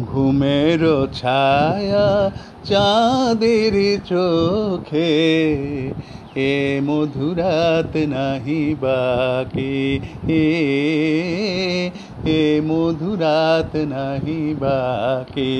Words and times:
ঘুমের 0.00 1.08
ছায়া 1.12 2.30
চাঁদের 2.64 3.98
চোখে 4.08 5.12
এ 6.36 6.80
মধুরাত 6.84 7.96
নাহি 7.96 8.76
বাকি 8.80 10.00
এ 10.28 10.46
এ 12.26 12.60
মধুরাত 12.64 13.76
নাহি 13.76 14.54
বাকি। 14.60 15.52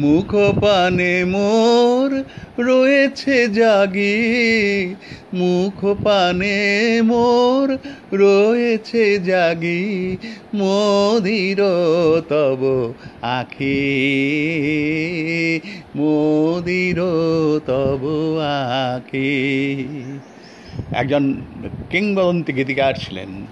মুখ 0.00 0.34
পানে 0.60 1.24
মোর 1.24 2.24
রয়েছে 2.64 3.48
জাগি। 3.48 4.94
মুখ 5.34 6.04
পানে 6.04 7.00
মোর 7.02 7.78
রয়েছে 8.12 9.18
জাগি। 9.18 10.16
মদির 10.54 11.56
তব 12.28 12.92
আখি। 13.22 13.70
মদির 15.96 16.96
তব 17.66 18.00
আখি। 18.96 19.84
একজন 20.92 21.42
কিংবদন্তি 21.90 22.52
গীতিকার 22.52 22.94
ছিলেন, 22.94 23.46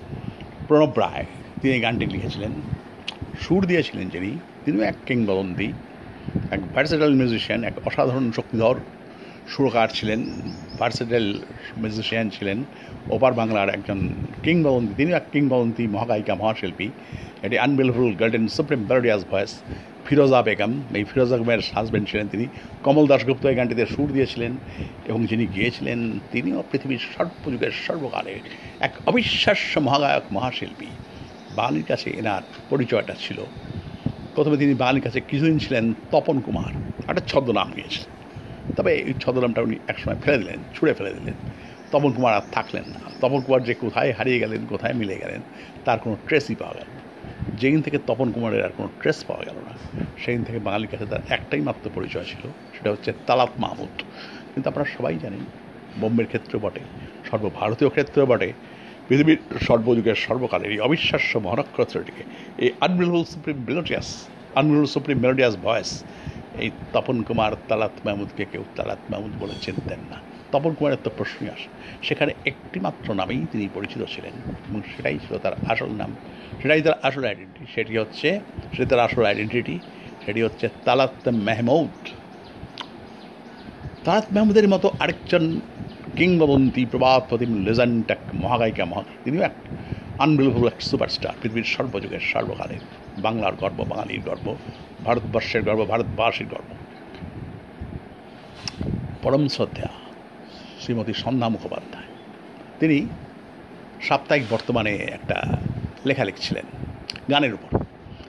প্রণব 0.69 0.99
রায়। 0.99 1.27
তিনি 1.63 1.81
গানটি 1.81 2.07
লিখেছিলেন। 2.07 2.51
সুর 3.41 3.67
দিয়েছিলেন 3.67 4.09
যিনি, 4.09 4.31
তিনিও 4.65 4.83
এক 4.83 4.95
কিংবদন্তি। 5.07 5.73
এক 6.51 6.61
ভার্সেটাল 6.75 7.13
মিউজিশিয়ান 7.15 7.65
এক 7.65 7.75
অসাধারণ 7.87 8.33
শক্তিধর 8.33 8.77
সুরকার 9.49 9.89
ছিলেন 9.95 10.21
ভার্সেটাল 10.79 11.27
মিউজিশিয়ান 11.77 12.27
ছিলেন, 12.31 12.65
ওপার 13.11 13.33
বাংলার 13.33 13.69
একজন 13.69 13.99
কিংবদন্তি, 14.43 14.93
তিনি 14.97 15.13
এক 15.13 15.23
কিংবদন্তি 15.33 15.87
মহাগায়িকা, 15.87 16.35
মহাশিল্পী। 16.35 16.89
এটি 17.43 17.59
unbelievable 17.59 18.13
golden 18.15 18.49
supreme 18.49 18.81
melodious 18.81 19.23
voice 19.31 19.53
Firoza 20.07 20.43
Begum. 20.43 20.73
এই 20.95 21.05
ফিরোজা 21.05 21.37
বেগমের 21.37 21.61
হাজব্যান্ড 21.75 22.09
ছিলেন 22.09 22.27
তিনি। 22.29 22.47
কমল 22.85 23.07
দাশগুপ্ত 23.07 23.47
এই 23.47 23.55
গানটিতে 23.55 23.87
সুর 23.87 24.13
দিয়েছিলেন 24.13 24.53
এবং 25.07 25.27
যিনি 25.27 25.47
গিয়েছিলেন, 25.47 25.99
তিনিও 26.33 26.63
পৃথিবীর 26.71 27.03
সর্বযুগের 27.17 27.75
সর্বকালে 27.87 28.35
এক 28.81 28.93
অবিশ্বাস্য 29.07 29.81
মহাগায়ক, 29.81 30.25
মহাশিল্পী। 30.33 30.87
বাঙালির 31.57 31.87
কাছে 31.89 32.11
এনার 32.11 32.43
পরিচয়টা 32.71 33.15
ছিল। 33.19 33.39
প্রথমে 34.39 34.57
তিনি 34.57 34.75
বাঙালির 34.75 35.03
কাছে 35.03 35.21
কিছুদিন 35.21 35.59
ছিলেন 35.59 35.85
তপন 36.11 36.41
কুমার। 36.41 36.73
একটা 37.11 37.23
ছদ্মনাম 37.27 37.69
নিয়েছিলেন 37.75 38.11
তবে 38.77 38.91
এই 38.95 39.15
ছদ্মনামটা 39.21 39.61
উনি 39.63 39.77
একসময় 39.89 40.17
ফেলে 40.23 40.39
দিলেন, 40.39 40.59
ছুঁড়ে 40.75 40.93
ফেলে 40.95 41.11
দিলেন। 41.11 41.35
তপন 41.93 42.11
কুমার 42.13 42.35
আর 42.35 42.41
থাকলেন 42.53 42.85
না। 42.89 43.01
তপন 43.21 43.41
কুমার 43.41 43.63
যে 43.63 43.75
কোথায় 43.75 44.13
হারিয়ে 44.13 44.39
গেলেন, 44.39 44.67
কোথায় 44.69 44.95
মিলে 44.95 45.17
গেলেন, 45.17 45.41
তার 45.85 45.99
কোনো 45.99 46.17
ট্রেসই 46.27 46.55
পাওয়া 46.55 46.75
গেল 46.75 46.89
যেদিন 47.59 47.83
থেকে 47.83 47.99
তপন 48.07 48.33
কুমারের 48.33 48.65
আর 48.65 48.73
কোনো 48.77 48.89
ট্রেস 49.01 49.25
পাওয়া 49.25 49.45
গেল 49.45 49.57
না, 49.69 50.03
সেদিন 50.19 50.45
থেকে 50.45 50.59
বাঙালির 50.59 50.89
কাছে 50.91 51.07
তার 51.07 51.21
একটাই 51.29 51.61
মাত্র 51.61 51.91
পরিচয় 51.95 52.25
ছিল, 52.25 52.43
সেটা 52.77 52.91
হচ্ছে 52.91 53.13
তালাত 53.27 53.51
মাহমুদ। 53.59 53.95
কিন্তু 54.55 54.67
আপনারা 54.71 54.89
সবাই 54.99 55.19
জানেন, 55.23 55.43
বোম্বের 56.01 56.27
ক্ষেত্র 56.27 56.59
বটে, 56.59 56.81
সর্বভারতীয় 57.31 57.91
ক্ষেত্রেও 57.91 58.27
বটে 58.27 58.53
পৃথিবীর 59.09 59.41
সর্বযুগের 59.69 60.19
সর্বকালের 60.27 60.71
এই 60.75 60.81
অবিশ্বাস্য 60.89 61.33
মহানক্ষত্রটিকে, 61.45 62.23
এই 62.65 62.71
unbelievable 62.85 63.25
supreme 63.33 63.59
melodious 63.69 64.09
unbelievable 64.59 64.89
supreme 64.95 65.19
melodious 65.25 65.55
voice 65.67 65.91
এই 66.63 66.71
তপন 66.95 67.17
কুমার 67.27 67.53
তালাত 67.69 67.95
মাহমুদকে 68.07 68.45
কেউ 68.53 68.63
তালাত 68.77 69.01
মাহমুদ 69.11 69.33
বলে 69.43 69.55
চিনতেন 69.65 70.01
না। 70.11 70.19
তপন 70.53 70.73
কুমারের 70.79 71.01
তো 71.05 71.11
প্রশ্নই 71.19 71.49
আসে। 71.55 71.69
সেখানে 72.09 72.33
একটি 72.51 72.79
মাত্র 72.87 73.07
নামেই 73.21 73.41
তিনি 73.53 73.65
পরিচিত 73.77 74.03
ছিলেন, 74.13 74.35
এবং 74.69 74.81
সেটাই 74.93 75.19
ছিল 75.25 75.33
তার 75.45 75.55
আসল 75.73 75.91
নাম। 76.01 76.11
সেটাই 76.61 76.81
তার 76.87 76.97
আসল 77.09 77.23
আইডেন্টিটি 77.31 77.65
সেটি 77.75 77.93
হচ্ছে, 78.03 78.29
সেটি 78.73 78.87
তার 78.93 79.01
আসল 79.07 79.23
আইডেন্টিটি 79.31 79.77
সেটি 80.25 80.41
হচ্ছে 80.47 80.67
তালাত 80.87 81.15
মেহমুদ। 81.49 81.97
তালাত 84.05 84.27
মেহমুদের 84.35 84.67
মতো 84.75 84.87
আরেকজন 85.03 85.45
কিংবদন্তি 86.19 86.83
প্রবাদ 86.91 87.21
প্রতিম 87.29 87.51
লেজেন্ড 87.67 88.11
এক 88.11 88.23
মহাগায়িকা 88.35 88.85
মহা, 88.85 89.03
তিনিও 89.25 89.43
এক 89.43 89.57
আনবিলিভেবল 90.19 90.67
এক 90.67 90.79
সুপারস্টার 90.91 91.35
পৃথিবীর 91.41 91.69
সর্বযুগের 91.75 92.23
সর্বকালের 92.33 92.83
বাংলার 93.25 93.55
গর্ব, 93.55 93.79
বাঙালির 93.89 94.23
গর্ব, 94.27 94.47
ভারতবর্ষের 95.05 95.63
গর্ব, 95.63 95.81
ভারতবাসীর 95.89 96.49
গর্ব। 96.51 96.71
পরম 99.23 99.45
শ্রদ্ধা, 99.49 99.89
শ্রীমতী 100.81 101.13
সন্ধ্যা 101.13 101.49
মুখোপাধ্যায়। 101.49 102.11
তিনি 102.81 102.99
সাপ্তাহিক 104.09 104.45
বর্তমানে 104.51 104.93
একটা 105.17 105.37
লেখা 106.07 106.25
লিখছিলেন, 106.25 106.67
গানের 107.31 107.53
উপর। 107.55 107.71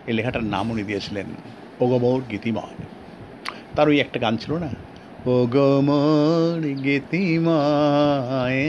এই 0.08 0.14
লেখাটার 0.14 0.46
নাম 0.54 0.66
উনি 0.72 0.84
দিয়েছিলেন 0.84 1.28
ওগমোর 1.80 2.22
গীতিময়। 2.32 2.76
তার 3.76 3.88
ওই 3.90 3.98
একটা 4.00 4.18
গান 4.20 4.38
ছিল 4.38 4.54
না? 4.66 4.70
ওগমোর 5.26 6.62
গীতিময় 6.84 8.64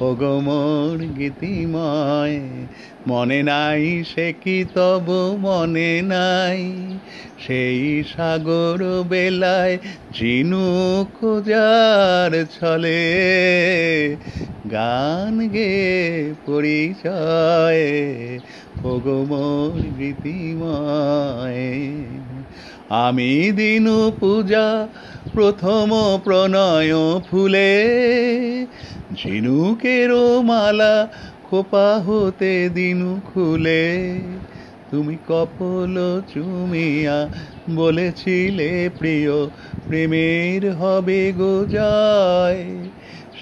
ওগমোর 0.00 0.98
গীতিময় 1.06 2.40
মনে 3.06 3.42
নাই 3.42 4.04
সে 4.04 4.32
কি 4.32 4.64
তব 4.74 5.36
মনে 5.38 6.02
নাই? 6.02 6.62
সেই 7.38 8.04
সাগর 8.04 9.02
বেলায় 9.08 9.78
ঝিনুক 10.12 11.12
খোঁজার 11.12 12.46
ছলে 12.60 13.02
গান 14.70 15.48
গে 15.48 16.34
পরিচয় 16.46 17.82
ওগমোর 18.84 19.80
গীতিময় 19.98 21.60
আমি 22.88 23.52
দিনু 23.52 24.12
পূজা 24.20 24.88
প্রথম 25.34 25.88
প্রণয় 26.24 27.20
ফুলে, 27.20 27.72
ঝিনুকেরও 29.14 30.42
মালা 30.42 31.08
খোপা 31.50 31.88
হতে 32.06 32.68
দিনু 32.68 33.20
খুলে। 33.34 34.20
তুমি 34.90 35.16
কপল 35.28 35.94
চুমিয়া 36.34 37.28
বলেছিলে, 37.70 38.90
প্রিয়, 38.98 39.46
প্রেমের 39.88 40.62
হবে 40.74 41.32
গো 41.32 41.66
যায়। 41.66 42.64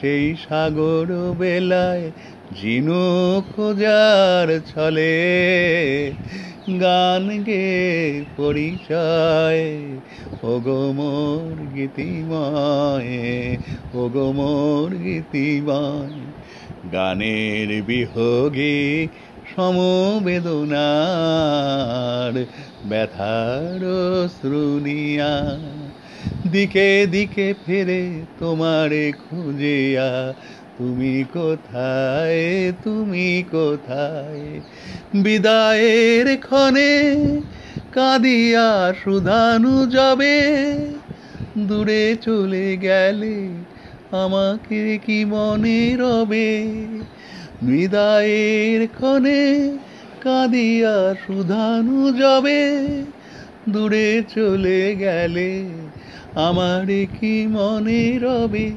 সেই 0.01 0.37
সাগর 0.49 1.33
বেলায় 1.39 2.11
ঝিনু 2.61 3.03
খোঁজার 3.57 4.61
ছলে 4.67 5.15
গান 6.81 7.45
গে 7.45 7.67
পরিচয়। 8.37 9.65
ওগমোর 10.43 11.57
গীতিময় 11.75 13.15
ওগমোর 13.95 14.91
গীতিময় 15.05 16.19
গানের 16.93 17.83
বিহোগে 17.83 19.09
সমবেদনার 19.55 20.75
ব্যথার 22.89 23.83
শ্রুনিয়া 24.29 25.35
দিকে 26.53 27.07
দিকে 27.11 27.55
ফেরে 27.67 28.03
তোমারে 28.39 29.13
খুঁজিয়া 29.13 30.11
তুমি 30.79 31.25
কোথায় 31.33 32.73
তুমি 32.85 33.45
কোথায়? 33.51 34.61
বিদায়ের 35.15 36.39
ক্ষণে 36.39 37.19
কাঁদিয়া 37.93 38.95
সুধানু 39.05 39.87
যাবে। 39.87 40.41
দূরে 41.59 42.17
চলে 42.23 42.77
গেলে 42.77 43.49
আমাকে 44.11 44.99
কি 45.07 45.25
মনে 45.25 45.97
রবে? 45.99 46.67
বিদায়ের 47.63 48.89
ক্ষণে 48.89 49.73
কাঁদিয়া 50.21 51.15
সুধানু 51.27 52.13
যাবে। 52.13 52.83
দূরে 53.69 54.23
চলে 54.35 54.97
গেলে 54.99 55.65
আমার 56.35 57.07
কি 57.21 57.47
মনে 57.47 58.19
রবে? 58.23 58.71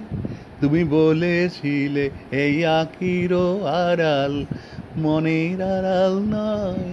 তুমি 0.61 0.83
বলেছিলে 0.83 2.05
এই 2.43 2.55
আকিরও 2.65 3.47
আড়াল, 3.85 4.33
মনের 4.97 5.59
আড়াল 5.75 6.13
নয়। 6.35 6.89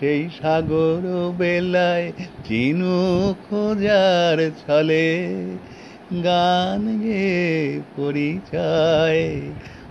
সেই 0.00 0.22
সাগর 0.38 1.02
বেলায় 1.38 2.06
চিনু 2.48 2.98
খোঁজার 3.44 4.38
ছলে, 4.62 5.08
গান 6.24 6.82
গে 7.04 7.26
পরিচয়। 7.96 9.22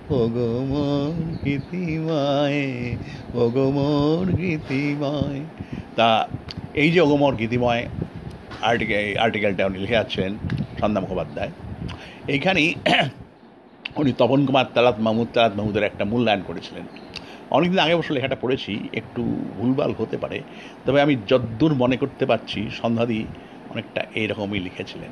ওগমোর 0.09 1.15
গীতিময় 1.45 2.61
ওগমোর 3.35 4.25
গীতিময় 4.31 5.39
তা 5.95 6.09
এই 6.73 6.89
যে 6.91 6.99
ওগমোর 7.01 7.33
গীতিময় 7.35 7.83
আর্টিকেল 8.61 9.17
আর্টিকেলটা 9.17 9.63
উনি 9.65 9.77
লিখে 9.79 9.93
যাচ্ছেন 9.93 10.31
সন্ধ্যা 10.79 11.01
মুখোপাধ্যায়। 11.01 11.51
এইখানেই 12.27 12.75
উনি 13.95 14.13
তপন 14.13 14.45
কুমার 14.45 14.65
তালাত, 14.73 14.97
মাহমুদ 14.99 15.27
তালাত 15.33 15.53
মাহমুদের 15.55 15.83
একটা 15.83 16.05
মূল্যায়ন 16.05 16.41
করেছিলেন। 16.41 16.85
অনেকদিন 17.51 17.79
আগে 17.79 17.93
অবশ্য 17.93 18.13
লেখাটা 18.13 18.35
পড়েছি, 18.41 18.89
একটু 18.93 19.21
ভুলভাল 19.57 19.93
হতে 19.97 20.17
পারে, 20.17 20.41
তবে 20.85 21.01
আমি 21.01 21.15
যদ্দূর 21.27 21.73
মনে 21.75 21.97
করতে 21.97 22.25
পারছি, 22.25 22.69
সন্ধ্যাদি 22.69 23.19
অনেকটা 23.69 24.01
এইরকমই 24.15 24.59
লিখেছিলেন। 24.59 25.11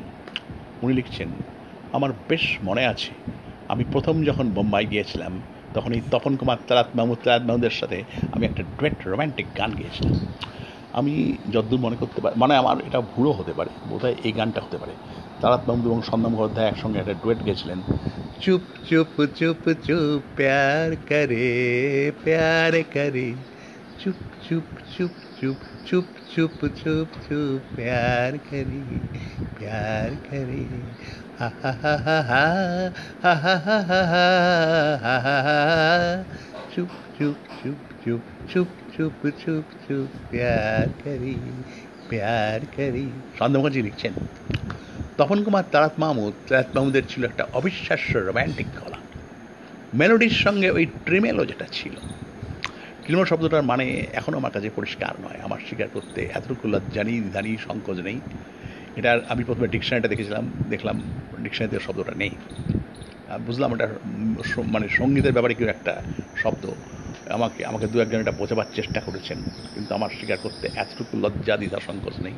উনি 0.81 0.93
লিখছেন, 0.93 1.29
আমার 1.91 2.13
বেশ 2.29 2.57
মনে 2.63 2.85
আছে, 2.85 3.13
আমি 3.67 3.83
প্রথম 3.91 4.23
যখন 4.23 4.45
বোম্বাই 4.49 4.85
গিয়েছিলাম, 4.85 5.33
তখন 5.73 5.91
এই 5.93 6.01
তপন 6.11 6.35
কুমার 6.35 6.57
তালাত, 6.67 6.89
মাহমুদ 6.95 7.17
তারাত 7.23 7.43
মাহমুদের 7.43 7.71
সাথে 7.71 7.97
আমি 8.31 8.45
একটা 8.45 8.63
ডুয়েট 8.63 9.07
রোম্যান্টিক 9.07 9.47
গান 9.57 9.71
গিয়েছিলাম। 9.71 10.15
আমি 10.93 11.37
যদ্দূর 11.51 11.79
মনে 11.79 11.95
করতে 11.95 12.21
পারি 12.21 12.35
মানে 12.39 12.55
আমার 12.55 12.77
এটা 12.85 13.01
ভুলও 13.01 13.31
হতে 13.31 13.53
পারে, 13.53 13.71
বোধহয় 13.87 14.15
এই 14.23 14.31
গানটা 14.31 14.61
হতে 14.61 14.77
পারে। 14.77 14.93
তারাত 15.45 15.63
মাহমুদ 15.67 15.85
এবং 15.87 15.99
সন্ধ্যা 16.01 16.29
মুখোপাধ্যায় 16.31 16.67
একসঙ্গে 16.67 16.97
একটা 16.99 17.15
ডুয়েট 17.21 17.39
গেছিলেন 17.47 17.79
চুপ 18.43 18.63
চুপ 18.87 19.09
চুপ 19.37 19.61
চুপ 19.87 20.21
প্যার 20.37 20.87
করে 21.09 21.47
প্যার 22.23 22.73
করে 22.93 23.27
চুপ 24.01 24.17
চুপ 24.45 24.65
চুপ 24.93 25.13
চুপ 25.37 25.57
চুপ 25.87 26.07
চুপ 26.31 26.59
চুপ 26.81 27.09
চুপ 27.25 27.59
প্যার 27.75 28.31
করি 28.49 28.83
প্যার 29.57 30.09
করি 30.27 30.63
হা 31.39 31.47
হা 31.61 31.71
হা 31.83 31.95
হা 32.05 32.19
হা 32.29 33.33
হা 33.43 33.55
হা 33.65 33.77
হা 33.87 33.99
হা 35.03 35.15
হা 35.25 35.35
হা 35.47 35.57
চুপ 36.73 36.91
চুপ 37.17 37.37
চুপ 37.59 37.79
চুপ 38.03 38.21
চুপ 38.51 38.69
চুপ 38.93 39.13
চুপ 39.41 39.65
চুপ 39.83 40.09
প্যার 40.31 40.87
করি 41.03 41.35
প্যার 42.09 42.59
করি 42.75 43.05
সন্ধ্যা 43.37 43.57
মুখার্জি 43.59 43.81
লিখছেন 43.87 44.13
তপন 45.19 45.39
কুমার 45.45 45.65
তারাত 45.73 45.95
মাহমুদ 46.03 46.33
তারাত 46.49 46.69
মাহমুদের 46.75 47.05
ছিল 47.11 47.21
একটা 47.25 47.43
অবিশ্বাস্য 47.59 48.11
রোম্যান্টিক 48.17 48.69
গলা। 48.79 48.99
মেলোডির 49.99 50.35
সঙ্গে 50.45 50.67
ওই 50.77 50.85
ট্রিমেলো 51.05 51.43
যেটা 51.51 51.67
ছিল। 51.71 51.95
ট্রিমেলো 53.03 53.25
শব্দটার 53.31 53.69
মানে 53.71 53.85
এখনও 54.19 54.37
আমার 54.41 54.53
কাছে 54.55 54.67
পরিষ্কার 54.79 55.13
নয়, 55.25 55.39
আমার 55.45 55.59
স্বীকার 55.67 55.89
করতে 55.95 56.21
এতটুকু 56.37 56.65
লজ্জানি 56.73 57.15
জানি 57.35 57.51
সংকোচ 57.67 57.97
নেই। 58.07 58.17
এটার 58.99 59.19
আমি 59.31 59.41
প্রথমে 59.47 59.67
ডিকশনারিটা 59.73 60.09
দেখেছিলাম, 60.13 60.45
দেখলাম 60.73 60.97
ডিকশনারিতে 61.43 61.77
শব্দটা 61.87 62.13
নেই। 62.21 62.33
বুঝলাম 63.47 63.69
এটা 63.75 63.87
মানে 64.73 64.85
সঙ্গীতের 64.99 65.33
ব্যাপারে 65.35 65.53
কেউ 65.57 65.69
একটা 65.75 65.93
শব্দ 66.43 66.63
আমাকে 67.37 67.61
আমাকে 67.69 67.85
দু 67.91 67.97
একজন 68.03 68.19
এটা 68.23 68.33
বোঝাবার 68.41 68.69
চেষ্টা 68.77 68.99
করেছেন, 69.07 69.39
কিন্তু 69.73 69.91
আমার 69.97 70.11
স্বীকার 70.17 70.39
করতে 70.45 70.65
এতটুকু 70.83 71.13
লজ্জা 71.23 71.55
দিদা 71.61 71.79
সংকোচ 71.87 72.15
নেই। 72.25 72.35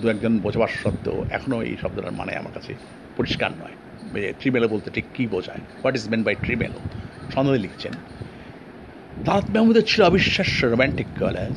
দু 0.00 0.04
একজন 0.12 0.32
বোঝাবার 0.44 0.72
সত্ত্বেও 0.82 1.18
এখনও 1.36 1.58
এই 1.68 1.76
শব্দটার 1.82 2.18
মানে 2.20 2.32
আমার 2.40 2.52
কাছে 2.56 2.72
পরিষ্কার 3.18 3.50
নয়। 3.62 3.76
ট্রিমেলো 4.40 4.66
বলতে 4.74 4.88
ঠিক 4.96 5.06
কী 5.16 5.24
বোঝায়? 5.34 5.62
What 5.80 5.94
is 5.98 6.04
mean 6.12 6.22
by 6.26 6.34
tremolo 6.44 6.80
সন্দেহ 7.34 7.54
লিখছেন, 7.64 7.94
দাঁত 9.26 9.44
মেহমুদের 9.54 9.84
ছিল 9.90 10.00
অবিশ্বাস্য 10.10 10.60
রোম্যান্টিক 10.72 11.08
কলেজ 11.22 11.54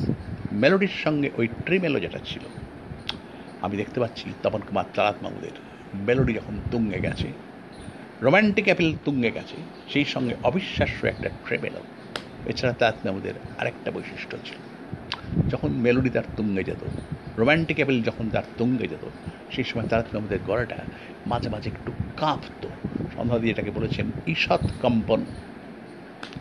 মেলোডির 0.62 0.94
সঙ্গে 1.04 1.28
ওই 1.38 1.46
ট্রিমেলো 1.66 1.98
যেটা 2.04 2.20
ছিল। 2.28 2.44
আমি 3.64 3.74
দেখতে 3.80 3.98
পাচ্ছি 4.02 4.26
তপন 4.42 4.62
কুমার 4.68 4.86
তারাত 4.96 5.16
মাহমুদের 5.22 5.54
মেলোডি 6.06 6.32
যখন 6.38 6.54
তুঙ্গে 6.72 6.98
গেছে 7.06 7.28
রোম্যান্টিক 8.24 8.66
অ্যাপেল 8.68 8.90
তুঙ্গে 9.06 9.30
গেছে, 9.36 9.56
সেই 9.92 10.06
সঙ্গে 10.14 10.34
অবিশ্বাস্য 10.48 11.00
একটা 11.12 11.28
ট্রেমেলো 11.46 11.82
এছাড়া 12.46 12.74
তারাত 12.78 12.96
মাহমুদের 13.04 13.34
আরেকটা 13.58 13.90
বৈশিষ্ট্য 13.90 14.36
ছিল। 14.44 14.58
যখন 15.50 15.70
মেলোডি 15.84 16.10
তার 16.10 16.26
তুঙ্গে 16.36 16.62
যেত 16.64 16.82
রোম্যান্টিক 17.38 17.76
অ্যাপেল 17.76 17.98
যখন 18.02 18.30
তার 18.30 18.46
তুঙ্গে 18.58 18.86
যেত, 18.88 19.04
সেই 19.50 19.64
সময় 19.64 19.86
তারাত 19.88 20.06
মাহমুদের 20.12 20.40
গলাটা 20.46 20.78
মাঝে 21.26 21.48
মাঝে 21.48 21.70
একটু 21.70 21.90
কাঁপত। 22.16 22.62
সন্ধ্যা 23.16 23.38
দিয়ে 23.38 23.52
এটাকে 23.52 23.70
বলেছেন 23.70 24.06
ঈষৎ 24.26 24.64
কম্পন। 24.82 25.20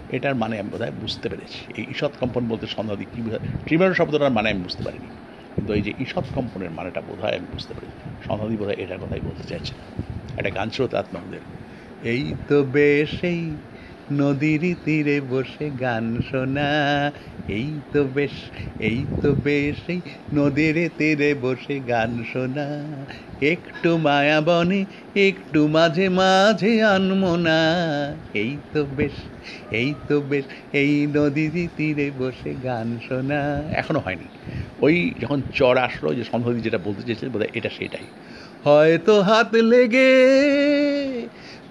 এটার 0.09 0.35
মানে 0.35 0.59
আমি 0.59 0.69
বোধহয় 0.69 0.91
বুঝতে 1.01 1.29
পেরেছি। 1.29 1.59
এই 1.77 1.85
ঈষৎ 1.91 2.13
কম্পন 2.19 2.44
বলতে 2.47 2.65
সন্ধ্যা 2.67 2.95
দিয়ে 2.95 3.09
কী 3.15 3.19
বোঝায় 3.21 3.44
ট্রিমেলো 3.65 3.94
শব্দটার 3.94 4.31
মানে 4.31 4.49
আমি 4.49 4.61
বুঝতে 4.63 4.83
পারিনি। 4.83 5.09
কিন্তু 5.56 5.73
এই 5.73 5.81
যে 5.81 5.91
ঈষৎ 5.99 6.25
কম্পনের 6.35 6.71
মানেটা 6.71 7.01
বোধ 7.01 7.19
হয় 7.19 7.35
আমি 7.38 7.47
বুঝতে 7.53 7.73
পারি 7.73 7.88
সন্ধ্যাদি 8.27 8.56
বোধ 8.57 8.67
হয় 8.67 8.77
এটার 8.79 8.99
কথাই 8.99 9.19
বলতে 9.19 9.44
চাইছে 9.44 9.73
একটা 10.38 10.49
গান 10.49 10.69
ছিল 10.69 10.88
তাঁত 10.88 11.06
মাহমুদের 11.13 11.44
এই 12.03 12.33
তো 12.49 12.63
বেশ, 12.63 13.11
এই 13.23 13.39
নদীর 14.11 14.75
তীরে 14.83 15.21
বসে 15.21 15.71
গান 15.71 16.19
শোনা। 16.31 16.61
এই 17.47 17.81
তো 17.91 18.03
বেশ, 18.03 18.31
এই 18.79 19.05
তো 19.21 19.35
বেশ, 19.35 19.89
এই 19.89 20.01
নদীর 20.33 20.89
তীরে 20.97 21.35
বসে 21.35 21.79
গান 21.79 22.23
শোনা। 22.23 22.67
একটু 23.41 23.97
মায়া 23.97 24.41
বনে, 24.41 24.85
একটু 25.15 25.67
মাঝে 25.67 26.09
মাঝে 26.09 26.83
আনমোনা। 26.83 27.59
এই 28.33 28.57
তো 28.73 28.85
বেশ, 28.85 29.13
এই 29.69 29.95
তো 30.07 30.21
বেশ, 30.21 30.45
এই 30.71 31.07
নদীর 31.07 31.69
তীরে 31.75 32.11
বসে 32.11 32.56
গান 32.56 32.99
শোনা। 33.07 33.63
এখনও 33.71 33.99
হয়নি। 33.99 34.29
ওই 34.79 35.13
যখন 35.19 35.41
চর 35.53 35.77
আসলো, 35.77 36.13
যে 36.13 36.23
সন্ধ্যাদি 36.23 36.61
যেটা 36.61 36.77
বলতে 36.77 37.03
চেয়েছে 37.03 37.29
বোধ 37.29 37.44
এটা 37.53 37.69
সেটাই। 37.69 38.07
হয়তো 38.63 39.21
হাত 39.21 39.56
লেগে 39.56 40.11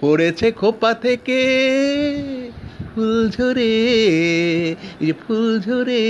পড়েছে 0.03 0.47
খোপা 0.53 0.93
থেকে। 0.95 1.41
ফুল 2.93 3.17
ঝরে 3.37 3.73
যে 5.03 5.13
ফুল 5.23 5.47
ঝরে, 5.67 6.03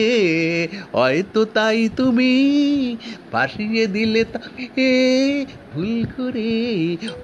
হয়তো 0.97 1.41
তাই 1.57 1.81
তুমি 1.99 2.33
ভাসিয়ে 3.33 3.85
দিলে 3.95 4.23
তাকে 4.35 4.91
ভুল 5.73 5.93
করে। 6.17 6.53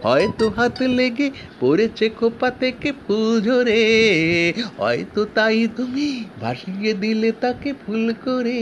হয়তো 0.05 0.45
হাত 0.57 0.79
লেগে 0.99 1.29
পড়েছে 1.61 2.07
খোপা 2.19 2.49
থেকে 2.61 2.89
ফুল 3.05 3.29
ঝরে, 3.47 3.83
হয়তো 4.81 5.21
তাই 5.37 5.59
তুমি 5.77 6.09
ভাসিয়ে 6.43 6.93
দিলে 7.03 7.31
তাকে 7.43 7.71
ফুল 7.83 8.05
করে। 8.25 8.59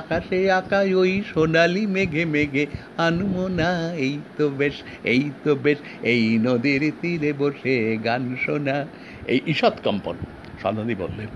আকাশে 0.00 0.40
আকাশ, 0.60 0.86
ওই 1.02 1.12
সোনালি 1.30 1.84
মেঘে 1.94 2.24
মেঘে 2.34 2.64
আনমো 3.06 3.44
না 3.60 3.70
এই 4.06 4.14
তো 4.36 4.44
বেশ, 4.58 4.76
এই 5.12 5.22
তো 5.44 5.50
বেশ, 5.64 5.78
এই 6.12 6.22
নদীর 6.46 6.82
তীরে 7.00 7.30
বসে 7.40 7.76
গান 8.06 8.22
শোনা। 8.44 8.78
এই 9.26 9.40
ঈষৎ 9.46 9.80
কম্পন 9.84 10.16
সন্ধানী 10.62 10.94
বললেন। 10.94 11.28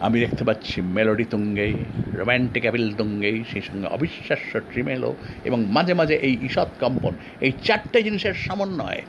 আমি 0.00 0.20
দেখতে 0.20 0.44
পাচ্ছি 0.44 0.80
মেলোডি 0.80 1.24
তুঙ্গে 1.24 1.72
রোম্যান্টিক 2.14 2.62
অ্যাপিল 2.62 2.94
তুঙ্গে, 2.94 3.44
সেই 3.52 3.62
সঙ্গে 3.62 3.86
অবিশ্বাস্য 3.86 4.60
ট্রিমেলো 4.60 5.14
এবং 5.44 5.64
মাঝে 5.64 5.94
মাঝে 5.94 6.14
এই 6.14 6.38
ঈষৎ 6.42 6.68
কম্পন, 6.80 7.12
এই 7.40 7.52
চারটে 7.62 8.02
জিনিসের 8.02 8.34
সমন্বয়। 8.34 9.02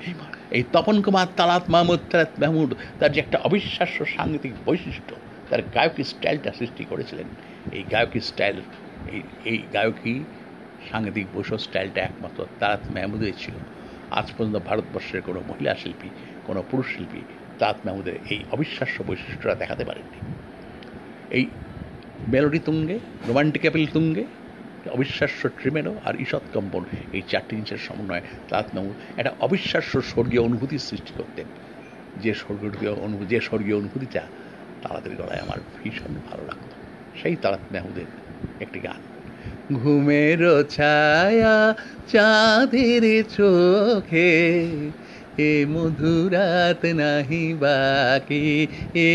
এই 0.51 0.63
তপন 0.74 1.01
কুমার, 1.01 1.27
তালাত 1.38 1.69
মাহমুদ 1.69 2.00
তালাত 2.09 2.39
মাহমুদ, 2.39 2.74
তার 3.00 3.12
যে 3.12 3.19
একটা 3.19 3.38
অবিশ্বাস্য 3.38 4.06
সাংগীতিক 4.06 4.53
বৈশিষ্ট্য, 4.65 5.15
তার 5.50 5.62
গায়কী 5.62 6.03
স্টাইলটা 6.03 6.51
সৃষ্টি 6.59 6.85
করেছিলেন। 6.85 7.25
এই 7.71 7.83
গায়কী 7.92 8.19
স্টাইল, 8.19 8.62
এই 9.12 9.21
এই 9.45 9.63
গায়কী 9.74 10.24
সাংগীতিক 10.92 11.28
বৈশিষ্ট্য 11.33 11.57
স্টাইলটা 11.57 12.02
একমাত্র 12.02 12.45
তারাত 12.59 12.80
মাহমুদের 12.95 13.33
ছিল। 13.37 13.54
আজ 14.11 14.31
পর্যন্ত 14.31 14.57
ভারতবর্ষের 14.68 15.21
কোনো 15.21 15.40
মহিলা 15.47 15.75
শিল্পী 15.75 16.09
কোনো 16.49 16.63
পুরুষ 16.71 16.85
শিল্পী 16.97 17.21
তাত 17.59 17.75
মাহমুদের 17.85 18.13
এই 18.29 18.44
অবিশ্বাস্য 18.51 19.03
বৈশিষ্ট্যটা 19.07 19.56
দেখাতে 19.56 19.85
পারেননি। 19.85 20.19
এই 21.29 21.45
মেলোডি 22.27 22.59
তুঙ্গে 22.59 22.99
রোমান্টিক 23.27 23.61
অ্যাপেল 23.61 23.87
তুঙ্গে 23.94 24.25
অবিশ্বাস্য 24.89 25.49
ট্রিমেলো 25.49 25.95
আর 26.06 26.13
ঈষৎ 26.19 26.41
কম্পন 26.53 26.83
এই 27.13 27.21
চারটি 27.29 27.56
জিনিসের 27.56 27.77
সমন্বয়ে 27.77 28.21
তাত 28.49 28.65
মাহমুদ 28.75 29.19
একটা 29.19 29.35
অবিশ্বাস্য 29.39 30.01
স্বর্গীয় 30.01 30.41
অনুভূতির 30.41 30.79
সৃষ্টি 30.79 31.11
করতেন। 31.18 31.45
যে 32.23 32.33
স্বর্গীয় 32.33 32.91
অনুভূতি 32.91 33.25
যে 33.25 33.41
স্বর্গীয় 33.41 33.77
অনুভূতিটা 33.77 34.21
তারাদের 34.81 35.15
গলায় 35.15 35.39
আমার 35.39 35.57
ভীষণ 35.83 36.13
ভালো 36.31 36.44
লাগতো। 36.45 36.75
সেই 37.23 37.35
তারাত 37.35 37.59
মাহমুদের 37.71 38.06
একটি 38.61 38.79
গান। 38.79 39.01
ঘুমের 39.75 40.63
ছায়া 40.63 41.75
চাঁদের 42.07 43.23
চোখে 43.23 44.29
এ 45.40 45.66
মধুরাত 45.69 46.86
নাহি 46.86 47.54
বাকি। 47.60 48.68
এ 48.96 49.14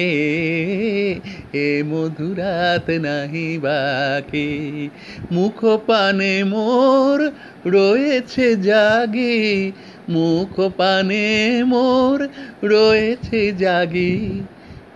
এ 1.53 1.83
মধুরাত 1.87 2.91
নাহি 2.91 3.59
বাকি। 3.63 4.89
মুখ 5.33 5.65
পানে 5.87 6.45
মোর 6.45 7.31
রয়েছে 7.67 8.57
জাগি। 8.57 9.73
মুখ 10.09 10.71
পানে 10.77 11.65
মোর 11.65 12.29
রয়েছে 12.65 13.53
জাগি। 13.53 14.43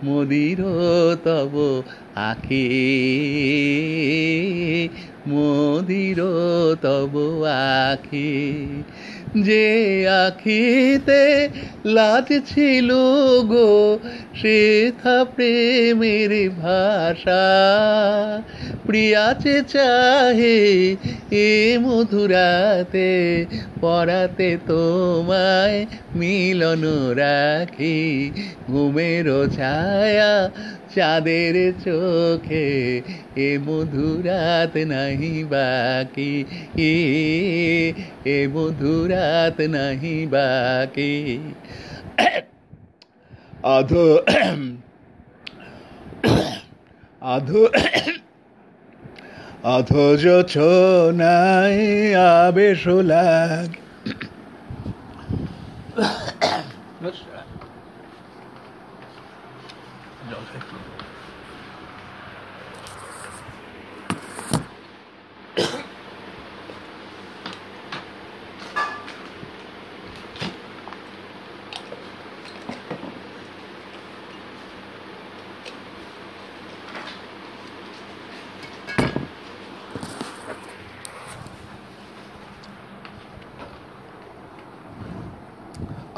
মদির 0.05 0.63
তব 1.23 1.83
আখি 2.15 2.65
মদির 5.27 6.19
তব 6.81 7.43
আখি 7.91 8.29
যে 9.37 10.07
আখিতে 10.07 11.49
লাজ 11.85 12.41
ছিল 12.45 12.93
গো, 13.41 13.99
সে 14.41 14.91
থা 15.03 15.23
প্রেমের 15.23 16.49
ভাষা। 16.49 17.45
প্রিয়াচে 18.85 19.61
চাহে 19.67 20.95
এ 21.31 21.77
মধুরাতে 21.81 23.45
পড়াতে 23.81 24.57
তোমায় 24.67 25.85
মিলন 26.15 27.13
রাখি। 27.13 28.31
ঘুমের 28.67 29.49
ছায়া 29.55 30.49
চাঁদের 30.99 31.55
চোখে 31.85 32.67
এ 33.39 33.49
মধুরাত 33.65 34.73
নাহি 34.91 35.35
বাকি। 35.51 36.33
এ 38.27 38.39
মধুরাত 38.53 39.57
নাহি 39.75 40.17
বাকি। 40.33 41.13
আধো 43.75 44.07
আধো 47.21 47.61
অথচ 49.75 50.23
ছোনাই 50.51 51.77
আবেশ 52.33 52.81
লাগ। 53.09 53.69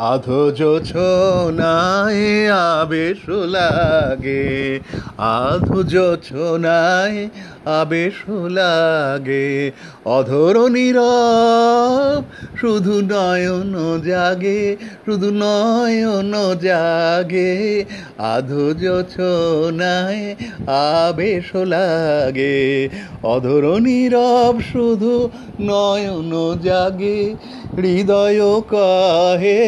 আধো 0.01 0.51
ছোনায় 0.85 2.51
আবেশ 2.51 3.29
লাগে 3.29 4.79
আধো 5.17 5.79
ছোনায় 6.23 7.29
আবেশ 7.65 8.13
লাগে। 8.49 9.71
অধর 10.05 10.55
নীরব, 10.69 12.21
শুধু 12.61 13.01
নয়ন 13.01 14.01
জাগে, 14.05 14.75
শুধু 15.05 15.29
নয়ন 15.31 16.33
জাগে। 16.61 17.85
আধো 18.17 18.65
ছোনায় 19.09 20.35
আবেশ 20.67 21.55
লাগে, 21.55 22.89
অধর 23.23 23.63
নীরব, 23.79 24.55
শুধু 24.71 25.29
নয়ন 25.59 26.31
জাগে। 26.63 27.35
হৃদয় 27.77 28.61
কহে, 28.61 29.61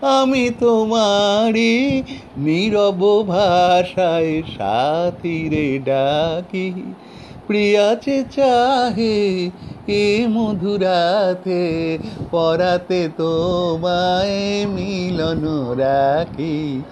আমি 0.00 0.50
তোমারি 0.60 2.02
নীরব 2.36 3.24
ভাষায় 3.28 4.42
সাথীরে 4.56 5.78
ডাকি। 5.84 6.70
প্রিয়াচে 7.46 8.24
চাহে 8.36 9.50
এ 9.88 10.26
মধুরাতে, 10.28 11.98
পরাতে 12.30 13.08
তোমায় 13.16 14.66
মিলন 14.66 15.42
রাখি। 15.78 16.82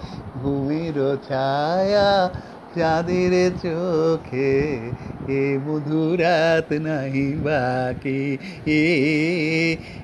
ঘুমের 0.41 1.17
ছায়া 1.27 2.29
চাঁদের 2.75 3.51
চোখে 3.63 4.79
এ 5.27 5.57
মধুরাত 5.67 6.73
নাহি 6.73 7.33
বাকি। 7.43 8.37
এ 8.67 8.83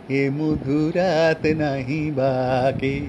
এ 0.09 0.29
মধুরাত 0.29 1.45
নাহি 1.45 2.11
বাকি। 2.15 2.99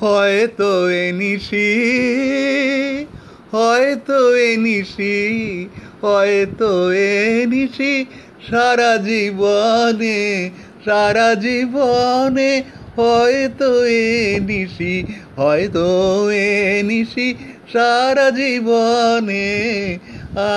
হয়তো 0.00 0.88
এ 0.88 1.12
নিশি, 1.12 1.68
হয়তো 3.52 4.34
এ 4.36 4.56
নিশি, 4.56 5.68
হয়তো 6.02 6.90
এ 6.90 7.46
নিশি 7.46 8.06
সারা 8.50 8.96
জীবনে 8.96 10.50
সারা 10.84 11.34
জীবনে 11.34 12.62
হয়তো 12.96 13.84
এ 13.84 14.40
নিশি, 14.40 15.04
হয়তো 15.36 15.86
এ 16.30 16.82
নিশি 16.82 17.34
সারা 17.72 18.30
জীবনে 18.30 19.48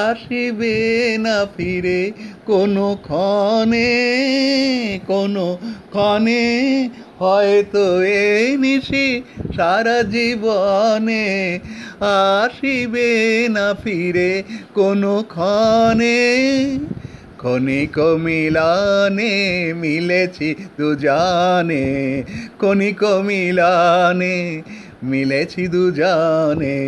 আসিবে 0.05 0.77
না 1.19 1.37
ফিরে 1.57 2.01
কোনো 2.45 2.87
ক্ষণে 3.03 3.91
কোনো 5.07 5.47
ক্ষণে। 5.89 6.45
হয়তো 7.19 8.01
এই 8.01 8.57
নিশি 8.57 9.07
সারা 9.55 10.03
জীবনে 10.03 11.25
আসিবে 12.39 13.11
না 13.49 13.67
ফিরে 13.83 14.31
কোনো 14.73 15.23
ক্ষণে। 15.29 16.19
ক্ষণিক 17.37 17.99
মিলনে 17.99 19.33
মিলেছি 19.73 20.55
দুজানে, 20.77 21.85
ক্ষণিক 22.57 23.03
মিলনে 23.03 24.37
মিলেছি 25.03 25.67
দুজনে। 25.67 26.79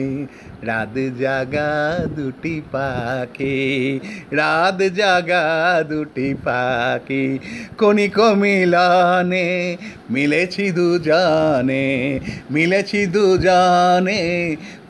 রাত 0.64 0.96
জাগা 1.20 1.72
দুটি 2.16 2.62
পাখি, 2.72 4.00
রাত 4.32 4.80
জাগা 4.82 5.44
দুটি 5.90 6.30
পাখি 6.46 7.40
ক্ষণিক 7.78 8.18
মিলনে 8.20 9.78
মিলেছি 10.10 10.72
দুজনে 10.72 12.20
মিলেছি 12.52 13.08
দুজনে 13.08 14.22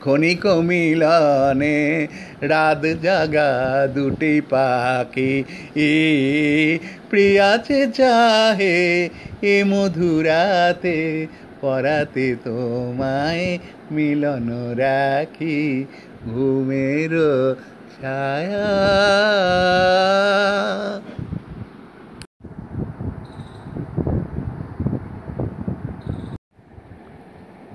ক্ষণিক 0.00 0.46
মিলনে। 0.46 2.08
রাত 2.42 2.82
জাগা 3.02 3.50
দুটি 3.94 4.40
পাখি, 4.50 5.44
ই 5.76 6.78
প্রিয়াছে 7.10 7.86
চাহে 7.86 9.08
এ 9.42 9.64
মধুরাতে 9.64 11.26
পরাতে 11.62 12.26
তোমায় 12.44 13.46
মিলন 13.90 14.46
রাখি 14.84 15.60
ঘুমের 16.24 17.12
ছায়া। 17.94 18.68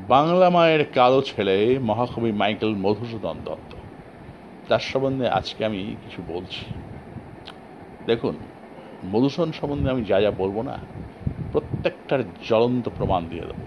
বাংলা 0.08 0.48
মায়ের 0.50 0.84
কালো 0.96 1.20
ছেলে 1.22 1.58
মহাকবি 1.82 2.32
মাইকেল 2.32 2.72
মধুসূদন 2.76 3.38
দত্ত। 3.46 3.72
তার 4.68 4.84
সম্বন্ধে 4.90 5.26
আজকে 5.30 5.62
আমি 5.66 5.96
কিছু 6.04 6.20
বলছি। 6.28 6.64
দেখুন, 8.06 8.36
মধুসূদন 9.06 9.52
সম্বন্ধে 9.52 9.88
আমি 9.90 10.04
যা 10.04 10.18
যা 10.22 10.32
বলব 10.32 10.62
না, 10.62 10.76
প্রত্যেকটার 11.52 12.22
জ্বলন্ত 12.48 12.86
প্রমাণ 12.98 13.22
দিয়ে 13.30 13.46
দেবো। 13.50 13.67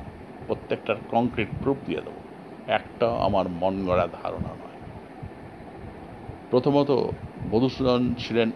প্রত্যেকটার 0.51 0.97
কংক্রিট 1.11 1.49
প্রুফ 1.63 1.77
দিয়ে 1.87 2.01
দেবো। 2.01 2.21
একটা 2.67 3.25
আমার 3.25 3.49
মন 3.49 3.87
গড়া 3.87 4.09
ধারণা 4.23 4.49
নয়। 4.49 4.91
প্রথমত, 6.51 6.91
মধুসূদন 7.53 8.15
ছিলেন, 8.19 8.51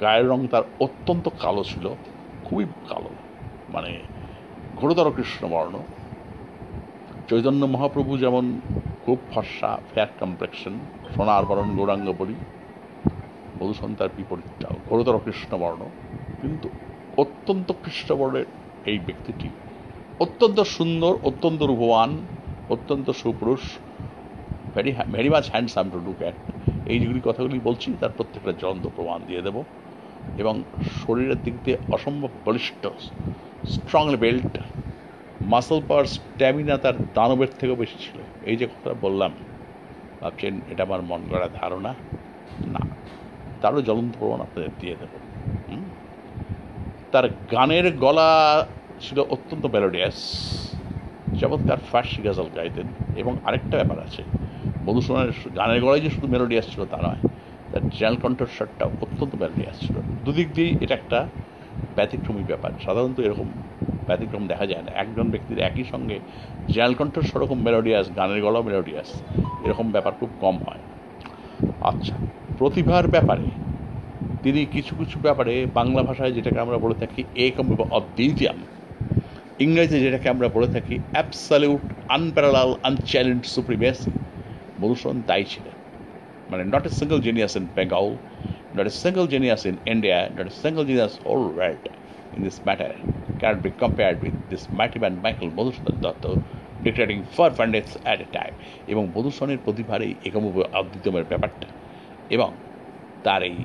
গায়ের 0.00 0.28
রং 0.28 0.46
তার 0.46 0.62
অত্যন্ত 0.80 1.28
কালো 1.28 1.64
ছিল, 1.64 1.94
খুবই 2.44 2.64
কালো। 2.88 3.10
মানে 3.68 4.00
ঘোরতর 4.76 5.10
কৃষ্ণবর্ণ। 5.10 5.78
চৈতন্য 7.28 7.66
মহাপ্রভু 7.66 8.18
যেমন 8.18 8.60
খুব 9.06 9.18
ফর্সা 9.34 9.78
ফ্যাট 9.92 10.08
কমপ্লেকশন 10.20 10.72
সোনার 11.16 11.44
বরণ 11.44 11.76
গৌরাঙ্গ 11.76 12.14
বলি, 12.18 12.34
মধুসূদন 13.62 13.94
তার 13.94 14.08
বিপরীতটাও 14.16 14.76
ঘোরতর 14.88 15.18
কৃষ্ণবর্ণ। 15.24 15.84
কিন্তু 16.40 16.68
অত্যন্ত 17.16 17.72
কৃষ্ণবর্ণের 17.84 18.44
এই 18.86 18.98
ব্যক্তিটি 18.98 19.48
অত্যন্ত 20.20 20.60
সুন্দর, 20.60 21.18
অত্যন্ত 21.22 21.62
রূপবান, 21.62 22.18
অত্যন্ত 22.70 23.10
সুপুরুষ 23.10 23.60
very 24.74 24.94
very 25.12 25.28
much 25.28 25.50
handsome 25.50 25.90
to 25.90 25.98
look 25.98 26.16
at 26.18 26.34
এই 26.86 27.00
যেগুলি 27.00 27.20
কথাগুলি 27.24 27.60
বলছি, 27.64 27.94
তার 28.00 28.10
প্রত্যেকটা 28.16 28.52
জ্বলন্ত 28.52 28.88
প্রমাণ 28.96 29.20
দিয়ে 29.26 29.42
দেব। 29.42 29.62
এবং 30.38 30.62
শরীরের 31.06 31.42
দিক 31.42 31.54
দিয়ে 31.64 31.76
অসম্ভব 31.92 32.28
বলিষ্ঠ 32.44 32.86
strongly 33.68 34.16
built 34.16 34.58
muscle 35.40 35.80
power 35.88 36.04
stamina 36.04 36.76
তার 36.76 36.92
দানবের 37.14 37.48
থেকেও 37.58 37.76
বেশি 37.76 37.98
ছিল। 37.98 38.20
এই 38.42 38.56
যে 38.56 38.66
কথা 38.66 38.94
বললাম, 39.00 39.32
ভাবছেন 40.20 40.60
এটা 40.70 40.82
আমার 40.82 41.02
মন 41.02 41.20
গড়া 41.30 41.48
ধারণা? 41.60 41.94
না। 42.66 42.80
তারও 43.60 43.82
জ্বলন্ত 43.82 44.14
প্রমাণ 44.18 44.40
আপনাদের 44.40 44.70
দিয়ে 44.80 44.96
দেব। 45.00 45.08
তার 47.12 47.28
গানের 47.28 47.96
গলা 47.96 48.66
ছিল 49.04 49.18
অত্যন্ত 49.34 49.64
মেলোডিয়াস 49.74 50.18
চমৎকার 51.40 51.78
ফার্সি 51.90 52.22
গাজাল 52.22 52.48
গাইতেন 52.56 52.86
এবং 53.16 53.32
আরেকটা 53.44 53.74
ব্যাপার 53.80 53.98
আছে। 54.06 54.22
মধুসূদনের 54.86 55.32
গানের 55.58 55.80
গলায় 55.84 56.02
যে 56.04 56.10
শুধু 56.10 56.26
মেলোডিয়াস 56.34 56.66
ছিল 56.72 56.82
তা 56.92 56.98
নয়, 57.06 57.20
তার 57.70 57.82
চ্যানেল 57.98 58.16
কণ্ঠস্বরটা 58.24 58.84
অত্যন্ত 59.04 59.32
মেলোডিয়াস 59.42 59.76
ছিল। 59.84 59.96
দুদিক 60.24 60.48
দিয়েই 60.54 60.74
এটা 60.80 60.94
একটা 60.94 61.18
ব্যতিক্রমী 61.96 62.44
ব্যাপার। 62.50 62.70
সাধারণত 62.84 63.18
এরকম 63.20 63.48
ব্যতিক্রম 64.08 64.46
দেখা 64.46 64.66
যায় 64.66 64.82
না। 64.82 64.90
একজন 65.02 65.26
ব্যক্তির 65.30 65.58
একই 65.58 65.84
সঙ্গে 65.92 66.16
জেনারেল 66.68 66.94
কণ্ঠস্বর 66.94 67.28
সেরকম 67.30 67.58
মেলোডিয়াস 67.66 68.06
গানের 68.16 68.40
গলাও 68.42 68.62
মেলোডিয়াস 68.62 69.08
এরকম 69.64 69.86
ব্যাপার 69.94 70.12
খুব 70.20 70.30
কম 70.40 70.56
হয়। 70.66 70.82
আচ্ছা 71.90 72.14
প্রতিভার 72.58 73.04
ব্যাপারে 73.08 73.46
তিনি 74.42 74.60
কিছু 74.74 74.92
কিছু 75.00 75.16
ব্যাপারে 75.22 75.66
বাংলা 75.74 76.02
ভাষায় 76.02 76.32
যেটাকে 76.32 76.58
আমরা 76.60 76.78
বলে 76.78 76.94
থাকি, 76.94 77.20
একম 77.48 77.66
অদ্বিতীয়াম 77.90 78.58
ইংরেজিতে 79.58 79.98
যেটাকে 80.04 80.28
আমরা 80.28 80.48
বলে 80.48 80.68
থাকি 80.74 80.94
absolute 81.14 81.84
unparalleled 82.16 82.70
unchallenged 82.88 83.42
supremacy 83.56 84.10
Madhusudan 84.80 85.18
তাই 85.22 85.42
ছিলেন 85.52 85.76
মানে 86.50 86.62
not 86.72 86.84
a 86.86 86.90
single 87.00 87.18
genius 87.26 87.52
in 87.56 87.64
Bengal 87.76 88.06
not 88.76 88.86
a 88.90 88.92
single 89.02 89.26
genius 89.34 89.62
in 89.68 89.76
India 89.92 90.18
not 90.36 90.46
a 90.52 90.54
single 90.62 90.84
genius 90.90 91.14
all 91.24 91.42
world 91.56 91.84
in 92.34 92.40
this 92.46 92.58
matter 92.66 92.92
can 93.38 93.54
be 93.64 93.70
compared 93.82 94.16
with 94.24 94.36
this 94.52 94.62
mighty 94.78 94.98
man 95.02 95.14
Michael 95.24 95.48
Madhusudan 95.58 95.96
Dutt 96.04 96.24
dictating 96.84 97.18
four 97.36 97.50
pundits 97.58 97.92
at 98.04 98.18
a 98.20 98.28
time 98.36 98.52
এবং 98.92 99.02
মধুসূদনের 99.14 99.60
প্রতিভার 99.64 99.98
এই 100.06 100.12
একম 100.28 100.42
অদ্বিতমের 100.80 101.24
ব্যাপারটা। 101.30 101.66
এবং 102.30 102.50
তার 103.24 103.40
এই 103.48 103.56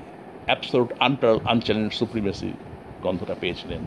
absolute 0.47 0.91
unparallel 1.07 1.39
unchallenged 1.51 1.91
supremacy 2.01 2.49
গ্রন্থটা 3.01 3.35
পেয়েছিলেন 3.41 3.81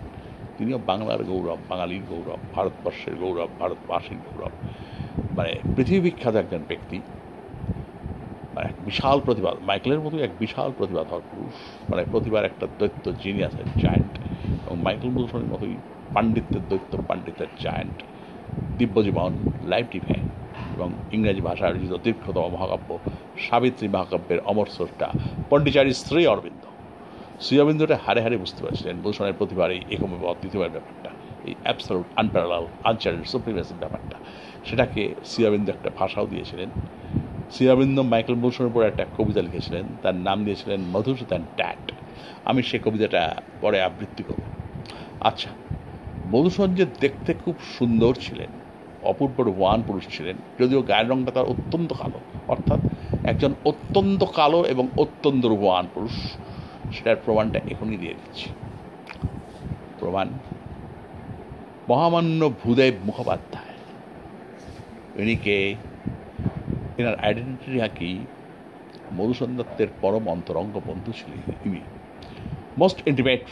তিনিও 0.59 0.79
বাংলার 0.91 1.23
গৌরব, 1.31 1.59
বাঙালির 1.71 2.05
গৌরব, 2.11 2.41
ভারতবর্ষের 2.55 3.15
গৌরব, 3.23 3.51
ভারতবাসীর 3.61 4.19
গৌরব। 4.27 4.53
মানে 5.37 5.53
পৃথিবী 5.77 6.01
বিখ্যাত 6.07 6.35
একজন 6.43 6.63
ব্যক্তি 6.71 6.99
মানে 8.55 8.67
এক 8.71 8.77
বিশাল 8.89 9.19
প্রতিভা, 9.27 9.51
মাইকেলের 9.69 10.01
মতো 10.05 10.17
এক 10.27 10.33
বিশাল 10.43 10.69
প্রতিভাধর 10.79 11.23
পুরুষ 11.31 11.57
মানে 11.91 12.03
প্রতিভার 12.13 12.49
একটা 12.51 12.67
দৈত্য 12.79 13.05
জিনিয়াসের 13.25 13.69
জায়েন্ট 13.83 14.13
এবং 14.67 14.77
মাইকেল 14.87 15.11
মধুসূদনের 15.15 15.51
মতোই 15.53 15.75
পাণ্ডিত্যের 16.15 16.65
দৈত্য, 16.71 16.93
পাণ্ডিত্যের 17.09 17.51
জায়েন্ট 17.65 17.97
দিব্যজীবন 18.79 19.33
লাইফ 19.73 19.87
ডিভাইন 19.95 20.25
এবং 20.77 20.89
ইংরেজি 21.17 21.43
ভাষায় 21.49 21.73
রচিত 21.73 21.93
দীর্ঘতম 22.05 22.45
মহাকাব্য, 22.55 22.91
সাবিত্রী 23.47 23.87
মহাকাব্যের 23.95 24.41
অমর 24.51 24.69
স্রষ্টা 24.77 25.09
পণ্ডিচারী 25.51 25.93
শ্রী 26.03 26.23
অরবিন্দ। 26.33 26.63
শ্রী 27.41 27.61
অরবিন্দটা 27.61 27.99
হারে 28.07 28.21
হারে 28.23 28.37
বুঝতে 28.37 28.63
পারছিলেন 28.63 28.97
ভূষণের 29.03 29.33
প্রতিবার 29.39 29.71
এই 29.71 29.81
একম 29.91 30.11
ব্যাপারটা, 30.59 31.11
এই 31.45 31.55
অ্যাবসলুট 31.63 32.07
আনপ্যারালাল 32.17 32.65
আনচ্যালেন্জ 32.85 33.27
সুপ্রিমেসির 33.27 33.77
ব্যাপারটা। 33.81 34.17
সেটাকে 34.65 35.15
শ্রীঅরবিন্দ 35.25 35.71
একটা 35.71 35.91
ভাষাও 35.99 36.27
দিয়েছিলেন। 36.27 36.69
শ্রীঅরবিন্দ 37.51 38.01
মাইকেল 38.01 38.35
ভূষণের 38.35 38.71
উপর 38.71 38.83
একটা 38.83 39.05
কবিতা 39.19 39.41
লিখেছিলেন। 39.43 39.85
তার 40.03 40.15
নাম 40.15 40.45
দিয়েছিলেন 40.45 40.81
মধুসূদন 40.81 41.43
ট্যাট। 41.57 41.93
আমি 42.45 42.63
সে 42.63 42.79
কবিতাটা 42.79 43.43
পরে 43.61 43.83
আবৃত্তি 43.83 44.23
করব। 44.23 44.43
আচ্ছা 45.21 45.51
মধুসূদন 46.33 46.75
যে 46.75 46.87
দেখতে 47.01 47.35
খুব 47.35 47.55
সুন্দর 47.79 48.13
ছিলেন, 48.21 48.51
অপূর্ব 49.03 49.55
ওয়ান 49.59 49.83
পুরুষ 49.87 50.05
ছিলেন, 50.17 50.37
যদিও 50.59 50.83
গায়ের 50.83 51.09
রঙটা 51.09 51.31
তার 51.31 51.45
অত্যন্ত 51.45 51.93
কালো। 51.93 52.19
অর্থাৎ 52.49 52.81
একজন 53.25 53.55
অত্যন্ত 53.65 54.25
কালো 54.25 54.65
এবং 54.65 54.89
অত্যন্ত 54.97 55.47
রূপবান 55.47 55.87
পুরুষ। 55.95 56.17
সেটার 56.95 57.19
প্রমাণটা 57.25 57.59
এখনই 57.73 57.99
দিয়ে 58.03 58.15
দিচ্ছি। 58.21 58.49
প্রমাণ। 60.01 60.29
মহামান্য 61.89 62.41
ভূদেব 62.63 62.95
মুখোপাধ্যায়, 63.05 63.75
ইনিকে 65.23 65.57
এনার 67.01 67.17
আইডেন্টিটি 67.25 67.79
কি? 67.99 68.11
মধুসূদন 69.17 69.55
দত্তের 69.57 69.91
পরম 70.01 70.25
অন্তরঙ্গ 70.35 70.75
বন্ধু 70.87 71.11
ছিলেন 71.19 71.41
ইনি। 71.67 71.83
মোস্ট 72.79 72.99
ইন্টিমেট 73.07 73.43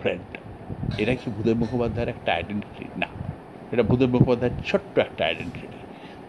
ফ্রেন্ড 0.00 0.28
এটা 1.02 1.12
কি 1.20 1.26
ভূদেব 1.36 1.56
মুখোপাধ্যায়ের 1.56 2.10
একটা 2.14 2.30
আইডেন্টিটি 2.38 2.84
না। 3.02 3.08
এটা 3.72 3.82
ভূদেব 3.82 4.08
মুখোপাধ্যায়ের 4.10 4.56
ছোট্ট 4.68 4.94
একটা 4.98 5.22
আইডেন্টিটি 5.26 5.80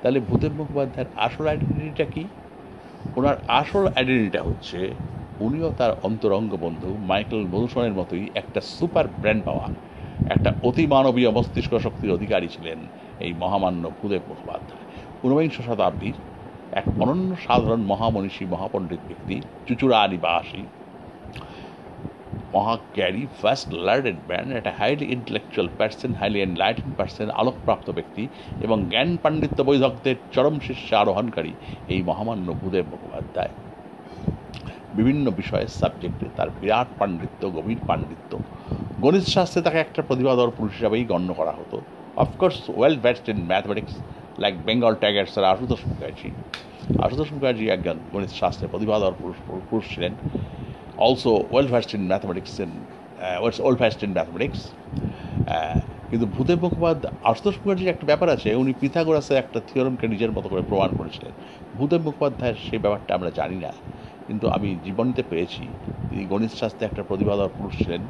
তাহলে 0.01 0.19
ভূদেব 0.19 0.53
মুখোপাধ্যায়ের 0.59 1.09
আসল 1.25 1.45
আইডেন্টিটিটা 1.47 2.05
কি? 2.13 2.23
ওনার 3.17 3.35
আসল 3.59 3.83
আইডেন্টিটিটা 3.97 4.41
হচ্ছে 4.43 4.79
উনিও 5.45 5.69
তার 5.79 5.91
অন্তরঙ্গ 6.07 6.51
বন্ধু 6.65 6.89
মাইকেল 7.09 7.41
মধুসনের 7.53 7.93
মতোই 7.99 8.23
একটা 8.41 8.59
সুপার 8.75 9.05
ব্র্যান্ড 9.21 9.41
পাওয়া, 9.47 9.65
একটা 10.35 10.49
অতি 10.67 10.83
মানবীয় 10.93 11.29
মস্তিষ্ক 11.37 11.73
শক্তির 11.85 12.15
অধিকারী 12.17 12.47
ছিলেন 12.55 12.79
এই 13.25 13.31
মহামান্য 13.41 13.83
ভূদেব 13.97 14.23
মুখোপাধ্যায়। 14.29 14.85
ঊনবিংশ 15.23 15.57
শতাব্দীর 15.67 16.15
এক 16.79 16.85
অনন্য 17.03 17.31
সাধারণ 17.45 17.81
মহামনীষী 17.91 18.43
মহাপণ্ডিত 18.53 19.01
ব্যক্তি 19.09 19.35
চুচুড়া 19.67 19.99
নিবাসী 20.13 20.61
মহাজ্ঞানী 22.55 23.23
ফার্স্ট 23.39 23.69
লার্নেড 23.85 24.19
ম্যান 24.29 24.45
একটা 24.59 24.71
highly 24.79 25.05
intellectual 25.15 25.67
person, 25.77 26.11
highly 26.19 26.39
enlighten 26.47 26.89
person, 26.97 27.27
আলোকপ্রাপ্ত 27.41 27.87
ব্যক্তি 27.97 28.23
এবং 28.65 28.77
জ্ঞান 28.91 29.09
পাণ্ডিত্য 29.23 29.59
বৈধকদের 29.67 30.17
চরম 30.33 30.55
শিষ্যে 30.67 30.93
আরোহণকারী 31.01 31.53
এই 31.93 31.99
মহামান্য 32.09 32.47
ভূদেব 32.61 32.85
মুখোপাধ্যায়। 32.91 33.53
বিভিন্ন 34.97 35.25
বিষয়ের 35.39 35.71
সাবজেক্টে 35.79 36.25
তার 36.37 36.49
বিরাট 36.59 36.89
পাণ্ডিত্য, 36.99 37.41
গভীর 37.57 37.81
পাণ্ডিত্য। 37.89 38.31
গণিত 39.03 39.25
শাস্ত্রে 39.35 39.59
তাকে 39.65 39.79
একটা 39.85 40.01
প্রতিভাধর 40.09 40.55
পুরুষ 40.57 40.71
হিসাবেই 40.77 41.03
গণ্য 41.11 41.29
করা 41.39 41.53
হতো। 41.59 41.77
Of course 42.23 42.57
well 42.77 42.95
versed 43.03 43.27
in 43.33 43.39
mathematics 43.51 43.93
like 44.43 44.55
Bengal 44.67 44.93
tigers 45.03 45.33
আর 45.39 45.45
আশুতোষ 45.53 45.81
মুখার্জি। 45.89 46.29
আশুতোষ 47.05 47.29
মুখার্জি 47.35 47.65
একজন 47.75 47.97
গণিত 48.13 48.31
শাস্ত্রে 48.41 48.65
প্রতিভাধর 48.73 49.13
পুরুষ 49.21 49.37
পুরুষ 49.69 49.85
ছিলেন। 49.93 50.13
Also 51.05 51.31
well 51.51 51.67
versed 51.73 51.91
in 51.95 52.03
mathematics 52.11 52.53
in 52.63 52.71
well 53.41 53.77
versed 53.81 53.99
in 54.05 54.11
mathematics 54.17 54.61
কিন্তু 56.09 56.25
ভূদেব 56.35 56.59
মুখোপাধ্যায়, 56.65 57.13
আশুতোষ 57.29 57.55
মুখার্জির 57.61 57.89
একটা 57.93 58.05
ব্যাপার 58.11 58.27
আছে, 58.35 58.49
উনি 58.61 58.71
পিথাগোরাসের 58.81 59.37
একটা 59.43 59.59
থিওরমকে 59.67 60.05
নিজের 60.13 60.31
মতো 60.37 60.47
করে 60.51 60.63
প্রমাণ 60.69 60.89
করেছিলেন। 60.99 61.33
ভূদেব 61.77 62.01
মুখোপাধ্যায়ের 62.07 62.57
সেই 62.65 62.79
ব্যাপারটা 62.83 63.11
আমরা 63.17 63.31
জানি 63.39 63.57
না। 63.65 63.71
কিন্তু 64.29 64.45
আমি 64.47 64.69
জীবনীতে 64.85 65.23
পেয়েছি। 65.29 65.63
তিনি 66.09 66.23
গণিত 66.25 66.53
শাস্ত্রে 66.61 66.83
একটা 66.85 67.03
প্রতিভাধর 67.03 67.49
পুরুষ 67.57 67.75
ছিলেন, 67.77 68.01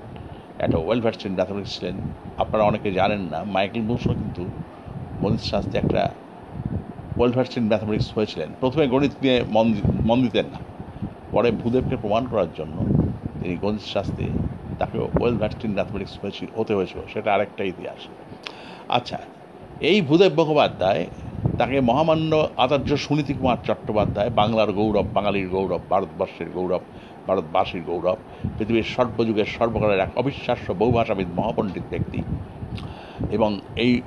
একটা 0.59 0.77
ওয়েল 0.77 1.01
ইন 1.25 1.33
ম্যাথমেটিক্স 1.35 1.73
ছিলেন। 1.79 1.95
আপনারা 2.37 2.63
অনেকে 2.63 2.89
জানেন 2.91 3.21
না, 3.33 3.39
মাইকেল 3.43 3.81
বুশও 3.81 4.13
কিন্তু 4.13 4.43
গণিত 5.21 5.43
শাস্ত্রে 5.51 5.79
একটা 5.79 6.01
ওয়েল 7.17 7.33
ইন 7.57 7.67
ম্যাথমেটিক্স 7.67 8.09
হয়েছিলেন। 8.15 8.49
প্রথমে 8.59 8.85
গণিত 8.87 9.11
নিয়ে 9.21 9.37
মন 9.49 9.67
মন 10.05 10.21
দিতেন 10.21 10.45
না। 10.45 10.59
পরে 11.31 11.51
ভূদেবকে 11.51 11.95
প্রমাণ 11.95 12.23
করার 12.27 12.51
জন্য 12.57 12.77
তিনি 13.41 13.55
গণিত 13.61 13.81
শাস্ত্রে 13.81 14.25
তাকে 14.79 14.97
ওয়েল 14.97 15.35
ভ্যাস্ট 15.37 15.65
ইন 15.65 15.73
ম্যাথমেটিক্স 15.73 16.13
হয়েছিল 16.21 16.47
হতে 16.55 16.73
হয়েছিল। 16.73 16.99
সেটা 17.13 17.29
আরেকটা 17.35 17.63
ইতিহাস। 17.63 18.01
আচ্ছা 18.89 19.19
এই 19.81 20.01
ভূদেব 20.01 20.31
মুখোপাধ্যায়, 20.39 21.07
তাকে 21.57 21.81
মহামান্য 21.81 22.47
আচার্য 22.57 22.97
সুনীতি 22.97 23.33
কুমার 23.33 23.57
চট্টোপাধ্যায়, 23.63 24.29
বাংলার 24.29 24.71
গৌরব, 24.71 25.05
বাঙালির 25.13 25.49
গৌরব, 25.49 25.81
ভারতবর্ষের 25.89 26.49
গৌরব, 26.53 26.79
ভারতবাসীর 27.27 27.83
গৌরব, 27.87 28.17
পৃথিবীর 28.57 28.83
সর্বযুগের 28.83 29.45
সর্বকালের 29.45 29.99
এক 29.99 30.09
অবিশ্বাস্য 30.17 30.73
বহুভাষাবিদ 30.73 31.27
মহাপণ্ডিত 31.35 31.83
ব্যক্তি 31.89 32.21
এবং 33.31 33.59
এই 33.75 34.01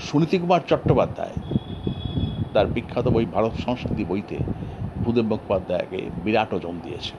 সুনীতি 0.00 0.38
কুমার 0.38 0.60
চট্টোপাধ্যায় 0.68 1.34
তার 2.54 2.66
বিখ্যাত 2.66 3.08
বই 3.08 3.24
ভারত 3.24 3.54
সংস্কৃতি 3.66 4.04
বইতে 4.04 4.36
ভূদেব 5.04 5.24
মুখোপাধ্যায়কে 5.24 6.00
বিরাট 6.24 6.54
ওজন 6.54 6.74
দিয়েছে। 6.82 7.14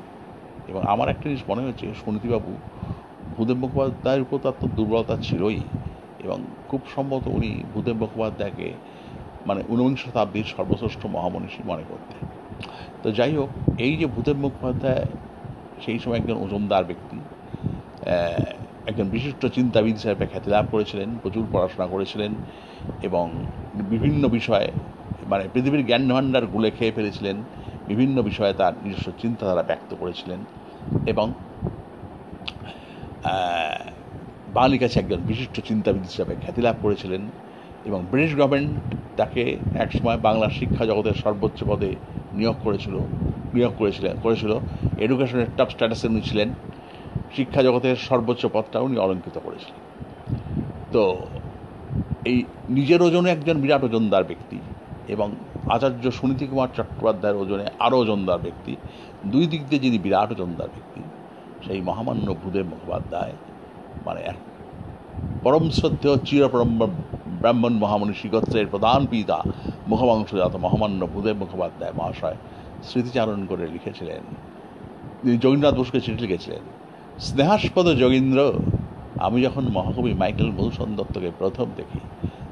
এবং 0.67 0.81
আমার 0.87 1.09
একটা 1.09 1.23
জিনিস 1.23 1.43
মনে 1.49 1.61
হয়েছে 1.61 1.85
সুনীতিবাবু, 2.05 2.51
ভূদেব 3.37 3.57
মুখোপাধ্যায়ের 3.57 4.21
উপর 4.21 4.37
তো 4.37 4.67
দুর্বলতা 4.75 5.17
ছিলই। 5.23 5.59
এবং 6.23 6.37
খুব 6.69 6.81
সম্ভবত 6.95 7.25
উনি 7.37 7.51
ভূদেব 7.73 7.97
মুখোপাধ্যায়কে 8.01 8.67
মানে 9.47 9.61
ঊনবিংশ 9.69 10.01
শতাব্দীর 10.05 10.47
সর্বশ্রেষ্ঠ 10.55 11.01
মহামনীষী 11.15 11.61
মনে 11.71 11.83
করতেন। 11.89 12.21
তো 13.03 13.07
যাই 13.17 13.33
হোক, 13.37 13.49
এই 13.85 13.93
যে 13.99 14.05
ভূদেব 14.05 14.37
মুখোপাধ্যায়, 14.43 15.05
সেই 15.83 15.97
সময় 15.99 16.17
একজন 16.21 16.37
ওজনদার 16.43 16.83
ব্যক্তি 16.89 17.17
একজন 18.89 19.07
বিশিষ্ট 19.15 19.41
চিন্তাবিদ 19.57 19.95
হিসাবে 19.99 20.25
খ্যাতি 20.31 20.49
লাভ 20.55 20.65
করেছিলেন, 20.71 21.09
প্রচুর 21.23 21.43
পড়াশোনা 21.51 21.87
করেছিলেন 21.87 22.31
এবং 23.07 23.25
বিভিন্ন 23.91 24.23
বিষয়ে 24.37 24.69
মানে 25.31 25.43
পৃথিবীর 25.53 25.85
জ্ঞান 25.89 26.03
ভাণ্ডার 26.15 26.45
গুলে 26.53 26.69
খেয়ে 26.77 26.95
ফেলেছিলেন, 26.97 27.37
বিভিন্ন 27.87 28.17
বিষয়ে 28.29 28.53
তার 28.53 28.73
নিজস্ব 28.83 29.07
চিন্তাধারা 29.21 29.63
ব্যক্ত 29.69 29.91
করেছিলেন 30.01 30.39
এবং 31.11 31.27
বাঙালির 34.53 34.79
কাছে 34.79 34.99
একজন 34.99 35.17
বিশিষ্ট 35.17 35.59
চিন্তাবিদ 35.67 36.03
হিসাবে 36.03 36.35
খ্যাতি 36.41 36.61
লাভ 36.61 36.75
করেছিলেন 36.81 37.21
এবং 37.85 38.05
ব্রিটিশ 38.11 38.35
গভর্নমেন্ট 38.35 38.71
তাকে 39.17 39.57
একসময় 39.75 40.17
বাংলার 40.17 40.49
শিক্ষা 40.49 40.85
জগতের 40.85 41.13
সর্বোচ্চ 41.13 41.63
পদে 41.63 41.95
নিয়োগ 42.33 42.55
করেছিল 42.63 42.95
নিয়োগ 43.53 43.73
করেছিলেন, 43.77 44.15
করেছিল। 44.23 44.59
এডুকেশনের 44.97 45.45
টপ 45.57 45.69
স্ট্যাটাসে 45.69 46.07
উনি 46.07 46.21
ছিলেন। 46.21 46.49
শিক্ষা 47.35 47.63
জগতের 47.63 47.95
সর্বোচ্চ 47.95 48.45
পদটা 48.45 48.79
উনি 48.79 48.97
অলঙ্কৃত 48.97 49.39
করেছিলেন। 49.43 49.79
তো 50.91 51.03
এই 52.25 52.43
নিজের 52.69 53.01
ওজনে 53.01 53.29
একজন 53.31 53.57
বিরাট 53.61 53.83
ওজনদার 53.83 54.23
ব্যক্তি 54.23 54.57
এবং 55.07 55.31
আচার্য 55.69 56.11
সুনীতি 56.11 56.45
কুমার 56.47 56.67
চট্টোপাধ্যায়ের 56.75 57.37
ওজনে 57.37 57.65
আরও 57.79 57.97
ওজনদার 57.97 58.39
ব্যক্তি, 58.39 58.75
দুই 59.25 59.47
দিক 59.47 59.61
দিয়ে 59.69 59.79
যিনি 59.79 59.97
বিরাট 59.97 60.31
ওজনদার 60.31 60.67
ব্যক্তি, 60.67 61.01
সেই 61.65 61.81
মহামান্য 61.81 62.35
ভূদেব 62.43 62.65
মুখোপাধ্যায় 62.65 63.33
মানে 64.05 64.23
পরম 65.43 65.65
সত্য 65.69 66.03
চিরপরম 66.25 66.71
ব্রাহ্মণ 67.41 67.73
মহামনীষী 67.73 68.27
গোত্রের 68.29 68.67
প্রধান 68.67 69.01
পিতা 69.05 69.37
মুখবংশজাত 69.87 70.53
মহামান্য 70.55 71.01
ভূদেব 71.13 71.35
মুখোপাধ্যায় 71.37 71.93
মহাশয় 71.97 72.37
স্মৃতিচারণ 72.83 73.39
করে 73.45 73.67
লিখেছিলেন। 73.67 74.23
তিনি 75.21 75.37
যোগীন্দ্রনাথ 75.37 75.75
বসুকে 75.79 75.99
চিঠি 76.01 76.21
লিখেছিলেন, 76.21 76.63
স্নেহাস্পদ 77.19 77.87
যোগীন্দ্র, 78.03 78.39
আমি 79.19 79.37
যখন 79.41 79.63
মহাকবি 79.73 80.13
মাইকেল 80.13 80.49
মধুসূদন 80.51 80.91
দত্তকে 80.95 81.29
প্রথম 81.39 81.67
দেখি, 81.75 82.01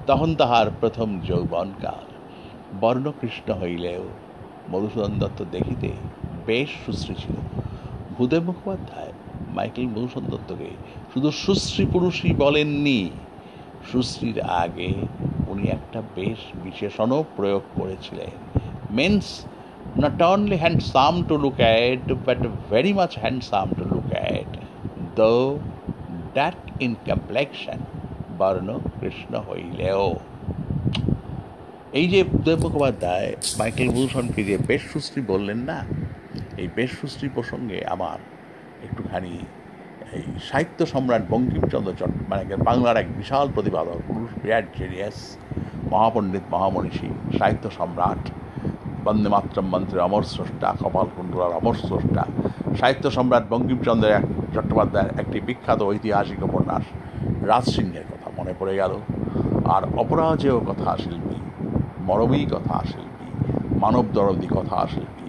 তখন 0.07 0.29
তাহার 0.35 0.67
প্রথম 0.81 1.07
যৌবনকাল 1.27 2.05
বর্ণকৃষ্ণ 2.81 3.47
হইলেও 3.53 4.03
মধুসূদন 4.71 5.13
দত্ত 5.19 5.39
দেখিতে 5.51 5.89
বেশ 6.45 6.69
সুশ্রী 6.85 7.13
ছিল 7.13 7.35
ভূদেব 8.17 8.43
মুখোপাধ্যায় 8.43 9.11
মাইকেল 9.55 9.85
মধুসূদন 9.85 10.27
দত্তকে 10.29 10.69
শুধু 11.13 11.31
সুশ্রী 11.31 11.85
পুরুষই 11.85 12.33
বলেননি 12.33 13.01
সুশ্রীর 13.91 14.39
আগে 14.41 14.91
উনি 15.47 15.63
একটা 15.67 16.01
বেশ 16.15 16.39
বিশেষণও 16.63 17.25
প্রয়োগ 17.35 17.63
করেছিলেন। 17.75 18.31
Men's 18.91 19.25
not 19.95 20.21
only 20.21 20.57
handsome 20.57 21.17
to 21.29 21.35
look 21.35 21.59
at, 21.59 22.01
but 22.27 22.39
very 22.69 22.93
much 22.93 23.13
handsome 23.15 23.69
to 23.79 23.83
look 23.93 24.09
at, 24.33 24.49
though 25.17 25.59
that 26.37 26.57
in 26.79 26.91
complexion 27.11 27.79
বর্ণ 28.37 28.69
কৃষ্ণ 28.99 29.33
হইলেও। 29.49 30.05
এই 31.93 32.05
যে 32.07 32.19
উদয় 32.33 32.55
মুখোপাধ্যায় 32.55 33.29
মাইকেল 33.57 33.89
ভূষণকে 33.89 34.41
যে 34.43 34.55
বেশ 34.69 34.81
সুশ্রী 34.91 35.21
বললেন 35.21 35.59
না 35.69 35.79
এই 36.57 36.67
বেশ 36.75 36.91
সুশ্রী 36.99 37.27
প্রসঙ্গে 37.29 37.77
আমার 37.85 38.19
একটুখানি 38.85 39.33
এই 40.17 40.23
সাহিত্য 40.49 40.79
সম্রাট 40.93 41.23
বঙ্কিমচন্দ্র 41.29 41.91
চট্ট 41.99 42.17
মানে 42.29 42.43
বাংলার 42.67 42.97
এক 42.97 43.07
বিশাল 43.17 43.45
প্রতিপাদক 43.55 43.99
পুরুষ, 44.07 44.29
বিরাট 44.41 44.65
জেরিয়াস 44.77 45.17
মহাপণ্ডিত 45.91 46.45
মহামনীষী, 46.53 47.09
সাহিত্য 47.37 47.65
সম্রাট, 47.77 48.23
বন্দে 49.05 49.29
মাতরম 49.33 49.67
মন্ত্রী 49.73 49.97
অমর 50.07 50.23
স্রষ্টা, 50.33 50.69
কপাল 50.81 51.07
কুণ্ডলার 51.15 51.51
অমর 51.59 51.75
স্রষ্টা। 51.87 52.23
সাহিত্য 52.79 53.05
সম্রাট 53.11 53.45
বঙ্কিমচন্দ্রের 53.49 54.13
এক 54.19 54.25
চট্টোপাধ্যায়ের 54.53 55.11
একটি 55.21 55.37
বিখ্যাত 55.47 55.79
ঐতিহাসিক 55.81 56.39
উপন্যাস, 56.49 56.83
রাজসিংহের 57.49 58.05
কথা 58.11 58.27
মনে 58.37 58.53
পড়ে 58.59 58.73
গেল। 58.81 58.93
আর 59.75 59.83
অপরাজেয় 60.01 60.57
কথা 60.69 60.91
শিল্পী, 61.03 61.37
মরমী 62.07 62.41
কথা 62.55 62.77
শিল্পী 62.91 63.27
মানব 63.83 64.05
দরদি 64.13 64.47
কথা 64.57 64.77
শিল্পী 64.93 65.20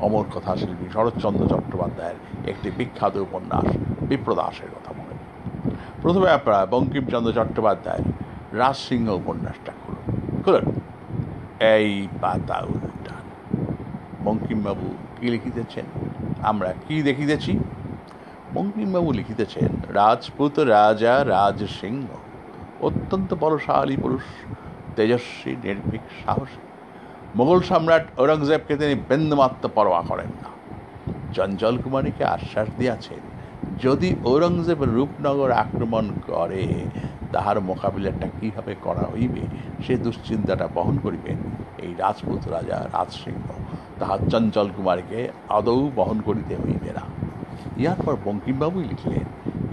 অমর 0.00 0.24
কথা 0.34 0.56
শিল্পী 0.56 0.86
শরৎচন্দ্র 0.92 1.48
চট্টোপাধ্যায়ের 1.48 2.48
একটি 2.48 2.70
বিখ্যাত 2.70 3.16
উপন্যাস, 3.16 3.76
বিপ্রদাসের 4.08 4.68
কথা 4.68 4.92
মনে 4.92 5.14
প্রথমে 6.02 6.30
আপনারা 6.30 6.66
বঙ্কিমচন্দ্র 6.66 7.32
চট্টোপাধ্যায়ের 7.32 8.04
রাজসিংহ 8.58 9.10
উপন্যাসটা 9.12 9.72
খুলুন। 9.86 10.20
খুলুন। 10.44 10.80
এই 11.60 12.08
পাতা 12.20 12.58
উল্টান 12.58 13.24
বঙ্কিমবাবু 14.24 14.94
কী 15.20 15.26
লিখিতেছেন? 15.30 15.84
আমরা 16.42 16.74
কি 16.88 17.02
দেখিতেছি? 17.02 17.58
বঙ্কিমবাবু 18.54 19.12
লিখিতেছেন, 19.12 19.68
রাজপুত 19.88 20.58
রাজা 20.58 21.24
রাজ 21.24 21.64
সিংহ 21.80 22.06
অত্যন্ত 22.84 23.34
বলশালী 23.34 23.96
পুরুষ, 23.96 24.22
তেজস্বী, 24.96 25.56
নির্ভীক, 25.64 26.00
সাহসী 26.24 26.65
মোগল 27.36 27.60
সম্রাট 27.60 28.04
ঔরঙ্গজেবকে 28.18 28.76
তিনি 28.76 28.94
বিন্দুমাত্র 28.94 29.68
পরোয়া 29.74 30.02
করেন 30.02 30.30
না। 30.42 30.48
চঞ্চল 31.34 31.78
কুমারীকে 31.84 32.24
আশ্বাস 32.24 32.68
দিয়াছেন, 32.78 33.22
যদি 33.82 34.16
ঔরঙ্গজেব 34.24 34.82
রূপনগর 34.82 35.50
আক্রমণ 35.50 36.08
করে, 36.26 36.64
তাহার 37.32 37.60
মোকাবিলাটা 37.60 38.28
কীভাবে 38.40 38.74
করা 38.82 39.04
হইবে, 39.14 39.40
সে 39.86 39.96
দুশ্চিন্তাটা 39.96 40.68
বহন 40.74 40.98
করিবেন। 41.02 41.36
এই 41.78 41.94
রাজপুত 41.98 42.48
রাজা 42.48 42.88
রাজসিংহ, 42.92 43.46
তাহার 43.98 44.18
চঞ্চল 44.30 44.68
কুমারীকে 44.76 45.28
আদৌ 45.48 45.90
বহন 45.96 46.20
করিতে 46.20 46.54
হইবে 46.54 46.90
না। 46.92 47.04
ইহার 47.76 47.96
পর 48.04 48.16
বঙ্কিমবাবুই 48.24 48.84
লিখলেন, 48.84 49.26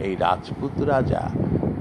এই 0.03 0.15
রাজপুত 0.15 0.81
রাজা 0.81 1.29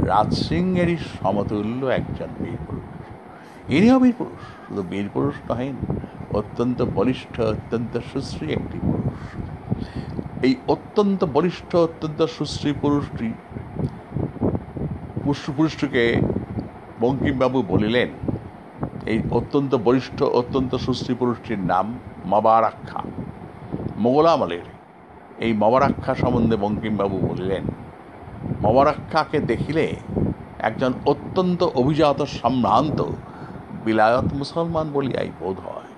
রাজসিংহেরই 0.07 0.97
সমতুল্য 0.97 1.87
একজন 1.87 2.31
বীর 2.40 2.61
পুরুষ। 2.66 3.71
ইনিও 3.71 3.99
বীর 3.99 4.14
পুরুষ। 4.18 4.62
শুধু 4.72 4.88
বীর 4.90 5.08
পুরুষ 5.14 5.37
নহেন 5.48 5.76
অত্যন্ত 6.32 6.78
বলিষ্ঠ, 6.94 7.35
অত্যন্ত 7.52 7.94
সুশ্রী 8.11 8.46
একটি 8.52 8.78
পুরুষ। 8.78 9.20
এই 10.42 10.54
অত্যন্ত 10.68 11.20
বলিষ্ঠ, 11.32 11.70
অত্যন্ত 11.76 12.20
সুশ্রী 12.37 12.70
পুরুষটি 12.80 13.28
পুরুষটিকে 15.56 16.04
বঙ্কিমবাবু 17.00 17.58
বলিলেন, 17.68 18.08
এই 19.06 19.18
অত্যন্ত 19.30 19.72
বলিষ্ঠ, 19.85 20.18
অত্যন্ত 20.32 20.72
সুশ্রী 20.76 21.14
পুরুষটির 21.14 21.61
নাম 21.66 21.87
মবারাক্ষা 22.26 23.00
মোগল 23.96 24.26
আমলের 24.26 24.66
এই 25.38 25.52
মবারাক্ষা 25.52 26.12
সম্বন্ধে 26.14 26.56
বঙ্কিমবাবু 26.56 27.16
বলিলেন 27.28 27.64
মবারাক্ষাকে 28.62 29.38
দেখিলে 29.40 29.87
একজন 30.58 30.92
অত্যন্ত 31.06 31.61
অভিজাত 31.74 32.18
সম্ভ্রান্ত 32.40 33.00
বিলায়ত 33.85 34.35
মুসলমান 34.35 34.90
বলিয়াই 34.92 35.31
বোধ 35.40 35.57
হয়। 35.59 35.88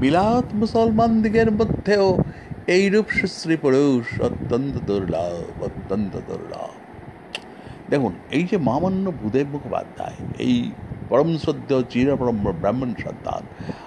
বিলায়ত 0.00 0.44
মুসলমান 0.54 1.22
দিগের 1.22 1.52
মধ্যেও 1.52 2.18
এইরূপ 2.66 3.06
সুশ্রী 3.08 3.56
পুরুষ 3.56 4.20
অত্যন্ত 4.20 4.78
দুর্লভ 4.86 5.62
অত্যন্ত 5.62 6.16
দুর্লভ। 6.26 6.70
দেখুন, 7.90 8.12
এই 8.30 8.44
যে 8.50 8.56
মহামান্য 8.56 9.12
ভূদেব 9.22 9.46
মুখোপাধ্যায়, 9.52 10.14
এই 10.38 10.70
পরম 11.08 11.36
শ্রদ্ধ 11.36 11.82
চিরপরম 11.90 12.52
ব্রাহ্মণ 12.60 12.94
সন্তান, 13.04 13.42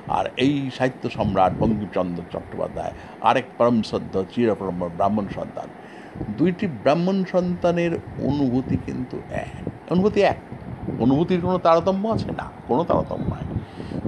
আর 0.07 0.25
এই 0.37 0.69
সাহিত্য 0.77 1.09
সম্রাট 1.09 1.53
বঙ্কিমচন্দ্র 1.59 2.23
চট্টোপাধ্যায়, 2.31 2.91
আরেক 3.21 3.45
পরম 3.57 3.81
শ্রদ্ধ 3.81 4.23
চিরপরম 4.35 4.89
ব্রাহ্মণ 4.97 5.27
সন্তান। 5.35 5.67
দুইটি 6.37 6.67
ব্রাহ্মণ 6.67 7.23
সন্তানের 7.31 7.93
অনুভূতি 8.23 8.77
কিন্তু 8.85 9.17
এক। 9.29 9.91
অনুভূতি 9.91 10.21
এক। 10.21 10.37
অনুভূতির 10.99 11.41
কোনো 11.41 11.57
তারতম্য 11.57 12.07
আছে? 12.07 12.31
না, 12.31 12.51
কোনো 12.67 12.83
তারতম্য 12.83 13.29
নাই। 13.29 13.59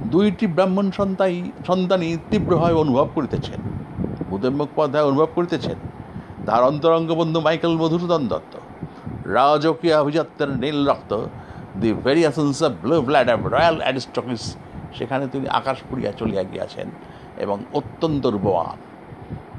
দুইটি 0.04 0.46
ব্রাহ্মণ 0.46 0.90
সন্তানই 0.90 1.50
সন্তানই 1.66 2.18
তীব্রভাবে 2.30 2.74
অনুভব 2.74 3.08
করিতেছেন। 3.14 3.60
ভূদেব 4.30 4.52
মুখোপাধ্যায় 4.52 5.04
অনুভব 5.04 5.26
করিতেছেন। 5.34 5.76
তার 6.46 6.64
অন্তরঙ্গ 6.64 7.12
বন্ধু 7.12 7.40
মাইকেল 7.40 7.76
মধুসূদন 7.76 8.28
দত্ত। 8.28 8.56
রাজকীয় 9.26 10.00
অভিজাত্যের 10.00 10.48
নীল 10.48 10.88
রক্ত 10.88 11.26
the 11.80 11.92
variations 11.92 12.62
of 12.62 12.72
blue 12.82 13.02
blood 13.02 13.30
of 13.30 13.46
royal 13.46 13.80
aristocracy 13.80 14.56
সেখানে 14.94 15.26
তিনি 15.26 15.48
আকাশ 15.48 15.78
পুড়িয়া 15.90 16.12
চলিয়া 16.12 16.42
গিয়াছেন 16.42 16.90
এবং 17.36 17.64
অত্যন্ত 17.72 18.26
রূপবান। 18.26 18.76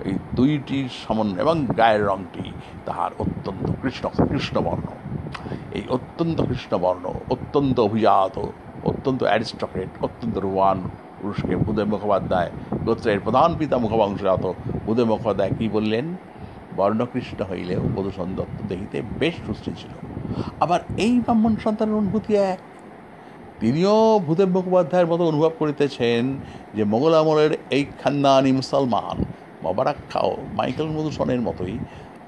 এই 0.05 0.17
দুইটি 0.35 0.89
সমন্বয় 1.07 1.41
এবং 1.41 1.65
গায়ের 1.77 2.05
রংটি 2.05 2.51
তাহার 2.85 3.11
অত্যন্ত 3.19 3.71
কৃষ্ণ, 3.81 4.09
কৃষ্ণবর্ণ। 4.27 5.04
এই 5.71 5.83
অত্যন্ত 5.89 6.41
কৃষ্ণবর্ণ 6.41 7.05
অত্যন্ত 7.29 7.79
অভিজাত 7.79 8.35
অত্যন্ত 8.83 9.23
অ্যারিস্টক্রেট, 9.23 9.89
অত্যন্ত 10.01 10.37
রূপবান 10.37 10.77
পুরুষকে 11.21 11.55
ভূদেব 11.55 11.87
মুখোপাধ্যায়, 11.87 12.51
গোত্রের 12.85 13.19
প্রধান 13.19 13.49
পিতা 13.57 13.77
মুখবংশজাত 13.77 14.43
ভূদেব 14.85 15.07
মুখোপাধ্যায় 15.07 15.51
কী 15.59 15.69
বললেন? 15.69 16.05
বর্ণকৃষ্ণ 16.77 17.39
হইলেও 17.43 17.81
মধুসূদন 17.95 18.31
দত্ত 18.35 18.57
দেখিতে 18.67 19.01
বেশ 19.19 19.35
সুস্থ 19.47 19.65
ছিল। 19.81 19.93
আবার 20.59 20.79
এই 20.97 21.19
ব্রাহ্মণ 21.19 21.55
সন্তানের 21.55 21.95
অনুভূতি 21.95 22.35
এক। 22.35 22.59
তিনিও 23.59 24.19
ভূদেব 24.19 24.49
মুখোপাধ্যায়ের 24.49 25.07
মতো 25.07 25.23
অনুভব 25.27 25.51
করিতেছেন 25.59 26.21
যে 26.73 26.83
মোগল 26.83 27.13
আমলের 27.13 27.51
এই 27.69 27.85
খানদানি 28.03 28.51
মুসলমান 28.51 29.25
মবারাক্ষাও 29.63 30.37
মাইকেল 30.53 30.87
মধুসনের 30.87 31.41
মতোই 31.41 31.79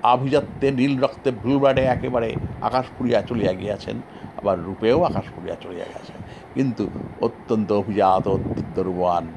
আভিজাত্যে 0.03 0.71
নীল 0.71 1.03
রক্তে 1.03 1.31
ব্লুব্লাডে 1.31 1.81
একেবারে 1.81 2.35
আকাশ 2.61 2.85
পুরিয়া 2.97 3.21
চলিয়া 3.21 3.53
গিয়াছেন, 3.53 4.01
আবার 4.37 4.63
রূপেও 4.63 5.03
আকাশ 5.03 5.23
পুরিয়া 5.35 5.55
চলিয়া 5.61 5.85
গেছেন 5.85 6.15
কিন্তু 6.53 6.89
অত্যন্ত 7.21 7.71
অভিজাত 7.71 8.27
অত্যন্ত 8.27 8.79
রূপান 8.79 9.27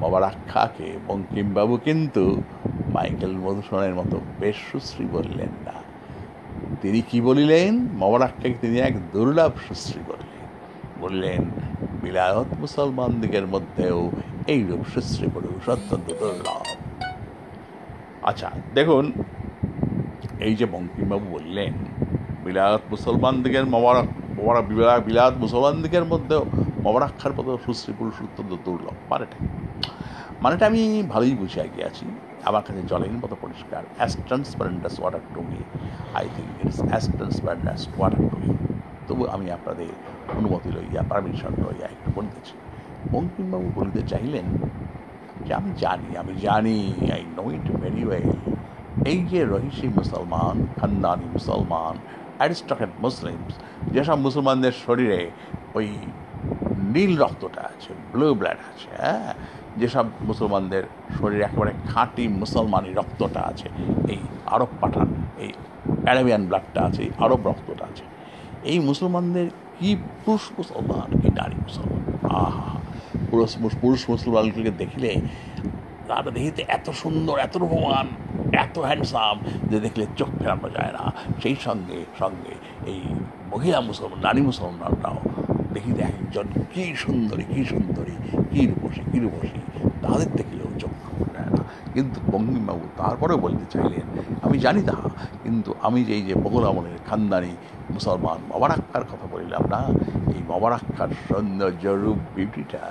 মবারাক্ষাকে 0.00 0.98
বঙ্কিমবাবু 1.06 1.76
কিন্তু 1.76 2.42
মাইকেল 2.94 3.36
মধুসূদনের 3.36 3.94
মতো 3.94 4.20
বেশ 4.40 4.56
সুশ্রী 4.72 5.06
বললেন 5.12 5.48
না। 5.64 5.72
তিনি 6.82 7.00
কি 7.00 7.20
বলিলেন? 7.20 7.88
মমরাক্ষাকে 7.94 8.54
তিনি 8.60 8.78
এক 8.78 9.10
দুর্লভ 9.12 9.50
সুশ্রী 9.68 10.00
বললেন। 10.06 10.46
বললেন, 11.00 11.50
বিলায়ত 12.02 12.46
মুসলমানদিগের 12.60 13.46
মধ্যেও 13.46 14.10
এইরূপ 14.46 14.84
সুশ্রী 14.94 15.26
পুরুষ 15.34 15.68
অত্যন্ত 15.68 16.12
দুর্লভ। 16.20 16.62
আচ্ছা 18.22 18.50
দেখুন 18.74 19.12
এই 20.46 20.54
যে 20.60 20.66
বঙ্কিমবাবু 20.74 21.26
বললেন, 21.36 21.72
বিলায়ত 22.44 22.82
মুসলমানদিগের 22.92 23.66
মমারাক 23.74 24.08
মমারা 24.36 24.60
বিলায়ত 25.06 25.34
মুসলমানদিগের 25.44 26.04
মধ্যেও 26.12 26.42
মমরাক্ষার 26.84 27.32
মতো 27.38 27.50
সুশ্রী 27.64 27.92
পুরুষ 27.98 28.16
অত্যন্ত 28.26 28.52
দুর্লভ। 28.64 28.96
মানেটা 29.10 29.38
মানেটা 30.42 30.64
আমি 30.70 30.82
ভালোই 31.12 31.34
বুঝে 31.40 31.62
গিয়েছি। 31.74 32.04
আমার 32.48 32.62
কাছে 32.66 32.82
জলের 32.90 33.14
মতো 33.22 33.36
পরিষ্কার 33.44 33.82
as 33.98 34.12
transparent 34.26 34.80
as 34.84 34.96
water 35.00 35.22
to 35.34 35.40
me 35.48 35.58
I 36.18 36.24
think 36.34 36.50
it's 36.62 36.78
as 36.90 37.04
transparent 37.16 37.64
as 37.68 37.82
water 37.96 38.22
to 38.30 38.36
me 38.42 38.50
তবু 39.06 39.22
আমি 39.34 39.46
আপনাদের 39.56 39.90
অনুমতি 40.38 40.70
লইয়া 40.76 41.02
পারমিশন 41.10 41.52
লইয়া 41.64 41.86
একটু 41.94 42.08
বলিতেছি। 42.16 42.54
বঙ্কিমবাবু 43.12 43.68
বলিতে 43.78 44.00
চাইলেন 44.12 44.46
যে, 45.46 45.52
আমি 45.60 45.70
জানি 45.82 46.08
আমি 46.22 46.32
জানি 46.46 46.76
I 47.16 47.22
know 47.38 47.44
it 47.56 47.66
very 47.82 48.02
well 48.08 48.30
এই 49.04 49.18
যে 49.30 49.40
রহিসি 49.44 49.86
মুসলমান, 49.88 50.56
খানদানি 50.80 51.26
মুসলমান 51.36 51.94
অ্যারিস্টকেট 52.38 52.92
মুসলিমস, 53.04 53.54
যেসব 53.94 54.18
মুসলমানদের 54.18 54.72
শরীরে 54.72 55.30
ওই 55.74 55.88
নীল 56.94 57.12
রক্তটা 57.22 57.62
আছে, 57.72 57.90
ব্লু 58.12 58.34
ব্লাড 58.34 58.58
আছে 58.70 58.88
হ্যাঁ? 59.02 59.34
যেসব 59.80 60.06
মুসলমানদের 60.20 60.84
শরীরে 61.18 61.42
একেবারে 61.44 61.72
খাঁটি 61.90 62.28
মুসলমানি 62.28 62.90
রক্তটা 62.92 63.40
আছে, 63.40 63.68
এই 64.12 64.20
আরব 64.46 64.68
পাঠান, 64.80 65.08
এই 65.38 65.50
অ্যারাবিয়ান 66.04 66.42
ব্লাডটা 66.46 66.80
আছে, 66.84 67.02
এই 67.02 67.12
আরব 67.18 67.40
রক্তটা 67.46 67.84
আছে, 67.84 68.04
এই 68.64 68.78
মুসলমানদের 68.78 69.46
কি 69.78 69.96
পুরুষ 70.24 70.52
মুসলমান 70.58 71.08
কি 71.20 71.28
নারী 71.40 71.56
মুসলমান? 71.66 72.02
আহা, 72.30 72.78
পুরুষ 73.30 73.52
পুরুষ 73.80 74.10
মুসলমানগুলিকে 74.10 74.70
দেখিলে 74.70 75.10
তারা 76.08 76.30
দেহিতে 76.36 76.62
এত 76.76 76.86
সুন্দর, 77.02 77.36
এত 77.46 77.54
রূপমান 77.62 78.06
এত 78.64 78.76
হ্যান্ডসাম 78.88 79.36
যে 79.70 79.76
দেখলে 79.84 80.04
চোখ 80.18 80.30
ফেরানো 80.40 80.68
যায় 80.76 80.92
না। 80.98 81.04
সেই 81.42 81.56
সঙ্গে 81.66 81.98
সঙ্গে 82.20 82.52
এই 82.92 83.00
মহিলা 83.52 83.78
মুসলমান, 83.88 84.18
নারী 84.26 84.40
মুসলমানরাও 84.50 85.18
দেখিতে 85.74 86.02
একজন 86.12 86.46
কী 86.74 86.84
সুন্দরী 87.04 87.44
কী 87.52 87.60
সুন্দরী, 87.72 88.14
কী 88.52 88.60
রূপসী 88.70 89.02
কী 89.12 89.18
রূপসী, 89.24 89.60
তাদের 90.04 90.30
দেখলেও 90.38 90.68
চোখ 90.82 90.92
কিন্তু 91.98 92.18
বঙ্গিমবাবু 92.32 92.84
তারপরে 93.00 93.34
বলতে 93.44 93.64
চাইলেন, 93.74 94.06
আমি 94.46 94.56
জানি 94.64 94.82
না, 94.90 94.96
কিন্তু 95.44 95.70
আমি 95.86 96.00
যে 96.08 96.12
এই 96.18 96.24
যে 96.28 96.34
মোগল 96.44 96.64
আমলের 96.70 96.98
খানদানি 97.08 97.52
মুসলমান 97.94 98.38
মবারাক্কার 98.52 99.04
কথা 99.10 99.26
বলিলাম 99.34 99.64
না, 99.74 99.80
এই 100.34 100.40
মবারাক্কার 100.52 101.10
সৌন্দর্য 101.28 101.84
রূপ 102.02 102.18
বিউটিটা 102.34 102.82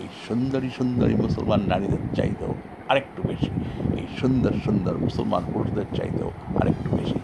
এই 0.00 0.08
সুন্দরী 0.26 0.70
সুন্দরী 0.78 1.14
মুসলমান 1.24 1.60
নারীদের 1.70 2.02
চাইতেও 2.18 2.52
আরেকটু 2.90 3.20
বেশি, 3.30 3.50
এই 3.98 4.06
সুন্দর 4.20 4.52
সুন্দর 4.66 4.94
মুসলমান 5.06 5.42
পুরুষদের 5.52 5.88
চাইতেও 5.98 6.30
আরেকটু 6.60 6.88
বেশি। 6.98 7.18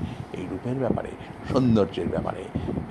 রূপের 0.62 0.82
ব্যাপারে, 0.84 1.12
সৌন্দর্যের 1.50 2.08
ব্যাপারে, 2.14 2.42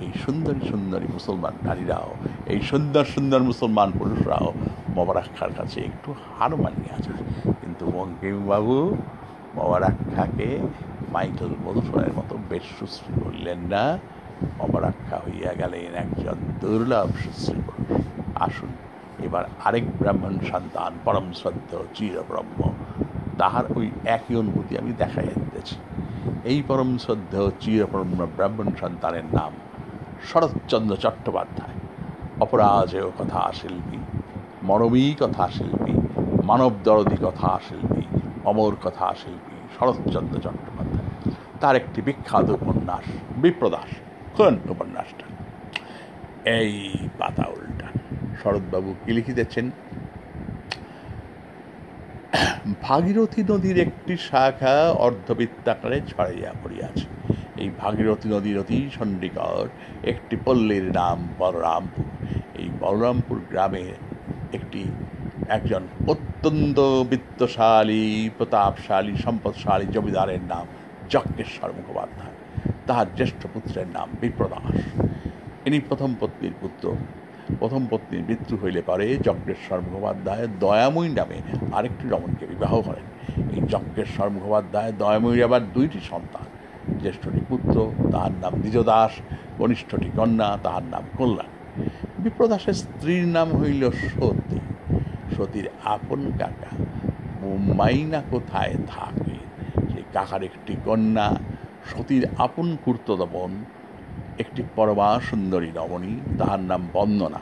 এই 0.04 0.10
সুন্দরী 0.24 0.62
সুন্দরী 0.70 1.08
মুসলমান 1.16 1.54
নারীরাও, 1.66 2.10
এই 2.52 2.60
সুন্দর 2.70 3.04
সুন্দর 3.14 3.40
মুসলমান 3.50 3.88
পুরুষরাও 3.98 4.48
মবারাক্ষার 4.96 5.52
কাছে 5.58 5.78
একটু 5.88 6.10
হার 6.26 6.52
মানিয়ে 6.62 6.96
যায় 7.04 7.22
কিন্তু 7.60 7.84
বঙ্কিমবাবু 7.96 8.76
মবারাক্ষাকে 9.58 10.48
মাইকেল 11.14 11.52
মধুসূদনের 11.64 12.14
মতো 12.18 12.34
বেশ 12.50 12.66
সুশ্রী 12.76 13.12
বললেন 13.24 13.60
না। 13.72 13.84
অপরাক্ষা 14.66 15.16
হইয়া 15.24 15.52
গেলেন 15.60 15.92
একজন 16.04 16.36
দুর্লভ 16.62 17.08
সুশ্রী 17.22 17.60
পুরুষ। 17.66 18.04
আসুন, 18.46 18.70
এবার 19.26 19.44
আরেক 19.66 19.86
ব্রাহ্মণ 20.00 20.34
সন্তান, 20.50 20.90
পরম 21.04 21.26
শ্রদ্ধ, 21.38 21.70
চিরব্রহ্ম, 21.96 22.60
তাহার 23.40 23.64
ওই 23.76 23.86
একই 24.16 24.34
অনুভূতি 24.42 24.72
আমি 24.82 24.92
দেখা 25.02 25.20
যাইতেছি 25.28 25.76
এই 26.44 26.62
পরম 26.68 26.98
শ্রদ্ধ 26.98 27.50
চিরব্রহ্ম 27.60 28.26
ব্রাহ্মণ 28.36 28.66
সন্তানের 28.80 29.24
নাম 29.24 29.52
শরৎচন্দ্র 30.24 30.96
চট্টোপাধ্যায়। 30.96 31.76
অপরাজেয় 32.40 33.10
কথা 33.18 33.52
শিল্পী, 33.52 33.98
মরমী 34.62 35.14
কথা 35.20 35.48
শিল্পী, 35.48 35.92
মানব 36.44 36.72
দরদি 36.84 37.16
কথা 37.22 37.60
শিল্পী, 37.68 38.02
অমর 38.44 38.76
কথা 38.84 39.14
শিল্পী 39.24 39.56
শরৎচন্দ্র 39.78 40.40
চট্টোপাধ্যায়। 40.40 41.36
তার 41.60 41.76
একটি 41.76 42.02
বিখ্যাত 42.02 42.50
উপন্যাস, 42.50 43.04
বিপ্রদাস 43.36 43.90
কোন 44.36 44.58
উপন্যাসটা। 44.68 45.26
এই 46.50 46.96
পাতা 47.18 47.46
উল্টা। 47.46 47.86
শরৎবাবু 48.42 48.94
কি 49.04 49.12
লিখিতেছেন? 49.12 49.70
ভাগীরথী 52.82 53.42
নদীর 53.42 53.78
একটি 53.78 54.16
শাখা 54.16 54.90
অর্ধবৃত্তাকারে 54.90 56.00
ছড়াইয়া 56.00 56.52
পড়িয়াছে। 56.64 57.06
এই 57.56 57.70
ভাগীরথী 57.78 58.28
নদীর 58.28 58.58
অতি 58.58 58.90
সন্নিকট 58.98 59.70
একটি 60.06 60.36
পল্লীর 60.44 60.84
নাম 60.84 61.28
বলরামপুর। 61.38 62.04
এই 62.58 62.68
বলরামপুর 62.80 63.40
গ্রামে 63.50 63.92
একটি 64.52 64.84
একজন 65.48 65.82
অত্যন্ত 66.08 66.80
বিত্তশালী, 67.10 68.30
প্রতাপশালী, 68.38 69.16
সম্পদশালী 69.16 69.86
জমিদারের 69.86 70.42
নাম 70.48 70.66
যজ্ঞেশ্বর 71.10 71.72
মুখোপাধ্যায়। 71.72 72.32
তাহার 72.86 73.06
জ্যেষ্ঠ 73.16 73.46
পুত্রের 73.54 73.86
নাম 73.86 74.08
বিপ্রদাস। 74.20 75.00
ইনি 75.66 75.80
প্রথম 75.80 76.14
পত্নীর 76.20 76.52
পুত্র। 76.60 76.96
প্রথম 77.60 77.86
পত্নীর 77.90 78.22
মৃত্যু 78.28 78.56
হইলে 78.62 78.82
পরে 78.82 79.16
যজ্ঞেশ্বর 79.16 79.80
মুখোপাধ্যায় 79.80 80.48
দয়াময়ী 80.60 81.08
নামে 81.08 81.38
আরেকটি 81.72 82.04
রমণকে 82.08 82.46
বিবাহ 82.46 82.80
করেন। 82.80 83.06
এই 83.54 83.60
যজ্ঞেশ্বর 83.68 84.30
মুখোপাধ্যায় 84.30 84.92
দয়াময়ীর 84.98 85.44
আবার 85.44 85.72
দুইটি 85.72 86.00
সন্তান, 86.10 86.46
জ্যেষ্ঠটি 87.00 87.40
পুত্র 87.48 87.92
তাহার 88.12 88.32
নাম 88.32 88.54
দ্বিজদাস, 88.60 89.12
কনিষ্ঠটি 89.58 90.10
কন্যা 90.16 90.58
তাহার 90.62 90.82
নাম 90.82 91.02
কল্যাণ। 91.18 91.50
বিপ্রদাসের 92.18 92.72
স্ত্রীর 92.72 93.26
নাম 93.26 93.48
হইল 93.56 93.90
সতী। 93.90 94.58
সতীর 95.36 95.68
আপন 95.84 96.32
কাকা 96.38 96.72
মাইনা 97.76 98.22
কোথায় 98.30 98.74
থাকে? 98.86 99.36
সেই 99.92 100.04
কাকার 100.12 100.42
একটি 100.42 100.76
কন্যা, 100.84 101.28
সতীর 101.90 102.26
আপন 102.38 102.76
কূর্তদমন 102.84 103.64
একটি 104.38 104.62
পরমা 104.76 105.20
সুন্দরী 105.20 105.70
রমণী 105.74 106.20
তাহার 106.38 106.60
নাম 106.60 106.88
বন্দনা। 106.92 107.40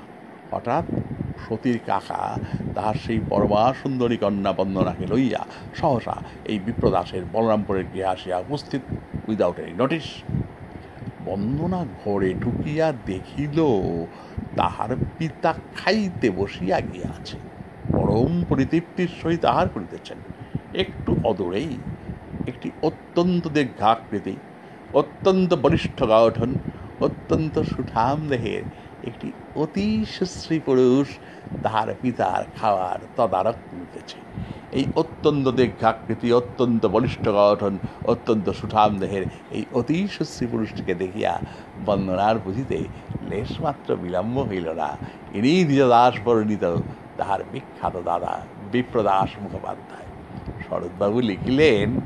হঠাৎ 0.50 0.84
সতীর 1.48 1.78
কাকা 1.86 2.38
তাহার 2.74 2.94
সেই 2.94 3.20
পরমা 3.28 3.74
সুন্দরী 3.82 4.16
কন্যা 4.16 4.52
বন্দনাকে 4.52 5.06
লইয়া 5.06 5.46
সহসা 5.74 6.16
এই 6.44 6.58
বিপ্রদাসের 6.58 7.22
বলরামপুরের 7.32 7.84
গৃহে 7.92 8.04
আসিয়া 8.04 8.38
উপস্থিত 8.38 8.80
উইদাউট 9.28 9.58
এনি 9.58 9.72
নোটিস 9.72 10.22
বন্দনা 11.24 11.84
ঘরে 12.04 12.34
ঢুকিয়া 12.34 12.92
দেখিল, 13.06 13.58
তাহার 14.56 14.96
পিতা 15.18 15.54
খাইতে 15.76 16.30
বসিয়া 16.30 16.80
গিয়াছে। 16.80 17.36
পরম 17.92 18.44
পরিতৃপ্তির 18.48 19.08
সহিত 19.22 19.44
আহার 19.44 19.68
করিতেছেন। 19.68 20.18
একটু 20.74 21.16
অদূরেই 21.24 21.76
একটি 22.46 22.70
অত্যন্ত 22.82 23.48
দীর্ঘাকৃতি 23.48 24.36
অত্যন্ত 24.94 25.54
বলিষ্ঠ 25.54 26.02
গঠন 26.02 26.54
অত্যন্ত 27.00 27.62
সুঠাম 27.62 28.28
দেহের 28.28 28.62
একটি 29.06 29.32
অতি 29.56 30.04
সুশ্রী 30.04 30.58
পুরুষ 30.58 31.08
তাহার 31.62 31.94
পিতার 32.02 32.44
খাওয়ার 32.60 32.98
তদারক 33.16 33.54
করিতেছে। 33.54 34.18
এই 34.72 34.84
অত্যন্ত 34.96 35.48
দীর্ঘাকৃতি, 35.48 36.32
অত্যন্ত 36.32 36.86
বলিষ্ঠ 36.86 37.28
গঠন 37.28 37.78
অত্যন্ত 38.04 38.50
সুঠাম 38.50 38.98
দেহের 38.98 39.22
এই 39.50 39.64
অতি 39.72 40.08
সুশ্রী 40.08 40.46
পুরুষটিকে 40.46 40.94
দেখিয়া 40.94 41.40
বন্দনার 41.86 42.38
বুঝিতে 42.38 42.84
লেশমাত্র 43.30 43.96
বিলম্ব 43.96 44.40
হইল 44.40 44.68
না। 44.72 44.96
ইনি 45.34 45.64
দ্বিজদাস 45.64 46.14
বর্ণিত 46.24 46.76
তাহার 47.16 47.40
বিখ্যাত 47.52 47.96
দাদা 48.04 48.40
বিপ্রদাস 48.72 49.42
মুখোপাধ্যায়। 49.42 50.06
শরৎবাবু 50.68 51.20
লিখিলেন 51.20 52.00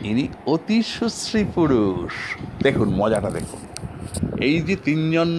ইনি 0.00 0.28
অতি 0.46 0.82
সুশ্রী 0.82 1.44
পুরুষ। 1.54 2.12
দেখুন, 2.62 2.88
মজাটা 2.88 3.30
দেখুন। 3.30 3.58
এই 4.40 4.60
যে 4.60 4.76
তিনজন 4.76 5.30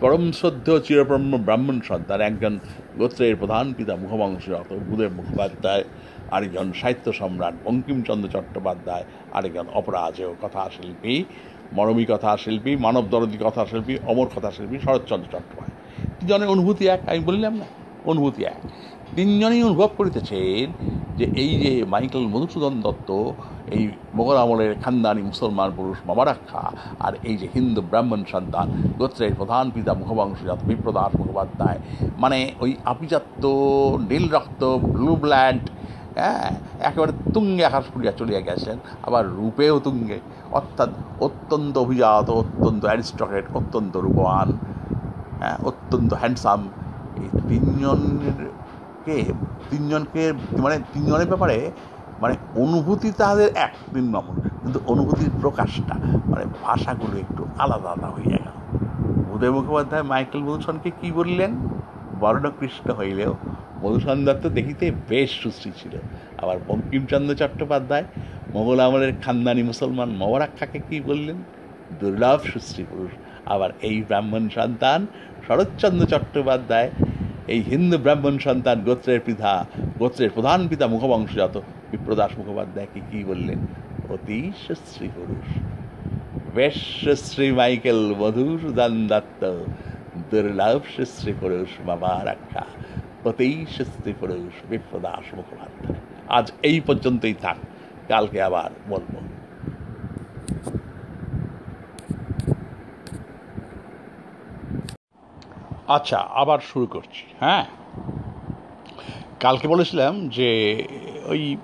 পরম 0.00 0.32
শ্রদ্ধ 0.32 0.78
চিরব্রহ্ম 0.78 1.36
ব্রাহ্মণ 1.36 1.80
সন্তান, 1.80 2.20
একজন 2.20 2.58
গোত্রের 2.98 3.36
প্রধান 3.36 3.72
পিতা 3.72 3.96
মুখবংশজাত 3.96 4.72
বুধের 4.88 5.10
মুখোপাধ্যায়, 5.10 5.84
আরেকজন 6.30 6.72
সাহিত্য 6.80 7.12
সম্রাট 7.12 7.54
বঙ্কিমচন্দ্র 7.64 8.28
চট্টোপাধ্যায়, 8.28 9.04
আরেকজন 9.32 9.66
অপরাজেয় 9.74 10.34
কথাশিল্পী, 10.42 11.24
মরমী 11.72 12.04
কথাশিল্পী, 12.04 12.76
মানব 12.76 13.04
দরদী 13.10 13.38
কথাশিল্পী, 13.40 13.98
অমর 14.06 14.26
কথাশিল্পী 14.36 14.78
শরৎচন্দ্র 14.78 15.28
চট্টোপাধ্যায়। 15.32 15.80
তিনজনের 16.20 16.48
অনুভূতি 16.48 16.86
এক, 16.88 17.00
আমি 17.08 17.18
বললাম 17.18 17.54
না, 17.54 17.64
অনুভূতি 18.04 18.44
এক। 18.44 18.60
তিনজনই 19.16 19.62
অনুভব 19.62 19.90
করিতেছেন 19.96 20.72
যে 21.16 21.24
এই 21.24 21.54
যে 21.60 21.84
মাইকেল 21.84 22.26
মধুসূদন 22.26 22.80
দত্ত 22.80 23.32
এই 23.76 23.82
মোগল 24.14 24.36
আমলের 24.44 24.72
খানদানি 24.82 25.22
মুসলমান 25.30 25.70
পুরুষ 25.76 25.98
মামারাক্ষা 26.08 26.62
আর 27.06 27.12
এই 27.28 27.36
যে 27.40 27.46
হিন্দু 27.54 27.80
ব্রাহ্মণ 27.90 28.20
সন্তান, 28.32 28.66
গোত্রের 28.98 29.32
প্রধান 29.38 29.64
পিতা 29.74 29.92
মুখবংশজাত 30.00 30.60
বিপ্রদাস 30.68 31.12
মুখোপাধ্যায়। 31.20 31.78
মানে 32.22 32.38
ওই 32.60 32.70
আপিজাত্য 32.84 33.42
নীল 34.10 34.26
রক্ত, 34.34 34.62
ব্লু 34.94 35.12
ব্ল্যান্ড 35.16 35.64
হ্যাঁ 36.18 36.46
একেবারে 36.88 37.12
তুঙ্গে 37.34 37.62
আকাশ 37.64 37.84
ফুরিয়া 37.92 38.12
চলিয়া 38.20 38.40
গেছেন, 38.40 38.76
আবার 39.02 39.24
রূপেও 39.38 39.76
তুঙ্গে। 39.80 40.18
অর্থাৎ 40.58 40.90
অত্যন্ত 41.26 41.74
অভিজাত, 41.78 42.26
অত্যন্ত 42.30 42.82
অ্যারিস্টকেট 42.84 43.44
অত্যন্ত 43.54 43.96
রূপবান 43.96 44.48
হ্যাঁ 45.40 45.56
অত্যন্ত 45.64 46.10
হ্যান্ডসাম। 46.14 46.60
এই 47.20 47.28
তিনজনকে 47.48 49.16
তিনজনকে 49.70 50.22
মানে 50.64 50.76
তিনজনের 50.92 51.28
ব্যাপারে 51.32 51.56
মানে 52.20 52.34
অনুভূতি 52.56 53.10
তাদের 53.10 53.48
এক 53.56 53.72
তিন 53.94 54.04
নম্বর 54.04 54.34
কিন্তু 54.62 54.78
অনুভূতির 54.86 55.30
প্রকাশটা 55.40 55.94
মানে 56.26 56.44
ভাষাগুলো 56.62 57.18
একটু 57.18 57.46
আলাদা 57.58 57.88
আলাদা 57.90 58.06
হয়ে 58.06 58.30
গেল। 58.30 58.46
উদয় 59.34 59.50
মুখোপাধ্যায় 59.50 60.02
মাইকেল 60.02 60.42
মধুসূদনকে 60.42 60.90
কি 61.00 61.12
বললেন? 61.12 61.50
বর্ণকৃষ্ণ 62.20 62.92
হইলেও 62.92 63.32
মধুসূদন 63.82 64.24
দত্ত 64.24 64.46
দেখিতে 64.46 64.92
বেশ 65.08 65.30
সুশ্রী 65.42 65.70
ছিল। 65.76 65.94
আবার 66.42 66.56
বঙ্কিমচন্দ্র 66.68 67.34
চট্টোপাধ্যায়, 67.34 68.04
মোগল 68.54 68.80
আমলের 68.80 69.12
খানদানি 69.24 69.62
মুসলমান 69.62 70.08
মবরাক্ষাকে 70.08 70.78
কি 70.78 71.00
বললেন? 71.00 71.36
দুর্লভ 72.00 72.38
সুশ্রী 72.52 72.84
পুরুষ। 72.90 73.10
আবার 73.46 73.70
এই 73.82 74.02
ব্রাহ্মণ 74.02 74.48
সন্তান 74.48 75.06
শরৎচন্দ্র 75.46 76.06
চট্টোপাধ্যায় 76.06 76.90
এই 77.48 77.60
হিন্দু 77.62 77.98
ব্রাহ্মণ 77.98 78.38
সন্তান 78.38 78.84
গোত্রের 78.84 79.20
পিতা, 79.24 79.66
গোত্রের 79.98 80.30
প্রধান 80.34 80.68
পিতা 80.68 80.86
মুখবংশজাত। 80.86 81.56
বিপ্রদাস 81.90 82.30
মুখোপাধ্যায়কে 82.38 83.00
কি 83.10 83.24
বললেন? 83.24 83.58
অতি 84.08 84.52
সুশ্রী 84.68 85.08
পুরুষ 85.08 85.62
বেশ 86.54 87.08
শ্রী 87.18 87.52
মাইকেল 87.52 88.14
মধুসূদন 88.18 89.06
দত্ত 89.06 89.42
দুর্লভ 90.30 90.80
সুশ্রী 90.96 91.32
পুরুষ 91.40 91.68
বাবা 91.86 92.22
রাখা 92.24 92.64
অতি 93.24 93.66
সুশ্রী 93.76 94.12
পুরুষ 94.20 94.70
বিপ্রদাস 94.70 95.34
মুখোপাধ্যায়। 95.34 95.98
আজ 96.28 96.52
এই 96.62 96.80
পর্যন্তই 96.80 97.34
থাক। 97.42 97.56
কালকে 98.08 98.42
আবার 98.42 98.70
বলব। 98.88 99.12
আচ্ছা 105.88 106.16
আবার 106.16 106.58
শুরু 106.58 106.86
করছি 106.86 107.22
হ্যাঁ? 107.40 107.64
কালকে 109.40 109.68
বলেছিলাম 109.68 110.28
যে, 110.28 110.82
ওই 111.26 111.56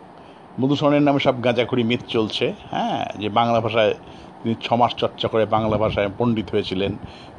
মধুসূদনের 0.61 1.03
নামে 1.03 1.21
সব 1.21 1.45
গাঁজাখুরি 1.45 1.83
মিথ 1.83 2.01
চলছে 2.09 2.55
হ্যাঁ? 2.71 3.05
যে 3.19 3.29
বাংলা 3.29 3.61
ভাষায় 3.61 3.95
তিনি 4.43 4.55
ছমাস 4.61 4.95
চর্চা 4.95 5.29
করে 5.29 5.47
বাংলা 5.47 5.79
ভাষায় 5.79 6.09
পণ্ডিত 6.19 6.51
হয়েছিলেন, 6.51 6.97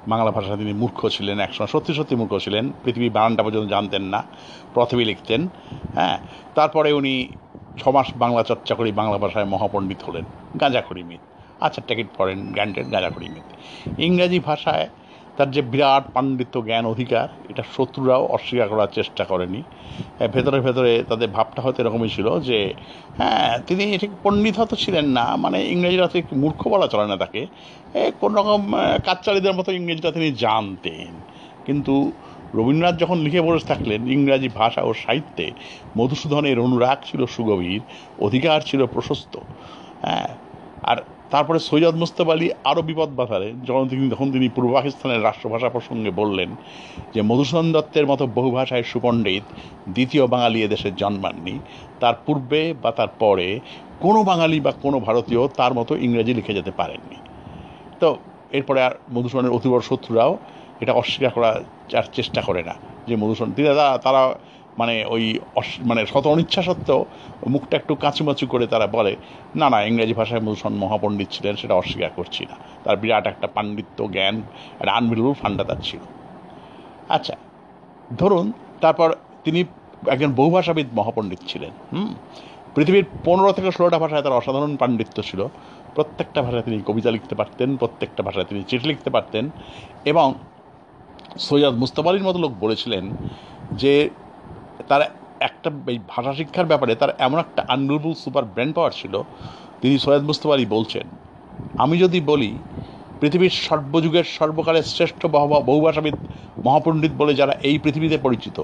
বাংলা 0.07 0.31
ভাষায় 0.31 0.57
তিনি 0.57 0.73
মূর্খ 0.73 1.09
ছিলেন, 1.09 1.39
একসময় 1.39 1.67
সত্যি 1.67 1.93
সত্যি 1.93 2.15
মূর্খ 2.15 2.37
ছিলেন 2.37 2.71
পৃথিবী 2.83 3.09
বানানটা 3.09 3.43
পর্যন্ত 3.43 3.69
জানতেন 3.69 4.01
না 4.01 4.23
প্রথমে 4.73 5.05
লিখতেন 5.05 5.47
হ্যাঁ? 5.95 6.19
তারপরে 6.55 6.91
উনি 6.91 7.27
ছমাস 7.77 8.07
বাংলা 8.15 8.43
চর্চা 8.43 8.75
করে 8.75 8.91
বাংলা 8.91 9.17
ভাষায় 9.17 9.45
মহাপণ্ডিত 9.45 10.03
হলেন, 10.03 10.23
গাঁজাখুরি 10.59 11.03
মিথ। 11.03 11.19
আচ্ছা 11.61 11.81
টিকিট 11.87 12.07
পড়েন 12.17 12.53
গ্যান্টেড 12.53 12.91
গাঁজাখুরি 12.91 13.29
মিথ। 13.29 13.43
ইংরাজি 13.99 14.39
ভাষায় 14.39 14.89
তার 15.37 15.49
যে 15.51 15.61
বিরাট 15.71 16.05
পাণ্ডিত্য 16.15 16.55
জ্ঞান 16.67 16.85
অধিকার, 16.85 17.27
এটা 17.51 17.63
শত্রুরাও 17.75 18.23
অস্বীকার 18.35 18.67
করার 18.69 18.89
চেষ্টা 18.97 19.23
করেনি। 19.25 19.61
ভেতরে 20.35 20.59
ভেতরে 20.67 20.91
তাদের 21.09 21.29
ভাবটা 21.37 21.59
হয়তো 21.61 21.79
এরকমই 21.83 22.11
ছিল 22.15 22.27
যে 22.39 22.57
হ্যাঁ 23.19 23.51
তিনি 23.67 23.83
ঠিক 23.97 24.11
পণ্ডিত 24.23 24.55
হয়তো 24.59 24.75
ছিলেন 24.83 25.07
না 25.17 25.25
মানে 25.43 25.57
ইংরেজিরা 25.73 26.07
তো 26.11 26.15
একটু 26.23 26.33
মূর্খ 26.43 26.61
বলা 26.73 26.87
চলে 26.93 27.05
না 27.07 27.17
তাকে। 27.23 27.41
কোন 28.21 28.31
রকম 28.39 28.61
কাচ্চারিদের 29.07 29.53
মতো 29.59 29.69
ইংরেজিটা 29.71 30.09
তিনি 30.17 30.27
জানতেন। 30.43 31.11
কিন্তু 31.67 31.93
রবীন্দ্রনাথ 32.53 32.95
যখন 33.03 33.17
লিখে 33.25 33.41
বসে 33.47 33.65
থাকলেন 33.71 34.01
ইংরাজি 34.15 34.49
ভাষা 34.61 34.81
ও 34.89 34.91
সাহিত্যে, 35.03 35.45
মধুসূদনের 35.97 36.57
অনুরাগ 36.65 36.97
ছিল 37.09 37.21
সুগভীর, 37.35 37.81
অধিকার 38.17 38.59
ছিল 38.69 38.81
প্রশস্ত। 38.93 39.33
হ্যাঁ 40.03 40.29
আর 40.83 40.97
তারপরে 41.31 41.59
সৈয়দ 41.59 41.95
মুস্তফ 41.95 42.27
আলী 42.29 42.47
আরও 42.63 42.81
বিপদ 42.81 43.09
বাধারে 43.15 43.49
যখন 43.67 43.83
তিনি 43.87 44.03
তখন 44.09 44.27
তিনি 44.31 44.47
পূর্ব 44.49 44.69
পাকিস্তানের 44.73 45.23
রাষ্ট্রভাষা 45.23 45.69
প্রসঙ্গে 45.69 46.11
বললেন 46.11 46.49
যে 47.13 47.21
মধুসূদন 47.21 47.67
দত্তের 47.71 48.05
মতো 48.07 48.23
বহুভাষায় 48.37 48.83
সুপণ্ডিত 48.83 49.45
দ্বিতীয় 49.89 50.23
বাঙালি 50.27 50.59
এদেশে 50.63 50.89
জন্মাননি, 50.97 51.55
তার 51.99 52.15
পূর্বে 52.25 52.61
বা 52.83 52.91
তার 52.91 53.11
পরে 53.19 53.47
কোনো 53.99 54.19
বাঙালি 54.23 54.57
বা 54.59 54.71
কোনো 54.81 54.97
ভারতীয় 54.99 55.41
তার 55.59 55.73
মতো 55.73 55.91
ইংরেজি 55.95 56.33
লিখে 56.33 56.53
যেতে 56.53 56.71
পারেননি। 56.71 57.17
তো 57.99 58.09
এরপরে 58.51 58.79
আর 58.83 58.93
মধুসূদনের 59.13 59.51
অতিবড় 59.51 59.81
শত্রুরাও 59.81 60.37
এটা 60.81 60.93
অস্বীকার 60.93 61.31
করার 61.35 61.57
চেষ্টা 62.13 62.41
করে 62.41 62.61
না 62.63 62.75
যে 63.07 63.15
মধুসূদন 63.15 63.51
তিনি 63.51 63.67
তারা 64.03 64.21
মানে 64.77 65.05
ওই 65.05 65.39
মানে 65.85 66.05
শত 66.05 66.27
অনিচ্ছা 66.27 66.61
সত্ত্বেও 66.61 67.05
মুখটা 67.47 67.77
একটু 67.77 67.95
কাঁচুমাচু 67.95 68.47
করে 68.47 68.67
তারা 68.67 68.87
বলে, 68.87 69.15
না 69.55 69.69
না, 69.69 69.83
ইংরেজি 69.83 70.13
ভাষায় 70.13 70.41
মধুসূদন 70.41 70.75
মহাপণ্ডিত 70.75 71.27
ছিলেন, 71.31 71.55
সেটা 71.55 71.73
অস্বীকার 71.75 72.09
করছি 72.15 72.45
না। 72.45 72.55
তার 72.83 72.97
বিরাট 72.97 73.27
একটা 73.27 73.47
পাণ্ডিত্য, 73.47 74.11
জ্ঞান, 74.11 74.41
একটা 74.79 74.91
আনবিলিবল 74.91 75.33
ফান্ডা 75.33 75.63
তার 75.63 75.75
ছিল। 75.83 75.99
আচ্ছা 77.09 77.35
ধরুন 78.17 78.51
তারপর 78.81 79.15
তিনি 79.43 79.63
একজন 80.07 80.31
বহুভাষাবিদ 80.31 80.87
মহাপণ্ডিত 80.93 81.39
ছিলেন, 81.47 81.69
হুম? 81.93 82.13
পৃথিবীর 82.75 83.05
পনেরো 83.25 83.51
থেকে 83.51 83.71
ষোলোটা 83.71 83.99
ভাষায় 83.99 84.21
তার 84.21 84.31
অসাধারণ 84.31 84.75
পাণ্ডিত্য 84.75 85.23
ছিল। 85.23 85.47
প্রত্যেকটা 85.95 86.41
ভাষায় 86.41 86.61
তিনি 86.61 86.81
কবিতা 86.85 87.11
লিখতে 87.11 87.35
পারতেন, 87.35 87.77
প্রত্যেকটা 87.77 88.23
ভাষায় 88.23 88.45
তিনি 88.45 88.63
চিঠি 88.63 88.87
লিখতে 88.87 89.09
পারতেন 89.09 89.49
এবং 90.05 90.33
সৈয়দ 91.39 91.73
মুস্তফ 91.73 92.07
আলীর 92.07 92.23
মতো 92.23 92.39
লোক 92.39 92.51
বলেছিলেন 92.59 93.09
যে 93.71 94.09
তার 94.89 95.01
একটা 95.39 95.69
এই 95.87 95.99
ভাষা 96.09 96.33
শিক্ষার 96.33 96.65
ব্যাপারে 96.65 96.93
তার 96.95 97.11
এমন 97.19 97.37
একটা 97.39 97.61
আনবিলেবল 97.73 98.13
সুপার 98.13 98.43
ব্রেন 98.53 98.69
পাওয়ার 98.73 98.91
ছিল, 98.91 99.13
তিনি 99.81 99.95
সৈয়দ 99.99 100.23
মুস্তফা 100.29 100.53
আলী 100.53 100.65
বলছেন, 100.65 101.05
আমি 101.77 101.95
যদি 101.97 102.19
বলি, 102.21 102.51
পৃথিবীর 103.19 103.53
সর্বযুগের 103.67 104.25
সর্বকালের 104.37 104.85
শ্রেষ্ঠ 104.93 105.21
বহুভাষাবিদ 105.69 106.15
মহাপণ্ডিত 106.65 107.13
বলে 107.17 107.33
যারা 107.33 107.53
এই 107.69 107.77
পৃথিবীতে 107.83 108.17
পরিচিত, 108.17 108.57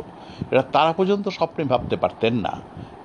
এরা 0.51 0.63
তারা 0.75 0.91
পর্যন্ত 0.93 1.25
স্বপ্নে 1.27 1.63
ভাবতে 1.63 1.95
পারতেন 1.97 2.34
না 2.45 2.53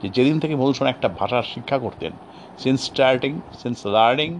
যে 0.01 0.09
যেদিন 0.09 0.37
থেকে 0.41 0.55
মধুসূদন 0.57 0.91
একটা 0.91 1.09
ভাষার 1.09 1.51
শিক্ষা 1.55 1.79
করতেন 1.79 2.13
সিন্স 2.59 2.81
স্টার্টিং 2.83 3.33
সিন্স 3.63 3.79
লার্নিং 3.87 4.31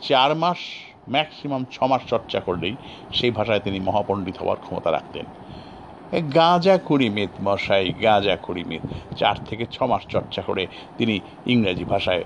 চার 0.00 0.30
মাস 0.34 0.60
ম্যাক্সিমাম 1.08 1.62
ছ 1.70 1.76
মাস 1.82 2.02
চর্চা 2.06 2.40
করলেই 2.40 2.74
সেই 3.12 3.30
ভাষায় 3.30 3.60
তিনি 3.60 3.80
মহাপণ্ডিত 3.80 4.36
হওয়ার 4.38 4.56
ক্ষমতা 4.56 4.90
রাখতেন। 4.90 5.24
গাঁজা 6.20 6.78
কুড়ি 6.78 7.08
মিত 7.10 7.30
মশাই, 7.42 7.92
গাঁজা 8.02 8.36
কুড়ি 8.36 8.64
মিত 8.64 8.82
চার 9.16 9.36
থেকে 9.44 9.66
ছ 9.70 9.82
মাস 9.82 10.02
চর্চা 10.08 10.42
করে 10.42 10.66
তিনি 10.98 11.20
ইংরেজি 11.46 11.84
ভাষায় 11.84 12.24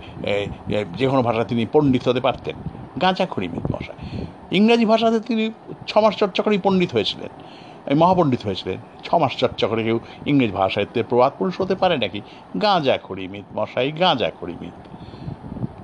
যে 0.97 1.07
কোনো 1.09 1.23
ভাষায় 1.23 1.45
তিনি 1.45 1.67
পণ্ডিত 1.73 2.09
হতে 2.09 2.21
পারতেন। 2.21 2.57
গাঁজা 3.01 3.27
কুড়ি 3.27 3.49
মিত 3.49 3.75
মশাই। 3.75 4.27
ইংরেজি 4.57 4.85
ভাষাতে 4.85 5.21
তিনি 5.21 5.51
ছ 5.87 5.97
মাস 5.97 6.17
চর্চা 6.17 6.43
করেই 6.43 6.59
পণ্ডিত 6.59 6.93
হয়েছিলেন। 6.93 7.33
মহাপণ্ডিত 7.97 8.43
হয়েছিলেন। 8.43 8.79
ছ 9.05 9.15
মাস 9.15 9.37
চর্চা 9.37 9.67
করে 9.67 9.83
কেউ 9.85 10.01
ইংরেজি 10.27 10.53
ভাষাতে 10.53 11.03
প্রবাদ 11.03 11.33
পুরুষ 11.39 11.61
হতে 11.61 11.75
পারে 11.75 11.97
নাকি? 11.97 12.21
গাঁজা 12.63 12.97
কুড়ি 12.99 13.29
মিত 13.29 13.45
মশাই, 13.57 13.93
গাঁজা 13.93 14.31
কুড়ি 14.31 14.55
মিত 14.61 14.79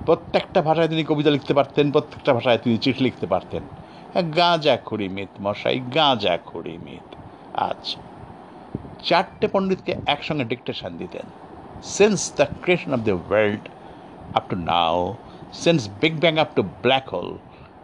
প্রত্যেকটা 0.07 0.63
ভাষায় 0.63 0.89
তিনি 0.89 1.05
কবিতা 1.05 1.31
লিখতে 1.31 1.55
পারতেন, 1.55 1.91
প্রত্যেকটা 1.91 2.35
ভাষায় 2.35 2.59
তিনি 2.59 2.77
চিঠি 2.77 3.05
লিখতে 3.05 3.27
পারতেন। 3.27 3.63
গাঁজা 4.37 4.77
খুঁড়ি 4.77 5.09
মিত 5.09 5.29
মশাই, 5.41 5.81
গাঁজা 5.95 6.39
খুঁড়ি 6.47 6.79
মিত 6.85 7.12
আচ্ছা 7.71 7.99
চারটে 9.09 9.47
পণ্ডিতকে 9.53 9.93
একসঙ্গে 10.15 10.45
ডিকটেশন 10.53 10.93
দিতেন। 11.03 11.27
Since 11.97 12.21
the 12.39 12.47
creation 12.63 12.91
of 12.97 13.01
the 13.09 13.17
world 13.29 13.65
up 14.39 14.45
to 14.51 14.57
now 14.71 14.97
since 15.63 15.81
big 16.03 16.15
bang 16.25 16.35
up 16.45 16.51
to 16.57 16.63
black 16.85 17.07
hole 17.15 17.31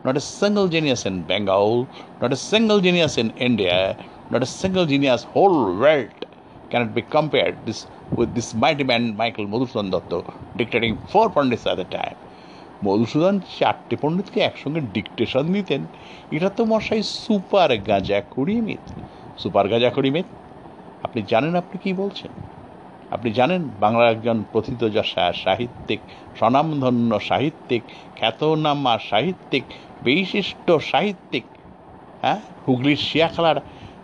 not 0.07 0.15
a 0.21 0.23
single 0.41 0.67
genius 0.75 1.03
in 1.11 1.17
Bengal 1.31 1.69
not 2.23 2.31
a 2.37 2.39
single 2.51 2.79
genius 2.87 3.15
in 3.23 3.29
India 3.49 3.77
not 4.33 4.43
a 4.47 4.49
single 4.61 4.85
genius 4.93 5.21
whole 5.35 5.55
world 5.81 6.19
cannot 6.71 6.91
be 6.97 7.03
compared 7.17 7.55
this 7.67 7.79
with 8.19 8.29
this 8.39 8.49
mighty 8.63 8.85
man 8.91 9.03
Michael 9.21 9.45
Madhusudan 9.53 9.87
Dutt 9.95 10.13
dictating 10.59 10.91
four 11.11 11.27
pundits 11.37 11.63
at 11.67 11.79
a 11.85 11.87
time 11.97 12.15
Madhusudan 12.87 13.35
চারটে 13.59 13.95
পণ্ডিতকে 14.03 14.39
একসঙ্গে 14.49 14.81
dictation 14.95 15.45
দিতেন। 15.57 15.83
এটা 16.37 16.49
তো 16.57 16.63
মশাই 16.73 17.03
super 17.23 17.71
গাঁজা 17.89 18.19
কুড়িয়ে 18.33 18.63
মিত্র 18.69 18.95
super 19.39 19.69
গাঁজা 19.69 19.91
করি 19.91 20.11
মিত 20.11 20.25
আপনি 21.03 21.23
জানেন 21.29 21.57
আপনি 21.57 21.79
কি 21.83 21.93
বলছেন? 21.93 22.31
আপনি 23.11 23.31
জানেন 23.31 23.71
বাংলার 23.81 24.13
একজন 24.13 24.45
প্রথিত 24.53 24.85
যশা 24.85 25.33
সাহিত্যিক, 25.45 26.01
স্বনামধন্য 26.39 27.21
সাহিত্যিক, 27.21 27.83
খ্যাতনামা 28.17 28.99
সাহিত্যিক, 29.11 29.65
বিশিষ্ট 30.03 30.71
সাহিত্যিক 30.71 31.45
হ্যাঁ? 32.23 32.41
হুগলির 32.69 32.97
শিয়াখালার 32.97 33.57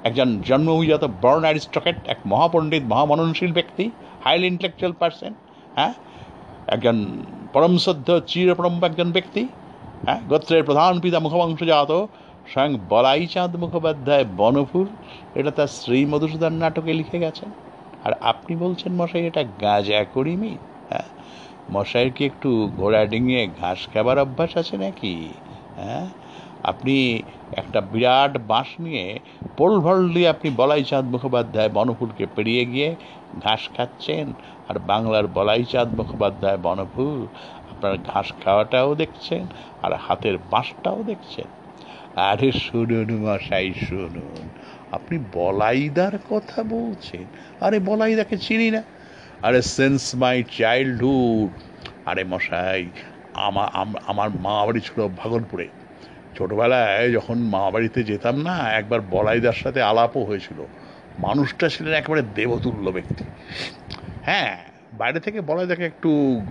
একজন 0.05 0.43
জন্মভূজাত 0.43 1.05
বর্ণ 1.23 1.41
অ্যারিস্টকেট 1.41 1.97
এক 2.09 2.19
মহাপণ্ডিত 2.27 2.83
মহামননশীল 2.89 3.53
ব্যক্তি, 3.53 3.91
হাইলি 4.25 4.47
ইন্টেলেকচুয়াল 4.47 4.93
পার্সন 4.99 5.33
হ্যাঁ? 5.75 5.93
একজন 6.69 6.97
পরমশ্রদ্ধ 7.53 8.21
চিরপরম 8.27 8.85
একজন 8.85 9.13
ব্যক্তি 9.13 9.49
হ্যাঁ? 10.05 10.21
গোত্রের 10.29 10.65
প্রধান 10.65 11.01
পিতা 11.01 11.19
মুখবংশজাত 11.19 11.93
স্বয়ং 12.53 12.79
বলাইচাঁদ 12.89 13.57
মুখোপাধ্যায় 13.57 14.25
বনফুল 14.37 14.87
এটা 15.35 15.51
তার 15.51 15.67
শ্রী 15.67 16.07
মধুসূদন 16.07 16.53
নাটকে 16.53 16.93
লিখে 17.01 17.19
গেছেন। 17.19 17.51
আর 18.05 18.13
আপনি 18.21 18.57
বলছেন, 18.57 18.93
মশাই, 19.01 19.27
এটা 19.27 19.45
গাঁজা 19.61 20.05
করিমি 20.15 20.57
হ্যাঁ? 20.91 21.09
মশাইয়ের 21.73 22.11
কি 22.13 22.25
একটু 22.25 22.71
ঘোড়া 22.77 23.07
ডিঙিয়ে 23.07 23.49
ঘাস 23.61 23.89
খাবার 23.93 24.17
অভ্যাস 24.19 24.57
আছে 24.57 24.77
নাকি? 24.77 25.15
হ্যাঁ? 25.79 26.07
আপনি 26.71 27.23
একটা 27.57 27.81
বিরাট 27.93 28.33
বাঁশ 28.51 28.69
নিয়ে 28.79 29.19
পোল 29.57 29.81
ভল 29.81 29.99
দিয়ে 30.15 30.29
আপনি 30.29 30.51
বলাইচাঁদ 30.51 31.05
মুখোপাধ্যায় 31.05 31.69
বনফুলকে 31.69 32.27
পেরিয়ে 32.37 32.65
গিয়ে 32.65 32.97
ঘাস 33.45 33.63
খাচ্ছেন, 33.77 34.33
আর 34.69 34.77
বাংলার 34.91 35.27
বলাইচাঁদ 35.27 35.89
মুখোপাধ্যায় 35.99 36.59
বনফুল 36.67 37.21
আপনার 37.71 37.95
ঘাস 38.11 38.33
খাওয়াটাও 38.43 38.95
দেখছেন, 38.95 39.47
আর 39.83 39.93
হাতের 40.05 40.37
বাঁশটাও 40.51 41.03
দেখছেন। 41.03 41.49
আরে 42.17 42.53
শুনুন 42.53 43.17
মশাই, 43.17 43.75
শুনুন। 43.89 44.49
আপনি 44.93 45.19
বলাইদার 45.33 46.19
কথা 46.31 46.63
বলছেন। 46.63 47.25
আরে 47.61 47.79
বলাইদাকে 47.79 48.39
চিনি 48.39 48.71
না। 48.71 48.83
আরে 49.43 49.63
সেন্স 49.63 50.15
মাই 50.15 50.45
চাইল্ডহুড 50.59 51.63
আরে 52.09 52.25
মশাই 52.25 52.87
আমার 53.35 53.69
আমার 54.07 54.31
মা 54.31 54.67
বাড়ি 54.67 54.81
ছিল 54.81 55.09
ভাগলপুরে। 55.17 55.69
ছোটবেলায় 56.39 57.13
যখন 57.13 57.39
মা 57.39 57.71
বাড়িতে 57.71 58.03
যেতাম 58.03 58.43
না, 58.43 58.73
একবার 58.73 59.01
বলাইদার 59.01 59.53
সাথে 59.53 59.83
আলাপও 59.83 60.25
হয়েছিল। 60.25 60.67
মানুষটা 61.19 61.69
ছিলেন 61.69 61.95
একেবারে 61.95 62.23
দেবতুল্য 62.35 62.91
ব্যক্তি। 62.91 63.25
হ্যাঁ 64.23 64.74
বাইরে 64.99 65.21
থেকে 65.21 65.39
বলা 65.41 65.67
দেখে 65.67 65.85
একটু 65.85 66.11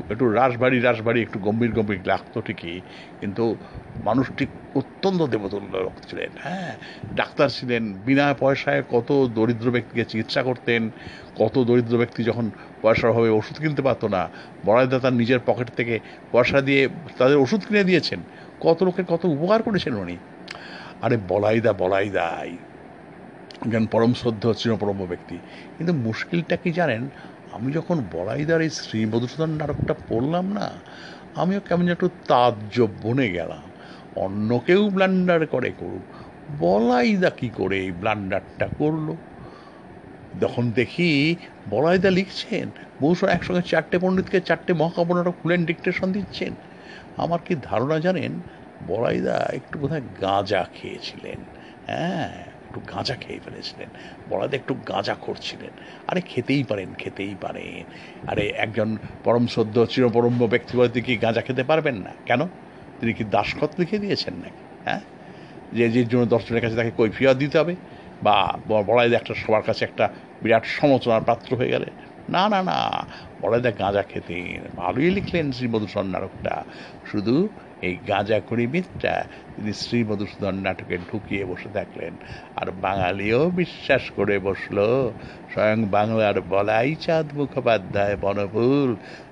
একটু 0.09 0.25
রাসবাড়ি 0.33 0.77
রাসবাড়ি, 0.79 1.21
একটু 1.21 1.39
গম্ভীর 1.39 1.71
গম্ভীর 1.71 2.01
লাগতো 2.05 2.41
ঠিকই, 2.41 2.81
কিন্তু 3.19 3.55
মানুষটি 4.03 4.43
অত্যন্ত 4.75 5.21
দেবতুল্য 5.23 5.73
লোক 5.77 5.95
ছিলেন 6.09 6.31
হ্যাঁ? 6.43 6.71
ডাক্তার 7.15 7.49
ছিলেন, 7.49 7.83
বিনা 8.05 8.25
পয়সায় 8.39 8.81
কত 8.91 9.09
দরিদ্র 9.35 9.67
ব্যক্তিকে 9.71 10.03
চিকিৎসা 10.05 10.41
করতেন, 10.43 10.81
কত 11.35 11.55
দরিদ্র 11.63 11.95
ব্যক্তি 11.97 12.23
যখন 12.23 12.45
পয়সার 12.81 13.11
অভাবে 13.11 13.29
ওষুধ 13.29 13.57
কিনতে 13.57 13.81
পারতো 13.81 14.07
না 14.07 14.29
বড়াইদা 14.65 14.97
তার 14.99 15.13
নিজের 15.13 15.39
পকেট 15.45 15.69
থেকে 15.75 15.99
পয়সা 16.31 16.61
দিয়ে 16.61 16.81
তাদের 17.17 17.37
ওষুধ 17.37 17.61
কিনে 17.67 17.83
দিয়েছেন, 17.83 18.19
কত 18.59 18.83
লোকের 18.83 19.05
কত 19.07 19.25
উপকার 19.25 19.59
করেছেন 19.63 19.93
উনি। 19.93 20.17
আরে 21.01 21.17
বলাইদা, 21.27 21.71
বলাইদাই 21.73 22.51
জ্ঞান 23.69 23.85
পরম 23.85 24.13
শ্রদ্ধ 24.13 24.43
চিরপরম 24.51 24.99
ব্যক্তি। 25.05 25.37
কিন্তু 25.77 25.93
মুশকিলটা 25.93 26.55
কি 26.55 26.71
জানেন? 26.71 27.01
আমি 27.55 27.69
যখন 27.77 27.97
বলাইদার 28.15 28.61
এই 28.61 28.71
শ্রী 28.79 28.99
মধুসূদন 29.05 29.51
নাটকটা 29.59 29.93
পড়লাম 30.09 30.45
না, 30.57 30.67
আমিও 31.41 31.61
কেমন 31.67 31.85
একটু 31.95 32.07
তাজ্জব 32.27 32.91
বনে 33.01 33.27
গেলাম। 33.31 33.65
অন্য 34.15 34.49
কেউ 34.67 34.81
ব্লান্ডার 34.89 35.47
করে 35.47 35.71
করুক। 35.71 36.05
বলাইদা 36.63 37.29
কি 37.39 37.49
করে 37.49 37.77
এই 37.85 37.91
ব্লান্ডারটা 37.91 38.67
করল? 38.79 39.07
যখন 40.33 40.71
দেখি 40.71 41.09
বলাইদা 41.67 42.09
লিখছেন 42.11 42.67
বহু 43.01 43.13
একসঙ্গে 43.27 43.63
চারটে 43.71 43.97
পণ্ডিতকে 43.99 44.39
চারটে 44.41 44.71
মহাকাব্য 44.73 45.11
নাটক 45.13 45.35
খুলেন 45.41 45.61
ডিকটেশন 45.65 46.07
দিচ্ছেন। 46.11 46.53
আমার 47.17 47.39
কি 47.47 47.53
ধারণা 47.69 47.97
জানেন, 47.99 48.33
বলাইদা 48.81 49.35
একটু 49.59 49.75
বোধহয় 49.79 50.05
গাঁজা 50.21 50.61
খেয়েছিলেন। 50.73 51.39
হ্যাঁ 51.83 52.52
একটু 52.77 52.95
গাঁজা 52.95 53.15
খেয়ে 53.15 53.39
ফেলেছিলেন। 53.39 53.89
বড়াদা 54.29 54.55
একটু 54.55 54.73
গাঁজা 54.73 55.15
করছিলেন। 55.21 55.69
আরে 56.07 56.21
খেতেই 56.21 56.63
পারেন 56.63 56.93
খেতেই 56.93 57.35
পারেন। 57.41 57.83
আরে 58.27 58.49
একজন 58.49 58.97
পরম 59.23 59.47
সদ্য 59.47 59.85
চিরপরম্য 59.85 60.45
ব্যক্তি 60.45 60.77
বলতে 60.77 61.01
কি 61.01 61.17
গাঁজা 61.17 61.41
খেতে 61.41 61.63
পারবেন 61.63 61.95
না? 61.95 62.11
কেন? 62.25 62.47
তিনি 62.99 63.13
কি 63.13 63.23
দাসখত 63.23 63.69
লিখে 63.79 63.97
দিয়েছেন 63.97 64.33
নাকি? 64.33 64.79
হ্যাঁ? 64.85 64.99
যে 65.73 65.89
যে 65.89 66.05
জন্য 66.05 66.25
দর্শনের 66.25 66.61
কাছে 66.61 66.75
তাকে 66.75 66.91
কৈফিয়ত 66.97 67.37
দিতে 67.37 67.59
হবে 67.59 67.75
বা 68.23 68.59
বড়াইদা 68.67 69.15
একটা 69.17 69.33
সবার 69.33 69.61
কাছে 69.61 69.85
একটা 69.85 70.09
বিরাট 70.41 70.65
সমালোচনার 70.65 71.21
পাত্র 71.23 71.57
হয়ে 71.57 71.69
গেলে। 71.69 71.85
না 72.29 72.49
না 72.49 72.63
না। 72.63 73.05
বড়াইদা 73.41 73.71
গাঁজা 73.71 74.01
খেতেন। 74.01 74.61
ভালোই 74.75 75.11
লিখলেন 75.11 75.51
শ্রীমধুসূদন 75.51 76.07
নাটকটা 76.07 76.63
শুধু 77.11 77.49
এই 77.87 77.95
গাঁজা 78.07 78.39
করি 78.49 78.65
মিথটা 78.67 79.13
তিনি 79.55 79.73
শ্রী 79.73 79.99
মধুসূদন 80.03 80.55
নাটকে 80.65 80.95
ঢুকিয়ে 81.09 81.43
বসে 81.45 81.69
থাকলেন। 81.73 82.13
আর 82.55 82.67
বাঙালিও 82.85 83.41
বিশ্বাস 83.61 84.03
করে 84.15 84.35
বসল, 84.39 84.77
স্বয়ং 85.53 85.79
বাংলার 85.95 86.37
বলাই 86.53 86.89
চাঁদ 87.05 87.27
মুখোপাধ্যায় 87.33 88.15
বনফুল, 88.21 88.89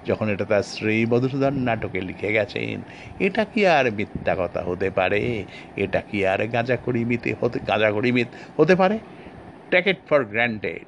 যখন 0.07 0.27
এটা 0.33 0.45
তার 0.45 0.63
শ্রী 0.73 0.95
মধুসূদন 1.05 1.55
নাটকে 1.67 1.99
লিখে 2.01 2.29
গেছেন। 2.33 2.77
এটা 3.19 3.43
কি 3.51 3.61
আর 3.77 3.85
মিথ্যা 3.91 4.33
কথা 4.39 4.61
হতে 4.69 4.89
পারে? 4.89 5.21
এটা 5.83 6.01
কি 6.09 6.17
আর 6.31 6.41
গাঁজা 6.47 6.77
করি 6.85 7.01
মিথে 7.05 7.31
হতে, 7.41 7.57
গাঁজা 7.67 7.89
করি 7.91 8.09
মিথ 8.17 8.29
হতে 8.57 8.73
পারে? 8.75 8.97
টেক 9.71 9.85
ইট 9.87 9.99
ফর 10.09 10.21
গ্র্যান্টেড 10.25 10.87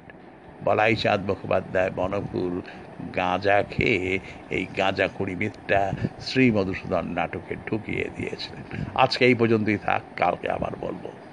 বলাই 0.64 0.92
চাঁদ 0.96 1.20
মুখোপাধ্যায় 1.28 1.90
বনফুল 1.96 2.54
গাঁজা 3.14 3.62
খেয়ে 3.62 4.20
এই 4.48 4.64
গাঁজা 4.68 5.08
কুড়ি 5.08 5.34
মিথটা 5.36 5.80
শ্রী 6.18 6.50
মধুসূদন 6.50 7.04
নাটকে 7.12 7.54
ঢুকিয়ে 7.56 8.04
দিয়েছিলেন। 8.10 8.64
আজকে 8.94 9.22
এই 9.26 9.34
পর্যন্তই 9.34 9.78
থাক, 9.78 10.02
কালকে 10.16 10.46
আবার 10.48 10.72
বলব। 10.80 11.23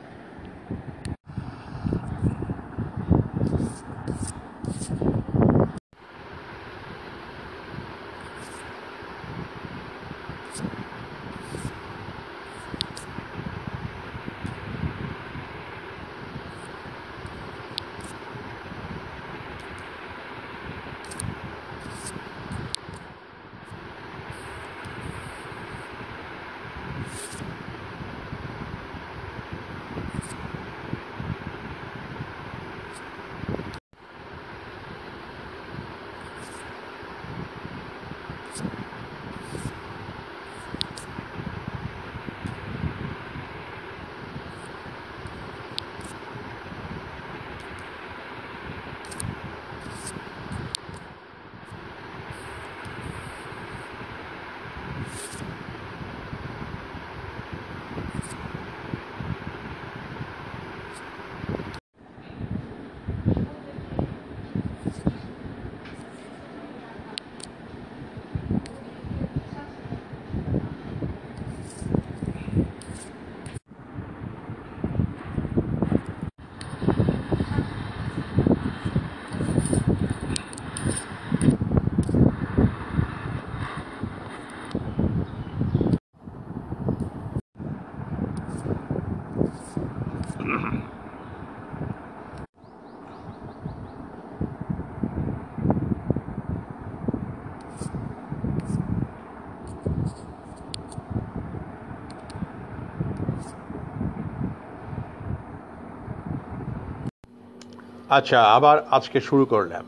আচ্ছা 108.17 108.39
আবার 108.57 108.77
আজকে 108.97 109.17
শুরু 109.29 109.43
করলাম। 109.53 109.85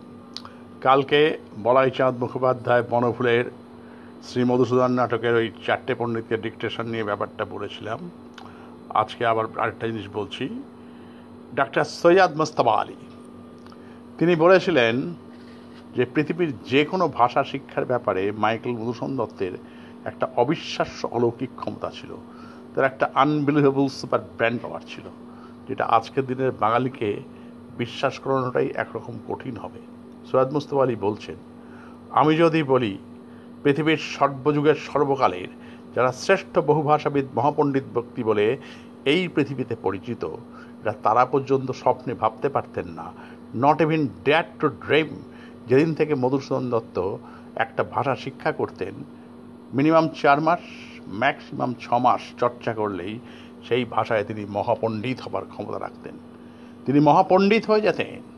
কালকে 0.85 1.19
বলাই 1.65 1.89
চাঁদ 1.97 2.15
মুখোপাধ্যায় 2.23 2.83
বনফুলের 2.91 3.45
শ্রী 4.27 4.41
মধুসূদন 4.49 4.91
নাটকের 4.99 5.33
ওই 5.41 5.47
চারটে 5.65 5.93
পণ্ডিতকে 5.99 6.35
ডিকটেশন 6.45 6.85
নিয়ে 6.93 7.07
ব্যাপারটা 7.09 7.43
বলেছিলাম। 7.53 7.99
আজকে 9.01 9.21
আবার 9.31 9.45
আরেকটা 9.63 9.85
জিনিস 9.91 10.07
বলছি। 10.17 10.45
ডাক্তার 11.59 11.85
সৈয়াদ 12.01 12.31
মোস্তফা 12.39 12.73
আলী, 12.81 12.97
তিনি 14.17 14.33
বলেছিলেন 14.43 14.95
যে 15.95 16.03
পৃথিবীর 16.13 16.51
যে 16.71 16.81
কোনো 16.91 17.05
ভাষা 17.19 17.41
শিক্ষার 17.51 17.85
ব্যাপারে 17.91 18.23
মাইকেল 18.43 18.73
মধুসূদন 18.79 19.13
দত্তের 19.19 19.53
একটা 20.09 20.25
অবিশ্বাস্য 20.43 21.01
অলৌকিক 21.15 21.51
ক্ষমতা 21.59 21.89
ছিল। 21.97 22.11
তার 22.73 22.89
একটা 22.91 23.05
আনবিলিভেবল 23.23 23.85
সুপার 23.99 24.21
ব্র্যান্ড 24.37 24.59
পাওয়ার 24.63 24.83
ছিল, 24.91 25.05
যেটা 25.67 25.83
আজকের 25.97 26.23
দিনের 26.29 26.51
বাঙালিকে 26.63 27.09
বিশ্বাস 27.77 28.19
করানোটাই 28.19 28.69
একরকম 28.83 29.15
কঠিন 29.27 29.55
হবে। 29.57 29.81
সৈয়দ 30.29 30.49
মুস্তফা 30.53 30.83
আলী 30.83 30.95
বলছেন, 30.95 31.37
আমি 32.09 32.37
যদি 32.37 32.63
বলি, 32.63 32.97
পৃথিবীর 33.63 34.01
সর্বযুগের 34.13 34.75
সর্বকালের 34.75 35.49
যারা 35.95 36.11
শ্রেষ্ঠ 36.11 36.53
বহুভাষাবিদ 36.59 37.25
মহাপণ্ডিত 37.35 37.83
ব্যক্তি 37.93 38.23
বলে 38.23 38.57
এই 39.05 39.27
পৃথিবীতে 39.35 39.75
পরিচিত, 39.75 40.23
এরা 40.81 40.93
তারা 41.03 41.25
পর্যন্ত 41.25 41.71
স্বপ্নে 41.71 42.13
ভাবতে 42.13 42.47
পারতেন 42.49 42.87
না। 42.87 43.07
Not 43.55 43.77
even 43.81 44.07
that 44.25 44.47
to 44.59 44.67
dream 44.67 45.09
যেদিন 45.67 45.93
থেকে 45.93 46.15
মধুসূদন 46.15 46.69
দত্ত 46.69 46.97
একটা 47.55 47.83
ভাষা 47.83 48.15
শিক্ষা 48.15 48.51
করতেন 48.51 48.93
মিনিমাম 49.73 50.05
চার 50.21 50.41
মাস 50.41 50.63
ম্যাক্সিমাম 51.21 51.71
ছ 51.79 51.85
মাস 52.05 52.21
চর্চা 52.39 52.73
করলেই 52.73 53.19
সেই 53.67 53.85
ভাষায় 53.85 54.23
তিনি 54.23 54.45
মহাপণ্ডিত 54.49 55.17
হবার 55.21 55.45
ক্ষমতা 55.45 55.79
রাখতেন। 55.79 56.15
তিনি 56.85 56.99
মহাপণ্ডিত 56.99 57.65
হয়ে 57.65 57.81
যেতেন। 57.81 58.33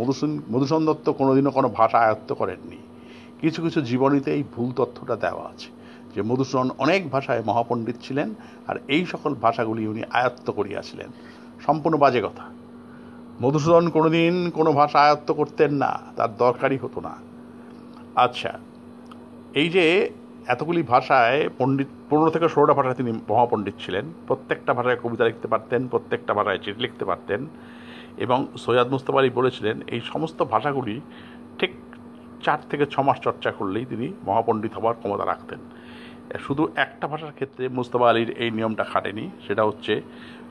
মধুসূন 0.00 0.42
মধুসূদন 0.50 0.86
দত্ত 0.86 1.10
কোনোদিনও 1.10 1.50
কোনো 1.50 1.68
ভাষা 1.68 1.98
আয়ত্ত 1.98 2.32
করেননি। 2.32 2.76
কিছু 3.40 3.62
কিছু 3.62 3.80
জীবনীতে 3.80 4.34
এই 4.34 4.42
ভুল 4.56 4.72
তথ্যটা 4.76 5.16
দেওয়া 5.16 5.44
আছে 5.46 5.68
যে 6.14 6.22
মধুসূদন 6.22 6.70
অনেক 6.78 7.10
ভাষায় 7.10 7.42
মহাপণ্ডিত 7.46 7.96
ছিলেন 8.02 8.34
আর 8.66 8.76
এই 8.88 9.06
সকল 9.06 9.34
ভাষাগুলি 9.34 9.86
উনি 9.86 10.02
আয়ত্ত 10.10 10.50
করিয়াছিলেন। 10.50 11.08
সম্পূর্ণ 11.66 11.98
বাজে 11.98 12.20
কথা। 12.20 12.44
মধুসূদন 13.42 13.88
কোনোদিন 13.88 14.50
কোনো 14.50 14.72
ভাষা 14.72 15.00
আয়ত্ত 15.00 15.32
করতেন 15.32 15.74
না, 15.74 15.98
তার 16.16 16.36
দরকারই 16.36 16.76
হতো 16.76 17.00
না। 17.00 17.16
আচ্ছা 18.14 18.58
এই 19.54 19.68
যে 19.68 20.10
এতগুলি 20.46 20.82
ভাষায় 20.82 21.48
পণ্ডিত, 21.58 21.88
পনেরো 22.10 22.30
থেকে 22.30 22.48
ষোলোটা 22.48 22.74
ভাষায় 22.74 22.94
তিনি 22.94 23.12
মহাপণ্ডিত 23.28 23.74
ছিলেন। 23.78 24.12
প্রত্যেকটা 24.26 24.74
ভাষায় 24.74 24.96
কবিতা 25.02 25.24
লিখতে 25.24 25.48
পারতেন, 25.48 25.88
প্রত্যেকটা 25.88 26.34
ভাষায় 26.34 26.58
চিঠি 26.58 26.80
লিখতে 26.80 27.04
পারতেন 27.04 27.46
এবং 28.18 28.46
সৈয়দ 28.56 28.88
মুস্তফা 28.90 29.18
আলী 29.18 29.30
বলেছিলেন, 29.30 29.80
এই 29.86 30.00
সমস্ত 30.00 30.42
ভাষাগুলি 30.42 31.00
ঠিক 31.58 31.70
চার 32.44 32.58
থেকে 32.70 32.86
ছ 32.86 32.98
মাস 32.98 33.20
চর্চা 33.20 33.50
করলেই 33.52 33.84
তিনি 33.84 34.12
মহাপণ্ডিত 34.24 34.74
হওয়ার 34.74 34.94
ক্ষমতা 34.94 35.24
রাখতেন। 35.24 35.58
শুধু 36.38 36.68
একটা 36.74 37.06
ভাষার 37.08 37.32
ক্ষেত্রে 37.32 37.68
মুস্তফা 37.68 38.08
আলীর 38.08 38.30
এই 38.30 38.50
নিয়মটা 38.50 38.84
খাটেনি, 38.84 39.30
সেটা 39.46 39.64
হচ্ছে 39.64 40.02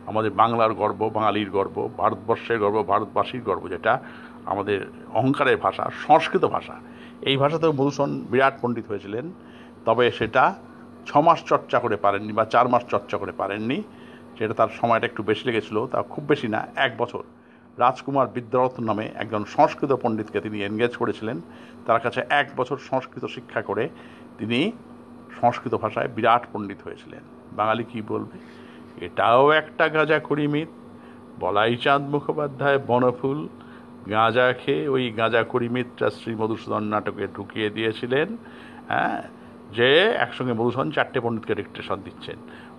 আমাদের 0.08 0.32
বাংলার 0.32 0.74
গর্ব, 0.74 1.10
বাঙালির 1.14 1.50
গর্ব, 1.50 1.90
ভারতবর্ষের 1.98 2.60
গর্ব, 2.60 2.84
ভারতবাসীর 2.88 3.42
গর্ব, 3.42 3.70
যেটা 3.70 4.00
আমাদের 4.46 4.80
অহংকারের 5.14 5.58
ভাষা, 5.58 5.90
সংস্কৃত 6.08 6.46
ভাষা। 6.46 6.76
এই 7.22 7.38
ভাষাতেও 7.38 7.72
মধুসূদন 7.72 8.26
বিরাট 8.32 8.54
পণ্ডিত 8.62 8.86
হয়েছিলেন। 8.88 9.32
তবে 9.90 10.06
সেটা 10.12 10.44
ছ 11.06 11.18
মাস 11.18 11.40
চর্চা 11.44 11.78
করে 11.80 11.96
পারেননি 11.96 12.34
বা 12.34 12.46
চার 12.46 12.66
মাস 12.68 12.84
চর্চা 12.90 13.18
করে 13.18 13.32
পারেননি। 13.32 13.78
সেটা 14.38 14.54
তার 14.54 14.72
সময়টা 14.82 15.06
একটু 15.06 15.22
বেশি 15.24 15.44
লেগেছিল, 15.46 15.78
তা 15.88 15.98
খুব 16.02 16.24
বেশি 16.28 16.48
না, 16.48 16.68
এক 16.76 16.92
বছর। 16.98 17.24
রাজকুমার 17.78 18.28
বিদ্যারত্ন 18.28 18.84
নামে 18.84 19.06
একজন 19.16 19.44
সংস্কৃত 19.46 19.92
পণ্ডিতকে 20.02 20.40
তিনি 20.42 20.58
এনগেজ 20.64 20.94
করেছিলেন। 20.96 21.42
তার 21.86 22.00
কাছে 22.00 22.20
এক 22.30 22.48
বছর 22.58 22.78
সংস্কৃত 22.90 23.26
শিক্ষা 23.26 23.62
করে 23.62 23.90
তিনি 24.38 24.72
সংস্কৃত 25.42 25.74
ভাষায় 25.76 26.08
বিরাট 26.08 26.44
পণ্ডিত 26.54 26.78
হয়েছিলেন। 26.84 27.24
বাঙালি 27.52 27.84
কি 27.84 28.02
বলবে? 28.02 28.38
এটাও 29.06 29.52
একটা 29.52 29.90
গাঁজা 29.90 30.20
করিমিত 30.20 30.70
বলাই 31.40 31.76
চাঁদ 31.76 32.02
মুখোপাধ্যায়, 32.02 32.80
বনফুল। 32.88 33.40
গাঁজা 34.10 34.54
খেয়ে 34.54 34.88
ওই 34.88 35.04
গাঁজা 35.12 35.44
করিমিতটা 35.44 36.10
শ্রী 36.10 36.36
মধুসূদন 36.36 36.84
নাটকে 36.84 37.28
ঢুকিয়ে 37.28 37.70
দিয়েছিলেন। 37.70 38.38
হ্যাঁ 38.88 39.22
যে 39.72 40.06
একসঙ্গে 40.06 40.54
মধুসূদন 40.54 40.92
চারটে 40.92 41.20
পণ্ডিতকে 41.20 41.56
ডিকটেশন 41.56 41.96
দিচ্ছেন। 41.96 42.36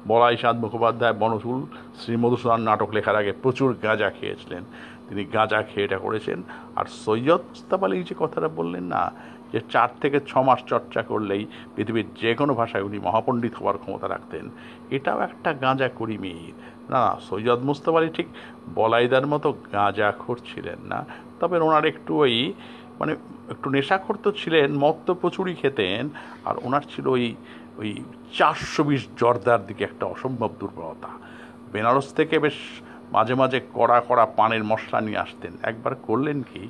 বলাই 0.09 0.37
মুখোপাধ্যায় 0.55 1.13
বনসুল 1.13 1.67
শ্রী 1.95 2.17
মধুসূদন 2.17 2.61
নাটক 2.61 2.95
লেখার 2.95 3.17
আগে 3.17 3.33
প্রচুর 3.33 3.77
গাঁজা 3.83 4.11
খেয়েছিলেন। 4.11 4.65
তিনি 5.09 5.25
গাঁজা 5.25 5.63
খেয়ে 5.63 5.85
এটা 5.85 5.99
করেছেন। 5.99 6.43
আর 6.77 6.85
সৈয়দ 6.85 7.41
মুস্তাব 7.41 7.85
আলী 7.85 8.03
যে 8.03 8.15
কথাটা 8.19 8.49
বললেন 8.49 8.83
না, 8.83 9.13
যে 9.53 9.61
চার 9.71 9.89
থেকে 10.01 10.21
ছ 10.27 10.37
মাস 10.37 10.65
চর্চা 10.67 11.03
করলেই 11.03 11.47
পৃথিবীর 11.77 12.05
যে 12.21 12.35
কোনো 12.35 12.55
ভাষায় 12.55 12.83
উনি 12.83 12.99
মহাপণ্ডিত 12.99 13.55
হওয়ার 13.55 13.79
ক্ষমতা 13.79 14.09
রাখতেন। 14.09 14.51
এটাও 14.91 15.21
একটা 15.21 15.53
গাঁজা 15.53 15.89
করিমির। 15.89 16.53
না 16.91 16.99
না, 16.99 17.21
সৈয়দ 17.21 17.61
মুস্তাব 17.61 17.97
আলী 17.97 18.09
ঠিক 18.09 18.27
বলাইদার 18.75 19.27
মতো 19.27 19.53
গাঁজা 19.53 20.13
ছিলেন 20.55 20.79
না। 20.85 21.05
তবে 21.41 21.59
ওনার 21.59 21.85
একটু 21.85 22.17
ওই 22.17 22.53
মানে 23.01 23.13
একটু 23.53 23.67
নেশাখোর 23.75 24.17
তো 24.25 24.31
ছিলেন, 24.41 24.69
মদ 24.83 24.97
তো 25.07 25.13
প্রচুরই 25.23 25.55
খেতেন, 25.63 26.03
আর 26.49 26.55
ওনার 26.67 26.85
ছিল 26.93 27.07
ওই 27.17 27.27
ওই 27.81 27.91
চারশো 28.39 28.83
বিশ 28.89 29.03
জর্দার 29.21 29.61
দিকে 29.69 29.83
একটা 29.85 30.05
অসম্ভব 30.15 30.51
দুর্বলতা। 30.61 31.11
বেনারস 31.73 32.09
থেকে 32.19 32.37
বেশ 32.45 32.59
মাঝে 33.15 33.35
মাঝে 33.41 33.59
কড়া 33.77 33.99
কড়া 34.09 34.25
পানের 34.39 34.63
মশলা 34.71 34.99
নিয়ে 35.07 35.23
আসতেন। 35.27 35.53
একবার 35.71 35.95
করলেন 36.07 36.39
কি, 36.51 36.63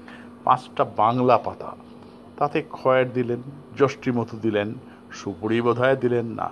পাঁচটা 0.44 0.84
বাংলা 1.02 1.36
পাতা, 1.46 1.70
তাতে 2.38 2.58
খয়ের 2.78 3.08
দিলেন 3.12 3.40
মতো 4.18 4.34
দিলেন, 4.36 4.68
সুপুরি 5.18 5.58
বোধহয় 5.66 5.96
দিলেন 6.04 6.26
না, 6.38 6.46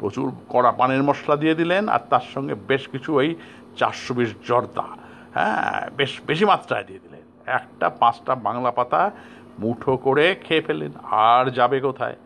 প্রচুর 0.00 0.26
কড়া 0.52 0.72
পানের 0.78 1.02
মশলা 1.08 1.36
দিয়ে 1.42 1.54
দিলেন, 1.54 1.82
আর 1.94 2.02
তার 2.10 2.26
সঙ্গে 2.34 2.54
বেশ 2.70 2.82
কিছু 2.92 3.10
ওই 3.20 3.28
চারশো 3.78 4.12
বিশ 4.18 4.30
জর্দা 4.48 4.86
হ্যাঁ 5.36 5.90
বেশ, 5.98 6.12
বেশি 6.26 6.44
মাত্রায় 6.52 6.84
দিয়ে 6.88 6.98
দিলেন। 6.98 7.09
একটা 7.58 7.86
পাঁচটা 8.00 8.32
বাংলা 8.46 8.70
পাতা 8.78 9.02
মুঠো 9.62 9.92
করে 10.06 10.26
খেয়ে 10.44 10.64
ফেললেন। 10.66 10.92
আর 11.30 11.44
যাবে 11.58 11.78
কোথায়? 11.86 12.16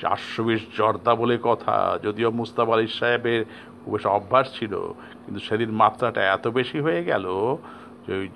চারশো 0.00 0.42
বিশ 0.48 0.62
জর্দা 0.78 1.12
বলে 1.20 1.36
কথা, 1.48 1.76
যদিও 2.04 2.28
মুস্তাব 2.40 2.68
আলী 2.74 2.86
সাহেবের 3.00 3.40
খুব 3.80 3.90
বেশ 3.94 4.04
অভ্যাস 4.16 4.46
ছিল, 4.58 4.72
কিন্তু 5.22 5.40
সেদিন 5.48 5.70
মাত্রাটা 5.82 6.20
এত 6.36 6.44
বেশি 6.58 6.78
হয়ে 6.86 7.02
গেল 7.10 7.24
যে 8.04 8.12
ওই 8.20 8.28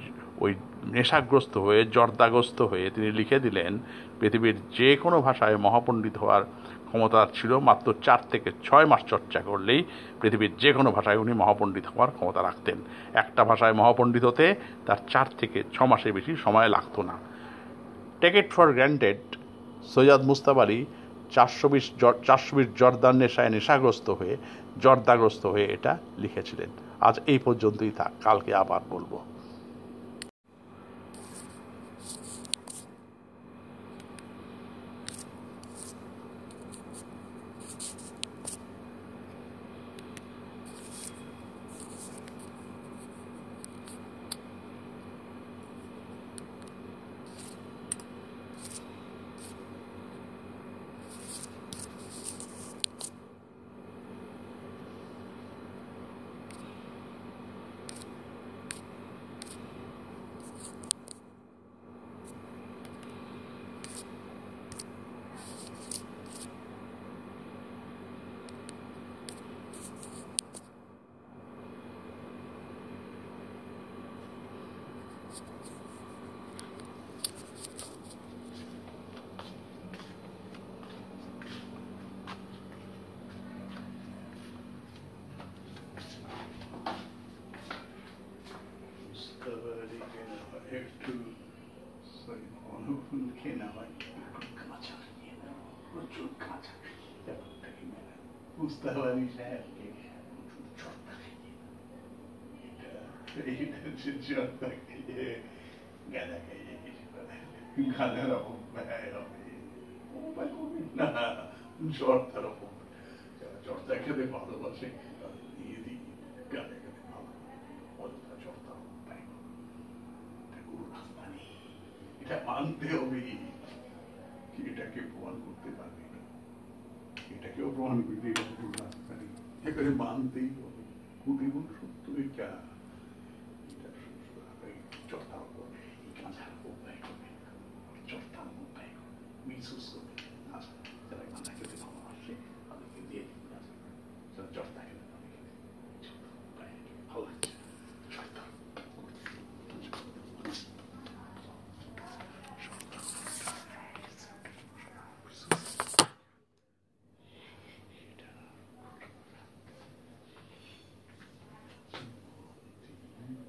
ওই 0.45 0.53
নেশাগ্রস্ত 0.97 1.55
হয়ে, 1.67 1.81
জর্দাগ্রস্ত 1.97 2.59
হয়ে 2.71 2.87
তিনি 2.95 3.09
লিখে 3.19 3.39
দিলেন, 3.47 3.73
পৃথিবীর 4.19 4.57
যে 4.79 4.91
কোনো 5.03 5.17
ভাষায় 5.27 5.57
মহাপণ্ডিত 5.57 6.17
হওয়ার 6.23 6.43
ক্ষমতা 6.87 7.21
ছিল 7.35 7.53
মাত্র 7.59 7.95
চার 8.03 8.19
থেকে 8.31 8.49
ছয় 8.65 8.87
মাস 8.87 9.03
চর্চা 9.05 9.41
করলেই 9.41 9.81
পৃথিবীর 10.21 10.57
যে 10.57 10.71
কোনো 10.73 10.91
ভাষায় 10.91 11.17
উনি 11.17 11.33
মহাপণ্ডিত 11.33 11.87
হওয়ার 11.87 12.11
ক্ষমতা 12.11 12.43
রাখতেন। 12.43 12.79
একটা 13.15 13.45
ভাষায় 13.45 13.73
মহাপণ্ডিত 13.73 14.25
হতে 14.25 14.47
তার 14.87 15.01
চার 15.09 15.27
থেকে 15.39 15.59
ছ 15.73 15.77
মাসের 15.83 16.13
বেশি 16.13 16.33
সময় 16.37 16.69
লাগতো 16.69 17.03
না। 17.03 17.17
Take 18.21 18.35
it 18.35 18.49
for 18.51 18.73
granted 18.73 19.21
Syed 19.95 20.23
Mujtaba 20.23 20.59
Ali 20.59 20.81
চারশো 21.35 21.69
বিশ 21.69 21.87
চারশো 22.27 22.53
বিশ 22.57 22.69
জর্দার 22.77 23.15
নেশায় 23.15 23.51
নেশাগ্রস্ত 23.51 24.11
হয়ে, 24.11 24.37
জর্দাগ্রস্ত 24.83 25.47
হয়ে 25.47 25.65
এটা 25.65 25.93
লিখেছিলেন। 26.19 26.71
আজ 27.01 27.21
এই 27.27 27.39
পর্যন্তই 27.39 27.93
থাক, 27.97 28.13
কালকে 28.25 28.55
আবার 28.55 28.81
বলব। 28.91 29.13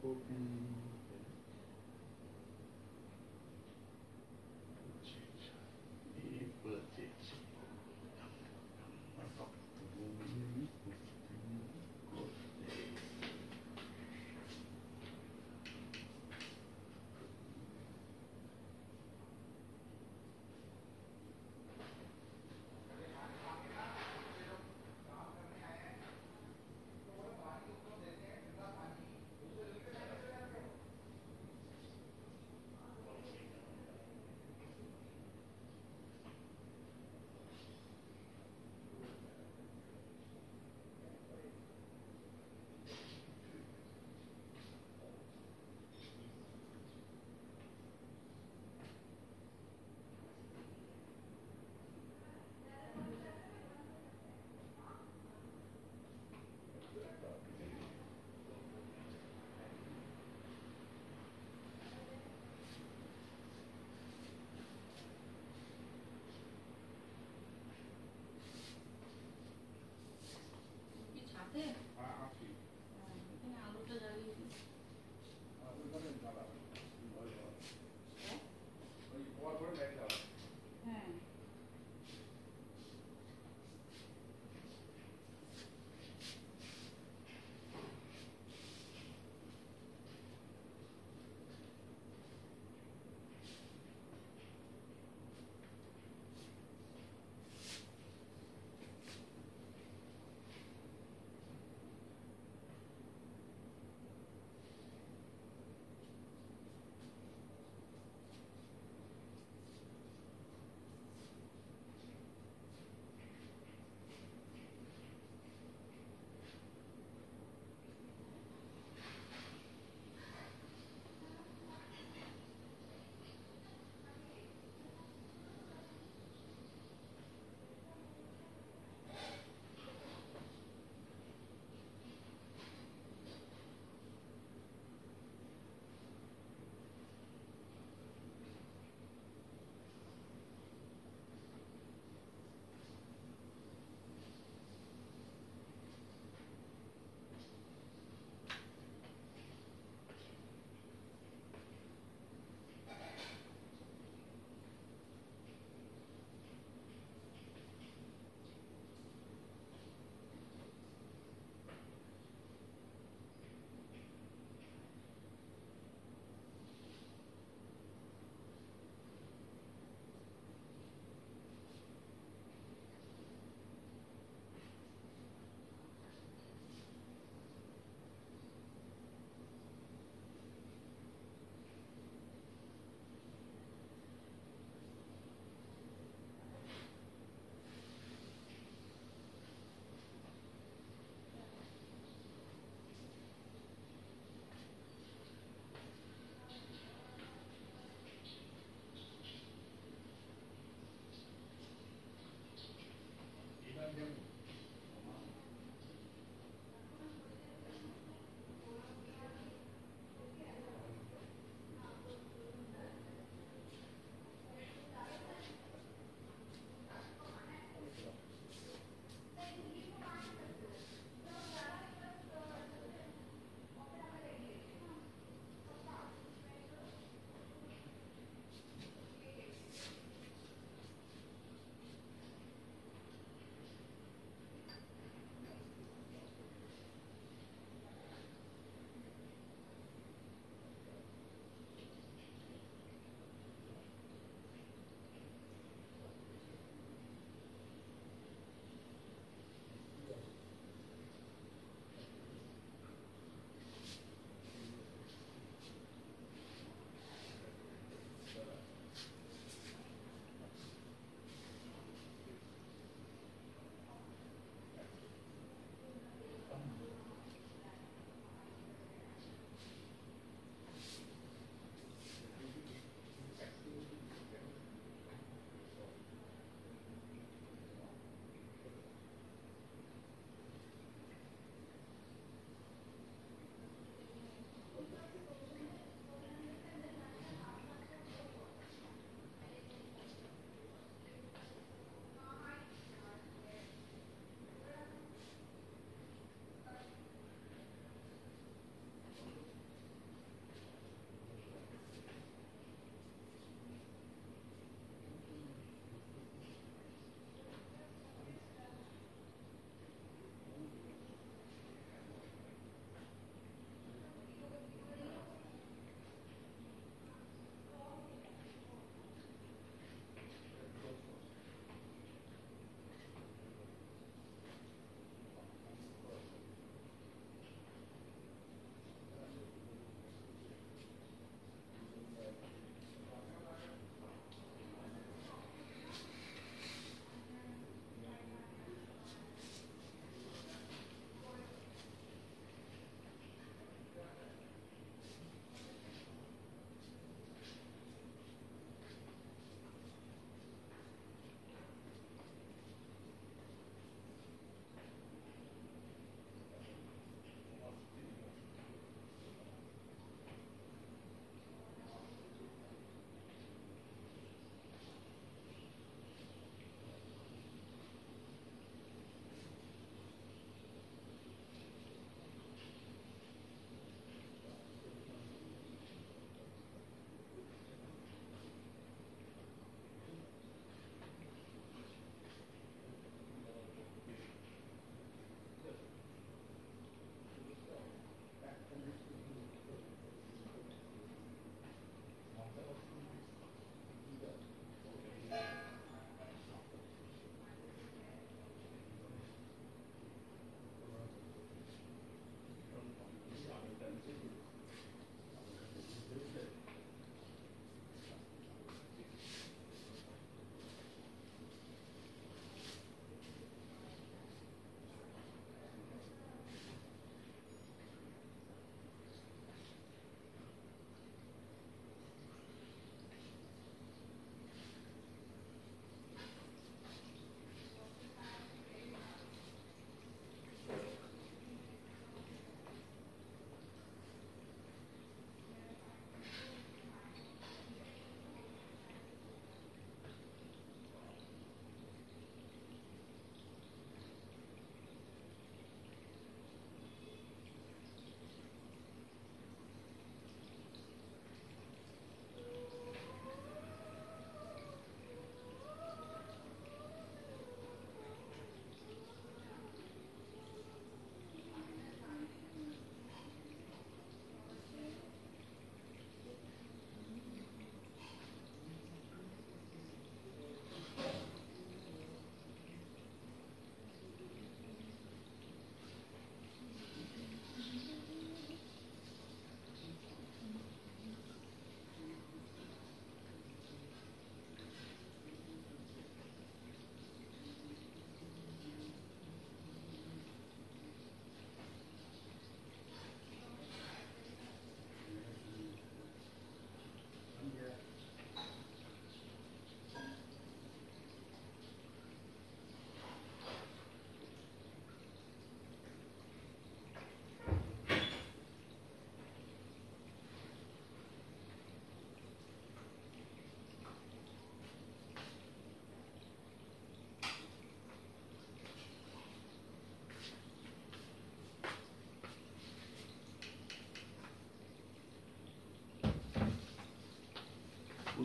people 0.08 0.24
be 0.30 0.67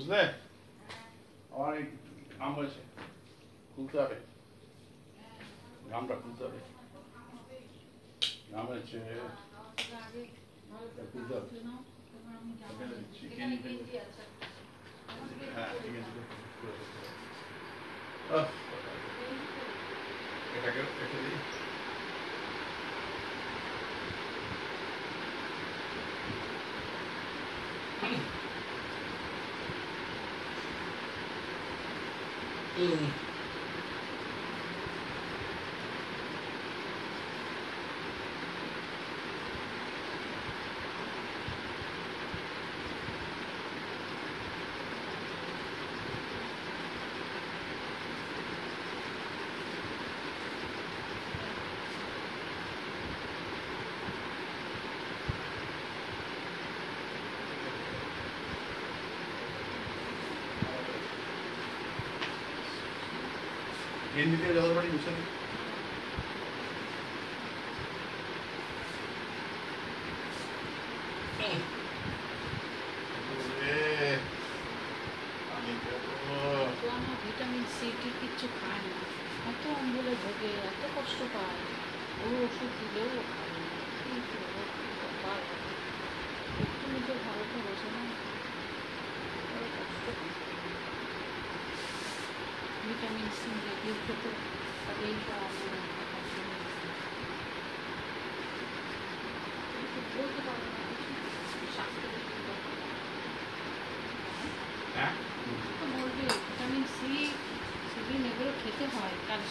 বুঝলে? 0.03 0.23
আমার 1.55 1.73
এই 1.79 1.85
ঘাম 2.39 2.53
হয়েছে। 2.55 2.81
খুলতে 3.73 3.97
হবে। 4.01 4.17
ঘামটা 5.91 6.15
খুলতে 6.15 6.43
হবে। 6.45 6.61
ঘাম 8.53 8.65
হয়েছে। 8.67 8.97
খুলতে 11.13 11.33
হবে। 11.35 11.49
এখানে 12.63 12.95
দিচ্ছি, 12.95 13.23
এখানে 13.27 13.55
দিচ্ছি। 13.55 13.97
হ্যাঁ 15.55 15.71
ঠিক 15.83 15.95
আছে 16.01 16.21
আহ, 18.31 18.47
এটাকে 20.57 20.81
রেখে 21.01 21.19
দিই? 21.25 21.39
হুম 32.83 33.03
গেঞ্জি 64.22 64.38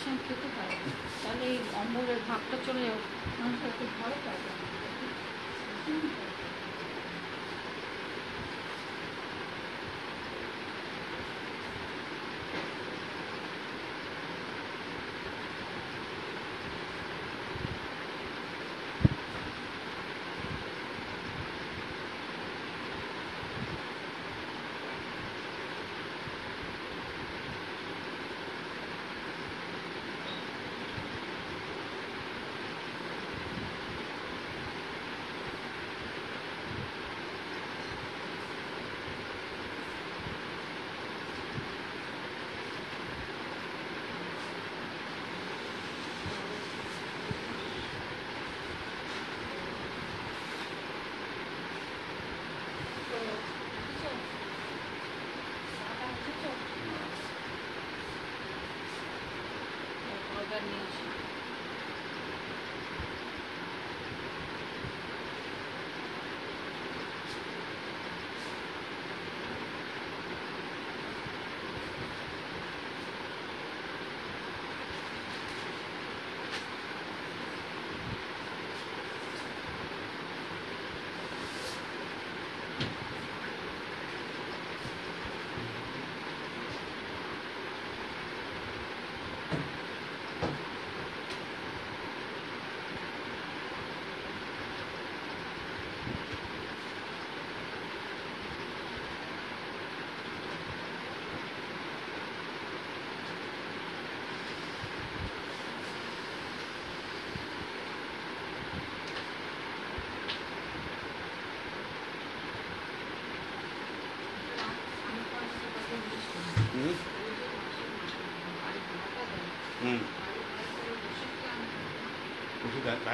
হয় 0.03 0.19
খেতে 0.25 0.47
হয় 0.55 0.73
তাহলে 1.21 1.43
এই 1.45 1.57
অম্বলের 1.81 2.19
ভাবটা 2.27 2.57
চলে 2.65 2.81
যাও। 2.85 2.99
মানুষের 3.39 3.67
একটু 3.71 3.85
ভালো 3.93 4.15
পাবে 4.25 4.49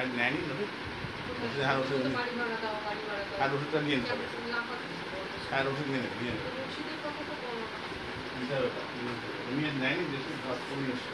আর 0.07 0.15
নেয়নি 0.17 0.39
ওষুধ 0.43 0.67
ওষুধ 1.41 1.59
হ্যাঁ 1.59 1.77
আর 3.41 3.49
ওষুধটা 3.53 3.79
নিয়ে 3.81 3.97
নিতে 3.97 4.11
হবে 4.11 4.25
আর 5.51 5.65
ওষুধ 5.67 5.87
নিয়ে 5.87 6.01
নেবে 6.03 6.15
নিয়ে 6.17 6.33
নেবে 6.33 6.49
নিয়ে 6.49 6.93
নিতে 8.39 8.55
হবে। 8.57 8.69
নিয়ে 9.51 9.71
নেয়নি 9.81 10.03
যে 10.11 10.17
ওষুধ 10.17 10.37
কমিয়ে 10.67 10.93
এসছে 10.93 11.11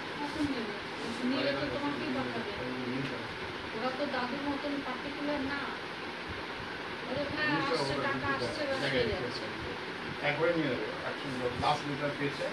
ওরা 3.76 3.90
তো 3.98 4.04
দাদুর 4.14 4.42
মতন 4.48 4.74
পার্টিকুলার 4.86 5.42
না। 5.52 5.62
ওদের 7.04 7.28
হ্যাঁ 7.34 7.50
হয়ে 8.84 9.04
একবারে 10.24 10.52
নিয়ে 10.54 10.70
নেবে 10.72 10.86
একশো 11.10 11.28
লাস্ট 11.62 11.84
লিটার 11.90 12.12
পেয়েছে 12.18 12.46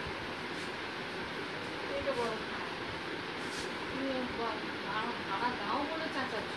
এটা 1.97 2.13
বড় 2.19 2.33
তুমি 3.91 4.09
বা- 4.39 4.59
ভাড়া 4.85 5.11
ভাড়া 5.29 5.49
দাও 5.61 5.81
বলে 5.91 6.07
চাচাচ্ছ 6.15 6.55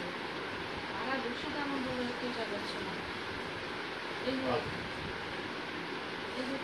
ভাড়া 0.92 1.16
বেশি 1.24 1.48
দাম 1.56 1.70
বলে 2.38 2.58
কেউ 2.70 2.82
না। 2.88 2.94
এই 4.28 4.36
যে 4.38 4.52
এই 6.38 6.44
যে 6.50 6.58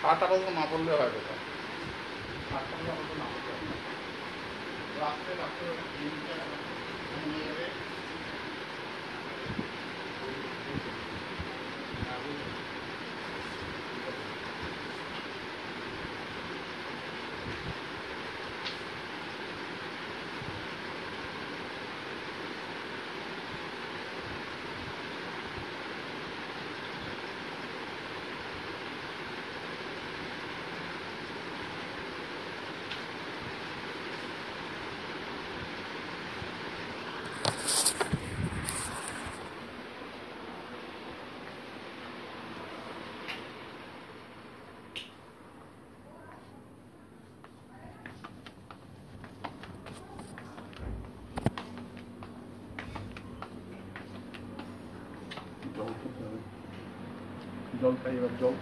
ষাট 0.00 0.16
টাকা 0.20 0.34
না 0.58 0.64
পড়লে 0.70 0.92
হয় 0.98 1.10
কথা 1.14 1.34
সাত 2.48 2.64
তো 3.08 3.14
না 3.20 3.26
পড়লে 3.30 3.64
না। 3.70 3.76
রাত্রে 5.00 5.32
রাত্রে 5.42 5.66
জল 57.84 57.94
খাই 58.00 58.14
এবার 58.18 58.32
জল 58.40 58.54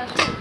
ছিটকানি 0.00 0.39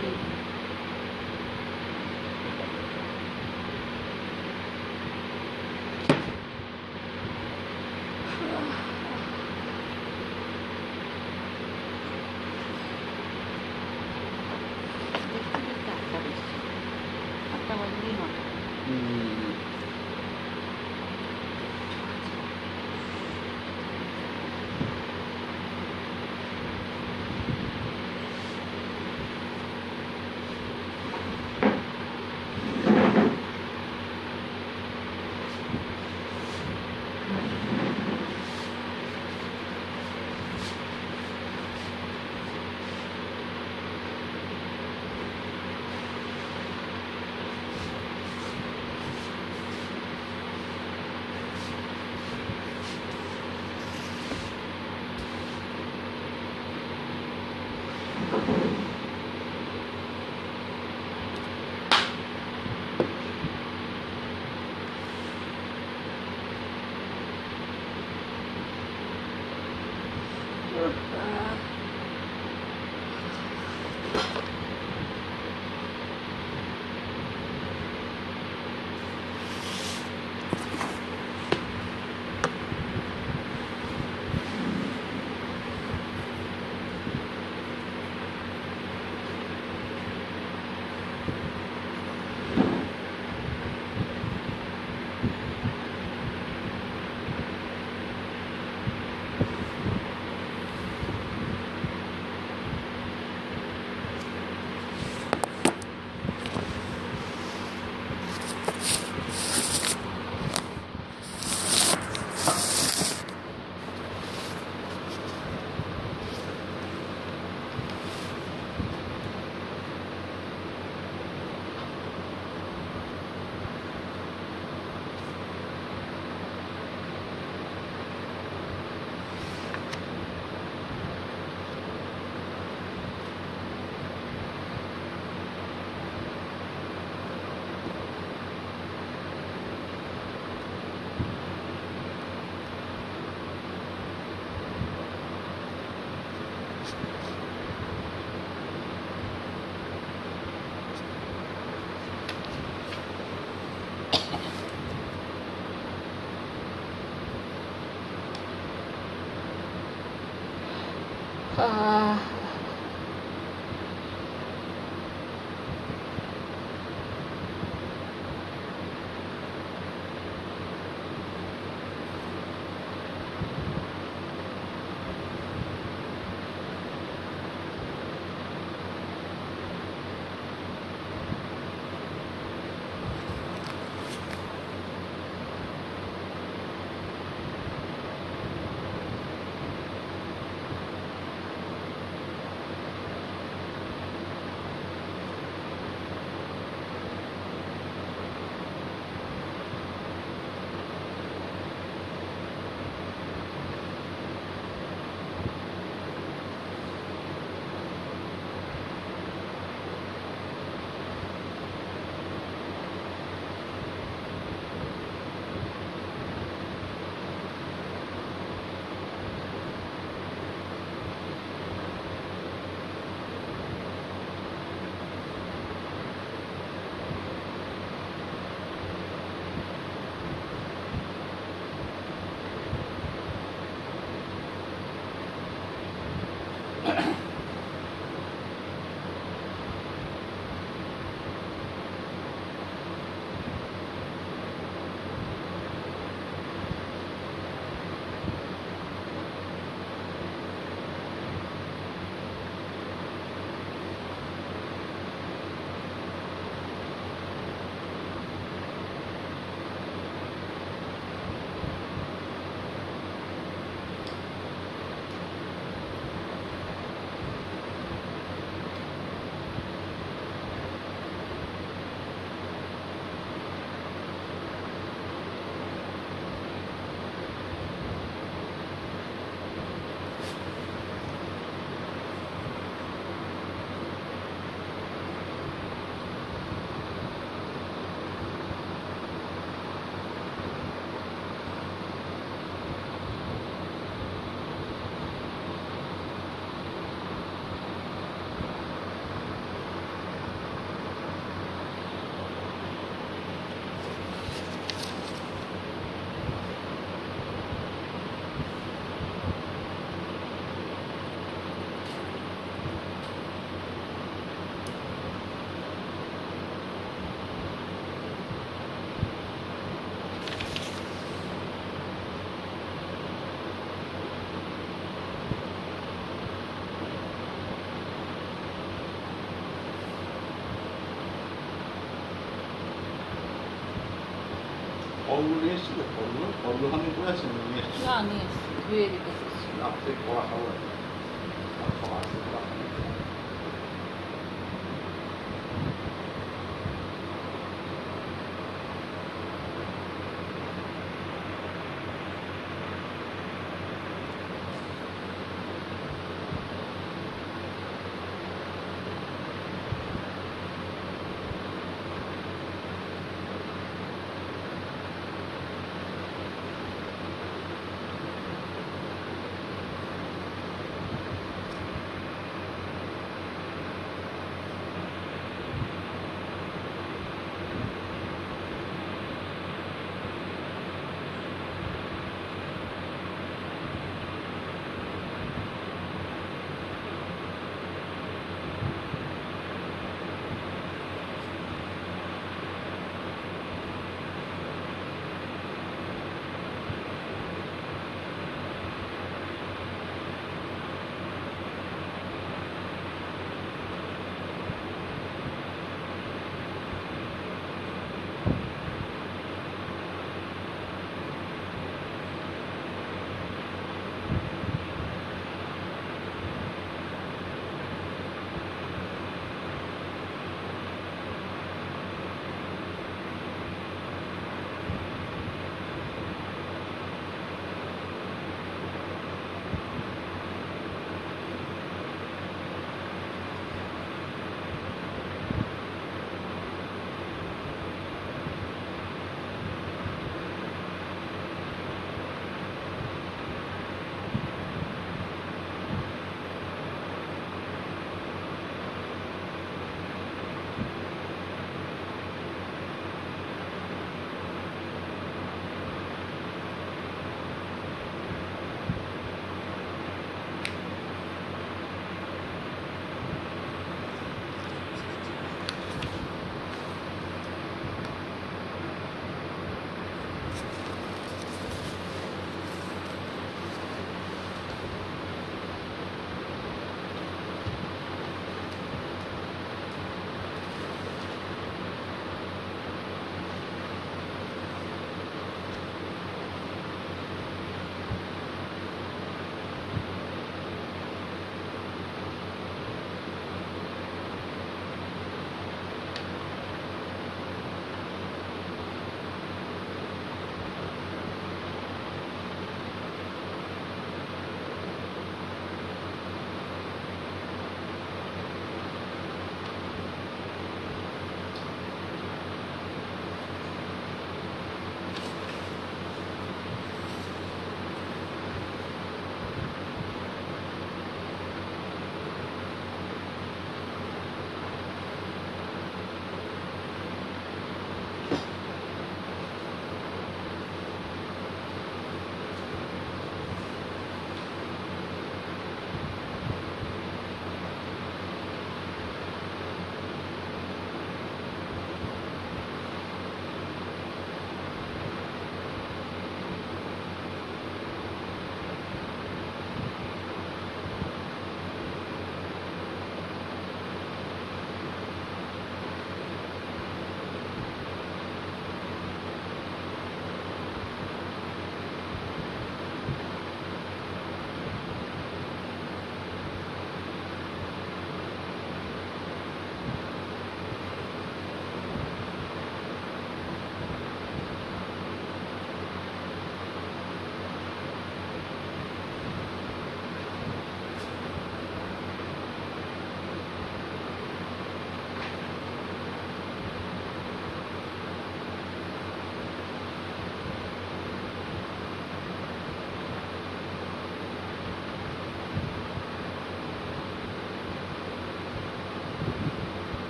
ফলগুলো 336.50 336.68
ফলগুলো 336.68 336.68
ওখানে 336.70 336.92
পড়ে 336.98 337.10
আছে 337.14 337.26
নিয়ে 337.46 337.62
এসেছিল 337.62 337.84
না 337.88 337.96
নিয়ে 338.08 338.24
এসছি 338.24 338.28
ধুয়ে 338.28 338.29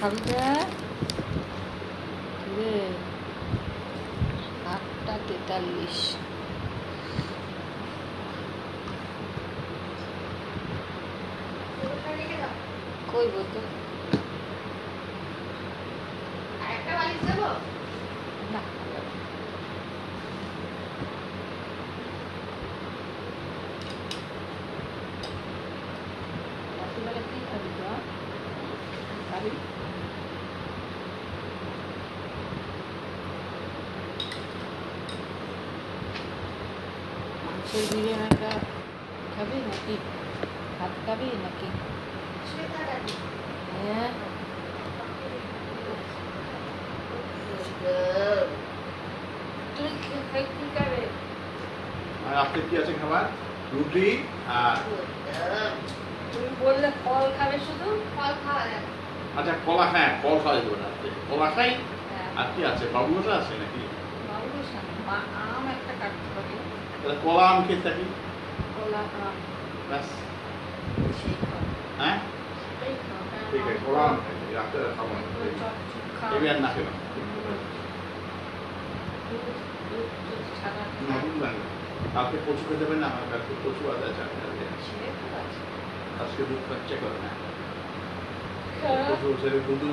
খাবি 0.00 0.20
না 0.30 0.46
রে 2.52 2.74
আটটা 4.72 5.14
তেতাল্লিশ 5.26 5.98
ওটা 11.84 12.10
রেখে 12.12 12.36
দাও 12.40 12.52
কই 13.10 13.26
বলতো 13.34 13.58
আরেকটা 16.62 16.92
বালিশ 16.98 17.20
দেবো 17.28 17.48
না 18.52 18.60
রাত্রিবেলা 26.76 27.22
কি 27.22 27.38
খাবি 27.48 27.70
তো 27.78 27.88
খাবি 29.28 29.50
মাংসের 37.44 37.84
বিরিয়ানিটা 37.90 38.50
খাবি 39.34 39.56
নাকি 39.64 39.94
ভাত 40.76 40.92
খাবি 41.06 41.26
নাকি 41.44 41.68
শ্বেতা 42.48 42.80
কাটি 42.88 43.14
হ্যাঁ 43.74 44.10
তুমি 49.74 49.90
কি- 50.02 50.24
খাই 50.30 50.44
কি 50.50 50.64
খাবে 50.76 51.00
আর 52.26 52.34
আজকে 52.42 52.60
কি 52.68 52.74
আছে 52.80 52.92
খাবার 53.00 53.24
রুটি 53.92 54.10
আর 54.60 54.76
তুমি 56.32 56.50
বললে 56.64 56.88
ফল 57.04 57.24
খাবে 57.38 57.56
শুধু? 57.66 57.88
ফল 58.16 58.32
খাওয়া 58.44 58.64
যাবে। 58.70 58.88
আচ্ছা 59.38 59.54
কলা 59.66 59.86
হ্যাঁ 59.94 60.10
ফল 60.22 60.36
খাওয়া 60.42 60.56
যাবে 60.58 60.76
না 60.82 60.88
কলা 61.30 61.48
খাই? 61.56 61.70
হ্যাঁ। 62.10 62.28
আর 62.40 62.46
কি 62.52 62.60
আছে 62.64 62.84
বাবুটা 62.94 63.32
আছে 63.40 63.54
নাকি? 63.62 63.82
আম 65.44 65.64
একটা 65.74 65.92
কাটতে 66.00 66.28
পারি। 66.34 66.54
তাহলে 67.00 67.16
কলা 67.24 67.44
আম 67.50 67.58
খেয়ে 67.66 67.82
থাকি। 67.82 68.06
কলা 68.76 69.00
আম। 69.18 69.34
ব্যাস। 69.88 70.08
হ্যাঁ? 72.00 72.16
ঠিক 73.50 73.62
আছে 73.62 73.74
কলা 73.84 74.02
আম 74.08 74.16
খাই 74.24 74.34
রাত্রে 74.58 74.80
খাব 74.96 75.08
না। 75.12 75.18
এবার 76.36 76.70
খেলাম। 76.74 76.96
দুধ 82.14 82.36
পশু 82.46 82.62
কচু 82.68 82.84
পারি 82.88 83.00
না 83.02 83.06
আমার 83.12 83.26
কাউকে 83.30 83.54
কচু 83.64 83.82
আদা 83.92 84.08
চাকরি 84.18 84.40
আছে। 84.46 84.64
আজকে 86.22 86.42
দুধ 86.48 86.62
খরচা 86.68 86.96
করে 87.02 87.18
না 87.24 87.30
শুধু 89.66 89.88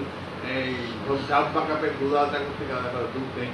এই 0.55 0.69
দুধ 1.05 2.13
আদা 2.25 2.39
করতে 2.45 2.65
দুধ 3.13 3.29
নেই। 3.37 3.51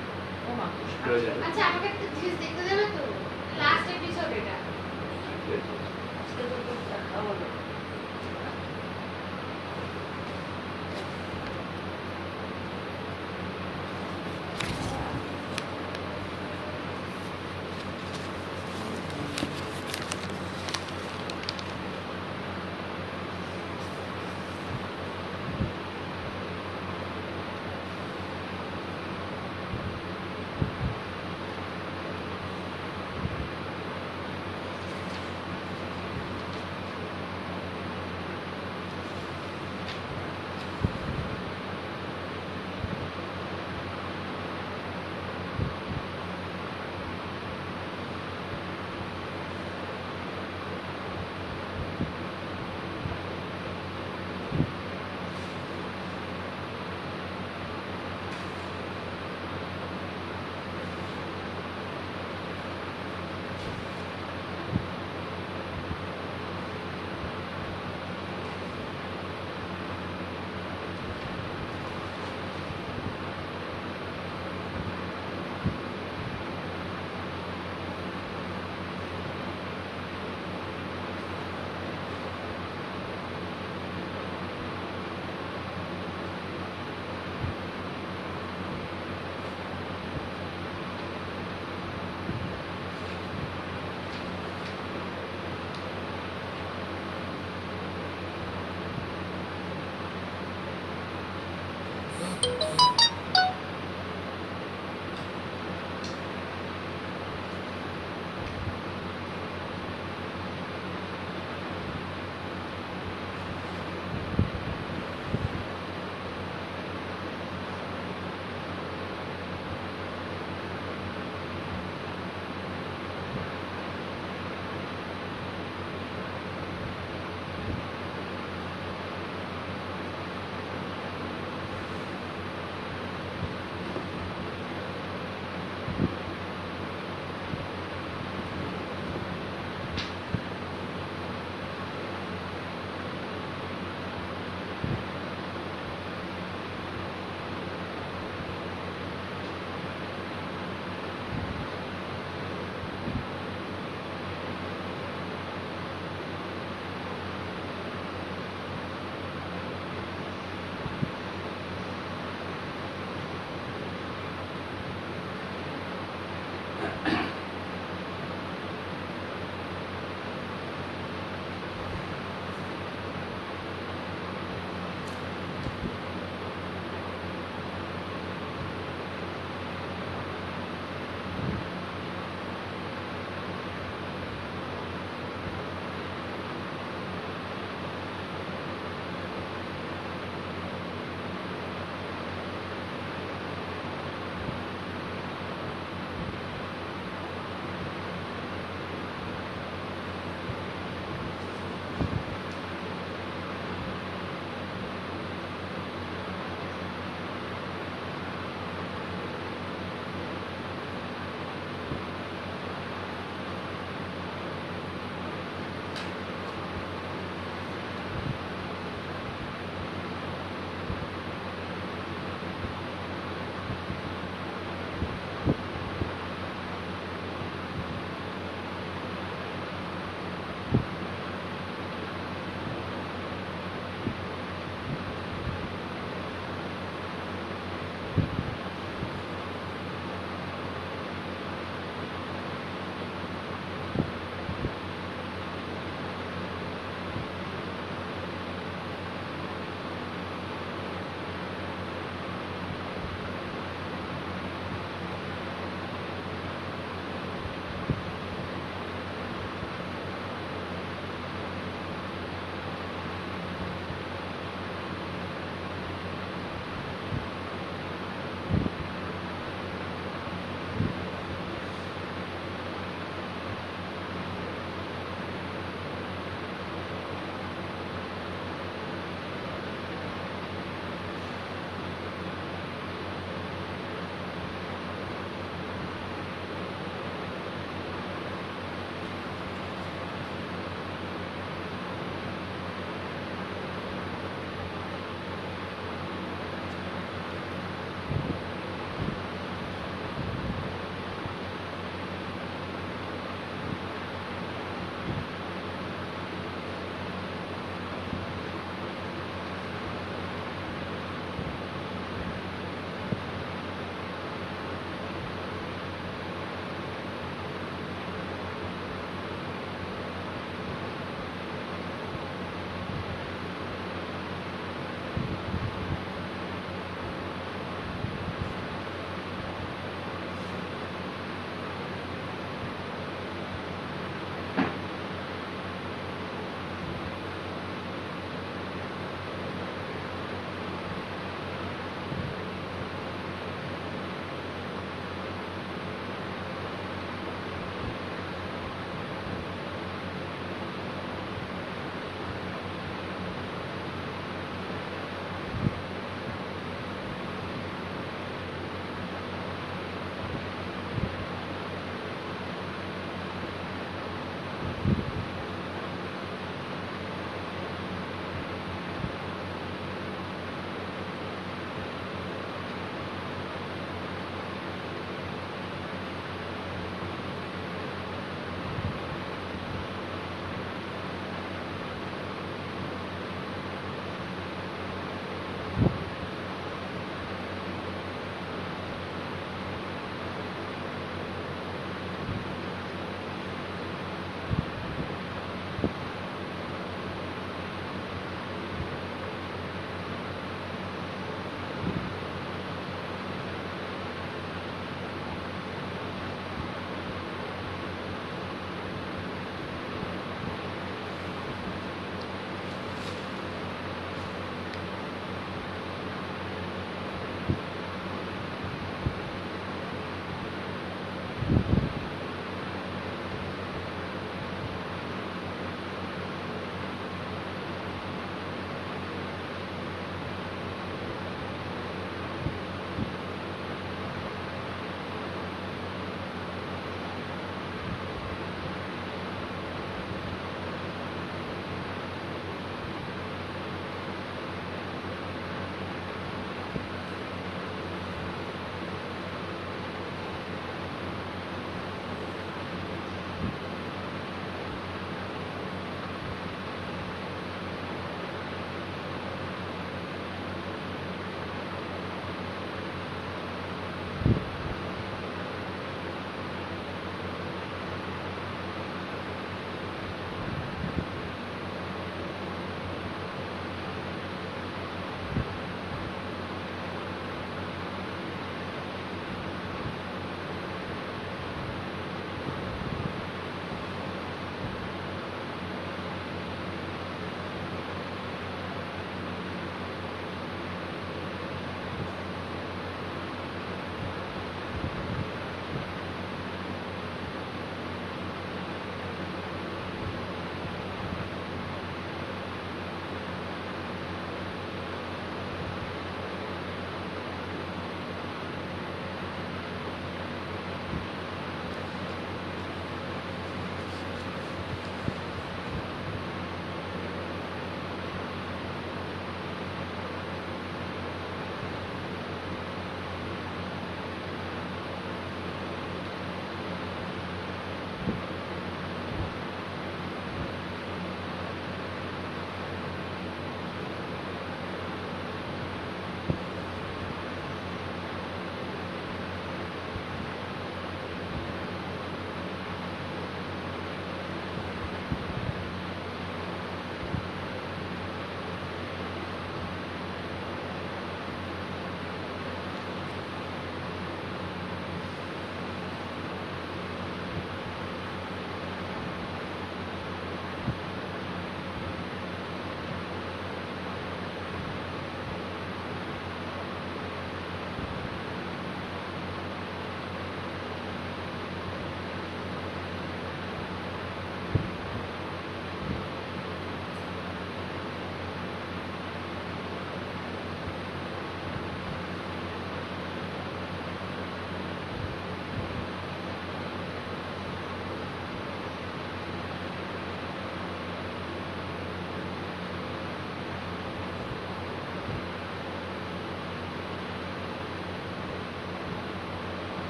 আচ্ছা 1.47 1.61
আমাকে 1.69 1.87
একটা 1.87 2.05
জিনিস 2.15 2.35
দেখতে 2.43 2.61
দেবে 2.69 2.85
তো? 2.95 3.03
লাস্ট 3.61 3.87
এপিসোড 3.95 4.29
এটা। 4.39 4.55
আজকে 6.19 6.43
তো। 6.47 7.52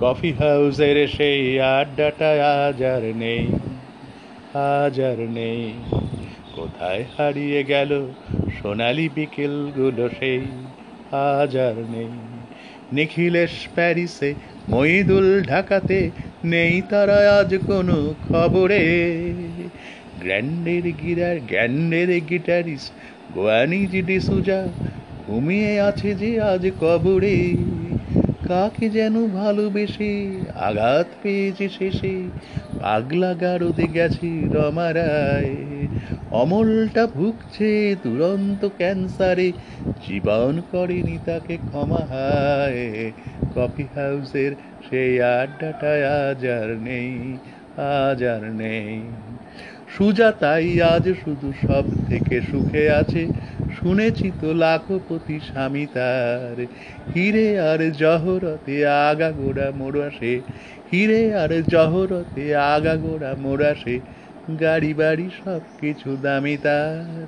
কফি 0.00 0.30
হাউসের 0.32 1.08
সেই 1.08 1.60
আড্ডাটা 1.60 2.30
আজ 2.66 2.82
আর 2.94 3.04
নেই, 3.16 3.44
আজ 4.54 5.00
আর 5.00 5.18
নেই। 5.28 5.72
কোথায় 6.56 7.04
হারিয়ে 7.16 7.64
গেল 7.64 7.90
সোনালি 8.58 9.08
বিকেলগুলো 9.14 10.08
সেই, 10.18 10.42
আজ 11.12 11.56
আর 11.56 11.76
নেই। 11.90 12.10
নিখিলেশ 12.92 13.54
প্যারিসে, 13.74 14.34
মইদুল 14.68 15.28
ঢাকাতে 15.42 16.10
নেই 16.44 16.82
তারা 16.90 17.18
আজ 17.38 17.50
কোনো 17.66 18.14
খবরে। 18.28 18.82
গ্র্যান্ডের 20.22 20.86
গিরার 21.02 21.36
গ্র্যান্ডের 21.48 22.10
গিটারিস্ট 22.20 22.92
গোয়ানিজ 23.34 23.92
ডিসুজা, 24.06 24.60
ঘুমিয়ে 25.26 25.80
আছে 25.80 26.10
যে 26.14 26.30
আজ 26.40 26.70
কবরে। 26.80 27.36
কাকে 28.50 28.90
যেন 28.90 29.28
ভালোবেসে 29.28 30.40
আঘাত 30.54 31.06
পেয়েছে 31.22 31.68
শেষে? 31.68 32.22
পাগলা 32.82 33.34
গারদে 33.34 33.86
গেছে 33.86 34.48
রমারায়। 34.52 35.54
অমলটা 36.30 37.06
ভুগছে 37.06 37.96
দুরন্ত 38.04 38.68
ক্যান্সারে। 38.76 39.52
জীবন 40.08 40.62
করেনি 40.72 41.18
তাকে 41.26 41.56
ক্ষমা 41.56 41.98
হায়। 41.98 43.12
কফি 43.54 43.82
হাউসের 43.82 44.52
সেই 44.90 45.22
আড্ডাটা 45.22 45.92
আজ 46.30 46.46
আর 46.46 46.76
নেই, 46.80 47.38
আজ 47.76 48.24
আর 48.24 48.44
নেই। 48.44 49.02
সুজাতাই 49.94 50.68
আজ 50.92 51.04
শুধু 51.22 51.48
সব 51.64 51.84
থেকে 52.06 52.36
সুখে 52.40 52.84
আছে। 52.90 53.22
শুনেছি 53.68 54.26
তো 54.40 54.48
লাখপতি 54.54 55.36
স্বামী 55.40 55.84
তার। 55.94 56.56
হিরে 57.14 57.48
আর 57.60 57.80
জহরতে 57.92 58.76
আগা 59.08 59.30
গোড়া 59.32 59.68
মোড়াসে 59.70 60.32
হিরে 60.90 61.22
আর 61.34 61.52
জহরতে 61.72 62.44
আগা 62.74 62.94
গোড়া 62.96 63.32
মোড়াসে 63.36 63.94
গাড়ি 64.60 64.92
বাড়ি 64.94 65.26
সব 65.40 65.62
কিছু 65.80 66.10
দামি 66.16 66.56
তার। 66.56 67.26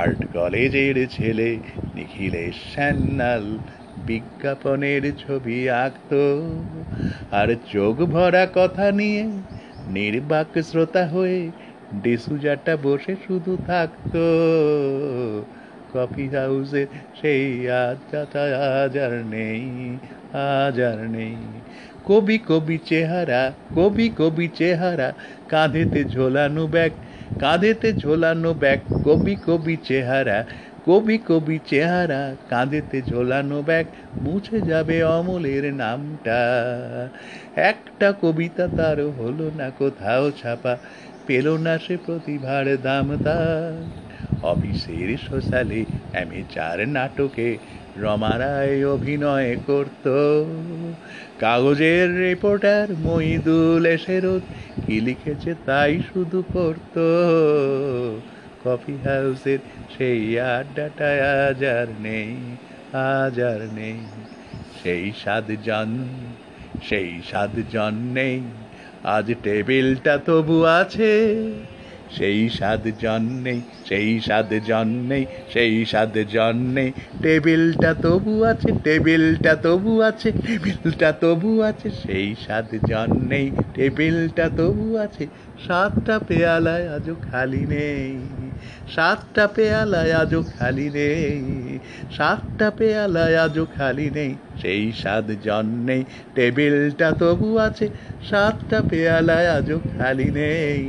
আর্ট 0.00 0.20
কলেজের 0.32 0.96
ছেলে 1.08 1.50
নিখিলেশ 1.94 2.56
সান্যাল 2.74 3.44
বিজ্ঞাপনের 4.08 5.02
ছবি 5.16 5.58
আঁকতো। 5.84 6.22
আর 7.30 7.48
চোখ 7.72 7.96
ভরা 8.14 8.44
কথা 8.54 8.86
নিয়ে 8.92 9.24
নির্বাক 9.88 10.52
শ্রোতা 10.68 11.04
হয়ে 11.06 11.40
ডিসুজাটা 11.94 12.76
বসে 12.82 13.16
শুধু 13.26 13.52
থাকতো। 13.66 14.24
কফি 15.92 16.28
হাউসে 16.28 16.86
সেই 17.20 17.70
আজ 17.70 18.96
আর 18.98 19.12
নেই, 19.24 19.62
আজ 20.32 20.80
আর 20.80 20.98
নেই। 21.08 21.36
কবি 22.04 22.38
কবি 22.48 22.78
চেহারা, 22.78 23.52
কবি 23.74 24.10
কবি 24.18 24.48
চেহারা, 24.48 25.12
কাঁধেতে 25.48 26.04
ঝোলানো 26.04 26.66
ব্যাগ, 26.66 26.90
কাঁধেতে 27.38 27.92
ঝোলানো 27.92 28.54
ব্যাগ, 28.54 28.80
কবি 29.04 29.36
কবি 29.46 29.76
চেহারা, 29.84 30.44
কবি 30.86 31.18
কবি 31.28 31.58
চেহারা, 31.66 32.36
কাঁধেতে 32.50 33.02
ঝোলানো 33.02 33.62
ব্যাগ, 33.62 33.86
মুছে 34.22 34.60
যাবে 34.60 35.02
অমলের 35.02 35.74
নামটা। 35.74 36.38
একটা 37.56 38.12
কবিতা 38.22 38.68
তার 38.76 38.98
হলো 39.06 39.50
না, 39.56 39.70
কোথাও 39.78 40.30
ছাপা। 40.30 40.76
পেল 41.28 41.46
না 41.56 41.78
সে 41.78 41.96
প্রতিভার 42.06 42.66
দাম 42.82 43.06
তার 43.24 43.72
অফিসের 44.42 45.10
সোশ্যালে 45.30 45.84
আমি 46.22 46.42
চার 46.54 46.88
নাটকে 46.88 47.48
রমারায় 47.96 48.88
অভিনয় 48.88 49.56
করত। 49.66 50.06
কাগজের 51.40 52.08
রিপোর্টার 52.18 52.86
মইদুল 52.98 53.86
এসে 53.86 54.20
রোজ 54.20 54.44
কি 54.86 55.00
লিখেছে 55.00 55.54
তাই 55.66 56.00
শুধু 56.12 56.42
পড়ত। 56.54 56.96
কফি 58.64 58.94
হাউসের 59.04 59.58
সেই 59.98 60.40
আড্ডাটা 60.40 61.10
আজ 61.48 61.60
আর 61.64 61.86
নেই, 62.00 62.32
আজ 62.92 63.40
আর 63.52 63.60
নেই। 63.74 63.98
সেই 64.82 65.12
স্বাদ 65.22 65.46
জন 65.64 65.90
সেই 66.82 67.10
স্বাদ 67.30 67.54
জন 67.72 67.94
নেই। 67.94 68.40
আজ 69.08 69.26
টেবিলটা 69.42 70.14
তবু 70.18 70.56
আছে। 70.78 71.12
সেই 72.10 72.48
স্বাদ 72.48 72.84
জন 73.00 73.22
নেই, 73.44 73.60
সেই 73.88 74.20
স্বাদ 74.20 74.50
জন 74.66 74.88
নেই, 75.08 75.24
সেই 75.52 75.84
স্বাদ 75.84 76.14
জন 76.32 76.56
নেই। 76.56 76.92
টেবিলটা 77.22 77.94
তবু 77.94 78.42
আছে, 78.42 78.70
টেবিলটা 78.84 79.56
তবু 79.56 80.00
আছে, 80.00 80.32
টেবিলটা 80.32 81.12
তবু 81.12 81.50
আছে, 81.60 81.88
সেই 81.90 82.34
স্বাদ 82.44 82.68
জন 82.88 83.10
নেই। 83.28 83.50
টেবিলটা 83.74 84.46
তবু 84.56 84.96
আছে, 84.96 85.26
সাতটা 85.66 86.18
পেয়ালায় 86.18 86.86
আজও 86.88 87.14
খালি 87.32 87.62
নেই। 87.66 88.12
সাতটা 88.94 89.44
পেয়ালায় 89.48 90.12
আজও 90.12 90.42
খালি 90.58 90.90
নেই। 90.90 91.78
সাতটা 92.16 92.70
পেয়ালায় 92.70 93.36
আজও 93.36 93.64
খালি 93.76 94.10
নেই, 94.10 94.34
সেই 94.62 94.92
স্বাদ 94.92 95.26
জন 95.44 95.66
নেই। 95.86 96.02
টেবিলটা 96.34 97.08
তবু 97.10 97.48
আছে, 97.56 97.86
সাতটা 98.30 98.78
পেয়ালায় 98.90 99.48
আজও 99.48 99.78
খালি 99.98 100.28
নেই। 100.30 100.84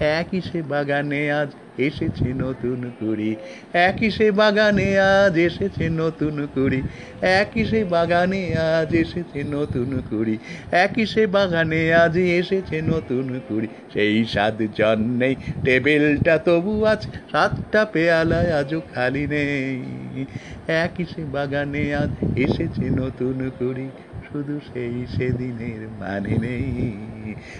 একই 0.00 0.40
সে 0.40 0.62
বাগানে 0.62 1.32
আজ 1.32 1.48
এসেছে 1.78 2.24
নতুন 2.34 2.90
কুড়ি। 3.00 3.36
একই 3.72 4.10
সে 4.10 4.30
বাগানে 4.32 4.98
আজ 4.98 5.38
এসেছে 5.38 5.88
নতুন 5.88 6.46
কুড়ি। 6.54 6.82
একই 7.22 7.64
সে 7.64 7.84
বাগানে 7.84 8.56
আজ 8.56 8.94
এসেছে 8.94 9.42
নতুন 9.50 10.02
কুড়ি। 10.10 10.38
একই 10.72 11.06
সে 11.06 11.26
বাগানে 11.26 11.94
আজ 11.94 12.16
এসেছে 12.16 12.82
নতুন 12.82 13.40
কুড়ি। 13.48 13.68
সেই 13.92 14.24
স্বাদ 14.24 14.62
জন 14.76 14.98
নেই, 15.18 15.34
টেবিলটা 15.64 16.38
তবু 16.38 16.84
আজ 16.84 17.06
সাতটা 17.32 17.84
পেয়ালায় 17.84 18.50
আজও 18.52 18.80
খালি 18.94 19.26
নেই। 19.26 20.24
একই 20.68 21.04
সে 21.04 21.22
বাগানে 21.32 21.94
আজ 21.94 22.10
এসেছে 22.36 22.84
নতুন 22.90 23.50
কুড়ি। 23.58 23.88
শুধু 24.30 24.60
সেই 24.72 25.06
সেদিনের 25.06 25.88
মানে 25.98 26.34
নেই, 26.38 26.68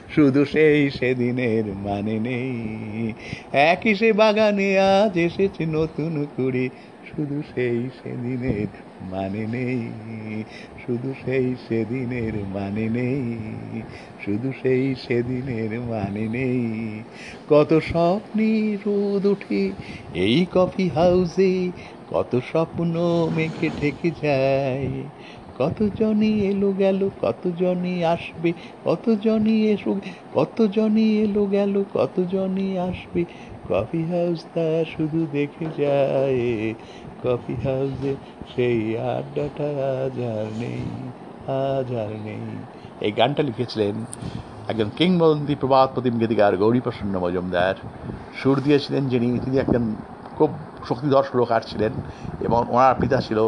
শুধু 0.08 0.44
সেই 0.44 0.90
সেদিনের 0.90 1.64
মানে 1.76 2.18
নেই। 2.18 3.14
একই 3.70 3.94
সে 3.94 4.12
বাগানে 4.12 4.78
আজ 4.78 5.18
এসেছে 5.18 5.62
নতুন 5.66 6.26
কুড়ি 6.36 6.66
শুধু 7.02 7.42
সেই 7.54 7.90
সেদিনের 8.02 8.68
মানে 9.02 9.46
নেই, 9.46 9.80
শুধু 10.86 11.14
সেই 11.24 11.56
সেদিনের 11.68 12.34
মানে 12.46 12.88
নেই, 12.88 13.82
শুধু 14.18 14.48
সেই 14.62 14.94
সেদিনের 14.94 15.80
মানে 15.80 16.28
নেই। 16.28 16.60
কত 17.48 17.70
স্বপ্নে 17.82 18.76
রোদ 18.86 19.26
উঠে 19.26 19.62
এই 20.14 20.46
কফি 20.50 20.88
হাউসে, 20.88 21.52
কত 22.06 22.32
স্বপ্ন 22.50 22.94
মেঘে 23.32 23.68
ঠেকে 23.76 24.10
যায় 24.22 24.88
কতজনই 25.60 26.34
এলো 26.50 26.70
গেল, 26.82 27.00
কতজনই 27.22 27.98
আসবে, 28.14 28.50
কতজনই 28.84 29.58
এসো, 29.72 29.92
কতজনই 30.36 31.10
এলো 31.24 31.44
গেল, 31.56 31.74
কতজনই 31.94 32.70
আসবে। 32.88 33.22
কফি 33.70 34.02
হাউস 34.12 34.40
তা 34.54 34.66
শুধু 34.94 35.20
দেখে 35.32 35.66
যায়, 35.80 36.42
কফি 37.24 37.54
হাউসে 37.64 38.12
সেই 38.52 38.80
আড্ডাটা 39.14 39.68
আজ 39.92 40.16
আর 40.36 40.48
নেই, 40.60 40.82
আজ 41.68 41.88
আর 42.02 42.12
নেই। 42.26 42.44
এই 43.06 43.12
গানটা 43.18 43.42
লিখেছিলেন 43.48 43.94
একজন 44.70 44.88
কিংবদন্তি 44.98 45.54
প্রবাদ 45.60 45.88
প্রতিম 45.94 46.14
গীতিকার 46.20 46.52
গৌরীপ্রসন্ন 46.62 47.14
মজুমদার। 47.24 47.76
সুর 48.40 48.56
দিয়েছিলেন 48.64 49.02
যিনি, 49.12 49.28
তিনি 49.44 49.56
একজন 49.58 49.84
খুব 50.36 50.50
শক্তিধর 50.88 51.24
সুরকার 51.30 51.62
ছিলেন 51.70 51.92
এবং 52.46 52.60
ওনার 52.74 52.96
পিতা 53.02 53.18
ছিল 53.26 53.38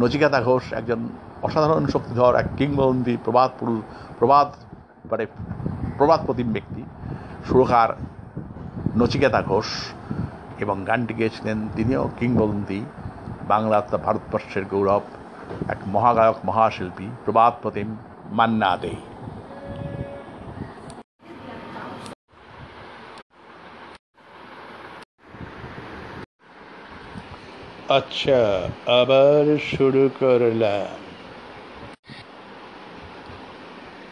নচিকেতা 0.00 0.40
ঘোষ, 0.48 0.64
একজন 0.80 1.00
অসাধারণ 1.46 1.84
শক্তিধর 1.94 2.34
এক 2.42 2.48
কিংবদন্তি 2.58 3.14
প্রবাদ 3.24 3.50
পুরুষ, 3.58 3.80
প্রবাদ 4.18 4.48
মানে 5.10 5.24
প্রবাদ 5.98 6.20
প্রতিম 6.26 6.48
ব্যক্তি, 6.56 6.82
সুরকার 7.48 7.90
নচিকেতা 8.98 9.40
ঘোষ 9.42 9.68
এবং 10.62 10.76
গানটি 10.88 11.12
গেয়েছিলেন 11.14 11.58
তিনিও 11.76 12.02
কিংবদন্তি 12.18 12.78
বাংলা 13.52 13.78
তথা 13.80 13.98
ভারতবর্ষের 14.06 14.64
গৌরব, 14.72 15.04
এক 15.72 15.80
মহাগায়ক, 15.94 16.38
মহাশিল্পী, 16.48 17.06
প্রবাদ 17.24 17.52
প্রতিম 17.62 17.88
মান্না 18.38 18.72
দে। 18.82 18.94
আচ্ছা 27.98 28.40
আবার 29.00 29.44
শুরু 29.72 30.04
করলাম। 30.20 31.09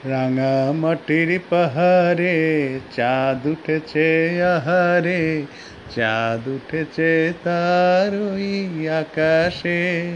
রাঙা 0.09 0.73
মাটির 0.73 1.41
পাহাড়ে, 1.51 2.37
চাঁদ 2.97 3.47
উঠেছে 3.47 4.09
আহারে, 4.43 5.43
চাঁদ 5.97 6.49
উঠেছে 6.49 7.33
তার 7.45 8.11
ওই 8.33 8.89
আকাশে। 8.89 10.13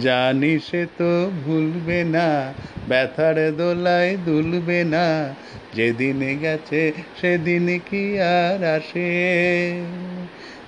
জানি 0.00 0.58
সে 0.58 0.86
তো 0.98 1.30
ভুলবে 1.44 2.04
না, 2.04 2.52
ব্যথার 2.88 3.56
দোলায় 3.56 4.16
দুলবে 4.24 4.84
না, 4.84 5.34
যেদিন 5.74 6.38
গেছে 6.42 6.92
সেদিন 7.20 7.78
কি 7.90 8.20
আর 8.20 8.64
আসে। 8.64 9.12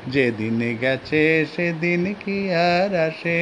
যেদিন 0.09 0.77
গেছে 0.81 1.47
সেদিন 1.57 2.15
কি 2.24 2.39
আর 2.53 2.94
আসে। 2.94 3.40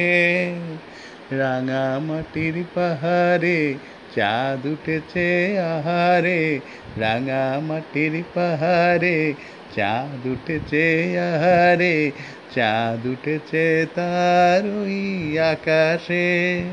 রাঙা 1.31 1.99
মাটির 1.99 2.63
পাহাড়ে 2.73 3.73
চাঁদ 4.15 4.65
উঠেছে 4.65 5.57
আহারে, 5.59 6.59
রাঙা 6.97 7.61
মাটির 7.67 8.23
পাহাড়ে। 8.33 9.33
চাঁদ 9.75 10.27
উঠেছে 10.27 10.85
আহারে, 11.19 12.11
চাঁদ 12.55 13.05
উঠেছে 13.05 13.85
তার 13.95 14.61
ওই 14.81 15.39
আকাশে। 15.39 16.63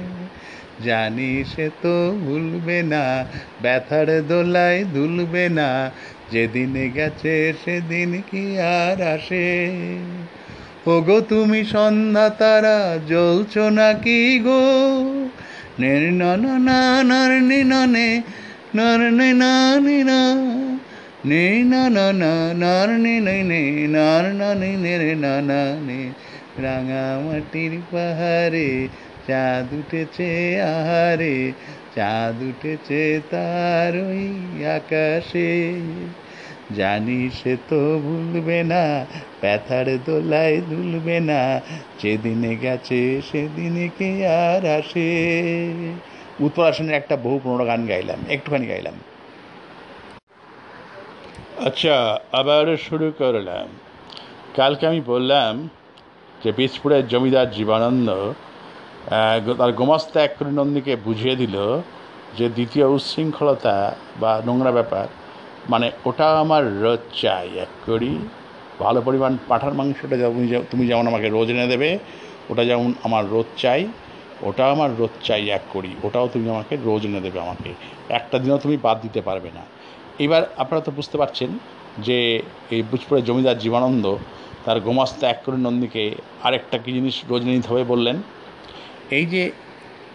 জানি 0.84 1.44
সে 1.56 1.70
তো 1.82 2.16
ভুলবে 2.24 2.82
না, 2.82 3.24
ব্যথার 3.62 4.22
দোলায় 4.28 4.84
দুলবে 4.84 5.48
না, 5.48 5.90
যেদিন 6.32 6.90
গেছে 6.94 7.52
সেদিন 7.64 8.22
কি 8.30 8.58
আর 8.60 9.02
আসে। 9.02 9.68
ওগো 10.86 11.20
তুমি 11.20 11.64
সন্ধ্যা 11.64 12.28
তারা, 12.28 12.98
জ্বলছ 13.08 13.58
নাকি 13.58 14.38
গো? 14.38 14.62
নের 15.78 16.12
না 16.12 16.36
না 16.36 16.58
না 16.58 17.02
নার 17.02 17.42
নি 17.42 17.64
না, 17.64 17.86
নে 17.86 18.22
নার 18.74 18.98
নে 18.98 19.32
না, 19.32 19.80
নি, 19.80 20.02
না, 20.02 20.34
নে, 21.24 21.64
না 21.64 21.88
না 21.88 22.12
না 22.12 22.52
নার 22.52 22.88
নে 22.88 23.20
নে 23.20 23.42
নে 23.42 23.86
নার 23.86 24.34
না 24.34 24.54
নে 24.54 24.76
নে 24.76 24.98
রে, 24.98 25.14
না 25.14 25.40
না, 25.40 25.76
নে। 25.86 26.12
রাঙা 26.62 27.18
মাটির 27.24 27.80
পাহাড়ে 27.92 28.88
চাঁদ 29.28 29.72
উঠেছে 29.72 30.60
আহারে, 30.60 31.52
চাঁদ 31.96 32.42
উঠেছে 32.42 33.20
তার 33.30 33.96
ওই 33.96 34.24
আকাশে। 34.64 35.80
জানি 36.78 37.20
সে 37.38 37.52
তো 37.70 37.80
ভুলবে 38.06 38.58
না, 38.72 38.84
ব্যথার 39.42 39.86
দোলায় 40.06 40.56
দুলবে 40.70 41.16
না, 41.30 41.40
যেদিনে 42.00 42.52
গেছে 42.64 43.00
সেদিনে 43.28 43.86
কে 43.98 44.10
আর 44.44 44.62
আসে। 44.78 45.08
উৎপল 46.44 46.64
আসনের 46.70 46.96
একটা 47.00 47.14
বহু 47.24 47.36
পুরোনো 47.42 47.64
গান 47.70 47.80
গাইলাম, 47.90 48.20
একটুখানি 48.34 48.66
গাইলাম। 48.72 48.96
আচ্ছা 51.68 51.94
আবার 52.40 52.64
শুরু 52.86 53.06
করলাম। 53.20 53.66
কালকে 54.58 54.84
আমি 54.90 55.00
বললাম 55.12 55.52
যে 56.42 56.50
বীজপুরের 56.58 57.04
জমিদার 57.12 57.48
জীবানন্দ 57.58 58.08
তার 59.60 59.72
গোমাস্তা 59.80 60.18
এক 60.26 60.34
নন্দীকে 60.58 60.94
বুঝিয়ে 61.06 61.36
দিল 61.42 61.56
যে 62.38 62.46
দ্বিতীয় 62.56 62.86
উচ্ছৃঙ্খলতা 62.96 63.76
বা 64.20 64.32
নোংরা 64.46 64.72
ব্যাপার 64.78 65.06
মানে 65.70 65.90
ওটা 66.04 66.40
আমার 66.40 66.80
রোজ 66.80 66.98
চাই, 67.20 67.48
এক 67.58 67.68
করি 67.86 68.18
ভালো 68.80 69.02
পরিমাণ 69.02 69.36
পাঁঠার 69.48 69.74
মাংসটা 69.74 70.16
যেমন 70.16 70.64
তুমি 70.70 70.86
যেমন 70.86 71.06
আমাকে 71.06 71.28
রোজ 71.28 71.50
এনে 71.50 71.66
দেবে, 71.66 71.98
ওটা 72.50 72.64
যেমন 72.64 72.92
আমার 73.02 73.30
রোজ 73.30 73.44
চাই, 73.56 73.86
ওটা 74.42 74.70
আমার 74.70 74.90
রোজ 74.98 75.10
চাই 75.24 75.48
এক 75.48 75.60
করি 75.72 75.88
ওটাও 76.02 76.28
তুমি 76.32 76.50
আমাকে 76.50 76.76
রোজ 76.84 77.06
এনে 77.06 77.20
দেবে 77.20 77.40
আমাকে। 77.40 77.74
একটা 78.08 78.38
দিনও 78.38 78.58
তুমি 78.58 78.76
বাদ 78.76 79.00
দিতে 79.00 79.20
পারবে 79.20 79.50
না। 79.54 79.60
এবার 80.18 80.42
আপনারা 80.56 80.82
তো 80.82 80.92
বুঝতে 80.92 81.18
পারছেন 81.18 81.58
যে 81.98 82.42
এই 82.70 82.82
বুজপুরের 82.82 83.24
জমিদার 83.24 83.58
জীবানন্দ 83.58 84.16
তার 84.64 84.80
গোমাস্তা 84.80 85.28
এক 85.28 85.42
করে 85.44 85.56
নন্দীকে 85.56 86.14
আরেকটা 86.42 86.78
কী 86.78 86.92
জিনিস 86.92 87.22
রোজ 87.28 87.42
নিতে 87.44 87.68
হবে 87.68 87.84
বললেন? 87.84 88.22
এই 89.10 89.26
যে, 89.26 89.50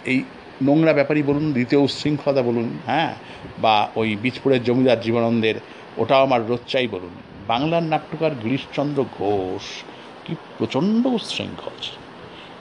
এই 0.05 0.23
নোংরা 0.61 0.93
ব্যাপারই 0.93 1.21
বলুন, 1.21 1.51
দ্বিতীয় 1.53 1.81
উচ্ছৃঙ্খলতা 1.81 2.41
বলুন 2.41 2.69
হ্যাঁ 2.85 3.15
বা 3.61 3.89
ওই 3.95 4.15
বীজপুরের 4.21 4.63
জমিদার 4.63 4.99
জীবনানন্দের, 4.99 5.55
ওটাও 5.97 6.23
আমার 6.23 6.47
রোচ্চাই 6.47 6.87
বলুন। 6.87 7.13
বাংলার 7.47 7.83
নাট্যকার 7.83 8.31
গিরিশচন্দ্র 8.43 9.05
ঘোষ 9.17 9.83
কি 10.25 10.35
প্রচণ্ড 10.57 11.05
উচ্ছৃঙ্খল 11.07 11.77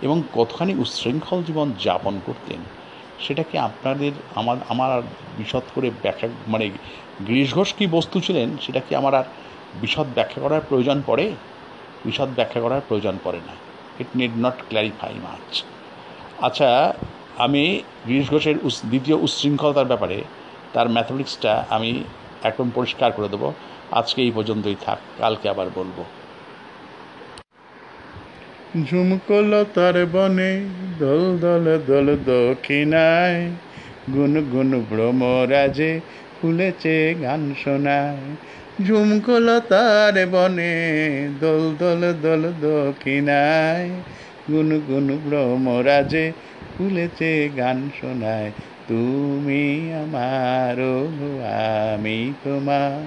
এবং 0.02 0.22
কতখানি 0.34 0.74
উচ্ছৃঙ্খল 0.74 1.42
জীবন 1.42 1.72
যাপন 1.80 2.20
করতেন 2.26 2.60
সেটা 3.20 3.42
কি 3.42 3.58
আপনাদের 3.58 4.12
আমার 4.34 4.56
আমার 4.68 4.90
আর 4.92 5.02
বিশদ 5.38 5.62
করে 5.74 5.90
ব্যাখ্যা 6.02 6.28
মানে 6.48 6.70
গিরিশ 7.26 7.54
ঘোষ 7.54 7.74
কী 7.74 7.86
বস্তু 7.86 8.20
ছিলেন 8.20 8.56
সেটা 8.60 8.80
কি 8.80 8.94
আমার 8.94 9.14
আর 9.14 9.24
বিশদ 9.80 10.06
ব্যাখ্যা 10.14 10.42
করার 10.42 10.60
প্রয়োজন 10.68 11.02
পড়ে? 11.06 11.32
বিশদ 12.04 12.28
ব্যাখ্যা 12.34 12.60
করার 12.60 12.80
প্রয়োজন 12.88 13.18
পড়ে 13.24 13.38
না। 13.46 13.52
It 14.00 14.06
need 14.16 14.30
not 14.36 14.54
clarify 14.68 15.14
much 15.22 15.64
আচ্ছা 16.42 16.94
আমি 17.36 17.62
গিরিশ 18.06 18.26
ঘোষের 18.30 18.56
দ্বিতীয় 18.90 19.16
উচ্ছৃঙ্খলতার 19.16 19.86
ব্যাপারে 19.86 20.18
তার 20.74 20.86
ম্যাথমেটিক্সটা 20.88 21.52
আমি 21.68 21.90
একদম 22.42 22.68
পরিষ্কার 22.74 23.10
করে 23.12 23.28
দেবো। 23.28 23.48
আজকে 23.90 24.18
এই 24.22 24.30
পর্যন্তই 24.30 24.78
থাক, 24.86 24.98
কালকে 25.18 25.46
আবার 25.48 25.68
বলব। 25.74 25.98
ঝুমকলতার 28.84 29.96
বনে 30.06 30.52
দল 30.98 31.22
দল 31.36 31.64
দল 31.86 32.06
দক্ষিণায় 32.26 33.40
গুন 34.14 34.32
গুন 34.52 34.70
ভ্রমরাজে 34.90 35.92
ফুলেছে 36.36 36.96
গান 37.22 37.42
শোনায়। 37.64 38.24
ঝুমকলতার 38.86 40.16
বনে 40.26 40.74
দল 41.40 41.62
দল 41.78 42.02
দল 42.22 42.42
দক্ষিণায় 42.62 43.88
গুন 44.50 44.68
গুন 44.88 45.06
ভ্রমরাজে 45.24 46.24
ফুলেছে 46.78 47.50
গান 47.56 47.78
শোনায়, 48.00 48.50
তুমি 48.88 49.64
আমার 50.02 50.76
ও 50.80 50.96
আমি 51.94 52.32
তোমার 52.44 53.00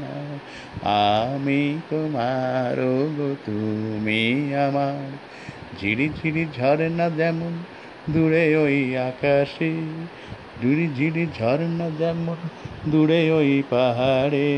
আমি 1.19 1.61
তোমার 1.89 2.77
গো 3.17 3.29
তুমি 3.45 4.55
আমার। 4.65 5.09
ঝিরি 5.79 6.09
ঝিরি 6.21 6.45
না 6.97 7.09
যেমন 7.09 7.53
দূরে 8.09 8.45
ওই 8.57 8.97
আকাশে, 8.97 9.73
ঝিরি 10.61 10.87
ঝিরি 10.97 11.25
ঝর্ণা 11.39 11.87
যেমন 11.99 12.39
দূরে 12.87 13.31
ওই 13.31 13.63
পাহাড়ে, 13.69 14.49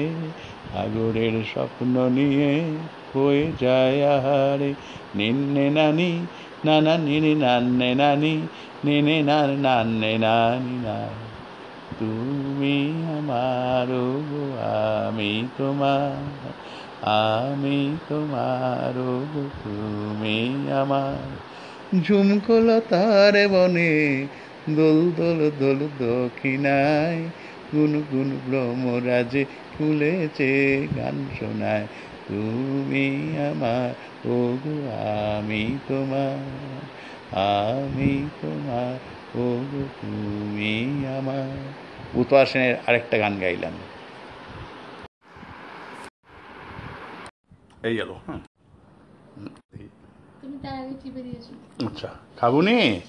সাগরের 0.72 1.36
স্বপ্ন 1.54 2.10
নিয়ে 2.10 2.54
হয়ে 3.14 3.46
যায় 3.60 3.98
আহারে। 4.16 4.74
নিন্নে, 5.16 5.70
নানি 5.70 6.12
নানা 6.66 6.98
নিনি 6.98 7.36
নান্নে 7.36 7.96
নানি 7.96 8.36
নেনে 8.86 9.18
নান 9.22 9.50
নান্নে 9.62 10.14
নানি 10.18 10.76
না 10.86 10.98
তুমি 12.00 12.76
আমার 13.18 13.90
আমি 15.08 15.32
তোমার 15.58 16.16
আমি 17.04 17.98
তোমার 18.10 18.96
গো, 19.34 19.44
তুমি 19.64 20.38
আমার 20.72 21.30
ঝুমকলতার 22.02 23.36
বনে 23.48 23.94
দোল 24.70 25.00
দোল 25.18 25.40
দোল 25.60 25.80
দক্ষিণায় 26.00 27.22
গুন 27.74 27.94
গুন 28.12 28.30
ভ্রমরাজে 28.46 29.44
ফুলেছে 29.74 30.52
গান 30.98 31.18
শোনায় 31.40 31.86
তুমি 32.28 33.06
আমার 33.50 33.90
ও 34.26 34.38
আমি 35.08 35.64
তোমার 35.88 36.38
আমি 37.32 38.30
তোমার 38.42 38.96
ও 39.36 39.44
গো, 39.72 39.82
তুমি 40.02 40.74
আমার। 41.18 41.48
উৎপল 42.16 42.46
সেনের 42.46 42.76
আরেকটা 42.88 43.18
গান 43.18 43.40
গাইলাম। 43.40 43.74
এই 47.84 47.96
গেল 47.96 48.12
হ্যাঁ। 48.28 48.42
তুমি 50.42 50.58
তার 50.64 50.76
আগে 50.76 50.94
চিপে 51.04 51.22
দিয়েছ। 51.22 51.48
আচ্ছা 51.88 52.10
খাবুনি 52.38 53.02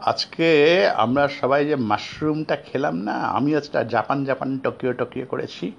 আজকে 0.00 0.48
আমরা 0.96 1.28
সবাই 1.28 1.66
যে 1.66 1.76
মাশরুমটা 1.76 2.56
খেলাম 2.56 2.96
না 2.96 3.12
আমি 3.12 3.56
আজকে 3.56 3.84
জাপান 3.84 4.24
জাপান 4.24 4.58
টোকিও 4.58 4.92
টোকিও 4.92 5.26
করেছি। 5.26 5.72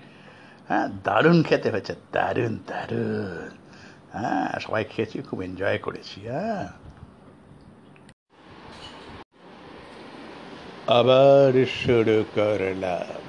হ্যাঁ 0.67 0.87
দারুণ 1.03 1.43
খেতে 1.43 1.69
হয়েছে 1.69 1.95
দারুণ 2.11 2.59
দারুণ। 2.67 3.49
হ্যাঁ 4.11 4.59
সবাই 4.59 4.83
খেয়েছি 4.83 5.21
খুব 5.21 5.41
এনজয় 5.41 5.77
করেছি 5.77 6.21
হ্যাঁ। 6.21 6.82
আবার 10.87 11.65
শুরু 11.65 12.23
করলাম। 12.35 13.21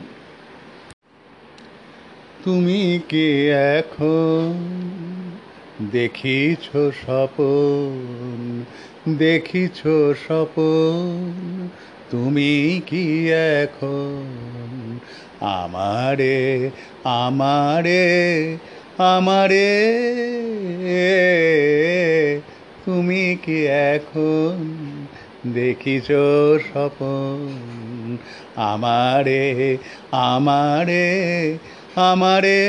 তুমি 2.45 3.01
কি 3.09 3.51
এখন? 3.51 4.55
দেখিছ 5.93 6.77
স্বপন 6.77 8.63
দেখিছ 9.09 9.83
স্বপন, 10.27 11.69
তুমি 12.11 12.81
কি 12.87 13.31
এখন? 13.33 14.99
আমারে 15.41 16.71
আমারে 17.05 18.57
আমারে, 18.99 19.95
তুমি 22.85 23.37
কি 23.43 23.67
এখন? 23.67 25.04
দেখিছ 25.53 26.07
স্বপন। 26.73 28.17
আমারে 28.57 29.79
আমারে 30.13 31.59
আমারে 31.97 32.63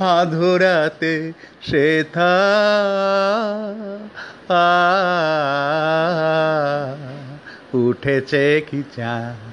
আধুরাতে 0.00 1.32
সেথা 1.62 2.34
উঠেছে 7.74 8.62
কি 8.70 8.82
চাঁদ? 8.96 9.51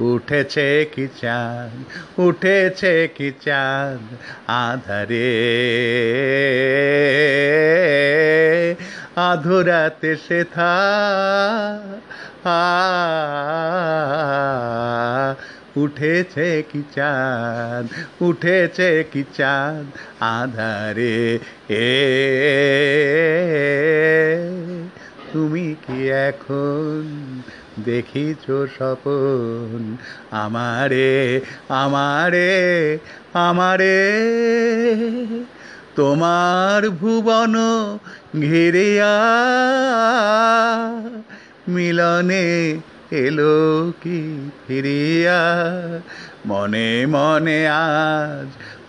উঠেছে 0.00 0.84
কি 0.94 1.06
চাঁদ? 1.20 1.70
উঠেছে 2.18 3.08
কি 3.08 3.30
চাঁদ 3.44 4.00
আধারে? 4.48 5.16
আধরাতে 9.16 10.16
সেথা 10.16 10.72
আ, 12.44 12.50
উঠেছে 15.76 16.62
কি 16.62 16.82
চাঁদ? 16.94 17.86
উঠেছে 18.20 19.04
কি 19.12 19.24
চাঁদ 19.36 19.86
আধারে? 20.20 21.38
এ, 21.70 21.74
তুমি 25.32 25.74
কি 25.86 26.08
এখন 26.08 27.04
দেখিছ 27.84 28.44
স্বপন, 28.46 29.96
আমারে 30.30 31.40
আমারে 31.68 32.98
আমারে। 33.32 34.00
তোমার 35.96 36.90
ভুবন 36.90 37.54
ঘিরিয়া 38.40 39.14
মিলনে 41.68 42.78
এলো 43.10 43.92
কি 44.02 44.50
ফিরিয়া? 44.66 45.40
মনে 46.46 47.06
মনে 47.06 47.68
আজ 47.68 48.48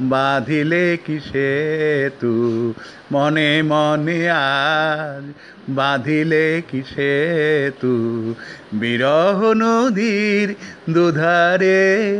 বাঁধিলে 0.09 0.97
কি 1.05 1.19
সেতু? 1.19 2.73
মনে 3.11 3.61
মনে 3.61 4.29
আজ 4.29 5.33
বাঁধিলে 5.69 6.61
কি 6.71 6.83
সেতু? 6.83 8.35
বিরহ 8.73 9.53
নদীর 9.53 10.55
দুধারে, 10.89 12.13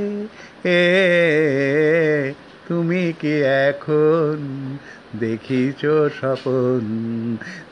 এ 0.63 2.33
তুমি 2.67 3.13
কি 3.19 3.33
এখন 3.41 4.67
দেখিছ 5.19 5.85
স্বপন? 6.19 6.81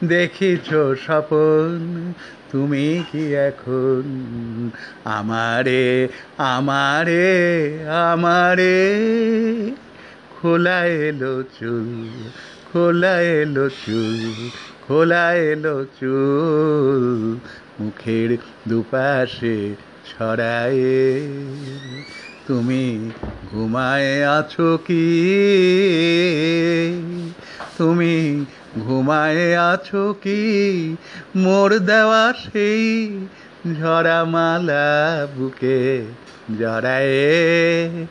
দেখিছ 0.07 0.69
স্বপন, 1.05 2.13
তুমি 2.51 3.03
কি 3.11 3.33
এখন 3.33 4.03
আমারে 5.05 6.07
আমারে 6.37 7.27
আমারে? 7.87 8.99
খোলা 10.41 10.85
এলো 10.85 11.43
চুল, 11.59 11.89
খোলা 12.73 13.21
এলো 13.21 13.69
চুল, 13.69 14.49
খোলা 14.87 15.33
এলো 15.33 15.85
চুল, 15.99 17.37
মুখের 17.79 18.37
দুপাশে 18.69 19.75
ছড়ায়ে। 20.09 21.27
তুমি 22.47 23.11
ঘুমায় 23.51 24.27
আছো 24.27 24.77
কি? 24.87 25.07
তুমি 27.77 28.45
ঘুমায় 28.79 29.57
আছো 29.57 30.15
কি? 30.23 30.41
মোর 31.35 31.79
দেওয়া 31.79 32.33
সেই 32.33 32.85
ঝরা 33.79 34.25
মালা 34.25 35.27
বুকে 35.37 36.03
জড়ায়ে। 36.59 38.05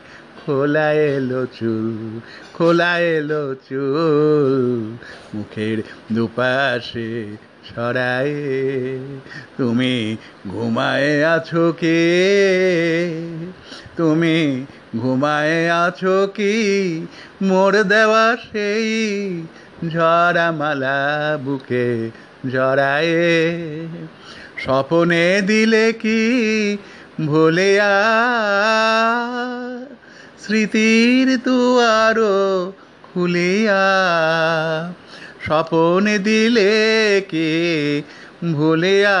খোলা 0.49 0.93
এলো 0.93 1.45
চুল, 1.45 2.19
খোলা 2.53 2.99
এলো 2.99 3.55
চুল, 3.69 4.53
মুখের 5.33 5.77
দুপাশে 6.11 7.09
ছড়ায়ে, 7.67 8.99
তুমি 9.57 10.17
ঘুমায় 10.47 11.25
আছো 11.25 11.73
কে? 11.79 12.01
তুমি 13.97 14.65
ঘুমায় 14.97 15.71
আছো 15.85 16.17
কি? 16.35 16.55
মোর 17.41 17.73
দেওয়া 17.83 18.37
সেই 18.47 18.89
ঝরা 19.89 20.51
মালা 20.51 20.99
বুকে 21.45 21.87
জড়ায়ে, 22.51 23.87
স্বপনে 24.57 25.41
দিলে 25.41 25.93
কি 25.93 26.21
ভুলিয়া 27.25 27.93
স্মৃতির 30.43 31.37
দুয়ারো 31.37 32.37
খুলিয়া 33.03 33.85
স্বপনে 35.45 36.19
দিলে 36.19 36.73
কে 37.29 37.51
ভুলিয়া? 38.53 39.19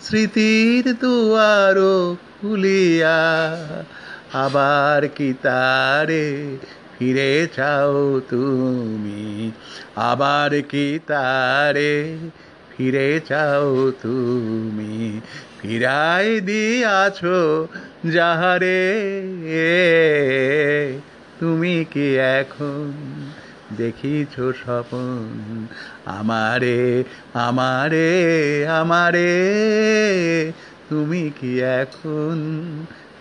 স্মৃতির 0.00 0.84
দুয়ারো 1.00 2.16
খুলিয়া 2.40 3.20
আবার 4.34 5.08
কি 5.08 5.34
তারে 5.42 6.26
ফিরে 6.98 7.48
চাও 7.56 8.20
তুমি? 8.30 9.52
আবার 9.96 10.62
কি 10.62 10.98
তারে 11.06 12.18
ফিরে 12.70 13.20
চাও 13.28 13.90
তুমি? 14.02 15.20
ফিরাই 15.60 16.40
দিয়াছো 16.40 17.66
যাহারে, 18.10 19.00
তুমি 21.40 21.84
কি 21.90 22.16
এখন 22.16 22.92
দেখিছ 23.76 24.34
স্বপন? 24.34 25.66
আমারে 26.04 27.04
আমারে 27.34 28.66
আমারে, 28.66 29.32
তুমি 30.88 31.30
কি 31.40 31.60
এখন 31.60 32.62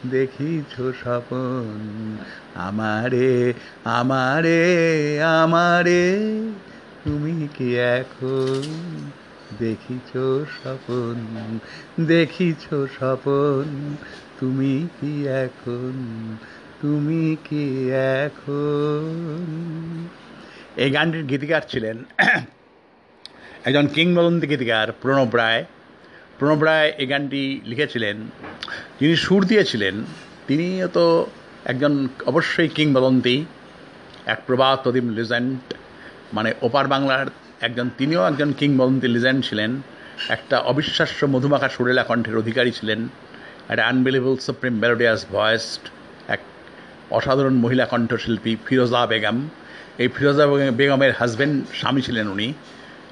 দেখিছ 0.06 0.82
স্বপন? 1.03 2.18
আমারে 2.56 3.53
আমারে 3.84 4.64
আমারে, 5.24 6.22
তুমি 7.03 7.48
কি 7.58 7.76
এখন 7.76 8.62
দেখিছ 9.60 10.12
স্বপন? 10.62 11.60
দেখিছ 12.08 12.68
স্বপন? 12.70 13.95
তুমি 14.41 14.88
কি 15.01 15.27
এখন? 15.27 15.93
তুমি 16.81 17.35
কি 17.49 17.91
এখন? 18.26 19.15
এই 20.77 20.91
গানটির 20.91 21.26
গীতিকার 21.26 21.61
ছিলেন 21.69 22.03
একজন 23.65 23.88
কিংবদন্তি 23.88 24.47
গীতিকার 24.47 24.91
প্রণব 24.91 25.35
রায়। 25.35 25.65
প্রণব 26.39 26.63
রায় 26.63 26.93
এই 26.97 27.07
গানটি 27.07 27.61
লিখেছিলেন। 27.65 28.18
যিনি 28.99 29.15
সুর 29.15 29.45
দিয়েছিলেন 29.45 30.03
তিনিও 30.47 30.88
তো 30.88 31.27
একজন 31.65 32.07
অবশ্যই 32.26 32.68
কিংবদন্তি, 32.68 33.45
এক 34.26 34.39
প্রবাদ 34.47 34.80
প্রদীপ 34.84 35.03
লিজেন্ড 35.03 35.73
মানে 36.34 36.53
ওপার 36.61 36.88
বাংলার 36.88 37.26
একজন, 37.61 37.89
তিনিও 37.97 38.27
একজন 38.27 38.51
কিংবদন্তি 38.51 39.07
লিজেন্ড 39.07 39.45
ছিলেন। 39.45 39.81
একটা 40.30 40.59
অবিশ্বাস্য 40.59 41.26
মধুমাখা 41.26 41.69
সুরেলা 41.69 42.03
কণ্ঠের 42.03 42.38
অধিকারী 42.38 42.72
ছিলেন। 42.72 43.07
একটা 43.72 43.85
আনবিলিভেবল 43.91 44.35
সুপ্রিম 44.48 44.73
মেলোডিয়াস 44.84 45.22
ভয়েসড 45.35 45.84
এক 46.35 46.41
অসাধারণ 47.18 47.56
মহিলা 47.64 47.85
কণ্ঠশিল্পী 47.93 48.52
ফিরোজা 48.65 49.02
বেগম। 49.11 49.38
এই 50.02 50.07
ফিরোজা 50.15 50.45
বেগমের 50.80 51.11
হাজব্যান্ড 51.19 51.56
স্বামী 51.80 52.02
ছিলেন 52.07 52.26
উনি। 52.35 52.48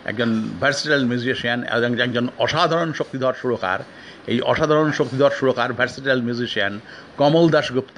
একজন 0.09 0.29
ভার্সিটাল 0.61 1.03
মিউজিশিয়ান 1.11 1.59
এবং 1.75 1.91
একজন 2.05 2.25
অসাধারণ 2.45 2.89
শক্তিধর 2.99 3.35
সুরকার। 3.41 3.79
এই 4.31 4.37
অসাধারণ 4.51 4.89
শক্তিধর 4.99 5.31
সুরকার 5.39 5.69
ভার্সিটাল 5.79 6.19
মিউজিশিয়ান 6.27 6.73
কমল 7.19 7.45
দাশগুপ্ত। 7.55 7.97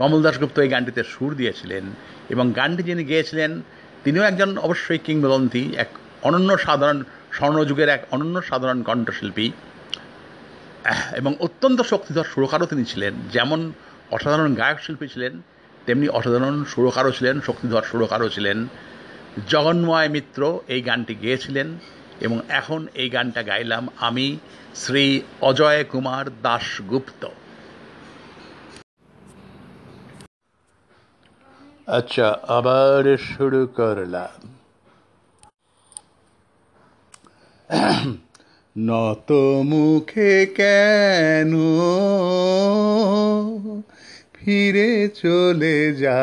কমল 0.00 0.20
দাশগুপ্ত 0.26 0.56
এই 0.64 0.70
গানটিতে 0.74 1.02
সুর 1.12 1.30
দিয়েছিলেন, 1.40 1.84
এবং 2.32 2.44
গানটি 2.58 2.82
যিনি 2.88 3.02
গেয়েছিলেন, 3.10 3.50
তিনিও 4.04 4.24
একজন 4.30 4.50
অবশ্যই 4.66 5.00
কিংবদন্তি, 5.06 5.62
এক 5.82 5.90
অনন্য 6.28 6.50
সাধারণ 6.66 6.98
স্বর্ণযুগের 7.36 7.88
এক 7.96 8.02
অনন্য 8.14 8.36
সাধারণ 8.50 8.78
কণ্ঠশিল্পী। 8.88 9.46
এবং 11.16 11.32
অত্যন্ত 11.40 11.80
শক্তিধর 11.82 12.24
সুরকারও 12.24 12.66
তিনি 12.66 12.84
ছিলেন। 12.84 13.14
যেমন 13.32 13.72
অসাধারণ 14.10 14.54
গায়ক 14.54 14.78
শিল্পী 14.80 15.06
ছিলেন, 15.08 15.42
তেমনি 15.86 16.08
অসাধারণ 16.08 16.64
সুরকারও 16.64 17.12
ছিলেন, 17.12 17.40
শক্তিধর 17.40 17.82
সুরকারও 17.82 18.28
ছিলেন। 18.28 18.58
জগন্ময় 19.48 20.08
মিত্র 20.08 20.60
এই 20.68 20.80
গানটি 20.82 21.14
গেয়েছিলেন 21.14 21.68
এবং 22.20 22.40
এখন 22.48 22.80
এই 22.94 23.08
গানটা 23.08 23.42
গাইলাম 23.42 23.88
আমি 23.98 24.26
শ্রী 24.74 25.04
অজয় 25.40 25.84
কুমার 25.84 26.24
দাশগুপ্ত। 26.42 27.22
আচ্ছা 31.86 32.26
আবার 32.48 33.16
শুরু 33.18 33.66
করলাম। 33.66 34.38
নত 38.78 39.32
মুখে 39.62 40.46
কেন 40.46 41.56
ফিরে 44.34 45.08
চলে 45.08 45.92
যাও? 45.92 46.18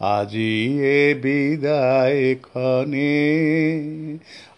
আজি 0.00 0.78
এ 0.82 1.14
বিদায় 1.14 2.34
ক্ষণে, 2.34 3.48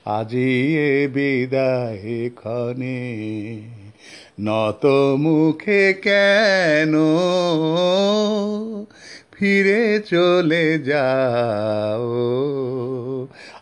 আজি 0.04 0.76
এ 0.76 1.08
বিদায় 1.08 2.30
ক্ষণে, 2.30 3.60
নত 4.40 4.86
মুখে 5.18 5.92
কেন 5.92 6.94
ফিরে 9.40 10.00
চলে 10.10 10.78
যাও। 10.78 12.08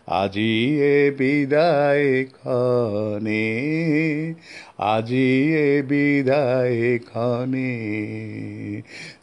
আজি 0.07 0.79
এ 0.81 1.11
বিদায় 1.17 2.23
ক্ষণে, 2.23 3.53
আজি 4.77 5.53
এ 5.53 5.81
বিদায় 5.81 6.99
ক্ষণে, 6.99 7.75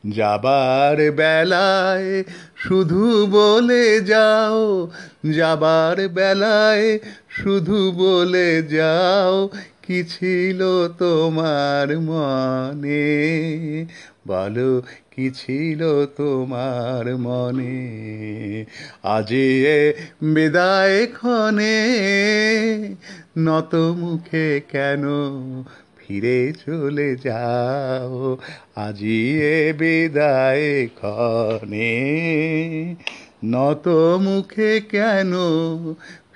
যাবার 0.06 1.10
বেলায় 1.10 2.24
শুধু 2.56 3.26
বলে 3.26 4.00
যাও, 4.00 4.88
যাবার 5.36 6.08
বেলায় 6.08 6.98
শুধু 7.30 7.92
বলে 7.92 8.62
যাও, 8.62 9.48
কি 9.82 10.04
ছিল 10.04 10.88
তোমার 10.98 11.98
মনে? 12.00 13.06
বলো 14.28 14.82
কি 15.16 15.30
ছিল 15.30 16.06
তোমার 16.06 17.16
মনে? 17.16 18.64
আজ 19.02 19.34
বিদায় 20.22 21.06
ক্ষণে 21.06 21.78
নত 23.38 23.74
মুখে 23.74 24.60
কেন 24.68 25.02
ফিরে 25.98 26.52
চলে 26.66 27.16
যাও? 27.16 28.36
আজি 28.76 29.42
এ 29.42 29.72
বিদায় 29.72 30.88
ক্ষণে 30.94 31.96
নত 33.44 33.88
মুখে 34.20 34.80
কেন 34.80 35.32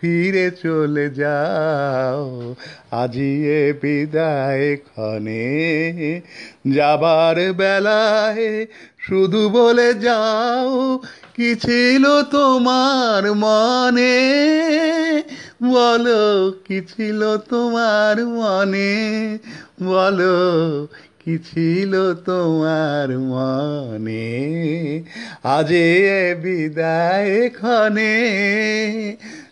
ফিরে 0.00 0.50
চলে 0.50 1.10
যাও। 1.10 2.54
আজি 2.90 3.48
এ 3.48 3.72
বিদায় 3.72 4.76
ক্ষণে 4.76 6.20
যাবার 6.66 7.52
বেলায় 7.52 8.66
শুধু 8.98 9.48
বলে 9.48 9.94
যাও, 9.94 10.98
কি 11.36 11.54
ছিল 11.54 12.22
তোমার 12.22 13.34
মনে? 13.34 14.18
বলো, 15.64 16.52
কি 16.64 16.80
ছিল 16.80 17.36
তোমার 17.36 18.26
মনে? 18.26 18.92
বলো, 19.82 20.38
কি 21.24 21.38
ছিল 21.38 22.14
তোমার 22.14 23.18
মনে? 23.18 24.28
আজ 25.44 25.70
বিদায় 26.42 27.48
ক্ষণে 27.48 28.16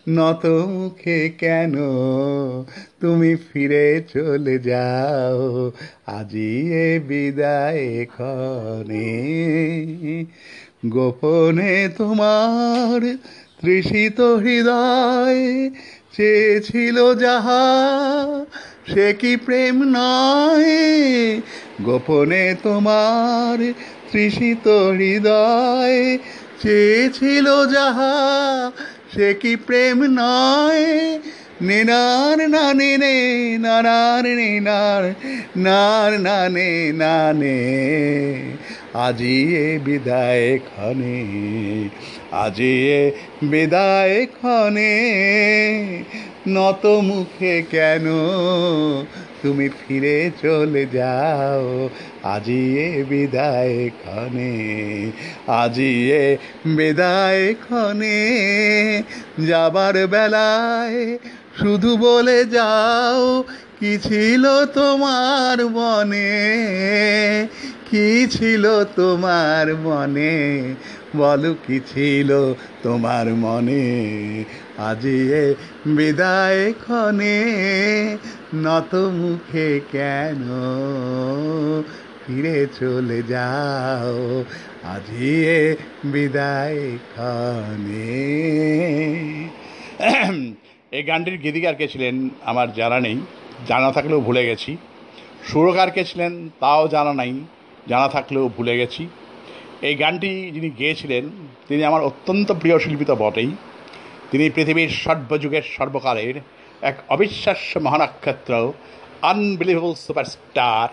নত 0.09 0.47
মুখে 0.47 1.29
কেন? 1.39 1.75
তুমি 3.01 3.37
ফিরে 3.37 4.03
চলে 4.15 4.59
যাও, 4.59 5.71
আজি 6.07 6.73
এ 6.73 7.01
বিদায় 7.09 8.07
ক্ষণে। 8.07 9.15
গোপনে 10.87 11.89
তোমার 11.99 13.17
তৃষিত 13.61 14.21
হৃদয় 14.21 15.71
চেয়েছিল 16.17 17.15
যাহা, 17.15 17.65
সে 18.95 19.15
কি 19.19 19.37
প্রেম 19.37 19.77
নয়? 19.85 21.41
গোপনে 21.83 22.55
তোমার 22.63 23.73
তৃষিত 24.13 24.69
হৃদয় 24.69 26.19
চেয়েছিল 26.63 27.47
যাহা 27.67 28.15
সে 29.19 29.35
কি 29.35 29.57
প্রেম 29.57 30.05
নয়? 30.05 31.19
নিনার 31.63 32.49
না 32.49 32.75
নে 32.75 32.97
নানার 33.59 34.25
নে 34.25 34.61
নার 34.61 35.15
নার, 35.57 36.21
না 36.21 36.49
নে 36.49 36.93
না 36.93 37.33
নে। 37.33 37.59
আজি 38.95 39.57
এ 39.57 39.79
বিদায় 39.79 40.59
ক্ষণে, 40.59 41.25
আজি 42.33 42.89
এ 42.89 43.11
বিদায় 43.43 44.27
ক্ষণে, 44.27 44.95
নত 46.49 46.87
মুখে 46.87 47.63
কেন 47.71 48.07
তুমি 49.43 49.69
ফিরে 49.69 50.31
চলে 50.43 50.87
যাও। 50.93 51.89
আজি 52.23 52.79
এ 52.79 53.05
বিদায় 53.09 53.91
ক্ষণে, 54.03 54.55
আজি 55.47 56.11
এ 56.11 56.37
বিদায় 56.67 57.55
ক্ষণে। 57.55 58.19
যাবার 59.47 60.07
বেলায় 60.07 61.19
শুধু 61.61 61.97
বলে 61.97 62.45
যাও, 62.45 63.45
কি 63.81 63.99
ছিল 63.99 64.67
তোমার 64.67 65.67
মনে? 65.67 66.29
কি 67.91 68.27
ছিল 68.31 68.85
তোমার 68.85 69.77
মনে? 69.77 70.75
বলো 71.17 71.55
কি 71.67 71.81
ছিল 71.87 72.55
তোমার 72.83 73.35
মনে? 73.35 73.85
আজি 74.79 75.33
এ 75.33 75.55
বিদায় 75.87 76.73
ক্ষণে 76.73 77.39
নত 78.55 78.95
মুখে 78.95 79.81
কেন? 79.93 80.43
ফিরে 82.27 82.67
চলে 82.81 83.23
যাও, 83.23 84.45
আজি 84.85 85.45
এ 85.45 85.77
বিদায় 86.05 86.99
ক্ষণে। 87.13 88.17
এই 90.93 91.03
গানটির 91.03 91.37
গীতিকার 91.39 91.75
কে 91.75 91.89
ছিলেন 91.89 92.29
আমার 92.45 92.73
জানা 92.73 93.01
নেই, 93.01 93.21
জানা 93.67 93.93
থাকলেও 93.93 94.21
ভুলে 94.21 94.47
গেছি। 94.47 94.77
সুরকার 95.45 95.91
কে 95.91 96.05
ছিলেন 96.05 96.49
তাও 96.61 96.89
জানা 96.89 97.13
নাই, 97.13 97.33
জানা 97.89 98.09
থাকলেও 98.09 98.49
ভুলে 98.49 98.77
গেছি। 98.77 99.09
এই 99.83 99.95
গানটি 99.95 100.51
যিনি 100.51 100.71
গেয়েছিলেন, 100.71 101.31
তিনি 101.69 101.85
আমার 101.85 102.03
অত্যন্ত 102.03 102.53
প্রিয় 102.53 102.79
শিল্পী 102.79 103.05
তো 103.05 103.17
বটেই। 103.17 103.51
তিনি 104.31 104.51
পৃথিবীর 104.51 104.89
সর্বযুগের 104.89 105.63
সর্বকালের 105.77 106.58
এক 106.83 106.97
অবিশ্বাস্য 107.09 107.79
মহানক্ষত্র 107.79 108.73
আনবিলিভেবল 109.23 109.95
সুপারস্টার 109.95 110.89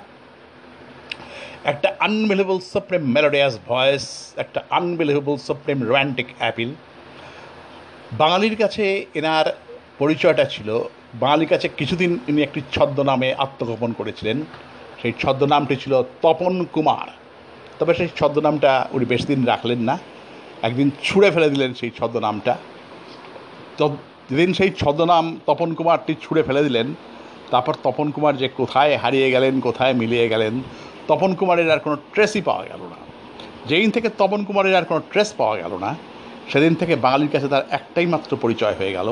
একটা 1.64 1.96
আনবিলিভেবল 2.00 2.60
সুপ্রিম 2.60 3.02
মেলোডিয়াস 3.02 3.60
ভয়েস 3.68 4.34
একটা 4.38 4.64
আনবিলিভেবল 4.70 5.38
সুপ্রিম 5.38 5.84
রোম্যান্টিক 5.84 6.28
অ্যাপিল 6.38 6.74
বাঙালির 8.12 8.56
কাছে 8.56 9.06
এনার 9.14 9.46
পরিচয়টা 9.98 10.46
ছিল, 10.46 10.80
বাঙালির 11.14 11.48
কাছে 11.48 11.70
কিছুদিন 11.78 12.20
ইনি 12.28 12.42
একটি 12.42 12.62
ছদ্মনামে 12.72 13.34
আত্মগোপন 13.34 13.94
করেছিলেন। 13.94 14.46
সেই 15.02 15.14
ছদ্মনামটি 15.20 15.76
ছিল 15.76 16.04
তপন 16.22 16.64
কুমার। 16.64 17.08
তবে 17.80 17.94
সেই 17.94 18.08
ছদ্মনামটা 18.16 18.88
উনি 18.92 19.06
বেশি 19.06 19.26
দিন 19.26 19.46
রাখলেন 19.46 19.80
না, 19.80 20.00
একদিন 20.62 20.92
ছুঁড়ে 21.04 21.32
ফেলে 21.32 21.50
দিলেন 21.50 21.74
সেই 21.74 21.92
ছদ্মনামটা। 21.98 22.58
যেদিন 24.30 24.50
সেই 24.54 24.72
ছদ্মনাম 24.80 25.26
তপন 25.48 25.70
কুমারটি 25.74 26.14
ছুঁড়ে 26.24 26.44
ফেলে 26.44 26.62
দিলেন, 26.64 26.88
তারপর 27.52 27.74
তপন 27.84 28.08
কুমার 28.12 28.34
যে 28.42 28.48
কোথায় 28.60 28.94
হারিয়ে 28.98 29.28
গেলেন, 29.32 29.54
কোথায় 29.60 29.94
মিলিয়ে 29.94 30.28
গেলেন, 30.30 30.54
তপন 31.08 31.32
কুমারের 31.40 31.68
আর 31.74 31.80
কোনো 31.80 31.98
ট্রেসই 32.14 32.42
পাওয়া 32.42 32.66
গেল 32.72 32.82
না। 32.94 33.00
যেদিন 33.70 33.90
থেকে 33.92 34.10
তপন 34.20 34.42
কুমারের 34.48 34.76
আর 34.76 34.86
কোনো 34.86 35.02
ট্রেস 35.12 35.30
পাওয়া 35.34 35.56
গেল 35.58 35.74
না, 35.86 35.92
সেদিন 36.52 36.74
থেকে 36.76 36.94
বাঙালির 36.96 37.32
কাছে 37.34 37.48
তার 37.48 37.64
একটাই 37.78 38.08
মাত্র 38.14 38.32
পরিচয় 38.44 38.76
হয়ে 38.80 38.96
গেল। 38.98 39.10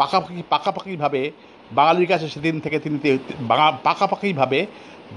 পাকাপাকি, 0.00 0.42
পাকাপাকিভাবে 0.50 1.22
বাঙালির 1.78 2.08
কাছে 2.12 2.26
সেদিন 2.28 2.56
থেকে 2.60 2.78
তিনি 2.84 2.96
পাকাপাকিভাবে 3.84 4.60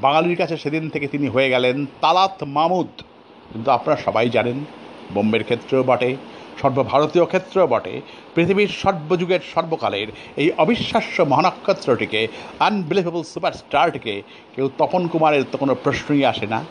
বাঙালির 0.02 0.38
কাছে 0.38 0.56
সেদিন 0.58 0.84
থেকে 0.90 1.08
তিনি 1.08 1.28
হয়ে 1.28 1.50
গেলেন 1.50 1.76
তালাত 2.02 2.38
মামুদ। 2.58 2.92
কিন্তু 3.52 3.70
আপনারা 3.72 3.98
সবাই 4.06 4.30
জানেন, 4.30 4.58
বোম্বের 5.14 5.44
ক্ষেত্রেও 5.44 5.84
বটে 5.84 6.12
সর্বভারতীয় 6.62 7.26
ক্ষেত্রেও 7.26 7.68
বটে। 7.68 8.02
পৃথিবীর 8.36 8.68
সর্বযুগের 8.68 9.40
সর্বকালের 9.54 10.08
এই 10.38 10.52
অবিশ্বাস্য 10.58 11.22
মহানক্ষত্রটিকে 11.22 12.28
আনবিলিভেবল 12.60 13.24
সুপারস্টারটিকে 13.24 14.22
কেউ 14.56 14.70
তপন 14.78 15.08
কুমারের 15.08 15.44
তো 15.52 15.58
কোনো 15.58 15.76
প্রশ্নই 15.84 16.26
আসে 16.26 16.48
না। 16.48 16.64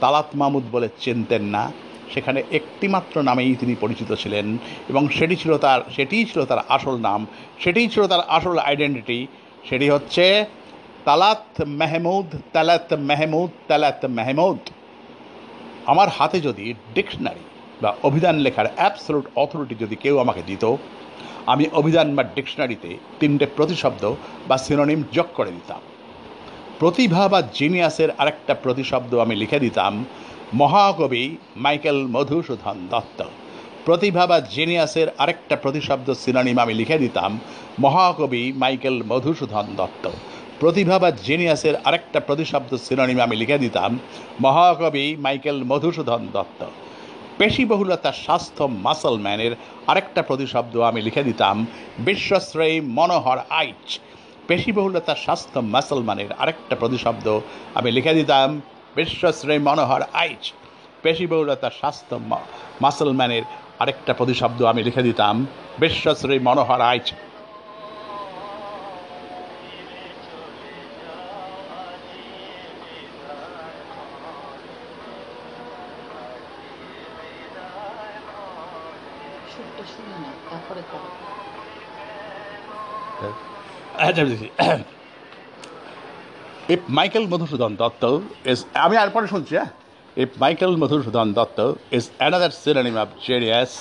তালাত 0.00 0.28
মাহমুদ 0.34 0.64
বলে 0.72 0.88
চিনতেন 1.00 1.42
না। 1.42 1.72
সেখানে 2.14 2.42
একটিমাত্র 2.50 3.22
নামেই 3.22 3.54
তিনি 3.60 3.74
পরিচিত 3.80 4.12
ছিলেন 4.12 4.58
এবং 4.88 5.08
সেটি 5.08 5.36
ছিল 5.36 5.58
তার, 5.58 5.80
সেটিই 5.96 6.24
ছিল 6.24 6.44
তার 6.44 6.58
আসল 6.68 6.96
নাম, 6.96 7.26
সেটিই 7.60 7.88
ছিল 7.88 8.06
তার 8.06 8.20
আসল 8.28 8.58
আইডেন্টিটি 8.58 9.26
সেটি 9.68 9.90
হচ্ছে 9.90 10.44
তালাত 11.04 11.60
মেহমুদ 11.66 12.28
তালাত 12.52 12.92
মেহমুদ 12.92 13.50
তালাত 13.68 14.04
মেহমুদ। 14.04 14.58
আমার 15.86 16.08
হাতে 16.08 16.40
যদি 16.40 16.74
ডিকশনারি 16.94 17.44
বা 17.82 17.94
অভিধান 18.02 18.36
লেখার 18.36 18.66
অ্যাবসলুট 18.76 19.26
অথরিটি 19.36 19.74
যদি 19.80 19.96
কেউ 19.96 20.18
আমাকে 20.18 20.42
দিত, 20.46 20.76
আমি 21.46 21.64
অভিধান 21.72 22.14
বা 22.16 22.22
ডিকশনারিতে 22.22 22.90
তিনটে 23.20 23.46
প্রতিশব্দ 23.56 24.12
বা 24.48 24.58
সিনোনিম 24.58 25.02
যোগ 25.12 25.26
করে 25.34 25.50
দিতাম। 25.50 25.80
প্রতিভা 26.78 27.28
বা 27.28 27.42
জিনিয়াসের 27.54 28.10
আরেকটা 28.18 28.54
প্রতিশব্দ 28.54 29.14
আমি 29.14 29.34
লিখে 29.36 29.58
দিতাম, 29.58 30.04
মহাকবি 30.54 31.36
মাইকেল 31.56 32.06
মধুসূদন 32.06 32.78
দত্ত। 32.90 33.22
প্রতিভা 33.84 34.26
বা 34.26 34.40
জিনিয়াসের 34.40 35.08
আরেকটা 35.18 35.56
প্রতিশব্দ 35.56 36.12
সিনোনিম 36.12 36.58
আমি 36.58 36.74
লিখে 36.74 36.98
দিতাম, 36.98 37.38
মহাকবি 37.80 38.52
মাইকেল 38.56 39.02
মধুসূদন 39.02 39.66
দত্ত। 39.76 40.08
প্রতিভা 40.60 40.98
বা 40.98 41.10
জিনিয়াসের 41.10 41.74
আরেকটা 41.84 42.20
প্রতিশব্দ 42.20 42.76
সিনোনিম 42.76 43.20
আমি 43.20 43.36
লিখে 43.36 43.58
দিতাম, 43.58 43.98
মহাকবি 44.40 45.16
মাইকেল 45.20 45.58
মধুসূদন 45.64 46.28
দত্ত। 46.32 46.64
পেশিবহুলতা, 47.40 48.10
স্বাস্থ্য 48.24 48.64
মাসলম্যানের 48.86 49.52
আরেকটা 49.86 50.22
প্রতিশব্দ 50.22 50.74
আমি 50.90 51.00
লিখে 51.06 51.22
দিতাম, 51.28 51.56
বিশ্বশ্রেয় 51.98 52.76
মনোহর 52.98 53.38
আইচ। 53.60 53.86
পেশিবহুলতা, 54.48 55.14
স্বাস্থ্য 55.24 55.58
মাসলম্যানের 55.74 56.30
আরেকটা 56.42 56.74
প্রতিশব্দ 56.76 57.26
আমি 57.78 57.90
লিখে 57.96 58.12
দিতাম, 58.14 58.48
বিশ্বশ্রেয় 58.96 59.62
মনোহর 59.68 60.02
আইচ। 60.22 60.42
পেশিবহুলতা, 61.02 61.68
স্বাস্থ্য 61.80 62.14
মাসলম্যানের 62.82 63.44
আরেকটা 63.82 64.12
প্রতিশব্দ 64.14 64.60
আমি 64.70 64.80
লিখে 64.86 65.02
দিতাম 65.08 65.34
Bishwashree 65.78 66.38
Manohar 66.38 66.80
Aich. 66.92 67.06
If 86.74 86.82
Michael 86.98 87.24
Madhusudan 87.32 87.72
Dutt 87.80 88.02
is 88.52 88.60
আমি 88.84 88.94
আর 89.02 89.10
পরে 89.14 89.26
শুনছি 89.34 89.52
হ্যাঁ? 89.58 89.70
If 90.16 90.30
Michael 90.42 90.72
Madhusudan 90.82 91.28
Dutt 91.38 91.58
is 91.96 92.04
another 92.18 92.52
synonym 92.62 92.96
of 93.04 93.08
genius 93.26 93.72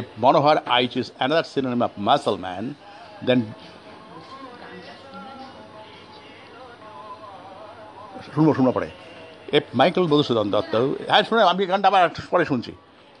if 0.00 0.06
Manohar 0.22 0.58
Aich 0.76 0.92
is 1.02 1.08
another 1.18 1.46
synonym 1.52 1.80
of 1.86 1.92
muscle 2.08 2.36
man 2.44 2.64
then 3.26 3.40
শুনব 8.34 8.48
শুনব 8.58 8.68
পরে। 8.76 8.88
ইফ 9.58 9.66
মাইকেল 9.80 10.04
মধুসূদন 10.12 10.46
দত্ত 10.54 10.74
হ্যাঁ 11.10 11.22
শুনে 11.28 11.42
আমি 11.52 11.62
গানটা 11.70 11.88
আবার 11.90 12.02
পরে 12.32 12.44
শুনছি। 12.50 12.72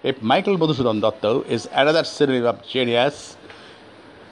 If 0.04 0.16
Michael 0.30 0.56
Madhusudan 0.62 0.96
Dutt 1.04 1.24
is 1.54 1.62
another 1.74 2.06
synonym 2.16 2.44
of 2.52 2.56
genius 2.72 3.16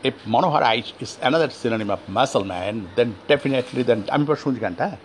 if 0.02 0.14
Manoharaish 0.24 0.92
is 1.00 1.16
another 1.22 1.48
synonym 1.50 1.90
of 1.90 2.00
muscle 2.08 2.44
man, 2.44 2.88
then 2.96 3.14
definitely, 3.28 3.82
then 3.82 4.04
I'm 4.10 4.26
Shunjikanta. 4.26 4.98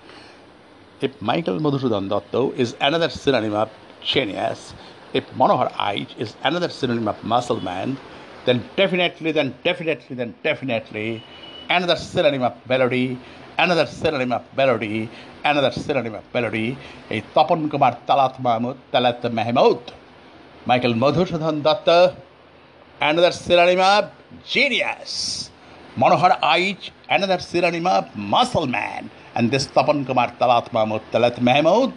If 1.02 1.22
Michael 1.22 1.60
Madhusudan 1.60 2.10
Dotto 2.10 2.56
is 2.56 2.76
another 2.82 3.10
synonym 3.10 3.54
of 3.54 3.70
genius, 4.02 4.74
if 5.14 5.24
Manoharaish 5.36 6.18
is 6.18 6.36
another 6.44 6.70
synonym 6.70 7.08
of 7.08 7.24
muscle 7.24 7.62
man, 7.62 7.98
then 8.46 8.64
definitely, 8.76 9.32
then 9.32 9.54
definitely, 9.64 10.16
then 10.16 10.34
definitely, 10.44 11.24
another 11.70 11.96
synonym 11.96 12.42
of 12.42 12.54
melody, 12.68 13.20
another 13.60 13.86
synonym 13.86 14.32
of 14.32 14.44
melody, 14.58 15.10
another 15.46 15.72
synonym 15.72 16.16
of 16.16 16.24
melody, 16.34 16.76
a 17.12 17.22
Tapan 17.36 17.70
Kumar 17.70 18.00
Talat 18.08 18.40
Mahmud, 18.40 18.78
Talat 18.92 19.32
Mahmoud, 19.32 19.92
Michael 20.66 20.94
Madhusudan 20.94 21.62
Dotto, 21.62 22.16
another 23.00 23.32
synonym 23.32 23.80
of 23.80 24.17
genius. 24.46 25.50
Manohar 25.98 26.40
Aich, 26.42 26.92
another 27.10 27.36
of 27.36 28.16
muscle 28.16 28.68
man. 28.68 29.10
And 29.36 29.52
this 29.52 29.68
Tapan 29.68 30.06
Kumar 30.06 30.32
Talat 30.40 30.72
Mahmud 30.72 31.02
Talat 31.12 31.42
Mahmud, 31.42 31.94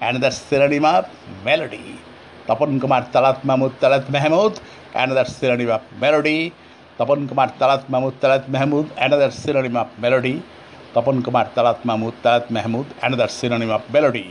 another 0.00 0.28
of 0.28 1.44
melody. 1.44 1.98
Tapan 2.46 2.80
Kumar 2.80 3.02
Talat 3.12 3.44
Mahmud 3.44 3.72
Talat 3.80 4.08
Mahmud, 4.10 4.60
another 4.94 5.70
of 5.70 6.00
melody. 6.00 6.52
Tapan 6.98 7.28
Kumar 7.28 7.48
Talat 7.58 7.88
Mahmud 7.88 8.20
Talat 8.20 8.48
Mahmud, 8.48 8.90
another 8.96 9.26
of 9.26 9.98
melody. 9.98 10.42
Tapan 10.96 11.16
Kumar 11.24 11.46
Talat 11.54 11.78
Mahmood 11.86 12.14
Talat 12.22 12.46
Mahmood 12.56 12.88
another 13.00 13.30
synonym 13.38 13.70
of 13.76 13.82
melody 13.94 14.26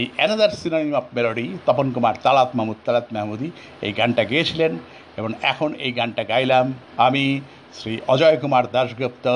এই 0.00 0.06
another 0.16 0.52
synonym 0.60 0.94
of 1.00 1.06
melody 1.16 1.46
Tapan 1.66 1.86
Kumar 1.94 2.16
Talat 2.24 2.50
Mahmood 2.58 2.78
Talat 2.86 3.06
Mahmudi 3.14 3.48
এই 3.86 3.92
গানটা 3.98 4.22
গেয়েছিলেন 4.30 4.72
এবং 5.20 5.30
এখন 5.52 5.70
এই 5.84 5.92
গানটা 5.98 6.22
গাইলাম 6.32 6.66
আমি 7.06 7.24
শ্রী 7.78 7.94
অজয় 8.12 8.36
কুমার 8.42 8.64
দাশগুপ্ত, 8.76 9.26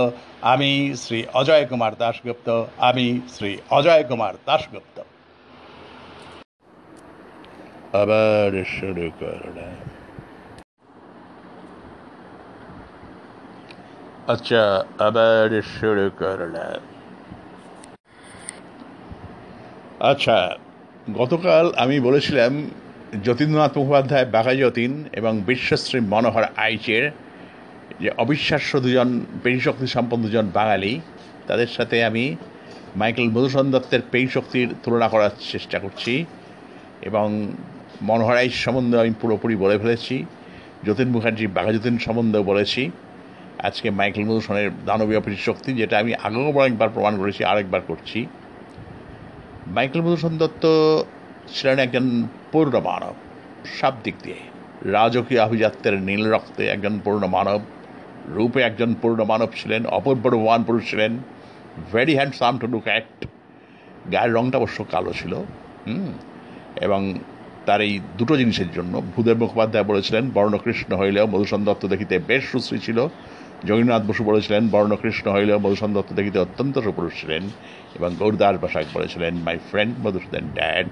আমি 0.52 0.70
শ্রী 1.02 1.18
অজয় 1.40 1.64
কুমার 1.70 1.92
দাশগুপ্ত, 2.02 2.48
আমি 2.88 3.06
শ্রী 3.34 3.50
অজয় 3.78 4.04
কুমার 4.08 4.34
দাশগুপ্ত। 4.48 4.96
আবার 8.02 8.50
শুরু 8.76 9.06
আচ্ছা 14.32 14.62
আবার 15.06 15.48
শুরু 15.76 16.06
করলাম। 16.20 16.80
আচ্ছা 20.10 20.38
গতকাল 21.20 21.64
আমি 21.82 21.96
বলেছিলাম 22.06 22.52
যতীন্দ্রনাথ 23.22 23.78
মুখোপাধ্যায় 23.78 24.26
বাঘা 24.26 24.54
যতীন 24.54 25.04
এবং 25.12 25.42
বিশ্বশ্রী 25.46 26.00
মনোহর 26.00 26.44
আইচের 26.56 27.10
যে 28.00 28.10
অবিশ্বাস্য 28.16 28.80
দুজন 28.80 29.24
পেশশক্তি 29.42 29.86
সম্পন্ন 29.86 30.22
দুজন 30.22 30.46
বাঙালি, 30.54 31.00
তাদের 31.46 31.66
সাথে 31.66 32.04
আমি 32.04 32.36
মাইকেল 32.96 33.30
মধুসূদন 33.30 33.70
দত্তের 33.70 34.00
পেশশক্তির 34.10 34.68
তুলনা 34.82 35.08
করার 35.08 35.30
চেষ্টা 35.52 35.78
করছি 35.78 36.24
এবং 37.02 37.52
মনোহর 38.02 38.36
আইচ 38.36 38.52
সম্বন্ধে 38.52 39.00
আমি 39.00 39.12
পুরোপুরি 39.20 39.56
বলে 39.56 39.78
ফেলেছি, 39.78 40.24
যতীন 40.84 41.08
মুখার্জি 41.08 41.46
বাঘা 41.46 41.72
যতীন 41.72 41.98
সম্বন্ধেও 41.98 42.42
বলেছি। 42.42 42.90
আজকে 43.58 43.90
মাইকেল 43.90 44.24
মধুসূদনের 44.24 44.70
দানবীয় 44.86 45.20
শক্তি, 45.36 45.72
যেটা 45.72 45.98
আমি 45.98 46.14
আগেও 46.14 46.62
একবার 46.62 46.88
প্রমাণ 46.88 47.18
করেছি, 47.18 47.44
আরেকবার 47.44 47.80
করছি। 47.86 48.26
মাইকেল 49.66 50.02
মধুসূদন 50.02 50.38
দত্ত 50.38 50.64
ছিলেন 51.54 51.78
একজন 51.78 52.28
পূর্ণ 52.54 52.80
মানব 52.80 53.14
সব 53.80 53.92
দিক 54.04 54.14
দিয়ে। 54.22 54.36
রাজকীয় 54.82 55.40
আভিজাত্যের 55.40 56.02
নীল 56.02 56.32
রক্তে 56.32 56.66
একজন 56.66 57.00
পূর্ণ 57.04 57.26
মানব 57.26 57.60
রূপে 58.28 58.62
একজন 58.62 58.94
পূর্ণ 59.02 59.24
মানব 59.24 59.48
ছিলেন 59.56 59.86
অপূর্বমান 59.86 60.62
পুরুষ 60.62 60.90
ছিলেন। 60.90 61.18
Very 61.92 62.14
handsome 62.14 62.58
to 62.58 62.66
look 62.66 62.84
at 62.84 63.26
গায়ের 64.12 64.32
রঙটা 64.32 64.58
অবশ্য 64.58 64.84
কালো 64.90 65.12
ছিল, 65.12 65.34
হুম? 65.86 66.12
এবং 66.80 67.14
তার 67.66 67.80
এই 67.80 68.00
দুটো 68.18 68.36
জিনিসের 68.36 68.72
জন্য 68.72 69.02
ভূদেব 69.16 69.38
মুখোপাধ্যায় 69.38 69.84
বলেছিলেন, 69.84 70.30
বর্ণকৃষ্ণ 70.30 70.96
হইলেও 70.96 71.26
মধুসূদন 71.26 71.64
দত্ত 71.64 71.86
দেখিতে 71.86 72.18
বেশ 72.18 72.50
সুশ্রী 72.52 72.78
ছিল। 72.78 73.06
যোগীনাথ 73.64 74.02
বসু 74.02 74.24
বলেছিলেন, 74.24 74.68
বর্ণকৃষ্ণ 74.68 75.32
হইলেও 75.32 75.58
মধুসূদন 75.58 75.92
দত্ত 75.92 76.12
দেখিতে 76.12 76.38
অত্যন্ত 76.38 76.78
সুপুরুষ 76.78 77.20
ছিলেন। 77.20 77.42
এবং 77.94 78.14
গৌরদাস 78.18 78.56
বাসাক 78.62 78.84
বলেছিলেন 78.94 79.34
my 79.34 79.58
friend 79.70 80.06
Madhusudan 80.06 80.46
that 80.54 80.86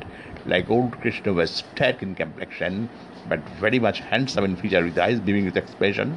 like 0.47 0.71
old 0.71 1.03
Krishna 1.03 1.31
was 1.31 1.49
stack 1.49 2.03
in 2.03 2.15
complexion 2.15 2.87
but 3.29 3.41
very 3.61 3.81
much 3.81 4.03
handsome 4.11 4.45
in 4.45 4.55
feature 4.55 4.85
with 4.85 4.99
eyes 4.99 5.21
beaming 5.21 5.45
with 5.45 5.57
expression 5.57 6.13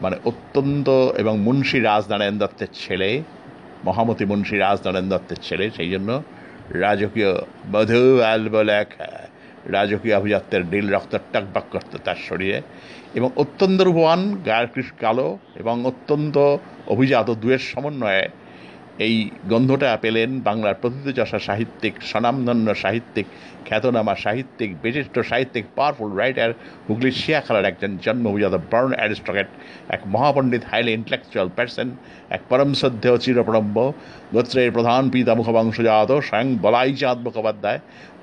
মানে 0.00 0.16
অত্যন্ত 0.24 0.88
এবং 1.16 1.38
মুন্সী 1.38 1.80
রাজনারায়ণ 1.80 2.38
দত্তের 2.38 2.68
ছেলে, 2.74 3.22
মহামতি 3.84 4.24
মুন্সী 4.24 4.58
রাজনারায়ণ 4.58 5.08
দত্তের 5.08 5.36
ছেলে, 5.42 5.70
সেই 5.76 5.90
জন্য 5.90 6.22
রাজকীয় 6.70 7.34
মধু 7.72 8.20
আলব 8.20 8.62
লেখা 8.62 9.28
রাজকীয় 9.66 10.16
অভিজাত্যের 10.16 10.66
নীল 10.66 10.94
রক্ত 10.94 11.18
টকবক 11.32 11.62
করত 11.70 11.96
তার 12.04 12.16
শরীরে। 12.28 12.62
এবং 13.14 13.30
অত্যন্ত 13.36 13.82
রূপবান 13.82 14.36
গায়ের 14.46 14.68
কালো 15.00 15.38
এবং 15.56 15.84
অত্যন্ত 15.84 16.56
অভিজাত 16.86 17.30
দুয়ের 17.30 17.58
সমন্বয়ে 17.58 18.28
এই 19.06 19.14
গন্ধটা 19.50 19.90
পেলেন 20.04 20.30
বাংলার 20.48 20.78
প্রথিতযশা 20.82 21.40
সাহিত্যিক, 21.48 21.94
স্বনামধন্য 22.10 22.68
সাহিত্যিক, 22.84 23.26
খ্যাতনামা 23.66 24.14
সাহিত্যিক, 24.24 24.70
বিশিষ্ট 24.84 25.14
সাহিত্যিক 25.30 25.64
পাওয়ারফুল 25.76 26.10
রাইটার 26.20 26.50
হুগলির 26.86 27.16
শিয়াখালার 27.22 27.68
একজন 27.70 27.90
জন্ম 28.04 28.24
অভিজাত 28.30 28.54
বার্ন 28.72 28.92
অ্যারিস্ট্রকেট 28.98 29.48
এক 29.94 30.00
মহাপণ্ডিত 30.14 30.62
হাইলি 30.70 30.92
ইন্টেলেকচুয়াল 30.98 31.48
পার্সন 31.56 31.88
এক 32.36 32.42
পরম 32.50 32.70
শ্রদ্ধেয় 32.80 33.18
চিরপ্রণম্য 33.24 33.76
গোত্রের 34.34 34.70
প্রধান 34.76 35.02
পিতা 35.12 35.32
মুখবংশজাত, 35.38 36.10
স্বয়ং 36.28 36.46
বলাই 36.64 36.90
চাঁদ 37.00 37.18
মুখোপাধ্যায়, 37.26 37.80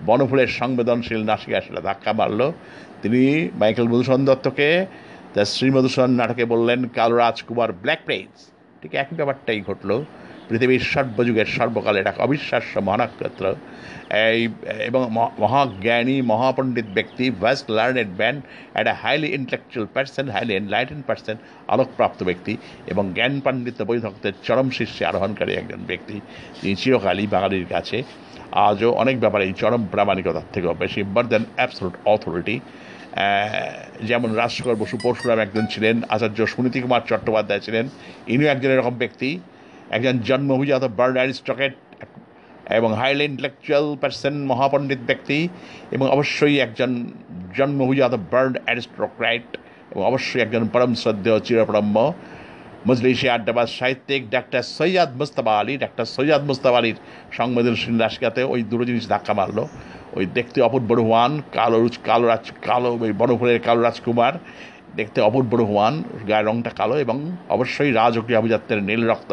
বনফুলের 0.08 0.50
সংবেদনশীল 0.60 1.22
নাসিকা 1.30 1.60
সেটা 1.66 1.82
ধাক্কা 1.88 2.12
মারল। 2.20 2.42
তিনি 3.02 3.22
মাইকেল 3.60 3.88
মধুসূদন 3.92 4.24
দত্তকে 4.30 4.70
তার 5.34 5.48
শ্রী 5.54 5.68
মধুসূদন 5.76 6.12
নাটকে 6.20 6.44
বললেন 6.54 6.80
কাল 6.98 7.12
রাজকুমার 7.22 7.70
ব্ল্যাক 7.84 8.02
প্লেন্স 8.06 8.38
ঠিক 8.82 8.92
একই 9.02 9.16
ব্যাপারটাই 9.20 9.62
ঘটলো। 9.70 9.98
পৃথিবীর 10.48 10.84
সর্বযুগের 10.94 11.48
সর্বকালের 11.58 12.06
এক 12.12 12.18
অবিশ্বাস্য 12.26 12.74
মহানক্ষত্র। 12.88 13.46
এই, 14.32 14.42
এবং 14.90 15.02
মহাজ্ঞানী, 15.44 16.18
মহাপণ্ডিত 16.32 16.88
ব্যক্তি 16.98 17.26
ভাস্ট 17.42 17.66
লার্নেড 17.78 18.12
ম্যান 18.20 18.36
একটা 18.80 18.94
highly 19.02 19.30
intellectual 19.38 19.88
person 19.96 20.26
highly 20.36 20.54
enlighten 20.62 21.02
person 21.08 21.36
আলোকপ্রাপ্ত 21.74 22.20
ব্যক্তি, 22.30 22.54
এবং 22.92 23.04
জ্ঞান 23.18 23.34
পাণ্ডিত্য 23.46 23.82
বৈধক্তের 23.90 24.36
চরম 24.46 24.68
শীর্ষে 24.78 25.04
আরোহণকারী 25.10 25.52
একজন 25.62 25.82
ব্যক্তি 25.90 26.16
যিনি 26.60 26.76
চিরকালই 26.82 27.28
বাঙালির 27.36 27.68
কাছে। 27.74 27.98
আজও 28.68 28.90
অনেক 29.02 29.16
ব্যাপারে 29.24 29.44
এই 29.50 29.54
চরম 29.62 29.82
প্রামাণিকতার 29.94 30.52
থেকেও 30.54 30.74
বেশি 30.84 31.00
মোর 31.14 31.26
দ্যান 31.32 31.44
অ্যাবসলুট 31.58 31.96
অথরিটি 32.14 32.56
যেমন 34.10 34.30
রাজশেখর 34.42 34.80
বসু 34.82 34.96
পরশুরাম 35.04 35.40
একজন 35.46 35.66
ছিলেন, 35.74 35.96
আচার্য 36.14 36.40
সুনীতি 36.54 36.80
কুমার 36.84 37.08
চট্টোপাধ্যায় 37.10 37.62
ছিলেন, 37.66 37.86
ইনিও 38.34 38.50
একজন 38.54 38.70
এরকম 38.76 38.96
ব্যক্তি। 39.04 39.30
একজন 39.96 40.16
জন্ম 40.30 40.50
অভিজাত 40.58 40.84
বার্ড 41.00 41.16
অ্যারিস্টকেট 41.18 41.76
এবং 42.80 42.90
হাইলি 43.00 43.24
ইন্টেলেকচুয়াল 43.24 43.96
পার্সন, 44.02 44.36
মহাপণ্ডিত 44.52 45.02
ব্যক্তি 45.10 45.40
এবং 45.92 46.06
অবশ্যই 46.16 46.56
একজন 46.60 46.92
জন্ম 47.58 47.78
অভিজাত 47.88 48.14
বার্ড 48.32 48.54
অ্যারিস্টোক্রাইট 48.66 49.48
এবং 49.92 50.04
অবশ্যই 50.06 50.42
একজন 50.42 50.68
পরম 50.68 50.92
শ্রদ্ধেয় 50.96 51.40
চিরপ্রম্য 51.40 52.14
মজলিসি 52.88 53.30
আড্ডাবাদ 53.30 53.68
সাহিত্যিক 53.68 54.22
ডাক্তার 54.30 54.64
সৈয়াদ 54.78 55.10
মুস্তাফা 55.18 55.54
আলী। 55.60 55.74
ডাক্তার 55.78 56.06
সৈয়াদ 56.06 56.44
মুস্তাফা 56.44 56.78
আলীর 56.78 56.98
সংবেদনশীল 57.32 57.96
রাশিকাতে 58.00 58.44
ওই 58.44 58.64
দুটো 58.64 58.84
জিনিস 58.86 59.10
ধাক্কা 59.10 59.34
মারলো। 59.34 59.68
ওই 60.18 60.26
দেখতে 60.26 60.62
অপূর্ব 60.62 60.90
রোহান 60.94 61.42
কালো 61.54 61.90
কালো 62.04 62.28
রাজ, 62.28 62.52
কালো, 62.62 62.92
ওই 63.02 63.12
বনফুলের 63.12 63.60
কালো 63.60 63.82
রাজকুমার 63.82 64.34
দেখতে 64.98 65.20
অপূর্ব 65.28 65.52
রোহান 65.62 65.96
গায়ের 66.30 66.46
রংটা 66.50 66.72
কালো 66.80 66.96
এবং 67.06 67.18
অবশ্যই 67.56 67.92
রাজকীয় 68.00 68.38
অভিজাত্যের 68.42 68.80
নীল 68.88 69.02
রক্ত 69.12 69.32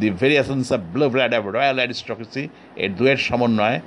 the 0.00 0.08
variations 0.20 0.68
of 0.76 0.80
blue 0.92 1.06
blood 1.14 1.32
of 1.38 1.44
royal 1.56 1.78
aristocracy 1.80 2.44
এর 2.82 2.90
দুয়ের 2.98 3.20
সমন্বয়ে 3.28 3.78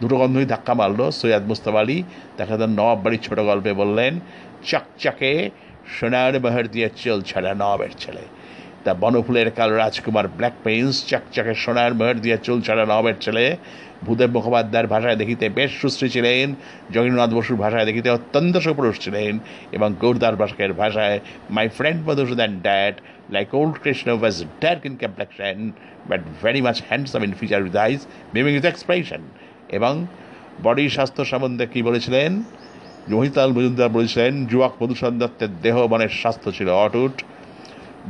দুটো 0.00 0.16
গন্ধই 0.20 0.46
ধাক্কা 0.52 0.74
মারল 0.80 1.00
সৈয়দ 1.20 1.44
মুস্তাফা 1.50 1.80
আলী। 1.84 1.98
দেখা 2.38 2.54
যান 2.60 2.70
নবাব 2.78 2.98
বাড়ির 3.04 3.22
ছোটো 3.26 3.42
গল্পে 3.50 3.72
বললেন, 3.72 4.12
চকচকে 4.70 5.32
সোনার 5.96 6.34
বাহার 6.44 6.66
দিয়ে 6.74 6.88
চল 7.02 7.18
ছাড়া 7.28 7.50
নবাবের 7.60 7.92
ছেলে। 7.98 8.24
তা 8.84 8.90
বনফুলের 9.02 9.48
কাল 9.58 9.70
রাজকুমার 9.82 10.26
ব্ল্যাক 10.36 10.54
পেইন্স 10.64 10.94
চকচকে 11.10 11.52
সোনার 11.64 11.92
মেহর 11.98 12.16
দিয়ে 12.24 12.36
চুল 12.46 12.58
ছাড়া 12.66 12.84
নবাবের 12.90 13.16
ছেলে। 13.20 13.44
ভূদেব 14.04 14.30
মুখোপাধ্যায়ের 14.30 14.88
ভাষায় 14.88 15.16
দেখিতে 15.16 15.48
বেশ 15.48 15.70
সুশ্রী 15.80 16.08
ছিলেন, 16.08 16.54
জগন্নাথ 16.92 17.30
বসুর 17.30 17.56
ভাষায় 17.56 17.84
দেখিতে 17.84 18.08
অত্যন্ত 18.10 18.56
সুপুরুষ 18.56 19.00
ছিলেন 19.00 19.38
এবং 19.72 19.94
গৌরদার 20.00 20.36
বাসকের 20.36 20.72
ভাষায় 20.72 21.20
my 21.50 21.68
friend 21.68 22.08
Madhusudan 22.08 22.52
that 22.62 23.00
like 23.30 23.54
old 23.54 23.76
Krishna 23.82 24.08
was 24.10 24.44
dark 24.60 24.86
in 24.86 24.96
complexion 24.96 25.70
but 26.08 26.20
very 26.42 26.60
much 26.62 26.82
handsome 26.88 27.24
in 27.24 27.32
feature 27.32 27.62
with 27.62 27.76
eyes 27.76 28.06
miming 28.34 28.54
with 28.54 28.64
expression 28.64 29.22
এবং 29.68 30.06
বডি 30.62 30.88
স্বাস্থ্য 30.88 31.24
সম্বন্ধে 31.24 31.66
কী 31.66 31.82
বলেছিলেন? 31.82 32.42
মহিতাল 33.08 33.52
মজুমদার 33.52 33.88
বলেছিলেন, 33.88 34.46
যুবক 34.46 34.82
মধুসূদন 34.82 35.18
দত্তের 35.18 35.48
দেহ 35.62 35.86
মনের 35.86 36.08
স্বাস্থ্য 36.08 36.52
ছিল 36.52 36.68
অটুট। 36.68 37.22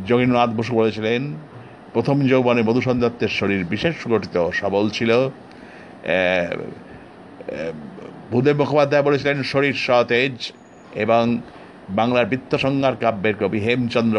যোগীন্দ্রনাথ 0.06 0.50
বসু 0.50 0.74
বলেছিলেন, 0.74 1.34
প্রথম 1.92 2.26
যৌবনে 2.26 2.62
মধুসূদন 2.62 3.00
দত্তের 3.00 3.28
শরীর 3.28 3.64
বিশেষ 3.64 3.94
গঠিত 4.08 4.50
সবল 4.50 4.88
ছিল। 4.88 5.30
ভূদেব 8.30 8.56
মুখোপাধ্যায় 8.60 9.04
বলেছিলেন, 9.08 9.36
শরীর 9.52 9.76
সতেজ 9.86 10.36
এবং 11.04 11.22
বাংলার 11.98 12.28
বৃত্তসংজ্ঞার 12.30 12.96
কাব্যের 13.02 13.36
কবি 13.40 13.58
হেমচন্দ্র 13.66 14.16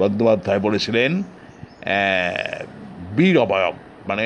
বন্দ্যোপাধ্যায় 0.00 0.60
বলেছিলেন 0.66 1.10
বীর 3.16 3.36
অবয়ব। 3.44 3.74
মানে 4.10 4.24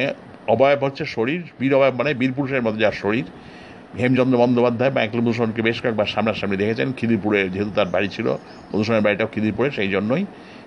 অবয়ব 0.55 0.81
হচ্ছে 0.87 1.05
শরীর, 1.17 1.41
বীর 1.61 1.73
অবয়ব 1.77 1.95
মানে 2.01 2.11
বীর 2.21 2.33
পুরুষের 2.37 2.65
মধ্যে 2.67 2.83
যার 2.85 2.97
শরীর। 3.03 3.27
হেমচন্দ্র 4.01 4.37
বন্দ্যোপাধ্যায় 4.43 4.93
মাইকেল 4.97 5.21
মধুসূদনকে 5.25 5.61
বেশ 5.69 5.77
কয়েকবার 5.83 6.13
সামনাসামনি 6.15 6.57
দেখেছেন, 6.63 6.89
খিদিরপুরে 6.99 7.41
যেহেতু 7.55 7.73
তার 7.79 7.89
বাড়ি 7.95 8.09
ছিল, 8.17 8.27
মধুসূদনের 8.71 9.05
বাড়িটাও 9.07 9.29
খিদিরপুরে, 9.35 9.69
সেই 9.79 9.91
জন্যই 9.95 10.23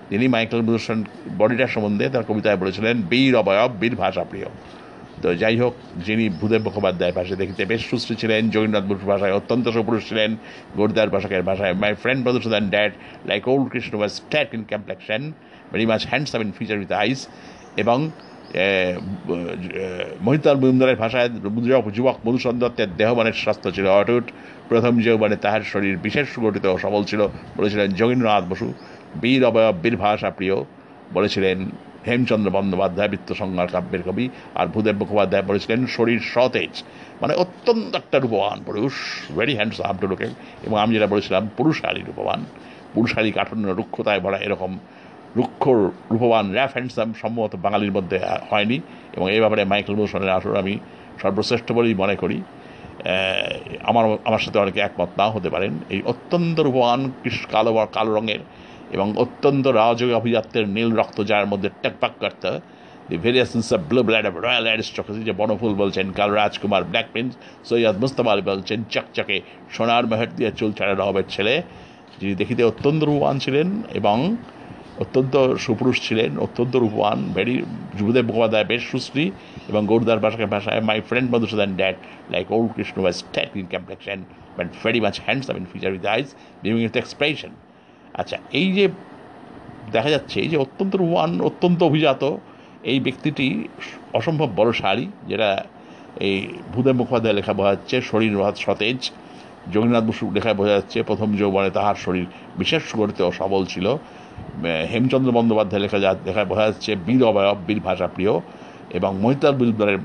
তিনি 0.09 0.25
মাইকেল 0.35 0.61
মধুসূদন 0.67 0.99
বডিটার 1.39 1.71
সম্বন্ধে 1.75 2.05
তার 2.13 2.25
কবিতায় 2.29 2.59
বলেছিলেন, 2.63 2.95
বীর 3.11 3.33
অবয়ব, 3.41 3.71
বীর 3.81 3.95
ভাষা 4.03 4.23
প্রিয় 4.31 4.47
তো 5.23 5.27
যাই 5.41 5.55
হোক, 5.61 5.73
যিনি 6.05 6.25
ভূদেব 6.39 6.61
মুখোপাধ্যায়ের 6.67 7.15
ভাষায় 7.19 7.39
দেখিতে 7.41 7.61
বেশ 7.71 7.81
সুশ্রী 7.89 8.15
ছিলেন 8.21 8.41
যোগীনাথ 8.55 8.85
বসুর 8.89 9.09
ভাষায় 9.13 9.33
অত্যন্ত 9.39 9.65
সুপুরুষ 9.75 10.01
ছিলেন, 10.09 10.29
গোরদার 10.77 11.09
ভাষাকের 11.15 11.43
ভাষায় 11.49 11.73
my 11.81 11.93
friend 12.01 12.21
Madhusudan 12.25 12.65
that 12.73 12.91
like 13.29 13.43
old 13.51 13.65
Krishna 13.73 13.93
was 13.99 14.11
stack 14.19 14.47
in 14.57 14.61
complexion 14.71 15.21
very 15.71 15.85
much 15.91 16.01
handsome 16.11 16.39
in 16.45 16.49
feature 16.57 16.77
with 16.81 16.91
eyes 17.03 17.19
এবং 17.83 17.97
মহিতাল 20.25 20.57
মজুমদারের 20.61 20.97
ভাষায় 21.03 21.29
যুবক 21.97 22.17
মধুসূদন 22.25 22.57
দত্তের 22.63 22.89
দেহমানের 22.99 23.37
স্বাস্থ্য 23.43 23.69
ছিল 23.75 23.87
অটুট। 24.01 24.25
প্রথম 24.69 24.93
যৌবনে 25.05 25.37
তাহার 25.45 25.63
শরীর 25.71 25.95
বিশেষ 26.05 26.25
সুগঠিত 26.33 26.65
ও 26.73 26.77
সবল 26.85 27.01
ছিল, 27.11 27.21
বলেছিলেন 27.57 27.87
যোগীন্দ্রনাথ 27.99 28.45
বসু। 28.51 28.67
বীর 29.21 29.41
অবয়ব, 29.49 29.75
বীর 29.83 29.95
ভাষা 30.05 30.29
প্রিয়, 30.37 30.55
বলেছিলেন 31.15 31.57
হেমচন্দ্র 32.09 32.49
বন্দ্যোপাধ্যায় 32.51 33.09
বৃত্তসংহার 33.09 33.67
কাব্যের 33.67 34.03
কবি 34.03 34.29
আর 34.55 34.67
ভূদেব 34.67 34.95
মুখোপাধ্যায় 34.97 35.43
বলেছিলেন 35.43 35.79
শরীর 35.85 36.19
সতেজ। 36.33 36.73
মানে 37.21 37.33
অত্যন্ত 37.33 37.91
একটা 37.95 38.17
রূপবান 38.19 38.57
পুরুষ 38.63 38.93
ভেরি 39.37 39.55
হ্যান্ডসাম 39.55 39.95
টু 40.01 40.07
লুকিং 40.07 40.31
এবং 40.63 40.77
আমি 40.79 40.91
যেটা 40.93 41.07
বলেছিলাম 41.07 41.43
পুরুষালী 41.57 42.01
রূপবান। 42.01 42.39
পুরুষালী 42.93 43.31
কাঠান্য 43.31 43.67
রুক্ষতায় 43.69 44.19
ভরা 44.19 44.37
এরকম 44.37 44.71
রুক্ষ 45.35 45.63
রূপবান 46.11 46.45
র্যাফ 46.53 46.71
হ্যান্ডসাম 46.73 47.09
সম্ভবত 47.21 47.53
বাঙালির 47.55 47.91
মধ্যে 47.91 48.19
হয়নি। 48.51 48.77
এবং 49.17 49.25
এই 49.31 49.39
ব্যাপারে 49.39 49.63
মাইকেল 49.65 49.95
মোশনের 49.95 50.29
আসর 50.29 50.55
আমি 50.57 50.73
সর্বশ্রেষ্ঠ 51.21 51.71
বলেই 51.71 51.93
মনে 51.93 52.15
করি। 52.15 52.37
আমার 53.89 54.17
আমার 54.25 54.39
সাথে 54.39 54.59
অনেকে 54.59 54.79
একমত 54.79 55.11
নাও 55.17 55.31
হতে 55.31 55.49
পারেন। 55.49 55.73
এই 55.89 56.01
অত্যন্ত 56.05 56.59
রূপবান 56.59 57.11
কালো 57.51 57.87
কালো 57.91 58.11
রঙের 58.15 58.39
এবং 58.95 59.07
অত্যন্ত 59.23 59.65
রাজযোগী 59.81 60.13
অভিজাত্যের 60.21 60.65
নীল 60.75 60.89
রক্ত 60.99 61.17
যার 61.29 61.45
মধ্যে 61.51 61.69
টেকপাক 61.83 62.13
করতে। 62.23 62.51
The 63.09 63.17
variations 63.25 63.69
of 63.75 63.79
blue 63.89 64.01
blood 64.07 64.25
of 64.29 64.33
royal 64.45 64.65
aristocracy 64.69 65.21
যে 65.29 65.33
বনফুল 65.39 65.73
বলছেন, 65.81 66.05
কাল 66.17 66.29
রাজকুমার 66.39 66.83
ব্ল্যাক 66.91 67.07
প্রিন্স 67.13 67.31
সৈয়দ 67.69 67.95
মুস্তফা 68.03 68.31
আলী 68.33 68.43
বলছেন, 68.51 68.79
চকচকে 68.93 69.35
সোনার 69.75 70.05
মেহের 70.11 70.31
দিয়ে 70.37 70.49
চুল 70.59 70.71
ছাড়া 70.77 70.93
রহবের 70.93 71.27
ছেলে। 71.35 71.53
যিনি 72.19 72.33
দেখিতে 72.41 72.61
অত্যন্ত 72.63 73.01
রূপবান 73.03 73.35
ছিলেন 73.39 73.67
এবং 73.99 74.17
অত্যন্ত 75.03 75.33
সুপুরুষ 75.63 75.97
ছিলেন, 76.07 76.31
অত্যন্ত 76.45 76.73
রূপবান 76.83 77.19
ভেরি 77.37 77.55
যুবদেব 77.97 78.25
মুখোপাধ্যায় 78.27 78.67
বেশ 78.71 78.83
সুশ্রী 78.91 79.25
এবং 79.69 79.81
গৌরদার 79.91 80.23
ভাষাকে 80.25 80.47
ভাষায় 80.55 80.81
my 80.89 80.99
friend 81.09 81.27
Madhusudan 81.33 81.71
dad 81.79 81.95
like 82.33 82.45
old 82.55 82.69
Krishna 82.75 82.97
was 83.03 83.15
stack 83.23 83.49
in 83.61 83.67
complexion 83.73 84.19
but 84.57 84.67
very 84.83 84.99
much 85.05 85.15
handsome 85.25 85.55
in 85.61 85.65
feature 85.73 85.91
with 85.95 86.05
eyes 86.15 86.27
living 86.63 86.79
with 86.85 86.95
expression 86.97 87.51
আচ্ছা 88.21 88.37
এই 88.59 88.67
যে 88.77 88.85
দেখা 89.95 90.09
যাচ্ছে 90.15 90.37
এই 90.43 90.49
যে 90.53 90.57
অত্যন্ত 90.65 90.93
রূপবান 91.01 91.31
অত্যন্ত 91.49 91.79
অভিজাত 91.89 92.23
এই 92.91 92.97
ব্যক্তিটি 93.05 93.47
অসম্ভব 94.19 94.49
বড় 94.59 94.69
শাড়ি, 94.81 95.05
যেটা 95.29 95.49
এই 96.27 96.35
ভূদেব 96.73 96.95
মুখোপাধ্যায় 96.99 97.35
লেখা 97.39 97.53
বোঝা 97.57 97.71
যাচ্ছে 97.75 97.95
শরীর 98.11 98.31
সতেজ। 98.65 98.99
যোগীনাথ 99.73 100.03
বসু 100.09 100.23
লেখায় 100.35 100.57
বোঝা 100.59 100.73
যাচ্ছে 100.77 100.97
প্রথম 101.09 101.29
যৌবনে 101.39 101.69
তাহার 101.77 101.97
শরীর 102.05 102.25
বিশেষ 102.61 102.83
গঠিত 102.99 103.19
ও 103.29 103.31
সবল 103.41 103.61
ছিল। 103.73 103.85
হেমচন্দ্র 104.91 105.29
বন্দ্যোপাধ্যায় 105.37 105.81
লেখা 105.85 105.97
যা 106.05 106.11
লেখায় 106.27 106.47
বোঝা 106.51 106.65
যাচ্ছে 106.69 106.91
বীর 107.05 107.21
অবয়ব, 107.29 107.57
বীর 107.67 107.79
ভাষা 107.87 108.07
প্রিয় 108.15 108.33
এবং 108.97 109.11
মহিতাল 109.23 109.53
বিদ্যারের 109.59 109.99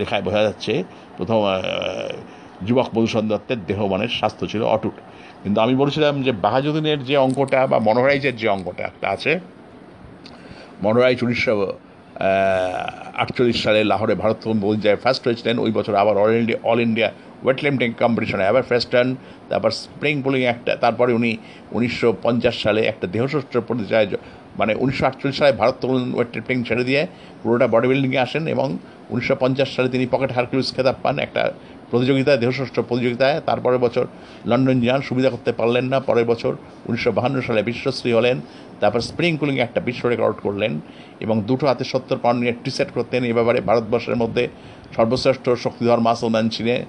লেখায় 0.00 0.22
বোঝা 0.26 0.42
যাচ্ছে 0.46 0.72
প্রথম 1.16 1.38
যুবক 2.66 2.88
মধুসূদন 2.94 3.26
দত্তের 3.32 3.60
দেহমানের 3.68 4.12
স্বাস্থ্য 4.18 4.44
ছিল 4.52 4.62
অটুট। 4.76 4.96
কিন্তু 5.46 5.60
আমি 5.60 5.74
বলেছিলাম 5.74 6.22
যে 6.22 6.32
বাহাজুদ্দিনের 6.32 7.04
যে 7.04 7.16
অঙ্কটা 7.16 7.66
বা 7.66 7.78
মনোহরাইজের 7.78 8.36
যে 8.36 8.48
অঙ্কটা 8.48 8.82
একটা 8.84 9.08
আছে 9.08 9.40
মনোরাইজ 10.82 11.22
উনিশশো 11.22 11.72
আটচল্লিশ 13.14 13.62
সালে 13.62 13.84
লাহোরে 13.84 14.14
ভারত 14.14 14.36
পর্যায়ে 14.62 14.96
ফার্স্ট 14.96 15.26
হয়েছিলেন। 15.26 15.58
ওই 15.58 15.72
বছর 15.72 15.94
আবার 15.94 16.16
all 16.16 16.32
India 16.34 16.58
all 16.62 16.80
India 16.80 17.12
weight 17.42 17.64
lifting 17.64 17.92
কম্পিটিশনে 17.92 18.46
আবার 18.46 18.62
ফার্স্ট 18.62 18.90
টার্ন 18.90 19.14
তারপর 19.48 19.70
স্প্রিং 19.70 20.22
পুলিং 20.22 20.42
একটা 20.42 20.76
তারপরে 20.76 21.12
উনি 21.12 21.36
উনিশশো 21.72 22.16
পঞ্চাশ 22.22 22.62
সালে 22.62 22.80
একটা 22.82 23.06
দেহসষ্ঠ 23.06 23.58
পর্যায়ে 23.58 24.06
জ- 24.06 24.18
মানে 24.56 24.74
উনিশশো 24.74 25.06
আটচল্লিশ 25.06 25.38
সালে 25.38 25.52
ভারত 25.52 25.84
ওয়েট 25.84 26.28
লিফটিং 26.34 26.64
ছেড়ে 26.64 26.84
দিয়ে 26.84 27.06
পুরোটা 27.42 27.66
বডি 27.66 27.88
বিল্ডিংয়ে 27.88 28.18
আসেন 28.18 28.46
এবং 28.46 28.78
উনিশশো 29.10 29.36
পঞ্চাশ 29.40 29.68
সালে 29.76 29.88
তিনি 29.88 30.06
পকেট 30.10 30.32
হারকিউস 30.32 30.74
খেতাব 30.76 30.94
পান। 31.02 31.18
একটা 31.18 31.52
প্রতিযোগিতায়, 31.90 32.38
দেহষষ্ঠ 32.42 32.76
প্রতিযোগিতায়, 32.88 33.36
তারপরের 33.48 33.80
বছর 33.84 34.04
লন্ডন 34.50 34.78
যান, 34.86 35.00
সুবিধা 35.08 35.30
করতে 35.34 35.50
পারলেন 35.58 35.84
না, 35.92 35.98
পরের 36.08 36.26
বছর 36.32 36.52
উনিশশো 36.88 37.10
বাহান্ন 37.16 37.36
সালে 37.46 37.60
বিশ্বশ্রী 37.70 38.10
হলেন, 38.18 38.36
তারপর 38.80 39.00
স্প্রিং 39.10 39.32
কুলিংয়ে 39.40 39.64
একটা 39.66 39.80
বিশ্ব 39.88 40.02
রেকর্ড 40.12 40.36
করলেন 40.46 40.72
এবং 41.24 41.36
দুটো 41.48 41.64
হাতে 41.70 41.84
সত্তর 41.92 42.18
পাউন্ড 42.24 42.38
নিয়ে 42.42 42.54
টি 42.64 42.70
সেট 42.76 42.90
করতেন। 42.96 43.20
এ 43.30 43.32
ব্যাপারে 43.38 43.58
ভারতবর্ষের 43.68 44.16
মধ্যে 44.22 44.44
সর্বশ্রেষ্ঠ 44.96 45.44
শক্তিধর 45.64 46.00
মাস 46.06 46.18
উন্নয়ন 46.26 46.48
ছিলেন 46.56 46.80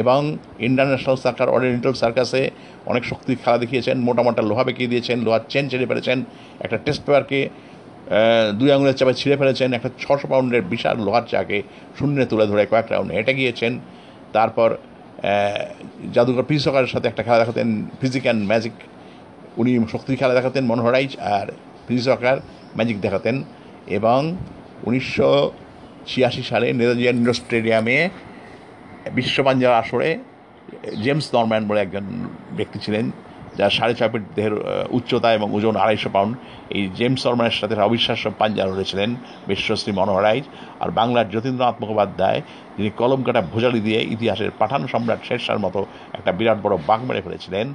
এবং 0.00 0.20
ইন্টারন্যাশনাল 0.68 1.16
সার্কার 1.24 1.48
অরিয়েন্টাল 1.56 1.94
সার্কাসে 2.02 2.42
অনেক 2.90 3.02
শক্তি 3.10 3.32
খেলা 3.42 3.58
দেখিয়েছেন, 3.62 3.96
মোটা 4.06 4.22
মোটা 4.26 4.42
লোহা 4.50 4.64
বেঁকিয়ে 4.68 4.90
দিয়েছেন 4.92 5.16
লোহার 5.26 5.44
চেন 5.52 5.64
ছেড়ে 5.70 5.86
ফেলেছেন, 5.90 6.18
একটা 6.64 6.76
টেস্ট 6.84 7.02
পেপারকে 7.06 7.40
দুই 8.58 8.68
আঙুলের 8.74 8.96
চাপে 8.98 9.14
ছিঁড়ে 9.20 9.36
ফেলেছেন, 9.40 9.68
একটা 9.78 9.90
ছশো 10.02 10.26
পাউন্ডের 10.32 10.64
বিশাল 10.72 10.96
লোহার 11.06 11.26
চাকে 11.32 11.58
শূন্যে 11.98 12.24
তুলে 12.30 12.44
ধরে 12.50 12.62
কয়েক 12.72 12.86
রাউন্ড 12.92 13.10
হেঁটে 13.16 13.32
গিয়েছেন। 13.40 13.72
তারপর 14.36 14.70
জাদুঘর 16.14 16.48
পিসকারের 16.50 16.90
সাথে 16.94 17.06
একটা 17.08 17.22
খেলা 17.26 17.38
দেখাতেন 17.42 17.68
ফিজিক 18.00 18.22
অ্যান্ড 18.22 18.42
ম্যাজিক 18.50 18.74
উনি 19.60 19.72
শক্তির 19.92 20.16
খেলা 20.20 20.34
দেখাতেন 20.34 20.62
মনোহরাইজ 20.70 21.12
আর 21.36 21.46
ফিজিসকার 21.86 22.36
ম্যাজিক 22.76 22.96
দেখাতেন। 23.00 23.36
এবং 23.98 24.20
উনিশশো 24.86 25.30
ছিয়াশি 26.06 26.42
সালে 26.50 26.66
নেতাজি 26.78 27.04
ইন্ডোর 27.08 27.36
স্টেডিয়ামে 27.40 27.98
বিশ্ববাঞ্জার 29.12 29.74
আসরে 29.82 30.10
জেমস 31.04 31.26
নরম্যান 31.34 31.62
বলে 31.68 31.80
একজন 31.80 32.04
ব্যক্তি 32.56 32.78
ছিলেন। 32.84 33.06
যার 33.58 33.72
সাড়ে 33.76 33.94
ছয় 33.98 34.10
ফিট 34.12 34.24
দেহের 34.36 34.54
উচ্চতা 34.98 35.28
এবং 35.38 35.48
ওজন 35.56 35.74
আড়াইশো 35.82 36.10
পাউন্ড। 36.16 36.32
এই 36.76 36.82
জেমস 36.98 37.20
নরম্যানের 37.26 37.56
সাথে 37.60 37.74
অবিশ্বাস্য 37.88 38.24
পাঞ্জা 38.40 38.64
লড়েছিলেন 38.68 39.10
বিশ্বশ্রী 39.50 39.92
মনোহরাইজ 39.98 40.44
আর 40.82 40.88
বাংলার 40.98 41.30
যতীন্দ্রনাথ 41.34 41.76
মুখোপাধ্যায়, 41.82 42.40
যিনি 42.76 42.90
কলম 43.00 43.20
কাটা 43.26 43.40
ভোজালি 43.52 43.80
দিয়ে 43.86 44.00
ইতিহাসের 44.14 44.50
পাঠান 44.60 44.82
সম্রাট 44.92 45.20
শেরশার 45.28 45.62
মতো 45.64 45.80
একটা 46.18 46.30
বিরাট 46.38 46.58
বড় 46.64 46.74
বাঘ 46.88 47.00
মেরে 47.08 47.24
ফেলেছিলেন 47.26 47.66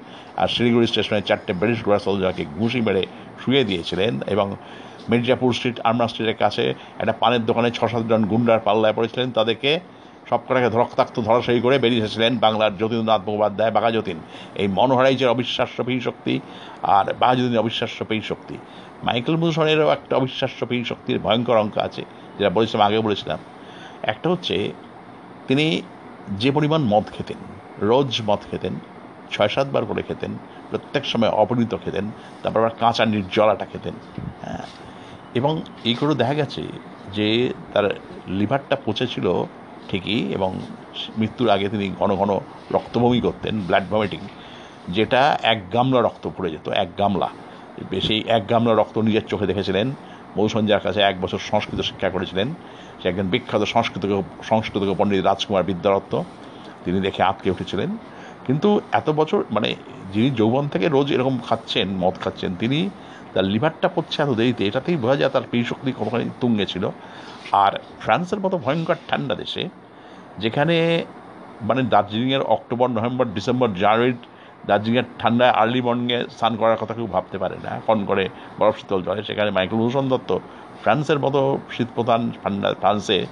আর 0.41 0.47
শিলিগুড়ি 0.53 0.87
স্টেশনে 0.91 1.21
চারটে 1.29 1.51
ব্রিটিশ 1.59 1.79
ঘোড়া 1.85 1.99
সোলজারকে 2.05 2.43
ঘুষি 2.59 2.79
মেরে 2.87 3.03
শুয়ে 3.41 3.61
দিয়েছিলেন 3.69 4.13
এবং 4.33 4.47
মির্জাপুর 5.09 5.49
স্ট্রিট, 5.57 5.77
আর্মা 5.89 6.05
স্ট্রিটের 6.11 6.37
কাছে 6.43 6.63
একটা 7.01 7.13
পানের 7.21 7.43
দোকানে 7.49 7.69
ছ 7.77 7.79
সাতজন 7.91 8.21
গুন্ডার 8.31 8.65
পাল্লায় 8.67 8.95
পড়েছিলেন। 8.97 9.27
তাদেরকে 9.37 9.71
সব 10.29 10.39
কটাকে 10.47 10.69
রক্তাক্ত 10.69 11.19
ধরাশয়ী 11.19 11.59
করে 11.59 11.79
বেরিয়ে 11.79 12.01
এসেছিলেন 12.01 12.37
বাংলার 12.37 12.77
যতীন্দ্রনাথ 12.77 13.21
মুখোপাধ্যায়, 13.25 13.71
বাঘা 13.71 13.91
যতীন। 13.91 14.17
এই 14.55 14.67
মনোহরাইজের 14.67 15.29
অবিশ্বাস্য 15.29 15.83
পেই 15.83 15.99
শক্তি 15.99 16.39
আর 16.83 17.13
বাঘা 17.13 17.35
যতীনের 17.35 17.59
অবিশ্বাস্য 17.59 18.05
পেই 18.05 18.21
শক্তি। 18.21 18.57
মাইকেল 19.03 19.35
মুসনেরও 19.35 19.89
একটা 19.89 20.15
অবিশ্বাস্য 20.15 20.65
পেই 20.65 20.83
শক্তির 20.83 21.19
ভয়ঙ্কর 21.19 21.57
অঙ্ক 21.57 21.77
আছে, 21.77 22.05
যেটা 22.37 22.49
বলেছিলাম, 22.49 22.87
আগেও 22.87 23.01
বলেছিলাম। 23.01 23.39
একটা 24.03 24.29
হচ্ছে, 24.29 24.73
তিনি 25.47 25.81
যে 26.31 26.51
পরিমাণ 26.51 26.81
মদ 26.81 27.03
খেতেন, 27.13 27.37
রোজ 27.81 28.21
মদ 28.25 28.39
খেতেন, 28.51 28.73
ছয় 29.31 29.47
সাতবার 29.47 29.85
করে 29.85 30.01
খেতেন, 30.01 30.31
প্রত্যেক 30.69 31.05
সময় 31.05 31.29
অপরিত 31.29 31.75
খেতেন, 31.83 32.11
তারপর 32.43 32.59
আবার 32.59 32.69
কাঁচা 32.79 33.05
নির্জলাটা 33.05 33.65
খেতেন 33.65 33.93
হ্যাঁ। 34.41 34.65
এবং 35.35 35.61
এই 35.85 35.93
করে 35.93 36.15
দেখা 36.15 36.33
গেছে 36.33 36.61
যে 37.13 37.53
তার 37.73 37.89
লিভারটা 38.27 38.77
পচেছিল 38.85 39.45
ঠিকই, 39.89 40.19
এবং 40.37 40.51
মৃত্যুর 41.19 41.49
আগে 41.55 41.67
তিনি 41.73 41.85
ঘন 41.99 42.11
ঘন 42.21 42.31
রক্তবমি 42.75 43.19
করতেন 43.27 43.53
ব্লাড 43.67 43.85
ভমিটিং 43.93 44.21
যেটা 44.95 45.21
এক 45.51 45.59
গামলা 45.75 45.99
রক্ত 46.07 46.23
পড়ে 46.35 46.49
যেত, 46.55 46.67
এক 46.83 46.89
গামলা। 47.01 47.29
সেই 48.07 48.19
এক 48.37 48.43
গামলা 48.51 48.73
রক্ত 48.73 48.95
নিজের 49.07 49.25
চোখে 49.31 49.49
দেখেছিলেন 49.51 49.87
মৌসঞ্জার 50.37 50.83
কাছে 50.85 50.99
এক 51.01 51.15
বছর 51.23 51.39
সংস্কৃত 51.49 51.79
শিক্ষা 51.89 52.09
করেছিলেন। 52.15 52.47
সে 52.99 53.05
একজন 53.11 53.27
বিখ্যাত 53.33 53.63
সংস্কৃত 53.73 54.03
সংস্কৃত 54.49 54.81
পণ্ডিত 54.99 55.21
রাজকুমার 55.29 55.67
বিদ্যারত্ন, 55.69 56.13
তিনি 56.83 56.97
দেখে 57.07 57.21
আটকে 57.29 57.49
উঠেছিলেন। 57.55 57.89
কিন্তু 58.47 58.69
এত 58.99 59.07
বছর 59.19 59.39
মানে 59.55 59.69
যিনি 60.13 60.29
যৌবন 60.39 60.65
থেকে 60.73 60.85
রোজ 60.95 61.07
এরকম 61.15 61.35
খাচ্ছেন, 61.47 61.87
মদ 62.03 62.15
খাচ্ছেন, 62.23 62.51
তিনি 62.61 62.79
তার 63.33 63.45
লিভারটা 63.53 63.87
পড়ছে 63.95 64.17
এত 64.23 64.31
দেরিতে, 64.39 64.63
এটাতেই 64.69 64.97
বোঝা 65.03 65.15
যায় 65.21 65.31
তার 65.35 65.45
শক্তি 65.71 65.89
কতখানি 65.99 66.25
তুঙ্গে 66.41 66.65
ছিল। 66.65 66.83
আর 67.51 67.73
ফ্রান্সের 67.99 68.39
মতো 68.39 68.57
ভয়ঙ্কর 68.57 68.97
ঠান্ডা 69.07 69.35
দেশে, 69.35 69.63
যেখানে 70.37 70.75
মানে 71.61 71.81
দার্জিলিংয়ের 71.83 72.41
অক্টোবর, 72.41 72.87
নভেম্বর, 72.89 73.25
ডিসেম্বর, 73.37 73.69
জানুয়ারি 73.83 74.13
দার্জিলিংয়ের 74.67 75.07
ঠান্ডায় 75.19 75.53
আর্লি 75.61 75.81
মর্নিংয়ে 75.81 76.19
স্নান 76.37 76.53
করার 76.55 76.77
কথা 76.77 76.93
কেউ 76.93 77.07
ভাবতে 77.07 77.37
পারে 77.37 77.57
না। 77.63 77.71
কন 77.87 78.05
করে 78.05 78.29
বরফ 78.59 78.75
শীতল 78.79 79.01
জলে। 79.01 79.23
সেখানে 79.23 79.51
মাইকেল 79.51 79.77
ভূষণ 79.77 80.05
দত্ত 80.09 80.31
ফ্রান্সের 80.81 81.19
মতো 81.19 81.57
শীতপ্রধান 81.75 82.31
ঠান্ডা 82.43 82.73
ফ্রান্সে 82.73 83.25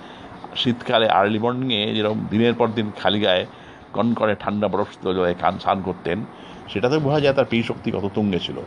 শীতকালে 0.55 1.07
আর্লি 1.09 1.39
মর্নিংয়ে 1.39 1.93
যেরকম 1.95 2.19
দিনের 2.29 2.53
পর 2.53 2.67
দিন 2.67 2.91
খালি 3.01 3.19
গায়ে 3.19 3.45
কন 3.93 4.13
করে 4.13 4.35
ঠান্ডা 4.35 4.67
বরফ 4.67 4.91
শীতল 4.93 5.13
জলে 5.15 5.33
খান, 5.33 5.59
স্নান 5.59 5.81
করতেন 5.81 6.25
সেটাতে 6.71 6.97
বোঝা 6.99 7.19
যায় 7.19 7.33
তার 7.33 7.45
পেয়ে 7.45 7.63
শক্তি 7.63 7.91
কত 7.91 8.05
তুঙ্গে 8.15 8.39
ছিল। 8.39 8.57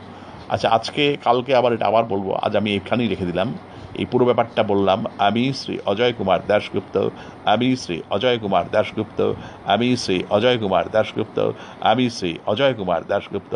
আচ্ছা 0.48 0.68
আজকে, 0.68 1.16
কালকে 1.24 1.54
আবার 1.56 1.72
এটা 1.72 1.86
আবার 1.86 2.04
বলব। 2.04 2.32
আজ 2.32 2.56
আমি 2.56 2.76
এখানেই 2.76 3.08
রেখে 3.08 3.26
দিলাম। 3.26 3.48
এই 3.94 4.06
পুরো 4.10 4.24
ব্যাপারটা 4.24 4.62
বললাম। 4.62 5.04
আমি 5.18 5.52
শ্রী 5.52 5.78
অজয় 5.86 6.12
কুমার 6.12 6.40
দাশগুপ্ত, 6.46 6.96
আমি 7.44 7.76
শ্রী 7.76 8.02
অজয় 8.10 8.38
কুমার 8.38 8.64
দাশগুপ্ত, 8.74 9.20
আমি 9.64 9.96
শ্রী 9.96 10.18
অজয় 10.30 10.58
কুমার 10.58 10.84
দাশগুপ্ত, 10.94 11.38
আমি 11.80 12.10
শ্রী 12.10 12.38
অজয় 12.46 12.74
কুমার 12.74 13.02
দাশগুপ্ত, 13.08 13.54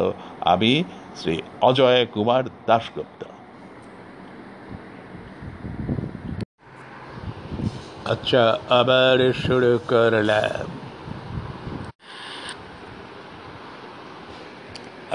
আমি 0.53 0.73
শ্রী 1.17 1.35
অজয় 1.61 2.07
কুমার 2.15 2.45
দাশগুপ্ত। 2.67 3.25
আচ্ছা 8.13 8.43
আবার 8.81 9.19
শুরু 9.45 9.79
করলাম। 9.89 10.67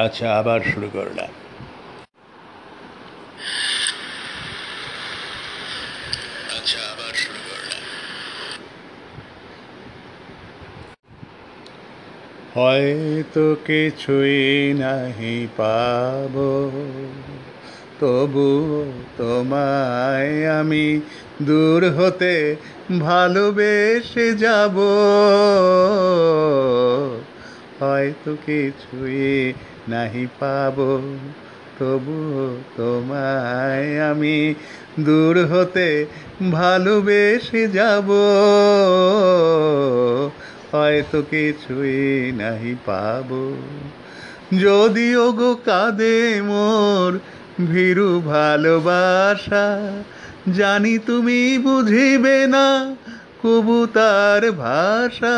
আচ্ছা 0.05 0.27
আবার 0.39 0.59
শুরু 0.61 0.87
করলাম 0.93 1.31
আচ্ছা 6.57 6.79
আবার 6.91 7.13
শুরু 7.23 7.39
করলাম 7.49 7.81
হয়তো 12.57 13.55
কিছুই 13.65 14.73
নাহি 14.73 15.47
পাব। 15.57 16.35
তবু 17.99 18.85
তোমায় 19.17 20.51
আমি 20.51 21.01
দূর 21.41 21.89
হতে 21.89 22.55
ভালোবেসে 22.99 24.33
যাব। 24.33 24.79
হয়তো 27.79 28.35
কিছুই 28.45 29.53
নাহি 29.89 30.27
পাব। 30.39 31.01
তবু 31.79 32.57
তোমায় 32.77 34.09
আমি 34.09 34.53
দূর 34.99 35.45
হতে 35.45 36.05
ভালোবেসে 36.51 37.67
যাব। 37.67 38.11
হয়তো 40.71 41.21
কিছুই 41.21 42.31
নাহি 42.31 42.75
পাব। 42.85 43.29
যদিও 44.61 45.31
গো 45.31 45.55
কাঁদে 45.65 46.41
মোর 46.41 47.19
ভীরু 47.67 48.21
ভালোবাসা, 48.21 49.91
জানি 50.53 50.97
তুমি 50.97 51.57
বুঝিবে 51.57 52.47
না 52.47 52.95
কবুতার 53.43 54.51
ভাষা। 54.51 55.37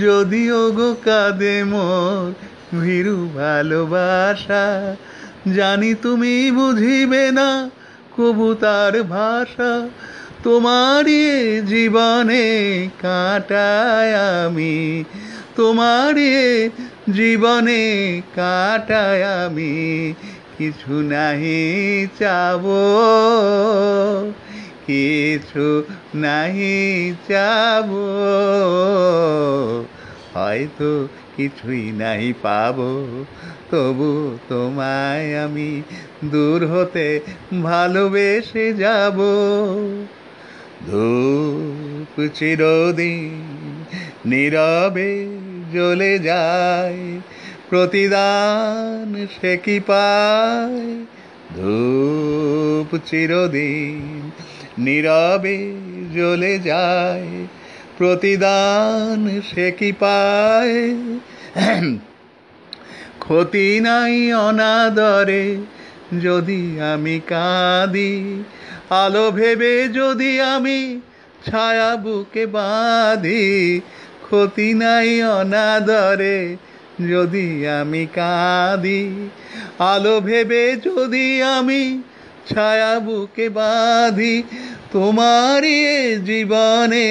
যদিও 0.00 0.72
গো 0.72 0.96
কাঁদে 1.04 1.64
মোর 1.64 2.34
ভীরু 2.80 3.28
ভালোবাসা, 3.34 4.96
জানি 5.54 5.94
তুমি 5.94 6.50
বুঝিবে 6.50 7.30
না 7.30 7.70
কবুতার 8.16 9.02
ভাষা। 9.02 9.88
তোমারই 10.44 11.60
জীবনে 11.60 12.88
কাটায় 13.02 14.44
আমি। 14.46 15.04
তোমারই 15.56 16.70
জীবনে 17.10 18.20
কাটায় 18.36 19.46
আমি। 19.46 20.14
কিছু 20.58 20.92
নাহি 20.92 22.06
চাব, 22.18 22.64
কিছু 24.86 25.82
নাহি 26.14 27.14
চাব। 27.28 27.90
হয়তো 30.34 31.08
কিছুই 31.36 31.92
নাই 31.92 32.32
পাব, 32.42 32.76
তবু 33.70 34.38
তোমায় 34.48 35.44
আমি 35.44 35.82
দূর 36.24 36.66
হতে 36.66 37.20
ভালোবেসে 37.62 38.74
যাব। 38.74 39.20
ধূপ 40.88 42.28
চিরদিন 42.34 43.84
নীরবে 44.26 45.26
জ্বলে 45.72 46.18
যায়, 46.18 47.20
প্রতিদান 47.70 49.26
সে 49.40 49.56
কি 49.56 49.80
পায়? 49.80 51.04
ধূপ 51.56 52.98
চিরদিন 53.06 54.30
নীরবে 54.78 55.72
জ্বলে 56.14 56.58
যায়, 56.58 57.46
প্রতিদান 57.98 59.40
সে 59.54 59.70
কি 59.70 59.92
পায়? 59.92 60.96
ক্ষতি 63.20 63.80
নাই 63.80 64.32
অনাদরে 64.32 65.56
যদি 66.18 66.80
আমি 66.92 67.20
কাঁদি, 67.26 68.44
আলো 68.90 69.30
ভেবে 69.30 69.88
যদি 69.88 70.40
আমি 70.40 71.00
ছায়া 71.50 71.96
বুকে 71.96 72.46
বাঁধি, 72.46 73.80
ক্ষতি 74.26 74.74
নাই 74.74 75.22
অনাদরে 75.22 76.56
যদি 77.08 77.66
আমি 77.66 78.06
কাঁদি, 78.06 79.02
আলো 79.78 80.20
ভেবে 80.20 80.76
যদি 80.76 81.42
আমি 81.42 82.02
ছায়া 82.54 82.98
বুকে 82.98 83.48
বাঁধি, 83.48 84.42
তোমারই 84.92 85.78
জীবনে 86.24 87.08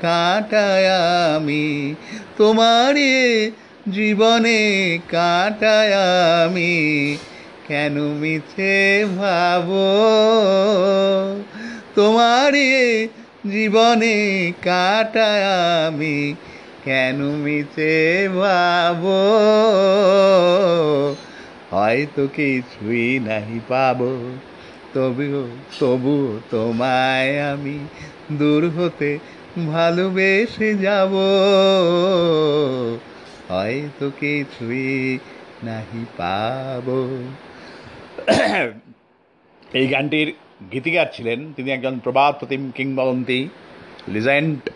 কাটায় 0.00 0.90
আমি, 1.36 1.94
তোমারই 2.38 3.50
জীবনে 3.90 4.60
কাটায় 5.10 5.94
আমি। 6.44 7.18
কেন 7.70 8.00
মিছে 8.02 9.06
ভাবো? 9.16 9.86
তোমার 11.94 12.52
জীবনে 13.50 14.52
কাটায় 14.62 15.44
আমি 15.86 16.34
কেন 16.84 17.16
মিছে 17.22 18.28
ভাবো? 18.28 19.18
হয়তো 21.70 22.26
কিছুই 22.26 23.18
নাহি 23.18 23.60
পাবো, 23.68 24.18
তবুও 24.94 25.48
তবুও 25.80 26.40
তোমায় 26.50 27.52
আমি 27.52 27.78
দূর 28.32 28.70
হতে 28.76 29.18
ভালোবেসে 29.66 30.74
যাব। 30.74 31.12
হয়তো 33.48 34.10
কিছুই 34.20 35.18
নাহি 35.64 36.04
পাবো। 36.16 37.22
এই 39.72 39.86
গানটির 39.86 40.34
গীতিকার 40.72 41.06
ছিলেন 41.12 41.52
তিনি 41.56 41.70
একজন 41.70 41.98
প্রবাদ 41.98 42.38
প্রতিম 42.38 42.70
কিংবদন্তি 42.70 43.48
লিজেন্ড 44.08 44.70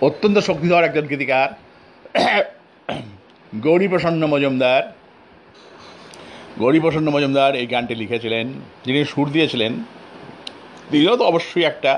অত্যন্ত 0.00 0.38
শক্তিধর 0.38 0.84
একজন 0.84 1.06
গীতিকার, 1.06 1.48
গৌরীপ্রসন্ন 3.64 4.26
মজুমদার। 4.26 4.82
গৌরীপ্রসন্ন 6.58 7.10
মজুমদার 7.10 7.54
এই 7.54 7.66
গানটি 7.66 7.94
লিখেছিলেন, 7.94 8.46
যিনি 8.84 9.04
সুর 9.04 9.32
দিয়েছিলেন। 9.32 9.72
তিনিও 10.90 11.16
তো 11.16 11.24
অবশ্যই 11.24 11.62
একটা 11.62 11.92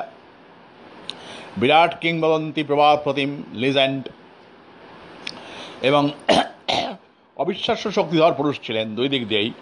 বিরাট 1.56 2.00
কিংবদন্তি 2.00 2.62
প্রবাদ 2.62 2.98
প্রতিম 3.04 3.42
লিজেন্ড 3.52 4.08
এবং 5.82 6.10
অবিশ্বাস্য 7.36 7.92
শক্তিধর 7.92 8.32
পুরুষ 8.32 8.60
ছিলেন 8.62 8.94
দুই 8.94 9.08
দিক 9.08 9.28
দিয়েই। 9.28 9.52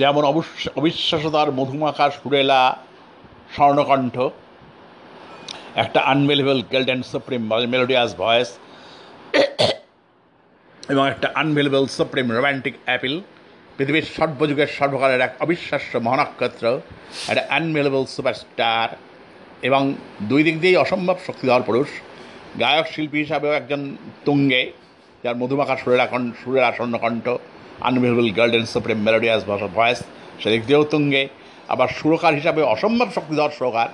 যেমন 0.00 0.22
অবিশ্বাস্যতার 0.78 1.48
মধুমাখা 1.58 2.06
সুরেলা, 2.18 2.62
স্বর্ণকণ্ঠ, 3.54 4.16
একটা 5.82 6.00
unbelievable 6.12 6.58
golden 6.72 6.88
and 6.90 7.04
supreme 7.12 7.42
melodious 7.72 8.10
voice 8.22 8.50
এবং 10.92 11.04
একটা 11.12 11.28
আনবেলেবল 11.40 11.84
সুপ্রিম 11.98 12.26
রোম্যান্টিক 12.36 12.74
অ্যাপিল 12.86 13.14
পৃথিবীর 13.76 14.06
সর্বযুগের 14.16 14.70
সর্বকালের 14.78 15.20
এক 15.26 15.32
অবিশ্বাস্য 15.44 15.92
মহানক্ষত্র, 16.06 16.64
একটা 17.30 17.42
আনবেলেবল 17.56 18.04
সুপারস্টার 18.14 18.88
এবং 19.68 19.82
দুই 20.30 20.42
দিক 20.46 20.56
দিয়েই 20.62 20.78
অসম্ভব 20.84 21.16
শক্তিধর 21.26 21.66
পুরুষ। 21.68 21.90
গায়ক 22.62 22.86
শিল্পী 22.94 23.18
হিসাবেও 23.24 23.52
একজন 23.60 23.80
তুঙ্গে, 24.26 24.62
যার 25.22 25.36
মধুমাখা 25.40 25.76
সুরেরা 25.82 26.06
কণ্ঠ 26.12 26.30
সুরের 26.40 26.64
আসন্ন 26.70 26.94
কণ্ঠ 27.04 27.26
unbelievable 27.88 28.28
golden 28.38 28.64
supreme 28.74 28.98
melodious 29.06 29.42
voice 29.78 30.00
সেদিক 30.42 30.62
দিয়েও 30.68 30.84
তুঙ্গে 30.94 31.22
আবার 31.72 31.88
সুরকার 31.98 32.32
হিসাবে 32.40 32.60
অসম্ভব 32.74 33.08
শক্তিধর 33.16 33.56
সুরকার, 33.58 33.88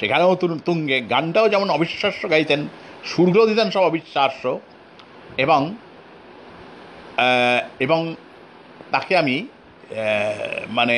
সেখানেও 0.00 0.32
তুঙ্গে 0.68 0.96
গানটাও 1.12 1.46
যেমন 1.52 1.68
অবিশ্বাস্য 1.76 2.22
গাইতেন, 2.32 2.60
সুরগুলো 3.10 3.44
দিতেন 3.50 3.68
সব 3.74 3.84
অবিশ্বাস্য, 3.90 4.44
এবং 5.44 5.60
এবং 7.84 8.00
তাকে 8.94 9.12
আমি 9.22 9.36
মানে 10.78 10.96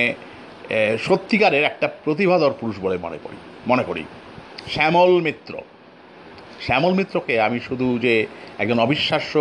সত্যিকারের 1.06 1.64
একটা 1.70 1.86
প্রতিভাধর 2.04 2.52
পুরুষ 2.60 2.76
বলে 2.84 2.96
মনে 3.06 3.18
করি 3.24 3.38
মনে 3.70 3.84
করি। 3.88 4.02
শ্যামল 4.72 5.12
মিত্র। 5.26 5.52
শ্যামল 6.64 6.92
মিত্রকে 6.98 7.34
আমি 7.46 7.58
শুধু 7.68 7.86
যে 8.04 8.14
একজন 8.62 8.78
অবিশ্বাস্য 8.86 9.34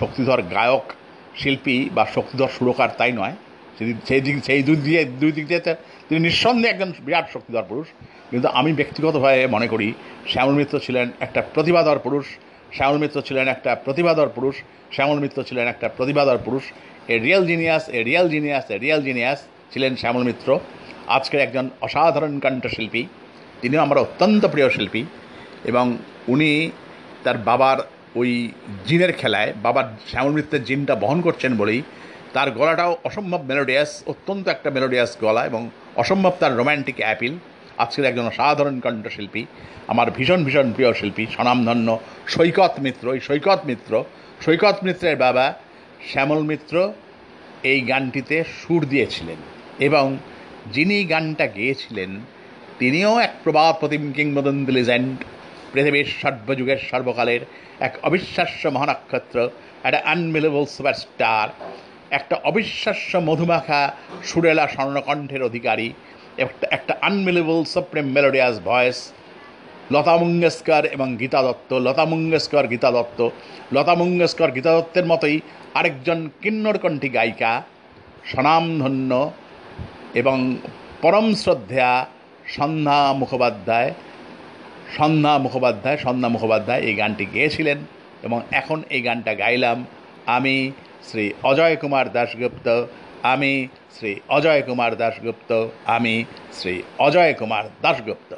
শক্তিধর 0.00 0.40
গায়ক 0.56 0.86
শিল্পী 1.36 1.88
বা 1.94 2.06
শক্তিধর 2.14 2.48
সুরকার 2.58 2.88
তাই 2.98 3.12
নয়। 3.12 3.32
সেই- 3.78 3.94
সেই 4.08 4.20
দিক 4.20 4.44
সেই 4.44 4.62
দুই 4.62 4.76
দিয়ে 4.76 5.04
দুই 5.04 5.32
দিক 5.32 5.46
দিয়ে 5.46 5.60
তিনি 5.60 6.18
নিঃসন্দেহে 6.18 6.74
একজন 6.74 6.92
বিরাট 7.00 7.32
শক্তিধর 7.32 7.64
পুরুষ। 7.68 7.86
কিন্তু 8.30 8.48
আমি 8.48 8.72
ব্যক্তিগতভাবে 8.72 9.46
মনে 9.46 9.66
করি, 9.66 9.92
শ্যামল 10.28 10.52
মিত্র 10.52 10.78
ছিলেন 10.78 11.10
একটা 11.20 11.42
প্রতিভাধর 11.54 11.98
পুরুষ, 11.98 12.24
শ্যামল 12.72 12.98
মিত্র 12.98 13.22
ছিলেন 13.22 13.48
একটা 13.48 13.74
প্রতিভাধর 13.74 14.28
পুরুষ, 14.28 14.54
শ্যামল 14.92 15.18
মিত্র 15.18 15.42
ছিলেন 15.42 15.68
একটা 15.68 15.88
প্রতিভাধর 15.88 16.38
পুরুষ। 16.44 16.62
A 17.08 17.18
real 17.18 17.46
genius, 17.46 17.88
a 17.88 18.02
real 18.02 18.28
genius, 18.28 18.70
a 18.70 18.78
real 18.78 19.02
genius 19.02 19.42
ছিলেন 19.72 19.96
শ্যামল 19.96 20.22
মিত্র। 20.22 20.60
আজকের 21.08 21.40
একজন 21.40 21.70
অসাধারণ 21.80 22.38
কণ্ঠশিল্পী 22.38 23.04
তিনিও 23.60 23.80
আমার 23.80 23.98
অত্যন্ত 23.98 24.46
প্রিয় 24.46 24.70
শিল্পী 24.70 25.04
এবং 25.64 25.96
উনি 26.28 26.70
তার 27.24 27.38
বাবার 27.38 27.78
ওই 28.20 28.30
জিনের 28.86 29.12
খেলায় 29.20 29.50
বাবার 29.64 29.86
শ্যামল 30.10 30.32
মিত্রের 30.32 30.62
জিনটা 30.64 30.94
বহন 30.94 31.18
করছেন 31.20 31.52
বলেই 31.56 31.80
তার 32.34 32.48
গলাটাও 32.50 32.92
অসম্ভব 33.04 33.40
মেলোডিয়াস 33.50 33.90
অত্যন্ত 34.06 34.44
একটা 34.48 34.68
মেলোডিয়াস 34.70 35.10
গলা 35.20 35.42
এবং 35.46 35.62
অসম্ভব 35.96 36.32
তার 36.40 36.56
রোম্যান্টিক 36.58 36.98
অ্যাপিল 37.00 37.34
আজকের 37.82 38.04
একজন 38.04 38.26
সাধারণ 38.30 38.76
কণ্ঠশিল্পী, 38.80 39.42
আমার 39.88 40.08
ভীষণ 40.10 40.40
ভীষণ 40.44 40.68
প্রিয় 40.72 40.90
শিল্পী, 40.92 41.24
স্বনামধন্য 41.26 41.88
সৈকত 42.26 42.74
মিত্র। 42.80 43.04
এই 43.14 43.20
সৈকত 43.20 43.60
মিত্র, 43.66 43.92
সৈকত 44.44 44.76
মিত্রের 44.84 45.16
বাবা 45.16 45.46
শ্যামল 46.08 46.40
মিত্র 46.42 46.74
এই 47.62 47.80
গানটিতে 47.80 48.36
সুর 48.58 48.80
দিয়েছিলেন 48.88 49.38
এবং 49.78 50.04
যিনি 50.72 50.96
গানটা 51.04 51.46
গেয়েছিলেন, 51.46 52.10
তিনিও 52.78 53.12
এক 53.26 53.32
প্রবাদ 53.44 53.72
প্রতিম 53.80 54.02
কিংবদন্তি 54.16 54.72
লিজেন্ড 54.72 55.16
পৃথিবীর 55.72 56.08
সর্বযুগের 56.22 56.80
সর্বকালের 56.90 57.40
এক 57.80 57.92
অবিশ্বাস্য 58.02 58.68
মহানক্ষত্র, 58.68 59.38
একটা 59.84 60.00
আনবিলেবল 60.04 60.64
সুপারস্টার 60.64 61.48
একটা 62.10 62.36
অবিশ্বাস্য 62.44 63.18
মধুমাখা 63.18 63.82
সুরেলা 64.24 64.68
স্বর্ণকণ্ঠের 64.68 65.42
অধিকারী, 65.42 65.92
একটা 66.38 66.66
একটা 66.70 66.96
unbelievable 67.02 67.64
supreme 67.64 68.06
melodious 68.06 68.56
voice 68.64 68.98
Lata 69.90 70.16
Mangeshkar 70.16 70.84
এবং 70.84 71.16
গীতা 71.16 71.42
দত্ত। 71.42 71.70
লতা 71.72 72.04
মঙ্গেশকর, 72.04 72.66
গীতা 72.66 72.90
দত্ত। 72.90 73.28
লতা 73.72 73.94
মঙ্গেশকর, 73.94 74.50
গীতা 74.50 74.72
দত্তের 74.76 75.06
মতোই 75.06 75.40
আরেকজন 75.74 76.30
কিন্নরকণ্ঠী 76.42 77.08
গায়িকা, 77.08 77.62
স্বনামধন্য 78.30 79.32
এবং 80.14 80.56
পরম 81.02 81.34
শ্রদ্ধা 81.34 82.06
সন্ধ্যা 82.46 83.12
মুখোপাধ্যায়। 83.12 83.90
সন্ধ্যা 84.96 85.32
মুখোপাধ্যায় 85.44 85.98
সন্ধ্যা 86.04 86.28
মুখোপাধ্যায় 86.34 86.82
এই 86.88 86.94
গানটি 87.00 87.24
গেয়েছিলেন 87.34 87.78
এবং 88.26 88.38
এখন 88.60 88.78
এই 88.94 89.00
গানটা 89.06 89.32
গাইলাম 89.34 89.78
আমি 90.36 90.54
শ্রী 91.08 91.26
অজয় 91.50 91.76
কুমার 91.82 92.06
দাশগুপ্ত, 92.12 92.66
আমি 93.32 93.52
শ্রী 93.96 94.12
অজয় 94.36 94.62
কুমার 94.68 94.92
দাশগুপ্ত, 95.02 95.50
আমি 95.96 96.14
শ্রী 96.58 96.74
অজয় 97.06 97.34
কুমার 97.40 97.64
দাশগুপ্ত। 97.84 98.30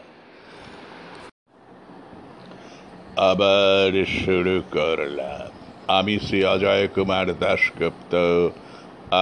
আবার 3.30 3.92
শুরু 4.22 4.56
করলাম, 4.76 5.48
আমি 5.98 6.14
শ্রী 6.26 6.40
অজয় 6.54 6.86
কুমার 6.94 7.26
দাশগুপ্ত, 7.44 8.14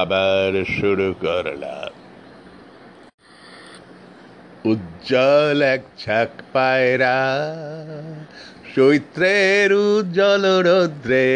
আবার 0.01 0.52
শুরু 0.78 1.09
করলাম। 1.25 2.02
উজ্জ্বল 4.65 5.62
এক 5.74 5.82
ছাক 5.99 6.31
পায়রা, 6.52 7.18
চৈত্রের 8.74 9.70
উজ্জ্বল 9.73 10.44
রৌদ্রে 10.60 11.28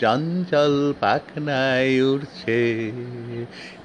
চঞ্চল 0.00 0.74
পাখনায় 1.00 2.02
উড়ছে। 2.02 2.60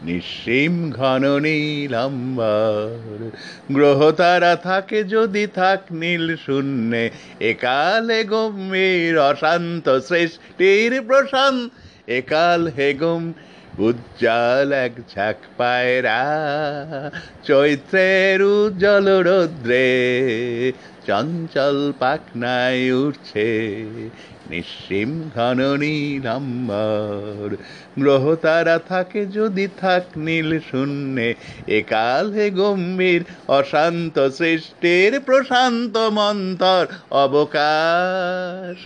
নিঃসীম 0.03 0.91
ঘন 0.91 1.23
নীলম্বর 1.39 3.31
গ্রহ 3.71 3.99
তারা 4.11 4.55
থাকে 4.55 4.99
যদি 5.03 5.47
থাক 5.47 5.81
নীল 5.91 6.25
শূন্যে, 6.45 7.03
একালে 7.39 8.23
গম্ভীর 8.23 9.15
অশান্ত 9.31 9.99
সৃষ্টির 9.99 10.91
প্রশান্ত 11.01 11.69
একাল 12.07 12.61
হেগম 12.67 13.23
উজ্জ্বল 13.79 14.71
এক 14.71 14.91
ঝাঁক 15.15 15.35
পায়রা, 15.57 16.23
চৈত্রের 17.43 18.41
উজ্জ্বল 18.41 19.21
রৌদ্রে 19.21 19.87
চঞ্চল 21.07 21.93
পাখনায় 21.99 22.91
উঠছে 22.91 23.75
নিঃসীম 24.49 25.29
ঘন 25.35 25.77
নীলাম্বর। 25.77 27.55
গ্রহ 27.99 28.35
তারা 28.35 28.79
থাকে 28.89 29.25
যদি 29.25 29.67
থাক 29.81 30.03
নীল 30.17 30.59
শূন্যে, 30.59 31.35
একালে 31.67 32.51
গম্ভীর 32.51 33.23
অশান্ত 33.47 34.27
সৃষ্টির 34.27 35.19
প্রশান্ত 35.19 35.97
মন্তর 35.97 36.87
অবকাশ। 37.11 38.77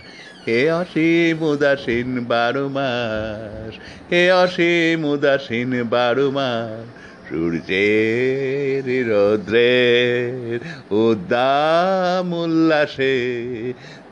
হে 0.46 0.60
অসীম 0.72 1.38
উদাসীন 1.42 2.10
বারো 2.28 2.66
মাস 2.68 3.72
হে 4.10 4.22
অসীম 4.34 5.00
উদাসীন 5.04 5.70
বারো 5.90 6.26
মাস 6.30 6.86
সূর্যের 7.26 8.86
রৌদ্রের 9.08 10.60
উদ্দাম 11.00 12.28
উল্লাসে 12.42 13.16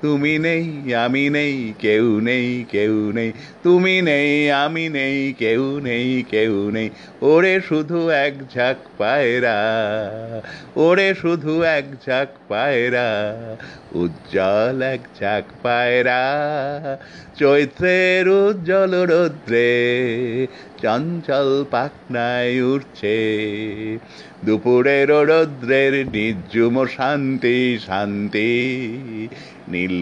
তুমি 0.02 0.38
নেই, 0.38 0.94
আমি 0.94 1.30
নেই, 1.30 1.74
কেউ 1.78 2.20
নেই 2.20 2.64
কেউ 2.70 3.12
নেই। 3.14 3.32
তুমি 3.62 4.02
নেই, 4.02 4.50
আমি 4.50 4.88
নেই, 4.88 5.34
কেউ 5.38 5.80
নেই 5.80 6.24
কেউ 6.30 6.70
নেই। 6.70 6.90
ওরে 7.22 7.60
শুধু 7.60 8.08
এক 8.08 8.34
ঝাঁক 8.54 8.76
পায়রা, 8.98 9.58
ওরে 10.76 11.14
শুধু 11.14 11.62
এক 11.62 11.84
ঝাঁক 12.06 12.28
পায়রা, 12.48 13.08
উজ্জ্বল 13.92 14.82
এক 14.82 15.00
ঝাঁক 15.20 15.44
পায়রা। 15.62 16.22
চৈত্রের 17.38 18.28
উজ্জ্বল 18.28 18.92
রৌদ্রে, 19.04 19.70
চঞ্চল 20.82 21.64
পাখনায় 21.70 22.62
উঠছে 22.62 23.16
দুপুরের 24.44 25.10
রৌদ্রের 25.30 25.94
নির্জুম 26.06 26.74
শান্তি 26.86 27.58
শান্তি। 27.86 28.50
নীল 29.68 29.96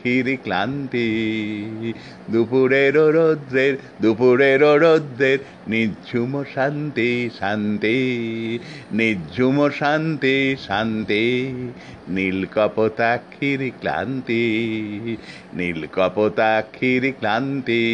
কপতাক্ষীর 0.00 0.38
ক্লান্তি। 0.42 1.92
দুপুরের 2.30 2.94
রৌদ্রের 2.94 3.76
দুপুরের 4.02 4.60
রৌদ্রের 4.60 5.38
নির্ঝুম 5.68 6.44
শান্তি 6.54 7.30
শান্তি। 7.38 7.98
নির্ঝুম 8.92 9.70
শান্তি 9.70 10.56
শান্তি। 10.66 11.52
নীল 12.08 12.46
কপতাক্ষীর 12.54 13.72
ক্লান্তি। 13.80 14.44
নীল 15.54 15.86
কপতাক্ষীর 15.86 17.12
ক্লান্তি। 17.18 17.84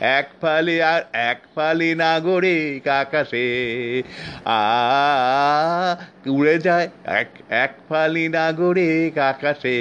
এক 0.00 0.28
ফালি 0.40 0.82
আর 0.82 1.02
এক 1.12 1.40
ফালি 1.54 1.94
নাগরিক 1.94 2.88
আকাশে। 2.88 4.02
আ 4.44 4.60
উড়ে 6.28 6.58
যায় 6.58 6.88
এক 7.04 7.28
এক 7.48 7.72
ফালি 7.88 8.28
নাগরিক 8.28 9.18
আকাশে। 9.18 9.78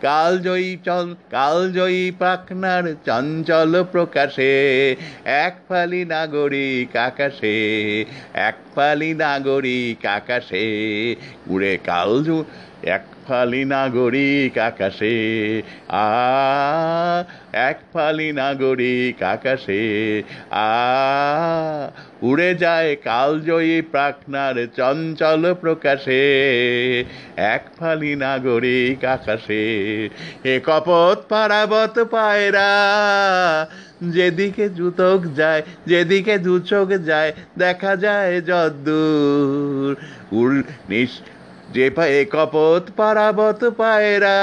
কালজয়ী 0.00 0.78
চল 0.84 1.14
কালজয়ী 1.30 2.12
পাখনার 2.18 2.94
চঞ্চল 3.06 3.84
প্রকাশে। 3.92 4.96
এক 5.24 5.54
ফালি 5.68 6.04
নাগরিক 6.04 6.96
আকাশে, 6.96 7.56
এক 8.34 8.54
ফালি 8.74 9.14
নাগরিক 9.14 10.06
আকাশে। 10.06 10.66
উড়ে 11.46 11.78
কালজু 11.84 12.44
এক 12.82 13.00
ফালি 13.28 13.64
নাগরিক 13.64 14.58
আকাশে, 14.58 15.62
আ, 15.88 16.08
এক 17.52 17.80
ফালি 17.92 18.32
নাগরিক 18.32 19.22
আকাশে, 19.22 20.22
আ, 20.50 21.90
উড়ে 22.22 22.54
যায় 22.54 22.96
কালজয়ী 23.04 23.82
প্রাকনার 23.82 24.66
চঞ্চল 24.76 25.54
প্রকাশে, 25.60 26.20
এক 27.36 27.66
ফালি 27.78 28.16
নাগরিক 28.16 29.04
আকাশে। 29.04 30.04
এ 30.44 30.60
কপত 30.66 31.24
পারাবত 31.28 32.04
পায়রা, 32.10 32.68
যেদিকে 34.02 34.70
জুতক 34.70 35.20
যায়, 35.36 35.62
যেদিকে 35.86 36.38
দুচোখ 36.38 36.88
যায়, 36.88 37.32
দেখা 37.58 37.96
যায় 37.96 38.40
যদ্দূর। 38.40 39.96
উল, 40.32 40.62
নিশ 40.88 41.10
যে 41.72 41.90
পায়ে 41.90 42.24
কপত 42.24 42.84
পারাবত 42.96 43.60
পায়রা, 43.76 44.38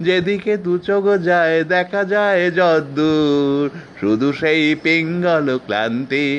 যেদিকে 0.00 0.56
দু 0.56 0.78
চোখ 0.78 1.04
যায় 1.22 1.64
দেখা 1.64 2.04
যায় 2.04 2.50
যদ্দূর, 2.50 3.70
শুধু 4.00 4.32
সেই 4.32 4.74
পিঙ্গল 4.74 5.58
ক্লান্তি, 5.66 6.30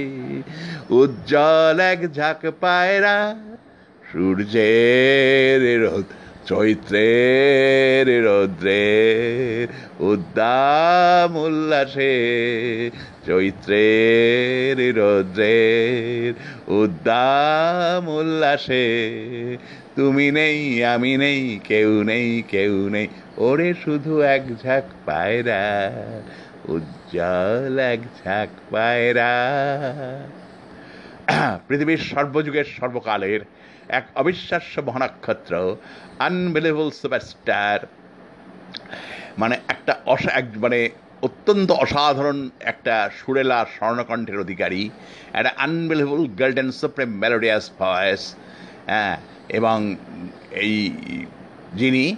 উজ্জ্বল 0.89 1.79
এক 1.79 1.99
ঝাঁক 2.13 2.41
পায়রা। 2.61 3.35
সূর্যের 4.11 5.61
রোদ, 5.83 6.07
চৈত্রের 6.45 8.07
রৌদ্রের 8.23 9.67
উদ্দাম 9.99 11.31
উল্লাসে 11.37 12.15
চৈত্রের 13.25 14.77
রৌদ্রের 14.97 16.33
উদ্দাম 16.73 18.03
উল্লাসে। 18.09 18.87
তুমি 19.95 20.31
নেই, 20.31 20.85
আমি 20.85 21.17
নেই, 21.17 21.59
কেউ 21.63 21.91
নেই 22.03 22.43
কেউ 22.47 22.89
নেই। 22.89 23.07
ওরে 23.37 23.69
শুধু 23.83 24.13
এক 24.35 24.43
ঝাঁক 24.63 24.83
পায়রা, 25.05 25.63
উজ্জ্বল 26.65 27.79
এক 27.93 28.01
ঝাঁক 28.23 28.49
পায়রা। 28.71 29.33
পৃথিবীর 31.67 32.01
সর্বযুগের 32.11 32.67
সর্বকালের 32.77 33.41
এক 33.89 34.05
অবিশ্বাস্য 34.15 34.73
মহানক্ষত্র 34.79 35.53
আনবিলেবল 36.19 36.89
সুপারস্টার 36.91 37.79
মানে 39.37 39.55
একটা 39.67 39.93
অসা 40.05 40.31
এক 40.31 40.45
মানে 40.55 40.79
অত্যন্ত 41.21 41.71
অসাধারণ 41.71 42.49
একটা 42.59 43.09
সুরেলা 43.17 43.59
স্বর্ণকণ্ঠের 43.75 44.37
অধিকারী, 44.39 44.89
একটা 45.33 45.51
unbelievable 45.57 46.21
golden 46.39 46.71
supreme 46.71 47.09
melodious 47.23 47.71
voice 47.79 48.35
হ্যাঁ 48.85 49.15
এবং 49.49 49.95
এই 50.51 50.91
যিনি 51.73 52.15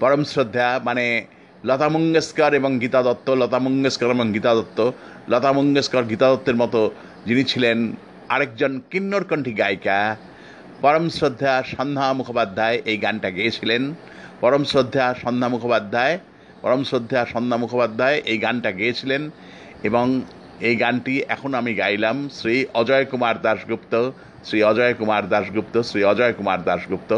পরম 0.00 0.24
শ্রদ্ধা 0.24 0.80
মানে 0.84 1.26
লতা 1.64 1.88
মঙ্গেশকর 1.88 2.52
এবং 2.54 2.78
গীতা 2.80 3.02
দত্ত, 3.02 3.30
লতা 3.30 3.58
মঙ্গেশকর 3.58 4.10
এবং 4.10 4.32
গীতা 4.34 4.54
দত্ত, 4.54 4.92
লতা 5.28 5.52
মঙ্গেশকর, 5.52 6.04
গীতা 6.04 6.26
দত্তের 6.32 6.56
মতো 6.56 6.90
যিনি 7.26 7.44
ছিলেন 7.44 7.78
আরেকজন 8.28 8.80
কিন্নরকণ্ঠী 8.90 9.52
গায়িকা, 9.52 10.16
পরম 10.82 11.08
শ্রদ্ধা 11.08 11.62
সন্ধ্যা 11.62 12.12
মুখোপাধ্যায় 12.12 12.82
এই 12.84 12.98
গানটা 12.98 13.30
গেয়েছিলেন। 13.30 13.94
পরম 14.40 14.64
শ্রদ্ধা 14.64 15.14
সন্ধ্যা 15.22 15.48
মুখোপাধ্যায় 15.48 16.18
পরম 16.62 16.82
শ্রদ্ধা 16.84 17.20
সন্ধ্যা 17.32 17.56
মুখোপাধ্যায় 17.62 18.18
এই 18.32 18.38
গানটা 18.44 18.70
গেয়েছিলেন 18.72 19.22
এবং 19.88 20.06
এই 20.68 20.76
গানটি 20.76 21.14
এখন 21.34 21.50
আমি 21.60 21.72
গাইলাম 21.74 22.16
শ্রী 22.38 22.56
অজয় 22.80 23.04
কুমার 23.04 23.36
দাশগুপ্ত, 23.46 23.92
শ্রী 24.44 24.58
অজয় 24.70 24.94
কুমার 24.98 25.24
দাশগুপ্ত, 25.28 25.74
শ্রী 25.88 26.00
অজয় 26.12 26.32
কুমার 26.38 26.60
দাশগুপ্ত। 26.68 27.10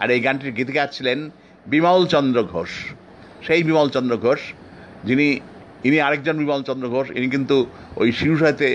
আর 0.00 0.08
এই 0.10 0.20
গানটির 0.20 0.52
গীতিকার 0.58 0.88
ছিলেন 0.92 1.18
বিমল 1.66 2.00
চন্দ্র 2.06 2.38
ঘোষ। 2.52 2.70
সেই 3.46 3.62
বিমল 3.68 3.88
চন্দ্র 3.88 4.14
ঘোষ, 4.16 4.40
যিনি, 5.04 5.28
ইনি 5.84 5.98
আরেকজন 6.00 6.36
বিমল 6.42 6.62
চন্দ্র 6.62 6.86
ঘোষ, 6.88 7.06
ইনি 7.10 7.28
কিন্তু 7.28 7.56
ওই 7.96 8.08
শিশুসাথে 8.12 8.68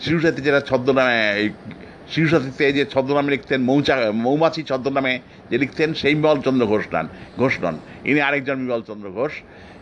শিশুসাথে 0.00 0.40
যেটা 0.46 0.60
ছদ্মনামে, 0.60 1.18
এই 1.40 1.48
শিশুসাথীতে 2.12 2.64
যে 2.72 2.84
ছদ্মনামে 2.92 3.30
লিখতেন, 3.34 3.60
মৌচা, 3.70 3.94
মৌমাছি 4.24 4.60
ছদ্মনামে 4.62 5.14
যে 5.50 5.56
লিখতেন, 5.58 5.88
সেই 6.00 6.14
বিমল 6.14 6.38
চন্দ্র 6.46 6.64
ঘোষ 6.66 6.84
নন 6.94 7.06
ঘোষ 7.38 7.54
নন। 7.62 7.76
ইনি 8.10 8.20
আরেকজন 8.20 8.56
বিমল 8.64 8.82
চন্দ্র 8.86 9.06
ঘোষ। 9.10 9.32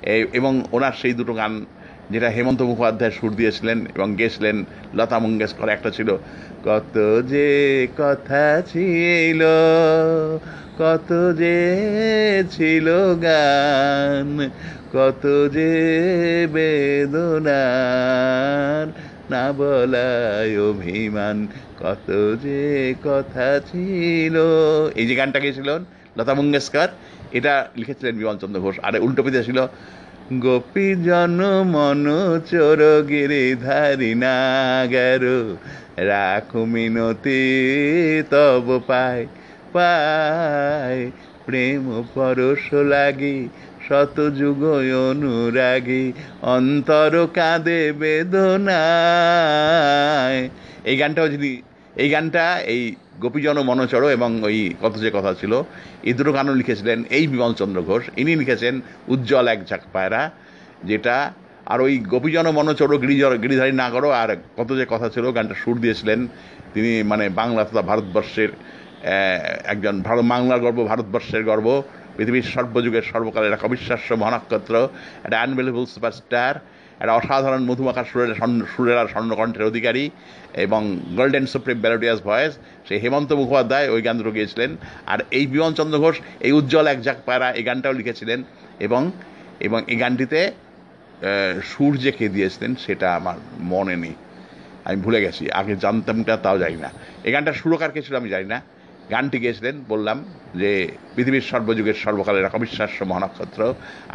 এবং 0.02 0.64
ওনার 0.72 0.92
সেই 0.92 1.12
দুটো 1.12 1.34
গান 1.34 1.66
যেটা 2.10 2.28
হেমন্ত 2.28 2.62
মুখোপাধ্যায় 2.62 3.10
সুর 3.10 3.36
দিয়েছিলেন 3.36 3.86
এবং 3.94 4.16
গেছিলেন 4.16 4.64
লতা 4.94 5.18
মঙ্গেশকর। 5.18 5.68
একটা 5.68 5.90
ছিল, 5.90 6.16
কত 6.64 7.22
যে 7.22 7.86
কথা 7.98 8.62
ছিল, 8.66 9.42
কত 10.78 11.32
যে 11.32 12.44
ছিল 12.50 13.14
গান, 13.14 14.50
কত 14.92 15.48
যে 15.48 16.46
বেদনার, 16.52 18.92
না 19.30 19.52
বলায় 19.52 20.60
অভিমান, 20.60 21.46
কত 21.80 22.36
যে 22.42 22.94
কথা 23.04 23.60
ছিল। 23.60 24.36
এই 24.94 25.06
যে 25.06 25.14
গানটা 25.14 25.40
গেয়েছিলেন 25.40 25.84
লতা 26.16 26.34
মঙ্গেশকর 26.34 26.88
এটা 27.32 27.68
লিখেছিলেন 27.76 28.18
বিমল 28.18 28.36
চন্দ্র 28.36 28.60
ঘোষ। 28.60 28.76
আর 28.82 29.00
উল্টো 29.00 29.22
পিঠে 29.22 29.44
ছিল, 29.44 29.66
গোপী 30.40 30.94
জন 30.94 31.64
মন 31.64 32.06
চোর 32.50 33.04
গিরিধারী 33.08 34.14
নাগার 34.14 35.52
রাখু 35.96 36.64
মিনতি 36.64 38.22
তব 38.30 38.80
পায় 38.86 39.26
পায় 39.72 41.10
প্রেম 41.46 42.04
পরশ 42.14 42.72
লাগি, 42.72 43.48
শত 43.88 44.30
যুগ 44.30 44.64
অনুরাগী, 45.08 46.12
অন্তর 46.42 47.26
কাঁদে 47.34 47.92
বেদনায়। 47.92 50.48
এই 50.84 50.96
গানটাও 50.96 51.28
যিনি 51.28 51.62
এই 51.96 52.08
গানটা 52.08 52.60
এই 52.60 52.94
গোপীজন 53.22 53.56
মনচর 53.70 54.02
এবং 54.16 54.30
ওই 54.48 54.58
কত 54.82 54.94
যে 55.04 55.10
কথা 55.16 55.32
ছিল 55.40 55.52
গানও 56.36 56.54
লিখেছিলেন 56.60 56.98
এই 57.16 57.24
বিমলচন্দ্র 57.32 57.78
ঘোষ। 57.88 58.04
ইনি 58.20 58.32
লিখেছেন 58.42 58.74
উজ্জ্বল 59.12 59.46
এক 59.54 59.60
ঝাঁক 59.68 59.82
পায়রা, 59.94 60.22
যেটা 60.88 61.16
আর 61.72 61.78
ওই 61.86 61.94
গোপীজন 62.12 62.46
মনচর 62.58 62.90
গিরিজর 63.02 63.32
গিরিধারী 63.42 63.72
না 63.82 63.86
করো 63.94 64.08
আর 64.20 64.30
কত 64.58 64.70
যে 64.80 64.84
কথা 64.92 65.08
ছিল, 65.14 65.24
গানটা 65.36 65.56
সুর 65.62 65.76
দিয়েছিলেন। 65.84 66.20
তিনি 66.74 66.92
মানে 67.10 67.24
বাংলা 67.40 67.62
তথা 67.68 67.82
ভারতবর্ষের 67.90 68.50
একজন 69.72 69.94
ভারত 70.06 70.24
বাংলার 70.32 70.60
গর্ব, 70.64 70.78
ভারতবর্ষের 70.90 71.42
গর্ব। 71.50 71.68
পৃথিবীর 72.16 72.46
সর্বযুগের 72.54 73.04
সর্বকালের 73.12 73.52
এক 73.56 73.62
অবিশ্বাস্য 73.68 74.08
মহানক্ষত্র, 74.22 74.74
একটা 75.26 75.36
আনবিলেবল 75.44 75.84
সুপারস্টার 75.94 76.54
একটা 77.00 77.14
অসাধারণ 77.18 77.62
মধুমাখা 77.70 78.02
সুরের 78.10 78.30
সুরের 78.72 78.98
স্বর্ণকণ্ঠের 79.12 79.68
অধিকারী 79.70 80.04
এবং 80.64 80.82
গোল্ডেন 81.18 81.46
সুপ্রিম 81.52 81.78
ব্যালোডিয়াস 81.84 82.18
ভয়েস 82.28 82.52
সেই 82.86 82.98
হেমন্ত 83.02 83.30
মুখোপাধ্যায় 83.40 83.86
ওই 83.94 84.00
গান 84.06 84.16
গিয়েছিলেন। 84.36 84.70
আর 85.12 85.18
এই 85.38 85.44
বিমানচন্দ্র 85.54 85.96
ঘোষ, 86.04 86.16
এই 86.46 86.52
উজ্জ্বল 86.58 86.86
এক 86.92 86.98
ঝাঁক 87.06 87.18
পায়রা 87.26 87.48
এই 87.58 87.64
গানটাও 87.68 87.94
লিখেছিলেন 88.00 88.38
এবং 88.86 89.02
এবং 89.66 89.78
এই 89.92 89.98
গানটিতে 90.02 90.40
সুর 91.70 91.92
যে 92.04 92.10
কে 92.18 92.26
দিয়েছিলেন 92.36 92.72
সেটা 92.84 93.08
আমার 93.18 93.36
মনে 93.72 93.96
নেই। 94.02 94.14
আমি 94.86 94.96
ভুলে 95.04 95.20
গেছি, 95.24 95.44
আগে 95.60 95.72
জানতামটা 95.84 96.34
তাও 96.44 96.56
জানি 96.64 96.78
না। 96.84 96.90
এই 97.26 97.32
গানটার 97.34 97.56
সুরকার 97.60 97.90
কে 97.94 98.00
ছিল 98.06 98.14
আমি 98.22 98.30
জানি 98.34 98.46
না। 98.54 98.58
গানটি 99.12 99.38
গেয়েছিলেন, 99.44 99.76
বললাম 99.92 100.18
যে 100.60 100.70
পৃথিবীর 101.14 101.46
সর্বযুগের 101.50 101.96
সর্বকালের 102.04 102.44
এক 102.48 102.54
অবিশ্বাস্য 102.58 102.98
মহানক্ষত্র 103.10 103.60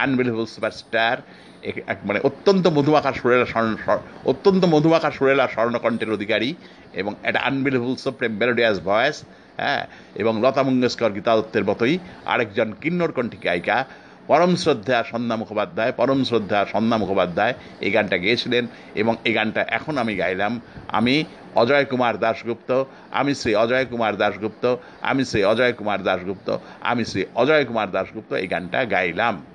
আনবিলেবল 0.04 0.46
সুপারস্টার 0.54 1.18
এক 1.64 1.98
মানে 2.06 2.20
অত্যন্ত 2.20 2.68
মধুমাখা 2.68 3.14
সুরেলা 3.14 3.46
স্বর্ণ, 3.46 3.76
স্বর- 3.76 4.30
অত্যন্ত 4.30 4.66
মধুমাখা 4.66 5.12
সুরেলা 5.12 5.48
স্বর্ণকণ্ঠের 5.48 6.12
অধিকারী 6.12 6.54
এবং 6.94 7.16
একটা 7.24 7.40
আনবিলেবল 7.40 7.96
সুপ্রিম 7.96 8.32
মেলোডিয়াস 8.32 8.80
ভয়েস 8.80 9.24
হ্যাঁ 9.58 9.88
এবং 10.16 10.42
লতা 10.42 10.64
মঙ্গেশকর 10.64 11.12
গীতা 11.12 11.36
দত্তের 11.36 11.64
মতোই 11.64 12.00
আরেকজন 12.26 12.74
কিন্নর 12.82 13.12
কণ্ঠী 13.12 13.38
গায়িকা, 13.44 13.86
পরম 14.28 14.56
শ্রদ্ধা 14.56 15.04
সন্ধ্যা 15.04 15.36
মুখোপাধ্যায়, 15.36 15.92
পরম 15.92 16.24
শ্রদ্ধা 16.24 16.66
সন্ধ্যা 16.72 16.98
মুখোপাধ্যায়, 16.98 17.54
এই 17.82 17.92
গানটা 17.92 18.18
গেয়েছিলেন 18.18 18.68
এবং 18.96 19.16
এই 19.26 19.34
গানটা 19.34 19.66
এখন 19.68 19.98
আমি 19.98 20.16
গাইলাম। 20.16 20.62
আমি 20.88 21.24
অজয় 21.56 21.86
কুমার 21.86 22.18
দাশগুপ্ত, 22.18 22.84
আমি 23.12 23.36
শ্রী 23.36 23.56
অজয় 23.56 23.86
কুমার 23.86 24.18
দাশগুপ্ত, 24.18 24.76
আমি 25.02 25.26
শ্রী 25.26 25.44
অজয় 25.44 25.74
কুমার 25.74 26.04
দাশগুপ্ত, 26.04 26.58
আমি 26.82 27.06
শ্রী 27.06 27.26
অজয় 27.36 27.66
কুমার 27.66 27.92
দাশগুপ্ত 27.92 28.34
এই 28.34 28.48
গানটা 28.48 28.86
গাইলাম। 28.86 29.46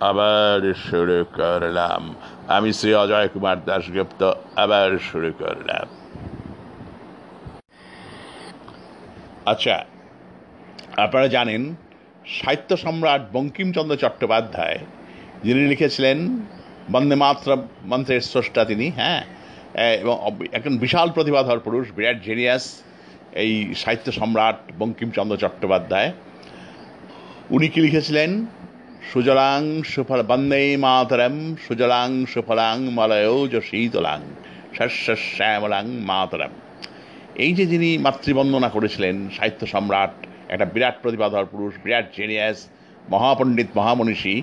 আবার 0.00 0.74
শুরু 0.74 1.24
করলাম। 1.34 2.14
আমি 2.48 2.72
শ্রী 2.72 2.94
অজয় 2.94 3.28
কুমার 3.28 3.64
দাশগুপ্ত, 3.64 4.32
আবার 4.56 4.98
শুরু 4.98 5.32
করলাম। 5.38 5.86
আচ্ছা 9.46 9.84
আপনারা 10.96 11.28
জানেন, 11.28 11.74
সাহিত্য 12.26 12.76
সম্রাট 12.76 13.22
বঙ্কিমচন্দ্র 13.32 13.96
চট্টোপাধ্যায়, 13.96 14.78
যিনি 15.44 15.68
লিখেছিলেন 15.68 16.18
বন্দে 16.92 17.14
মাতর 17.14 17.56
মন্ত্রের 17.84 18.20
স্রষ্টা 18.20 18.64
তিনি 18.64 18.90
হ্যাঁ? 18.90 19.24
এবং 19.76 20.30
একজন 20.52 20.76
বিশাল 20.76 21.10
প্রতিভাধর 21.10 21.58
পুরুষ, 21.58 21.92
বিরাট 21.92 22.22
জেনিয়াস 22.22 22.82
এই 23.32 23.74
সাহিত্য 23.74 24.12
সম্রাট 24.12 24.56
বঙ্কিমচন্দ্র 24.78 25.36
চট্টোপাধ্যায়। 25.36 26.12
উনি 27.50 27.68
কি 27.68 27.80
লিখেছিলেন? 27.80 28.46
সুজলাং 29.10 29.62
সুফল 29.92 30.20
বন্দে 30.30 30.62
মাতরম, 30.76 31.36
সুজলাং 31.64 32.10
সুফলাং 32.32 32.76
মলয়জ 32.98 33.52
শীতলাং 33.68 34.20
শ্যামলাং 35.36 35.84
মাতরম। 36.10 36.52
এই 37.44 37.52
যে 37.58 37.64
যিনি 37.66 37.90
মাতৃবন্দনা 37.98 38.68
করেছিলেন, 38.68 39.16
সাহিত্য 39.36 39.62
সম্রাট, 39.66 40.14
একটা 40.48 40.66
বিরাট 40.74 40.96
প্রতিভাধর 41.02 41.46
পুরুষ, 41.52 41.72
বিরাট 41.84 42.06
জেনিয়াস 42.16 42.58
মহাপণ্ডিত 43.10 43.70
মহামনীষী, 43.78 44.34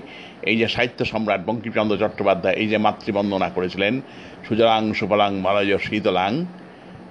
এই 0.42 0.56
যে 0.60 0.66
সাহিত্য 0.68 1.00
সম্রাট 1.04 1.40
বঙ্কিমচন্দ্র 1.48 2.00
চট্টোপাধ্যায় 2.02 2.56
এই 2.62 2.68
যে 2.72 2.78
মাতৃবন্দনা 2.78 3.48
করেছিলেন, 3.56 3.94
সুজলাং 4.46 4.82
সুফলাং 4.98 5.30
মলয় 5.44 5.78
শীতলাং 5.86 6.32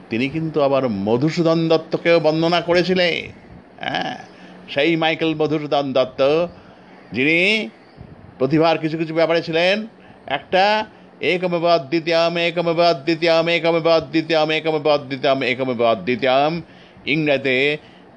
তিনি 0.09 0.25
কিন্তু 0.30 0.57
আবার 0.61 0.83
মধুসূদন 1.07 1.59
দত্তকেও 1.72 2.17
বন্দনা 2.19 2.59
করেছিলেন 2.61 3.15
হ্যাঁ 3.83 4.15
সেই 4.73 4.91
মাইকেল 4.95 5.32
মধুসূদন 5.41 5.85
দত্ত 5.93 6.22
যিনি 7.16 7.38
প্রতিভার 8.40 8.82
কিছু 8.83 8.95
কিছু 9.01 9.14
ব্যাপারে 9.19 9.42
ছিলেন, 9.48 9.75
একটা 10.38 10.66
একমেব 11.33 11.66
অদ্বিতীয়ম 11.77 12.33
একমেব 12.50 12.80
অদ্বিতীয়ম 12.93 13.45
একমেব 13.58 13.88
অদ্বিতীয়ম 14.00 14.50
একমেব 14.59 14.88
অদ্বিতীয়ম 14.98 15.40
একমেব 15.51 15.82
অদ্বিতীয়ম 15.93 16.53
ইংরেজিতে 17.14 17.58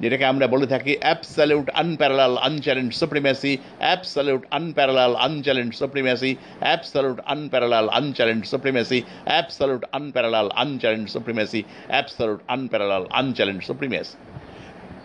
যেটাকে 0.03 0.25
আমরা 0.33 0.47
বলে 0.55 0.67
থাকি 0.73 0.93
absolute 1.05 1.69
unparalleled 1.83 2.35
unchallenged 2.47 2.91
supremacy 3.03 3.53
absolute 3.85 4.43
unparalleled 4.59 5.13
unchallenged 5.27 5.73
supremacy 5.83 6.31
absolute 6.65 7.19
unparalleled 7.35 7.87
unchallenged 7.99 8.43
supremacy 8.53 8.99
absolute 9.31 9.83
unparalleled 9.99 10.47
unchallenged 10.63 11.07
supremacy 11.15 11.61
absolute 11.93 12.41
unparalleled 12.55 13.05
unchallenged 13.21 13.61
supremacy 13.69 14.15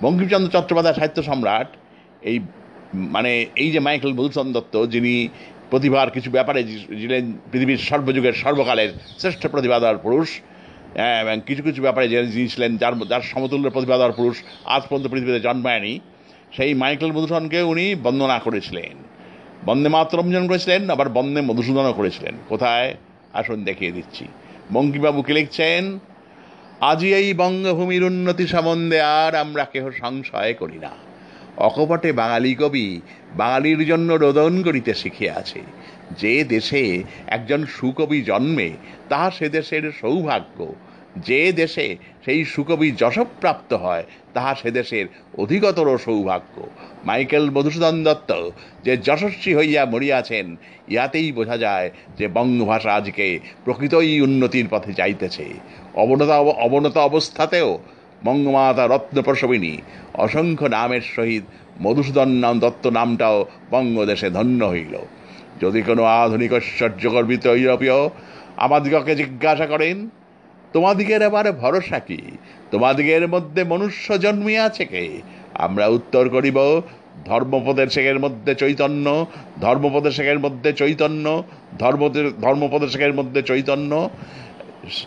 Bankimchandra 0.03 0.49
Chattopadhyay 0.55 0.97
সাহিত্য 0.99 1.19
সম্রাট, 1.29 1.69
এই 2.29 2.37
মানে 2.93 3.31
এই 3.55 3.69
যে 3.71 3.79
মাইকেল 3.79 4.13
মধুসূদন 4.13 4.49
দত্ত 4.53 4.75
যিনি 4.85 5.13
প্রতিভার 5.69 6.07
কিছু 6.11 6.31
ব্যাপারে 6.31 6.63
ছিলেন 7.01 7.25
পৃথিবীর 7.51 7.81
সর্বযুগের 7.89 8.33
সর্বকালের 8.33 8.89
শ্রেষ্ঠ 9.19 9.47
প্রতিভাধর 9.47 9.97
পুরুষ 9.97 10.29
হ্যাঁ, 10.95 11.17
এবং 11.21 11.35
কিছু 11.45 11.61
কিছু 11.63 11.81
ব্যাপারে 11.81 12.05
যিনি 12.09 12.47
ছিলেন 12.47 12.77
যার 12.77 12.93
যার 13.07 13.21
সমতুল্য 13.21 13.69
প্রতিভাধর 13.69 14.11
পুরুষ 14.11 14.35
আজ 14.65 14.81
পর্যন্ত 14.81 15.07
পৃথিবীতে 15.11 15.39
জন্মায়নি 15.39 15.99
সেই 16.51 16.73
মাইকেল 16.73 17.11
মধুসূদনকে 17.11 17.61
উনি 17.61 17.95
বন্দনা 17.95 18.39
করেছিলেন। 18.39 18.95
বন্দে 19.65 19.89
মাতরম 19.89 20.31
যেমন 20.31 20.47
করেছিলেন 20.47 20.89
আবার 20.89 21.09
বন্দে 21.09 21.41
মধুসূদনও 21.41 21.93
করেছিলেন। 21.93 22.35
কোথায়? 22.49 22.95
আসুন 23.33 23.63
দেখিয়ে 23.63 23.91
দিচ্ছি। 23.91 24.25
বঙ্কিমবাবুকে 24.73 25.33
লিখছেন 25.33 25.99
আজি 26.81 27.13
এই 27.13 27.33
বঙ্গভূমির 27.33 28.03
উন্নতি 28.03 28.47
সম্বন্ধে 28.47 29.01
আর 29.01 29.35
আমরা 29.35 29.65
কেহ 29.65 29.85
সংশয় 29.99 30.53
করি 30.53 30.77
না। 30.79 30.91
অকপটে 31.67 32.09
বাঙালি 32.11 32.51
কবি 32.55 32.87
বাঙালির 33.37 33.81
জন্য 33.85 34.09
রোদন 34.13 34.53
করিতে 34.63 34.91
শিখিয়াছে 34.93 35.61
যে 36.21 36.33
দেশে 36.43 36.83
একজন 37.27 37.61
সুকবি 37.75 38.19
জন্মে 38.21 38.69
তাহা 39.09 39.27
সে 39.31 39.47
দেশের 39.49 39.83
সৌভাগ্য। 40.01 40.59
যে 41.27 41.41
দেশে 41.51 41.87
সেই 42.25 42.41
সুকবি 42.45 42.87
যশপ্রাপ্ত 42.91 43.71
হয়, 43.83 44.03
তাহা 44.33 44.51
সে 44.55 44.69
দেশের 44.71 45.05
অধিকতর 45.37 45.87
সৌভাগ্য। 45.97 46.55
মাইকেল 47.05 47.45
মধুসূদন 47.49 47.97
দত্ত 48.03 48.31
যে 48.85 48.93
যশস্বী 48.97 49.51
হইয়া 49.55 49.81
মরিয়াছেন 49.85 50.45
ইহাতেই 50.89 51.29
বোঝা 51.31 51.57
যায় 51.57 51.87
যে 52.17 52.25
বঙ্গভাষা 52.27 52.91
আজকে 52.93 53.27
প্রকৃতই 53.65 54.13
উন্নতির 54.21 54.67
পথে 54.71 54.91
যাইতেছে। 54.93 55.45
অবনতা 55.95 56.37
অবনত 56.65 56.95
অবস্থাতেও 57.09 57.69
বঙ্গমাতা 58.23 58.87
রত্নপ্রসবিনী 58.87 59.77
অসংখ্য 60.13 60.65
নামের 60.65 61.01
সহিত 61.15 61.43
মধুসূদন 61.81 62.29
নাম 62.29 62.59
দত্ত 62.59 62.87
নামটাও 62.87 63.45
বঙ্গদেশে 63.71 64.29
ধন্য 64.29 64.65
হইল। 64.65 64.97
যদি 65.61 65.81
কোনো 65.81 66.03
আধুনিক 66.03 66.53
ঐশ্বর্যগর্বিত 66.53 67.45
ইউরোপীয় 67.45 68.09
আমাদিগকে 68.57 69.15
জিজ্ঞাসা 69.15 69.65
করেন, 69.67 70.09
তোমাদিগের 70.73 71.23
আবার 71.23 71.51
ভরসা 71.51 71.99
কি? 71.99 72.17
তোমাদিগের 72.71 73.27
মধ্যে 73.27 73.63
মনুষ্য 73.63 74.19
জন্মিয়াছে 74.19 74.85
কে? 74.85 75.21
আমরা 75.53 75.87
উত্তর 75.87 76.29
করিব 76.29 76.81
ধর্মোপদেশকের 77.25 78.19
মধ্যে 78.19 78.55
চৈতন্য 78.55 79.25
ধর্মোপদেশকের 79.61 80.39
মধ্যে 80.39 80.73
চৈতন্য 80.73 81.43
ধর্ম 81.79 82.09
ধর্মোপদেশকের 82.41 83.13
মধ্যে 83.13 83.41
চৈতন্য, 83.41 84.09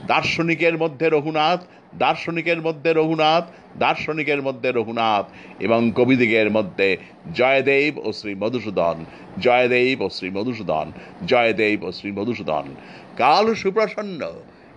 দার্শনিকের 0.07 0.79
মধ্যে 0.79 1.09
রঘুনাথ 1.09 1.61
দার্শনিকের 1.99 2.63
মধ্যে 2.63 2.93
রঘুনাথ, 2.93 3.45
দার্শনিকের 3.79 4.43
মধ্যে 4.43 4.73
রঘুনাথ 4.73 5.27
এবং 5.61 5.93
কবিদিগের 5.95 6.51
মধ্যে 6.51 6.97
জয়দেব 7.35 7.99
ও 7.99 8.13
শ্রী 8.13 8.35
মধুসূদন। 8.35 9.05
জয়দেব 9.41 10.03
ও 10.03 10.11
শ্রী 10.11 10.31
মধুসূদন। 10.31 10.93
জয়দেব 11.27 11.85
ও 11.85 11.93
শ্রী 11.93 12.13
মধুসূদন। 12.13 12.63
কাল 13.17 13.55
সুপ্রসন্ন 13.55 14.33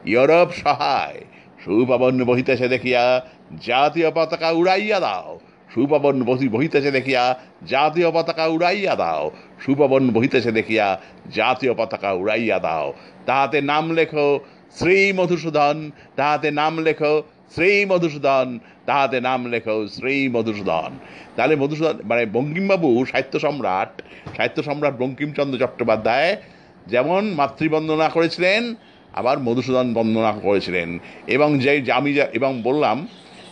ইউরোপ 0.05 0.51
সহায়, 0.51 1.25
সুপবন 1.65 2.23
বহিতেছে 2.23 2.67
দেখিয়া 2.67 3.25
জাতীয় 3.61 4.11
পতাকা 4.15 4.49
উড়াইয়া 4.49 4.99
দাও। 4.99 5.39
সুপবন 5.73 6.23
বহি- 6.23 6.49
বহিতেছে 6.49 6.91
দেখিয়া 6.91 7.39
জাতীয় 7.65 8.11
পতাকা 8.11 8.45
উড়াইয়া 8.45 8.95
দাও। 8.95 9.31
সুপবন 9.65 10.09
বহিতেছে 10.09 10.51
দেখিয়া 10.51 11.01
জাতীয় 11.31 11.73
পতাকা 11.73 12.11
উড়াইয়া 12.11 12.59
দাও। 12.59 12.93
তাহাতে 13.25 13.61
নাম 13.61 13.91
লেখো 13.91 14.39
শ্রী 14.75 15.13
মধুসূদন 15.13 15.91
তাহাতে 16.15 16.51
নাম 16.51 16.73
লেখো 16.79 17.23
শ্রী 17.55 17.85
মধুসূদন 17.85 18.59
তাহাতে 18.85 19.21
নাম 19.21 19.45
লেখো 19.45 19.87
শ্রী 19.87 20.29
মধুসূদন 20.29 20.91
তাহলে 21.35 21.55
মধুসূদন 21.55 21.93
মানে 22.03 22.25
বঙ্কিমবাবু, 22.25 23.05
সাহিত্য 23.05 23.39
সম্রাট 23.39 24.01
সাহিত্য 24.37 24.63
সম্রাট 24.63 24.97
বঙ্কিমচন্দ্র 24.97 25.59
চট্টোপাধ্যায় 25.59 26.41
যেমন 26.87 27.27
মাতৃবন্দনা 27.33 28.09
করেছিলেন, 28.09 28.75
আবার 29.13 29.39
মধুসূদন 29.39 29.93
বন্দনা 29.93 30.31
করেছিলেন। 30.31 30.99
এবং 31.27 31.59
যে 31.59 31.91
আমি 31.91 32.19
এবং 32.33 32.61
বললাম 32.61 33.07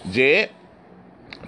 যে, 0.06 0.48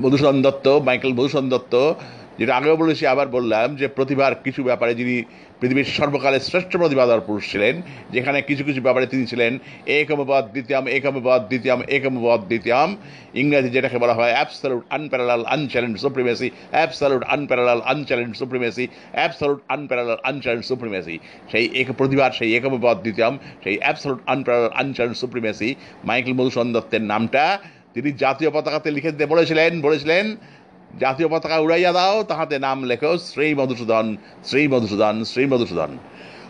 মধুসূদন 0.01 0.41
দত্ত, 0.41 0.67
মাইকেল 0.67 1.13
মধুসূদন 1.13 1.49
দত্ত, 1.49 1.93
যেটা 2.39 2.55
আগেও 2.55 2.77
বলেছি, 2.77 3.07
আবার 3.07 3.27
বললাম 3.27 3.75
যে, 3.75 3.87
প্রতিভার 3.87 4.35
কিছু 4.35 4.63
ব্যাপারে 4.63 4.95
যিনি 4.95 5.23
পৃথিবীর 5.59 5.93
সর্বকালের 5.97 6.45
শ্রেষ্ঠ 6.49 6.71
প্রতিভাধর 6.81 7.25
পুরুষ 7.27 7.43
ছিলেন, 7.51 7.75
যেখানে 8.15 8.39
কিছু 8.49 8.63
কিছু 8.67 8.81
ব্যাপারে 8.85 9.05
তিনি 9.13 9.23
ছিলেন 9.31 9.51
একমবাদ 10.01 10.43
দ্বিতীয়ম 10.55 10.85
একমবাদ 10.97 11.41
দ্বিতীয়ম 11.51 11.79
একমবাদ 11.97 12.39
দ্বিতীয়ম 12.51 12.89
ইংরেজি 13.41 13.69
যেটাকে 13.75 13.97
বলা 14.03 14.15
হয়, 14.19 14.33
absolute 14.35 14.83
unparalleled 14.97 15.43
unchallenged 15.55 15.95
supremacy 16.05 16.47
absolute 16.75 17.23
unparalleled 17.35 17.79
unchallenged 17.91 18.33
supremacy 18.41 18.85
absolute 19.17 19.59
unparalleled 19.75 20.19
unchallenged 20.29 20.65
supremacy 20.71 21.15
সেই 21.51 21.65
এক, 21.81 21.87
প্রতিভার 21.99 22.31
সেই 22.39 22.51
একমবাদ 22.59 22.97
দ্বিতীয়ম, 23.05 23.33
সেই 23.63 23.75
absolute 23.83 24.21
unparalleled 24.33 24.71
unchallenged 24.81 25.17
supremacy 25.23 25.69
Michael 26.09 26.33
Madhusudan 26.39 26.69
দত্তের 26.75 27.03
নামটা 27.11 27.43
তিনি 27.95 28.09
জাতীয় 28.23 28.49
পতাকাতে 28.55 28.89
লিখে 28.95 29.13
দিতে 29.13 29.25
বলেছিলেন 29.33 29.71
বলেছিলেন 29.87 30.25
জাতীয় 31.03 31.27
পতাকা 31.33 31.57
উড়াইয়া 31.65 31.91
দাও, 31.97 32.15
তাহাতে 32.31 32.55
নাম 32.67 32.77
লেখো, 32.89 33.11
শ্রী 33.29 33.47
মধুসূদন 33.59 34.05
শ্রী 34.47 34.61
মধুসূদন 34.73 35.15
শ্রী 35.31 35.43
মধুসূদন। 35.51 35.91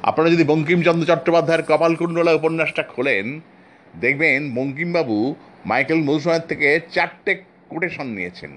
আপনারা 0.09 0.29
যদি 0.33 0.43
বঙ্কিমচন্দ্র 0.51 1.07
চট্টোপাধ্যায়ের 1.09 1.63
কপালকুণ্ডলা 1.69 2.31
উপন্যাসটা 2.39 2.83
খোলেন, 2.93 3.25
দেখবেন 4.03 4.39
বঙ্কিমবাবু 4.57 5.17
মাইকেল 5.69 5.99
মধুসূদনের 6.07 6.45
থেকে 6.51 6.67
চারটে 6.95 7.31
কোটেশন 7.71 8.07
নিয়েছেন। 8.17 8.51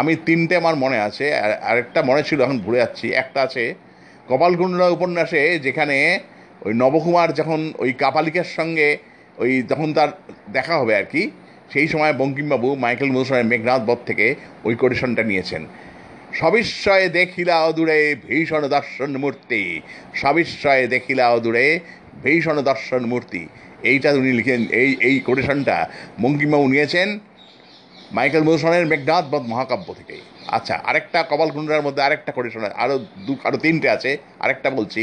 আমি 0.00 0.12
তিনটে 0.26 0.54
আমার 0.62 0.76
মনে 0.84 0.98
আছে, 1.08 1.26
আর 1.44 1.50
আরেকটা 1.70 2.00
মনে 2.10 2.22
ছিল, 2.28 2.38
এখন 2.46 2.58
ভুলে 2.64 2.78
যাচ্ছি। 2.82 3.06
একটা 3.22 3.38
আছে 3.46 3.64
কপালকুণ্ডলা 4.30 4.88
উপন্যাসে 4.96 5.42
যেখানে 5.66 5.96
ওই 6.64 6.72
নবকুমার 6.82 7.28
যখন 7.40 7.60
ওই 7.82 7.90
কাপালিকার 8.02 8.48
সঙ্গে 8.58 8.88
ওই 9.42 9.52
যখন 9.70 9.88
তার 9.96 10.10
দেখা 10.56 10.74
হবে 10.80 10.92
আর 11.00 11.06
কি 11.12 11.22
সেই 11.72 11.86
সময় 11.88 12.12
বঙ্কিমবাবু, 12.20 12.68
মাইকেল 12.84 13.10
মধুসূদনের 13.14 13.48
মেঘনাথ 13.52 13.82
বধ 13.88 14.00
থেকে 14.06 14.26
ওই 14.64 14.74
কোটেশনটা 14.80 15.22
নিয়েছেন। 15.30 15.62
সবিস্ময়ে 16.40 17.06
দেখিলা 17.18 17.56
অদূরে 17.68 17.98
ভীষণ 18.28 18.62
দর্শন 18.76 19.10
মূর্তি। 19.22 19.62
সবিস্ময়ে 20.22 20.84
দেখিলা 20.94 21.24
অদূরে 21.36 21.66
ভীষণ 22.24 22.56
দর্শন 22.70 23.02
মূর্তি। 23.12 23.42
এইটা 23.90 24.08
উনি 24.20 24.32
লিখেন, 24.38 24.60
এই 24.80 24.90
এই 25.08 25.16
কোটেশনটা 25.28 25.76
বঙ্কিমবাবু 26.22 26.66
নিয়েছেন 26.74 27.08
মাইকেল 28.16 28.42
মধুসূদনের 28.46 28.86
মেঘনাথ 28.92 29.24
বধ 29.32 29.44
মহাকাব্য 29.52 29.88
থেকে। 29.98 30.16
আচ্ছা 30.56 30.74
আরেকটা 30.88 31.18
কপালকুণ্ডার 31.30 31.84
মধ্যে 31.86 32.02
আরেকটা 32.02 32.30
কোটেশন 32.36 32.62
আরও 32.84 32.96
দু 33.26 33.32
আরও 33.44 33.58
তিনটে 33.64 33.88
আছে, 33.96 34.10
আরেকটা 34.44 34.68
বলছি। 34.78 35.02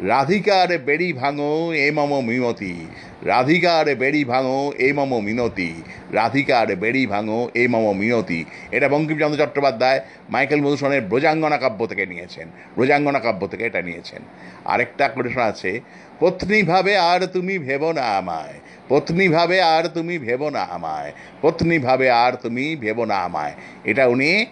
রাধিকার 0.00 0.78
বেড়ি 0.78 1.12
ভাঙো, 1.12 1.72
এ 1.72 1.90
মম 1.90 2.20
মিনতি। 2.20 2.86
রাধিকার 3.22 3.94
বেড়ি 3.94 4.24
ভাঙো, 4.24 4.72
এ 4.78 4.92
মম 4.92 5.20
মিনতি। 5.20 5.82
রাধিকার 6.12 6.76
বেড়ি 6.76 7.06
ভাঙো, 7.06 7.50
এ 7.54 7.68
মম 7.68 7.98
মিনতি। 7.98 8.44
এটা 8.70 8.88
বঙ্কিমচন্দ্র 8.88 9.38
চট্টোপাধ্যায় 9.38 10.00
মাইকেল 10.30 10.60
মধুসূদনের 10.60 11.02
ব্রজাঙ্গনা 11.02 11.58
কাব্য 11.58 11.86
থেকে 11.86 12.06
নিয়েছেন। 12.06 12.48
ব্রজাঙ্গনা 12.76 13.18
কাব্য 13.18 13.46
থেকে 13.46 13.64
এটা 13.64 13.82
নিয়েছেন। 13.82 14.22
আরেকটা 14.64 15.08
কোটেশন 15.08 15.40
আছে 15.40 15.80
পত্নী 16.20 16.62
ভাবে 16.62 16.98
আর 16.98 17.26
তুমি 17.26 17.58
ভেবো 17.58 17.92
না 17.92 18.02
আমায়। 18.02 18.54
পত্নী 18.88 19.28
ভাবে 19.28 19.60
আর 19.62 19.88
তুমি 19.88 20.18
ভেবো 20.18 20.50
না 20.50 20.60
আমায়। 20.60 21.12
পত্নী 21.42 21.78
ভাবে 21.78 22.10
আর 22.10 22.32
তুমি 22.32 22.76
ভেবো 22.76 23.04
না 23.04 23.16
আমায়। 23.16 23.52
এটা 23.84 24.06
উনি 24.06 24.46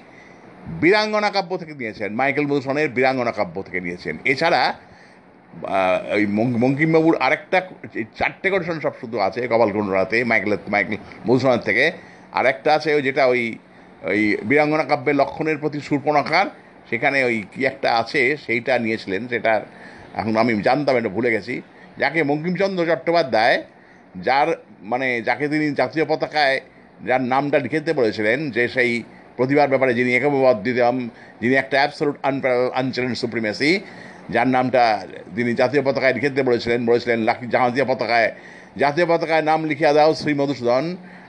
বীরাঙ্গনা 0.80 1.30
কাব্য 1.30 1.56
থেকে 1.56 1.74
নিয়েছেন, 1.74 2.14
মাইকেল 2.14 2.46
মধুসূদনের 2.46 2.88
বীরাঙ্গনা 2.88 3.32
কাব্য 3.32 3.62
থেকে 3.62 3.80
নিয়েছেন। 3.80 4.18
এছাড়া 4.24 4.74
ওই 6.16 6.24
বঙ্কিমবাবুর 6.62 7.16
আরেকটা 7.26 7.58
চারটে 8.18 8.48
কোটেশন 8.52 8.78
সব 8.84 8.94
শুধু 9.02 9.16
আছে 9.26 9.40
কপালকুণ্ডলাতে 9.52 10.18
মাইকেল 10.30 10.52
মাইকেল 10.74 10.96
মধুসূদনের 11.26 11.64
থেকে। 11.68 11.84
আরেকটা 12.38 12.70
আছে 12.76 12.90
ওই 12.96 13.02
যেটা 13.08 13.22
ওই 13.32 13.42
ওই 14.10 14.20
বীরাঙ্গনা 14.48 14.84
কাব্যের 14.90 15.16
লক্ষণের 15.20 15.58
প্রতি 15.62 15.78
সুর্পণখার 15.88 16.46
সেখানে 16.90 17.18
ওই 17.28 17.36
কি 17.52 17.60
একটা 17.70 17.88
আছে, 18.00 18.22
সেইটা 18.44 18.72
নিয়েছিলেন, 18.84 19.22
সেটা 19.32 19.52
এখন 20.20 20.34
আমি 20.42 20.52
জানতাম, 20.68 20.94
এটা 21.00 21.10
ভুলে 21.16 21.30
গেছি। 21.34 21.54
যাকে 22.00 22.18
বঙ্কিমচন্দ্র 22.30 22.82
চট্টোপাধ্যায়, 22.90 23.56
যার 24.26 24.48
মানে 24.92 25.06
যাকে 25.28 25.44
তিনি 25.52 25.66
জাতীয় 25.80 26.04
পতাকায় 26.10 26.56
যার 27.08 27.22
নামটা 27.32 27.56
লিখে 27.64 27.78
দিতে 27.82 27.94
বলেছিলেন, 28.00 28.38
যে 28.56 28.62
সেই 28.74 28.90
প্রতিভার 29.38 29.72
ব্যাপারে 29.72 29.92
যিনি 29.98 30.10
একমবাদ 30.18 30.56
দিতাম 30.66 30.96
যিনি 31.42 31.54
একটা 31.62 31.76
অ্যাবসলুট 31.80 32.16
আনপ্যারাল 32.30 32.64
আনচ্যালেঞ্জ 32.80 33.16
সুপ্রিমেসি 33.22 33.70
যার 34.34 34.48
নামটা 34.48 34.82
তিনি 35.36 35.50
জাতীয় 35.60 35.82
পতাকায় 35.86 36.14
লিখে 36.16 36.30
দিতে 36.32 36.44
বলেছিলেন 36.50 36.80
বলেছিলেন 36.86 37.18
লাকি 37.28 37.44
জাতীয় 37.46 37.84
পতাকায়। 37.90 38.30
জাতীয় 38.82 39.06
পতাকায় 39.06 39.42
নাম 39.42 39.60
লিখিয়া 39.70 39.92
দাও 39.92 40.10
শ্রী 40.20 40.32
মধুসূদন। 40.34 40.84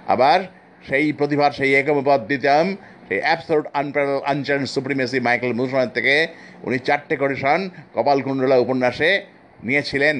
আবার 0.08 0.40
সেই 0.88 1.06
প্রতিভার 1.19 1.51
সেই 1.51 1.72
একমবাদ 1.82 2.22
দিতাম 2.27 2.66
সেই 3.08 3.19
absolute 3.22 3.66
unparallel 3.74 4.19
unchallenged 4.32 4.69
supremacy 4.76 5.17
Michael 5.19 5.51
মধুসূদনের 5.53 5.93
থেকে 5.93 6.16
উনি 6.64 6.77
চারটে 6.80 7.16
কোটেশন 7.22 7.59
কপালকুণ্ডলা 7.95 8.58
উপন্যাসে 8.66 9.11
নিয়েছিলেন। 9.64 10.16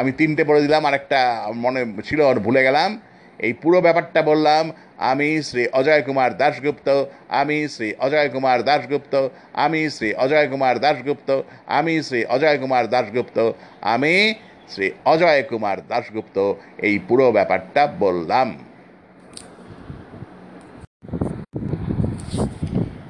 আমি 0.00 0.10
তিনটে 0.12 0.42
পড়ে 0.44 0.60
দিলাম, 0.62 0.82
আরেকটা 0.88 1.20
মনে 1.54 1.80
ছিল 2.04 2.20
আর 2.30 2.38
ভুলে 2.46 2.62
গেলাম। 2.62 2.90
এই 3.40 3.52
পুরো 3.52 3.80
ব্যাপারটা 3.80 4.22
বললাম, 4.22 4.72
আমি 4.98 5.42
শ্রী 5.42 5.66
অজয় 5.72 6.02
কুমার 6.02 6.36
দাশগুপ্ত, 6.36 6.88
আমি 7.28 7.68
শ্রী 7.68 7.92
অজয় 7.98 8.28
কুমার 8.28 8.62
দাশগুপ্ত, 8.64 9.14
আমি 9.52 9.90
শ্রী 9.90 10.14
অজয় 10.14 10.48
কুমার 10.48 10.78
দাশগুপ্ত, 10.80 11.42
আমি 11.66 12.02
শ্রী 12.02 12.24
অজয় 12.24 12.58
কুমার 12.58 12.88
দাশগুপ্ত, 12.88 13.38
আমি 13.82 14.34
শ্রী 14.72 14.90
অজয় 15.04 15.42
কুমার 15.42 15.78
দাশগুপ্ত, 15.88 16.54
এই 16.78 16.98
পুরো 17.08 17.32
ব্যাপারটা 17.32 17.86
বললাম। 17.86 18.48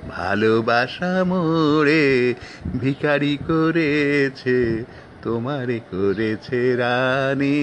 ভালোবাসা 0.09 1.25
মোড়ে 1.25 2.35
ভিখারি 2.81 3.35
করেছে, 3.49 4.85
তোমারে 5.23 5.79
করেছে 5.91 6.61
রানী। 6.77 7.61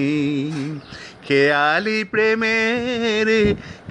খেয়ালি 1.22 2.04
প্রেমের 2.04 3.28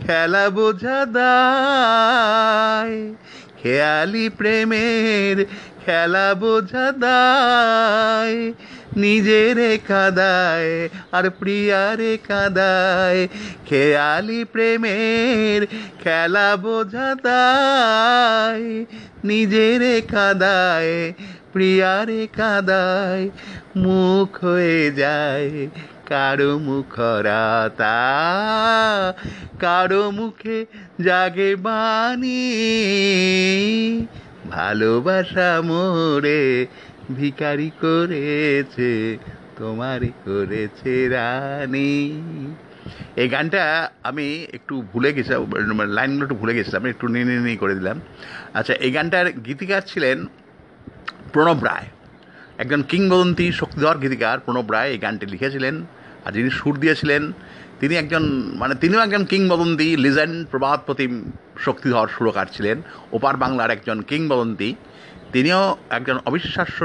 খেলা 0.05 0.45
বোঝা 0.49 0.99
দায়, 1.05 2.97
খেয়ালি 3.61 4.25
প্রেমের 4.37 5.37
খেলা 5.85 6.33
বোঝা 6.33 6.87
দায়, 6.91 8.37
নিজেরে 8.97 9.71
কাদায়, 9.87 10.89
আর 11.11 11.25
প্রিয়ারে 11.29 12.13
কাদায়। 12.27 13.27
খেয়ালি 13.65 14.45
প্রেমের 14.45 15.59
খেলা 16.03 16.49
বোঝা 16.57 17.09
দায়, 17.23 18.67
নিজেরে 19.23 20.01
কাদায়, 20.13 21.13
প্রিয়ারে 21.53 22.27
কাদায়। 22.37 23.29
মুখ 23.75 24.29
হয়ে 24.43 24.91
যায় 24.91 25.51
কারও 26.05 26.51
মুখরাতা, 26.59 28.01
কারও 29.59 30.11
মুখে 30.11 30.57
জাগে 31.03 31.55
বাণী। 31.55 32.43
ভালোবাসা 34.55 35.49
মোরে 35.69 36.41
ভিকারি 37.17 37.69
করেছে, 37.83 38.91
তোমারই 39.59 40.11
করেছে 40.25 40.93
রানী। 41.15 41.93
এই 43.21 43.27
গানটা 43.33 43.61
আমি 44.09 44.27
একটু 44.57 44.73
ভুলে 44.91 45.09
গেছিলাম 45.15 45.39
মানে 45.79 45.91
লাইনগুলো 45.97 46.23
একটু 46.27 46.37
ভুলে 46.41 46.53
গেছিলাম, 46.57 46.81
একটু 46.93 47.05
নিয়ে 47.13 47.25
নিয়ে 47.45 47.59
করে 47.63 47.73
দিলাম। 47.79 47.97
আচ্ছা 48.57 48.73
এই 48.85 48.91
গানটার 48.95 49.27
গীতিকার 49.47 49.83
ছিলেন 49.91 50.17
প্রণব 51.33 51.59
রায়। 51.69 51.87
একজন 52.61 52.81
কিংবদন্তি 52.91 53.45
শক্তিধর 53.61 53.97
গীতিকার 54.03 54.37
প্রণব 54.45 54.67
রায় 54.75 54.89
এই 54.93 54.99
গানটি 55.05 55.25
লিখেছিলেন, 55.33 55.75
আর 56.25 56.31
যিনি 56.35 56.49
সুর 56.59 56.75
দিয়েছিলেন 56.83 57.23
তিনি 57.81 57.95
একজন 57.95 58.23
মানে 58.61 58.75
তিনিও 58.75 58.99
একজন 58.99 59.23
কিংবদন্তি, 59.25 59.87
লিজেন্ড 59.97 60.37
প্রবাদ 60.51 60.79
প্রতিম 60.85 61.11
শক্তিধর 61.59 62.07
সুরকার 62.17 62.45
ছিলেন, 62.51 62.77
ওপার 63.11 63.35
বাংলার 63.37 63.71
একজন 63.71 63.97
কিংবদন্তি। 64.01 64.69
তিনিও 65.33 65.75
একজন 65.89 66.17
অবিশ্বাস্য 66.25 66.79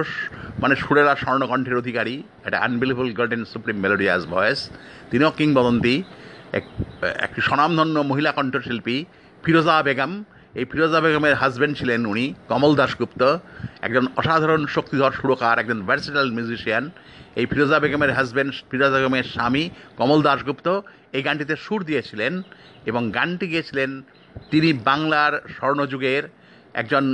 মানে 0.63 0.75
সুরেলা 0.77 1.15
স্বর্ণকণ্ঠের 1.17 1.77
অধিকারী, 1.77 2.23
একটা 2.45 2.59
unbelievable 2.59 3.09
golden 3.13 3.45
supreme 3.45 3.77
melodious 3.77 4.23
voice 4.27 4.61
তিনিও 5.11 5.31
কিংবদন্তি, 5.31 5.95
এক, 6.53 6.65
একটি 7.27 7.41
স্বনামধন্য 7.41 7.97
মহিলা 8.01 8.31
কণ্ঠশিল্পী, 8.33 8.97
ফিরোজা 9.45 9.83
বেগম। 9.83 10.13
এই 10.59 10.65
ফিরোজা 10.65 11.01
বেগমের 11.01 11.35
হাজব্যান্ড 11.35 11.75
ছিলেন 11.79 12.01
উনি, 12.07 12.35
কমল 12.49 12.73
দাশগুপ্ত। 12.75 13.23
একজন 13.83 14.05
অসাধারণ 14.17 14.63
শক্তিধর 14.67 15.13
সুরকার, 15.21 15.59
একজন 15.59 15.79
ভার্সিটাল 15.89 16.29
মিউজিশিয়ান 16.37 16.85
এই 17.37 17.47
ফিরোজা 17.51 17.79
বেগমের 17.83 18.13
হাজব্যান্ড 18.17 18.53
ফিরোজা 18.71 18.99
বেগমের 18.99 19.27
স্বামী 19.35 19.65
কমল 19.99 20.21
দাশগুপ্ত 20.27 20.69
এই 21.17 21.23
গানটিতে 21.27 21.55
সুর 21.57 21.81
দিয়েছিলেন 21.85 22.33
এবং 22.91 23.03
গানটি 23.11 23.47
গিয়েছিলেন 23.53 23.91
তিনি 24.51 24.69
বাংলার 24.89 25.33
স্বর্ণযুগের 25.57 26.25
একজন 26.75 27.05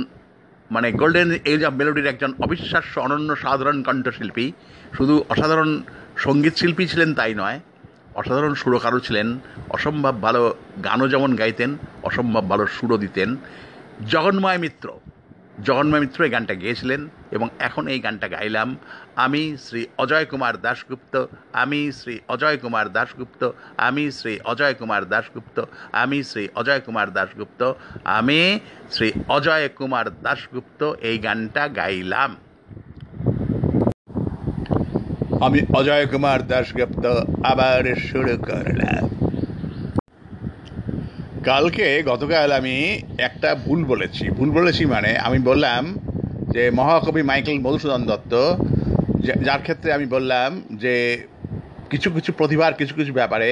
মানে 0.71 0.87
গোল্ডেন 0.91 1.29
এজ 1.53 1.61
অফ 1.65 1.73
মেলোডির 1.79 2.11
একজন 2.13 2.31
অবিশ্বাস্য 2.45 2.93
অনন্য 2.99 3.29
সাধারণ 3.35 3.77
কণ্ঠশিল্পী। 3.83 4.45
শুধু 4.97 5.13
অসাধারণ 5.29 5.69
সংগীত 6.17 6.55
শিল্পী 6.55 6.83
ছিলেন 6.87 7.09
তাই 7.13 7.33
নয়, 7.41 7.57
অসাধারণ 8.19 8.53
সুরকারও 8.61 8.99
ছিলেন, 8.99 9.27
অসম্ভব 9.69 10.15
ভালো 10.21 10.41
গানও 10.83 11.07
যেমন 11.07 11.31
গাইতেন, 11.35 11.69
অসম্ভব 12.03 12.43
ভালো 12.49 12.63
সুরও 12.67 12.97
দিতেন। 12.97 13.29
জগন্ময় 14.13 14.57
মিত্র 14.57 14.87
জগন্ময় 15.67 16.01
মিত্র 16.01 16.19
এই 16.23 16.31
গানটা 16.35 16.53
গেয়েছিলেন 16.53 17.01
এবং 17.31 17.47
এখন 17.59 17.83
এই 17.93 17.99
গানটা 17.99 18.27
গাইলাম। 18.27 18.69
আমি 19.15 19.57
শ্রী 19.65 19.81
অজয় 19.97 20.25
কুমার 20.25 20.55
দাশগুপ্ত, 20.61 21.25
আমি 21.53 21.91
শ্রী 21.91 22.19
অজয় 22.27 22.57
কুমার 22.57 22.87
দাশগুপ্ত, 22.93 23.41
আমি 23.77 24.11
শ্রী 24.17 24.33
অজয় 24.51 24.73
কুমার 24.79 25.03
দাশগুপ্ত, 25.13 25.57
আমি 25.93 26.19
শ্রী 26.29 26.43
অজয় 26.59 26.81
কুমার 26.85 27.13
দাশগুপ্ত, 27.13 27.61
আমি 28.05 28.59
শ্রী 28.91 29.11
অজয় 29.27 29.67
কুমার 29.77 30.07
দাশগুপ্ত 30.25 30.81
এই 31.01 31.17
গানটা 31.17 31.67
গাইলাম। 31.67 32.31
আমি 35.45 35.59
অজয় 35.79 36.05
কুমার 36.07 36.47
দাশগুপ্ত, 36.47 37.05
আবার 37.51 37.95
শুরু 38.09 38.33
করলাম। 38.49 39.22
কালকে 41.43 41.87
গতকাল 42.03 42.49
আমি 42.51 42.75
একটা 43.17 43.49
ভুল 43.55 43.79
বলেছি। 43.83 44.23
ভুল 44.29 44.49
বলেছি 44.51 44.83
মানে 44.85 45.11
আমি 45.17 45.39
বললাম 45.39 45.83
যে 46.51 46.63
মহাকবি 46.71 47.21
মাইকেল 47.21 47.57
মধুসূদন 47.59 48.01
দত্ত 48.05 48.33
যার 49.43 49.61
ক্ষেত্রে 49.61 49.89
আমি 49.93 50.05
বললাম 50.05 50.49
যে 50.73 50.95
কিছু 51.89 52.07
কিছু 52.11 52.31
প্রতিভার 52.33 52.73
কিছু 52.73 52.93
কিছু 52.95 53.11
ব্যাপারে 53.13 53.49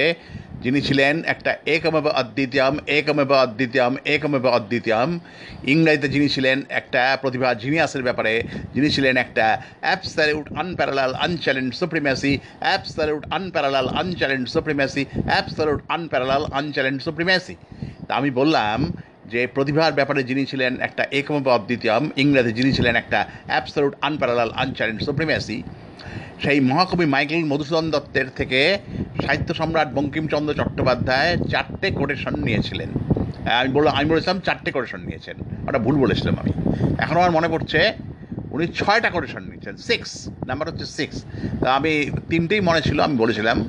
যিনি 0.62 0.80
ছিলেন 0.80 1.14
একটা 1.24 1.50
একমেব 1.66 2.06
অদ্বিতীয়ম 2.14 2.74
একমেব 2.98 3.30
অদ্বিতীয়ম 3.44 3.92
একমেব 4.06 4.44
অদ্বিতীয়ম 4.50 5.10
ইংরেজিতে 5.64 6.08
যিনি 6.08 6.28
ছিলেন 6.28 6.58
একটা 6.70 7.02
প্রতিভা 7.22 7.48
জিনিয়াসের 7.54 8.02
ব্যাপারে, 8.02 8.32
যিনি 8.74 8.88
ছিলেন 8.90 9.14
একটা 9.16 9.46
absolute 9.80 10.46
unparalleled 10.54 11.12
unchallenged 11.24 11.70
supremacy 11.80 12.32
absolute 12.60 13.24
unparalleled 13.30 13.86
unchallenged 14.00 14.44
supremacy 14.54 15.02
absolute 15.26 15.80
unparalleled 15.88 16.42
unchallenged 16.58 16.98
supremacy 17.06 17.54
তা 18.08 18.12
আমি 18.20 18.30
বললাম 18.30 18.78
যে 19.24 19.40
প্রতিভার 19.46 19.96
ব্যাপারে 19.98 20.20
যিনি 20.22 20.42
ছিলেন 20.46 20.72
একটা 20.80 21.02
একমেব 21.18 21.46
অদ্বিতীয়ম 21.48 22.02
ইংরেজি 22.16 22.52
যিনি 22.52 22.70
ছিলেন 22.72 22.94
একটা 22.96 23.20
অ্যাপসালিউট 23.46 23.94
আনপ্যারালাল 24.02 24.50
আনচ্যালেঞ্জ 24.62 25.00
সুপ্রিমেসি 25.06 25.58
সেই 26.42 26.60
মহাকবি 26.60 27.06
মাইকেল 27.06 27.44
মধুসূদন 27.44 27.90
দত্তের 27.90 28.28
থেকে 28.36 28.78
সাহিত্য 29.26 29.54
সম্রাট 29.54 29.92
বঙ্কিমচন্দ্র 29.94 30.54
চট্টোপাধ্যায় 30.54 31.36
চারটে 31.36 31.90
কোটেশন 31.90 32.34
নিয়েছিলেন। 32.36 32.88
আমি 33.50 33.68
বললাম, 33.68 33.94
আমি 33.94 34.10
বলেছিলাম 34.10 34.40
চারটে 34.40 34.70
কোটেশন 34.70 35.00
নিয়েছেন। 35.00 35.36
ওটা 35.68 35.78
ভুল 35.78 35.96
বলেছিলাম 35.96 36.36
আমি। 36.38 36.52
এখন 36.98 37.16
আমার 37.16 37.30
মনে 37.30 37.48
পড়ছে 37.48 37.92
উনি 38.50 38.66
ছয়টা 38.66 39.10
কোটেশন 39.10 39.42
নিয়েছেন 39.42 39.76
সিক্স 39.76 40.28
নাম্বার 40.46 40.68
হচ্ছে 40.68 40.86
সিক্স 40.86 41.24
তা 41.64 41.74
আমি 41.74 42.10
তিনটেই 42.30 42.60
মনে 42.60 42.82
ছিল, 42.82 43.00
আমি 43.00 43.16
বলেছিলাম। 43.16 43.68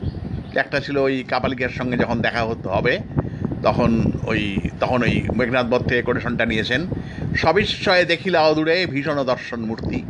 একটা 0.56 0.80
ছিল 0.80 0.98
ওই 0.98 1.24
কাপালিকের 1.28 1.70
সঙ্গে 1.70 1.98
যখন 1.98 2.22
দেখা 2.22 2.44
হতে 2.44 2.70
হবে, 2.70 3.00
তখন 3.64 4.12
ওই 4.28 4.58
তখন 4.80 5.04
ওই 5.04 5.24
মেঘনাথ 5.36 5.66
বধ 5.66 5.84
থেকে 5.88 6.02
কোটেশনটা 6.02 6.46
নিয়েছেন। 6.46 6.88
সবিস্ময়ে 7.38 8.06
দেখিলা 8.06 8.42
অদূরে 8.42 8.86
ভীষণ 8.86 9.24
দর্শন 9.24 9.66
মূর্তি 9.66 10.04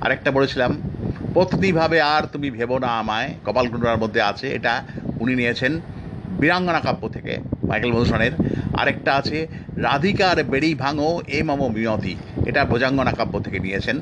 আরেকটা 0.00 0.30
বলেছিলাম 0.30 0.87
পত্নীভাবে 1.34 2.00
আর 2.14 2.22
তুমি 2.32 2.50
ভেবো 2.50 2.78
না 2.78 2.86
আমায়। 2.86 3.28
কপালকুণ্ডার 3.46 3.98
মধ্যে 3.98 4.20
আছে, 4.22 4.46
এটা 4.48 4.82
উনি 5.20 5.34
নিয়েছেন 5.34 5.80
বীরাঙ্গনা 6.40 6.80
কাব্য 6.80 7.08
থেকে, 7.08 7.32
মাইকেল 7.68 7.92
মধুসূদনের। 7.92 8.32
আরেকটা 8.80 9.14
আছে, 9.14 9.46
রাধিকার 9.76 10.44
বেড়ি 10.44 10.74
ভাঙো, 10.74 11.20
এ 11.28 11.42
মম 11.42 11.60
মিয়তি 11.72 12.16
এটা 12.46 12.64
ভোজাঙ্গনা 12.64 13.12
কাব্য 13.12 13.34
থেকে 13.40 13.58
নিয়েছেন। 13.58 13.96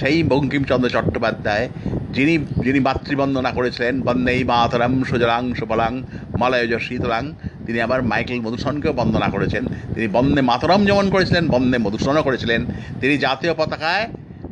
সেই 0.00 0.22
বঙ্কিমচন্দ্র 0.22 0.88
চট্টোপাধ্যায়, 0.88 1.68
যিনি 2.12 2.34
যিনি 2.64 2.80
মাতৃবন্দনা 2.80 3.50
করেছিলেন, 3.50 4.00
বন্দেই 4.00 4.44
মাতরম, 4.44 5.04
সুজলাং, 5.04 5.54
সুফলাং, 5.54 6.02
মলয়জ 6.38 6.72
শীতলাং, 6.86 7.32
তিনি 7.66 7.80
আবার 7.80 8.02
মাইকেল 8.02 8.40
মধুসূদনকেও 8.40 8.92
বন্দনা 8.92 9.28
করেছেন। 9.28 9.64
তিনি 9.94 10.08
বন্দে 10.08 10.42
মাতরম 10.42 10.80
যেমন 10.86 11.10
করেছিলেন, 11.10 11.48
বন্দে 11.48 11.78
মধুসূদনও 11.78 12.22
করেছিলেন। 12.22 12.60
তিনি 13.00 13.18
জাতীয় 13.18 13.54
পতাকায় 13.54 14.04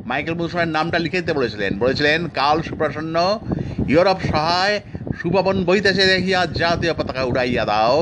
মাইকেল 0.08 0.34
মধুসূদনের 0.38 0.72
নামটা 0.76 0.98
লিখে 1.04 1.18
দিতে 1.22 1.34
বলেছিলেন। 1.38 1.72
বলেছিলেন, 1.82 2.18
কাল 2.40 2.56
সুপ্রসন্ন, 2.68 3.16
ইউরোপ 3.92 4.18
সহায়, 4.30 4.76
সুপবন 5.20 5.56
বইতেছে 5.68 6.04
দেখিয়া 6.12 6.40
জাতীয় 6.62 6.92
পতাকা 6.98 7.22
উড়াইয়া 7.30 7.64
দাও, 7.72 7.96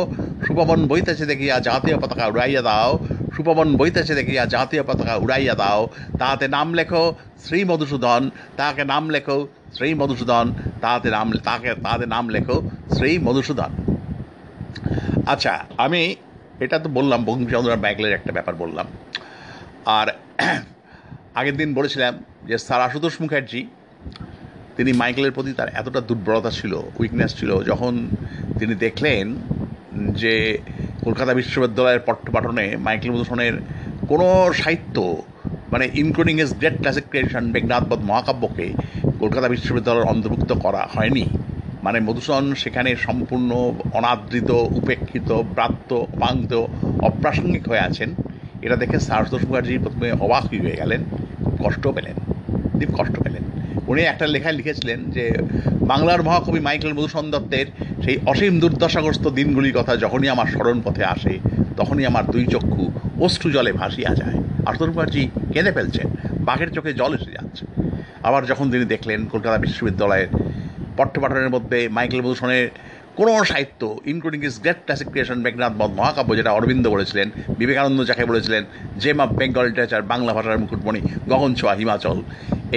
সুপবন 0.45 0.81
বইতেছে 0.91 1.25
দেখিয়া 1.31 1.55
জাতীয় 1.69 1.97
পতাকা 2.03 2.25
উড়াইয়া 2.33 2.63
দাও, 2.69 2.91
সুপবন 3.35 3.69
বইতেছে 3.81 4.15
দেখিয়া 4.21 4.43
জাতীয় 4.55 4.83
পতাকা 4.89 5.15
উড়াইয়া 5.25 5.55
দাও। 5.63 5.81
তাহাতে 6.21 6.47
নাম 6.57 6.69
লেখো 6.79 7.03
শ্রী 7.45 7.59
মধুসূদন, 7.71 8.23
তাহাকে 8.59 8.83
নাম 8.93 9.05
লেখো 9.15 9.37
শ্রী 9.75 9.89
মধুসূদন, 10.01 10.47
তাহাতে 10.83 11.09
নাম 11.17 11.27
তাকে 11.49 11.71
তাহাতে 11.85 12.07
নাম 12.15 12.25
লেখো 12.35 12.57
শ্রী 12.97 13.11
মধুসূদন। 13.27 13.71
আচ্ছা 15.33 15.53
আমি 15.85 16.03
এটা 16.65 16.77
তো 16.85 16.89
বললাম 16.97 17.21
বঙ্কিমচন্দ্র 17.29 17.83
ব্যাগলের 17.85 18.13
একটা 18.19 18.33
ব্যাপার 18.37 18.55
বললাম। 18.63 18.87
আর 19.99 20.07
আগের 21.35 21.57
দিন 21.57 21.75
বলেছিলাম 21.75 22.15
যে 22.49 22.59
স্যার 22.59 22.81
আশুতোষ 22.81 23.15
মুখার্জি, 23.21 23.61
তিনি 24.77 24.91
মাইকেলের 24.93 25.33
প্রতি 25.33 25.53
তার 25.53 25.71
এতটা 25.81 26.01
দুর্বলতা 26.01 26.51
ছিল 26.51 26.73
উইকনেস 26.99 27.31
ছিল, 27.39 27.51
যখন 27.63 27.93
তিনি 28.59 28.75
দেখলেন 28.75 29.25
যে 30.21 30.35
কলকাতা 31.05 31.33
বিশ্ববিদ্যালয়ের 31.35 32.05
পঠ্যপাঠনে 32.07 32.67
মাইকেল 32.77 33.11
মধুসূদনের 33.11 33.55
কোনো 34.09 34.27
সাহিত্য 34.53 34.97
মানে 35.73 35.85
including 35.95 36.37
his 36.41 36.51
great 36.59 36.77
classic 36.81 37.05
creation 37.11 37.45
Meghnadbadh 37.55 38.01
মহাকাব্যকে 38.11 38.67
Kolkata 39.21 39.49
বিশ্ববিদ্যালয়ের 39.49 40.11
অন্তর্ভুক্ত 40.13 40.51
করা 40.53 40.83
হয়নি। 40.95 41.25
মানে 41.83 41.99
মধুসূদন 42.01 42.55
সেখানে 42.55 42.91
সম্পূর্ণ 42.97 43.51
অনাদৃত, 43.93 44.51
উপেক্ষিত, 44.51 45.29
ব্রাত্য 45.55 45.91
অপাঙ্ক্ত 45.95 46.53
অপ্রাসঙ্গিক 47.09 47.65
হয়ে 47.69 47.87
আছেন। 47.89 48.11
এটা 48.63 48.77
দেখে 48.77 48.99
সারতোষ 48.99 49.43
মুখার্জি 49.45 49.79
প্রথমে 49.79 50.13
অবাক 50.13 50.45
হয়ে 50.47 50.77
গেলেন, 50.77 51.01
কষ্ট 51.65 51.89
পেলেন, 51.89 52.17
দীপ 52.79 52.89
কষ্ট 52.99 53.17
পেলেন। 53.23 53.43
উনি 53.87 54.03
একটা 54.03 54.27
লেখায় 54.27 54.53
লিখেছিলেন 54.53 55.11
যে, 55.11 55.25
বাংলার 55.81 56.23
মহাকবি 56.23 56.61
মাইকেল 56.61 56.93
মধুসূদন 56.93 57.31
দত্তের 57.31 57.67
সেই 58.05 58.19
অসীম 58.27 58.61
দুর্দশাগ্রস্ত 58.61 59.29
দিনগুলির 59.29 59.77
কথা 59.79 59.97
যখনই 59.97 60.29
আমার 60.29 60.47
স্মরণ 60.47 60.81
পথে 60.85 61.05
আসে, 61.05 61.39
তখনই 61.77 62.07
আমার 62.07 62.25
দুই 62.27 62.47
চক্ষু 62.47 62.91
অশ্রু 63.21 63.51
জলে 63.51 63.73
ভাসিয়া 63.73 64.15
যায়। 64.15 64.37
আশুতোষ 64.67 64.89
মুখার্জি 64.89 65.29
কেঁদে 65.53 65.73
ফেলছেন, 65.73 66.07
বাঘের 66.41 66.71
চোখে 66.73 66.93
জল 66.93 67.15
এসে 67.15 67.31
যাচ্ছে। 67.31 67.67
আবার 68.23 68.47
যখন 68.47 68.71
তিনি 68.71 68.85
দেখলেন 68.85 69.27
কলকাতা 69.27 69.59
বিশ্ববিদ্যালয়ের 69.59 70.29
পঠ্যপাঠনের 70.97 71.51
মধ্যে 71.51 71.89
মাইকেল 71.89 72.21
মধুসূদনের 72.21 72.69
কোনো 73.19 73.33
সাহিত্য 73.51 73.83
including 74.13 74.41
his 74.49 74.57
great 74.65 74.81
classification 74.87 75.39
Meghnad 75.47 75.73
Badh 75.81 75.91
মহাকাব্য, 76.01 76.31
যেটা 76.39 76.51
অরবিন্দ 76.59 76.85
বলেছিলেন 76.95 77.27
বিবেকানন্দ 77.61 77.99
যাকে 78.11 78.25
বলেছিলেন 78.31 78.63
gem 79.03 79.19
of 79.25 79.31
Bengal 79.41 79.65
literature 79.69 80.09
Bangla 80.13 80.33
ভাষার 80.37 80.61
মুকুটমণি, 80.63 81.01
গগন 81.31 81.51
ছোঁয়া, 81.59 81.75
হিমাচল। 81.81 82.19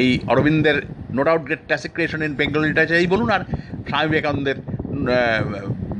এই 0.01 0.09
অরবিন্দের 0.31 0.77
no 1.15 1.21
doubt 1.27 1.43
great 1.47 1.63
classification 1.67 2.19
in 2.27 2.33
Bengal 2.39 2.61
literature 2.69 3.01
এই 3.03 3.07
বলুন, 3.13 3.29
আর 3.35 3.41
স্বামী 3.89 4.07
বিবেকানন্দের 4.11 4.57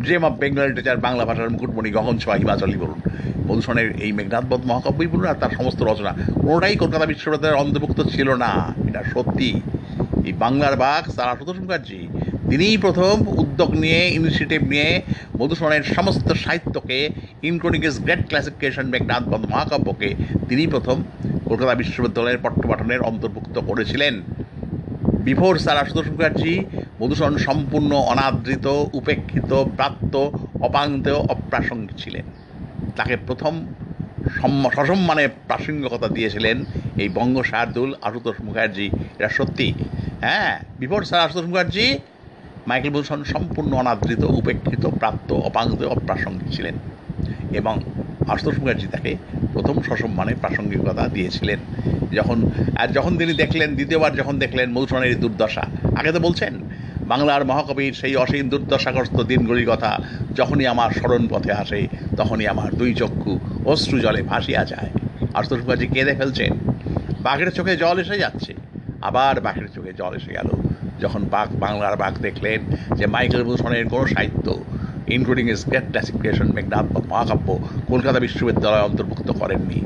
gem 0.08 0.24
of 0.28 0.34
Bengal 0.42 0.64
literature 0.70 1.04
Bangla 1.06 1.24
ভাষার 1.30 1.52
মুকুটমণি, 1.54 1.90
গগন 1.98 2.16
ছোঁয়া 2.24 2.38
হিমাচলই 2.42 2.80
বলুন। 2.84 3.00
মধুসূদনের 3.48 3.90
এই 4.06 4.12
মেঘনাথ 4.18 4.46
বধ 4.52 4.62
মহাকাব্যই 4.70 5.10
বলুন, 5.14 5.28
আর 5.32 5.38
তার 5.42 5.54
সমস্ত 5.60 5.80
রচনা। 5.90 6.12
কোনোটাই 6.46 6.76
কলকাতা 6.84 7.06
বিশ্ববিদ্যালয়ের 7.12 7.62
অন্তর্ভুক্ত 7.64 8.00
ছিল 8.14 8.30
না। 8.44 8.52
এটা 8.88 9.02
সত্যি। 9.14 9.50
এই 10.28 10.34
বাংলার 10.44 10.76
বাঘ 10.84 11.04
স্যার 11.16 11.32
আশুতোষ 11.34 11.58
মুখার্জি। 11.64 12.02
তিনিই 12.50 12.78
প্রথম 12.78 13.28
উদ্যোগ 13.28 13.72
নিয়ে 13.72 14.10
ইনিশিয়েটিভ 14.10 14.64
নিয়ে 14.64 15.02
মধুসূদনের 15.38 15.84
সমস্ত 15.84 16.34
সাহিত্যকে 16.34 17.10
including 17.44 17.86
his 17.86 18.02
great 18.02 18.28
classification 18.28 18.88
Meghnad 18.88 19.24
বন্ধ 19.24 19.46
মহাকাব্যকে 19.46 20.16
তিনি 20.50 20.68
প্রথম 20.68 21.04
কলকাতা 21.46 21.76
বিশ্ববিদ্যালয়ের 21.76 22.38
পঠ্যপাঠনের 22.44 23.02
অন্তর্ভুক্ত 23.02 23.60
করেছিলেন। 23.60 24.22
বিফোর 25.14 25.58
স্যার 25.58 25.78
আশুতোষ 25.78 26.08
মুখার্জি, 26.08 26.66
মধুসূদন 27.02 27.38
সম্পূর্ণ 27.38 27.92
অনাদৃত, 27.92 28.86
উপেক্ষিত, 28.94 29.54
প্রাপ্ত 29.54 30.16
অপাঙ্ক্তেয় 30.62 31.16
অপ্রাসঙ্গিক 31.16 31.98
ছিলেন। 31.98 32.26
তাকে 32.96 33.18
প্রথম 33.18 33.68
সম্ম- 34.42 34.70
সসম্মানে 34.70 35.28
প্রাসঙ্গিকতা 35.28 36.08
দিয়েছিলেন 36.08 36.66
এই 36.98 37.10
বঙ্গ 37.10 37.44
শার্দুল 37.44 37.94
আশুতোষ 38.02 38.42
মুখার্জি। 38.42 38.90
এটা 39.20 39.30
সত্যি। 39.30 39.74
হ্যাঁ 40.22 40.60
before 40.80 41.04
sir 41.04 41.22
Ashutosh 41.22 41.48
Mukherjee 41.48 42.00
Michael 42.68 42.92
Madhusudan 42.92 43.24
সম্পূর্ণ 43.24 43.74
অনাদৃত, 43.74 44.24
উপেক্ষিত, 44.24 44.86
প্রাপ্ত 44.86 45.34
অপাঙ্ক্তেয় 45.34 45.90
অপ্রাসঙ্গিক 45.90 46.56
ছিলেন 46.56 46.76
এবং 47.52 47.80
আশুতোষ 48.28 48.60
মুখার্জি 48.60 48.88
তাকে 48.88 49.18
প্রথম 49.54 49.82
সসম্মানে 49.82 50.36
প্রাসঙ্গিকতা 50.36 51.08
দিয়েছিলেন। 51.08 51.60
যখন, 52.12 52.38
আর 52.76 52.88
যখন 52.88 53.18
তিনি 53.18 53.34
দেখলেন, 53.34 53.76
দ্বিতীয়বার 53.76 54.16
যখন 54.16 54.40
দেখলেন 54.40 54.72
মধুসূদনের 54.72 55.10
এই 55.10 55.16
দুর্দশা, 55.16 55.64
আগে 55.96 56.12
তো 56.12 56.20
বলছেন, 56.20 56.54
বাংলার 57.08 57.46
মহাকবির 57.46 57.94
সেই 57.94 58.16
অসীম 58.16 58.50
দুর্দশাগ্রস্ত 58.50 59.22
দিনগুলির 59.22 59.70
কথা 59.70 60.00
যখনই 60.36 60.66
আমার 60.66 60.92
স্মরণ 60.92 61.28
পথে 61.28 61.52
আসে, 61.52 61.88
তখনই 62.18 62.48
আমার 62.48 62.74
দুই 62.74 62.94
চক্ষু 62.94 63.40
অশ্রু 63.66 64.00
জলে 64.00 64.22
ভাসিয়া 64.22 64.66
যায়। 64.66 64.90
আশুতোষ 65.34 65.60
মুখার্জি 65.60 65.88
কেঁদে 65.88 66.16
ফেলছেন, 66.16 66.52
বাঘের 67.22 67.50
চোখে 67.52 67.78
জল 67.78 68.00
এসে 68.00 68.18
যাচ্ছে 68.18 68.63
আবার 69.04 69.42
বাঘের 69.42 69.68
চোখে 69.76 69.94
জল 69.94 70.14
এসে 70.14 70.34
গেল। 70.34 70.50
যখন 71.00 71.22
বাঘ, 71.24 71.56
বাংলার 71.60 71.98
বাঘ 71.98 72.14
দেখলেন 72.22 72.60
যে 72.96 73.06
মাইকেল 73.06 73.44
ভূষণের 73.44 73.90
কোনো 73.90 74.08
সাহিত্য 74.08 74.64
including 75.08 75.50
his 75.50 75.68
great 75.68 75.90
classification 75.90 76.54
Meghnad 76.54 77.06
মহাকাব্য, 77.06 77.60
কলকাতা 77.88 78.20
বিশ্ববিদ্যালয়ে 78.20 78.82
অন্তর্ভুক্ত 78.82 79.32
করেননি। 79.32 79.82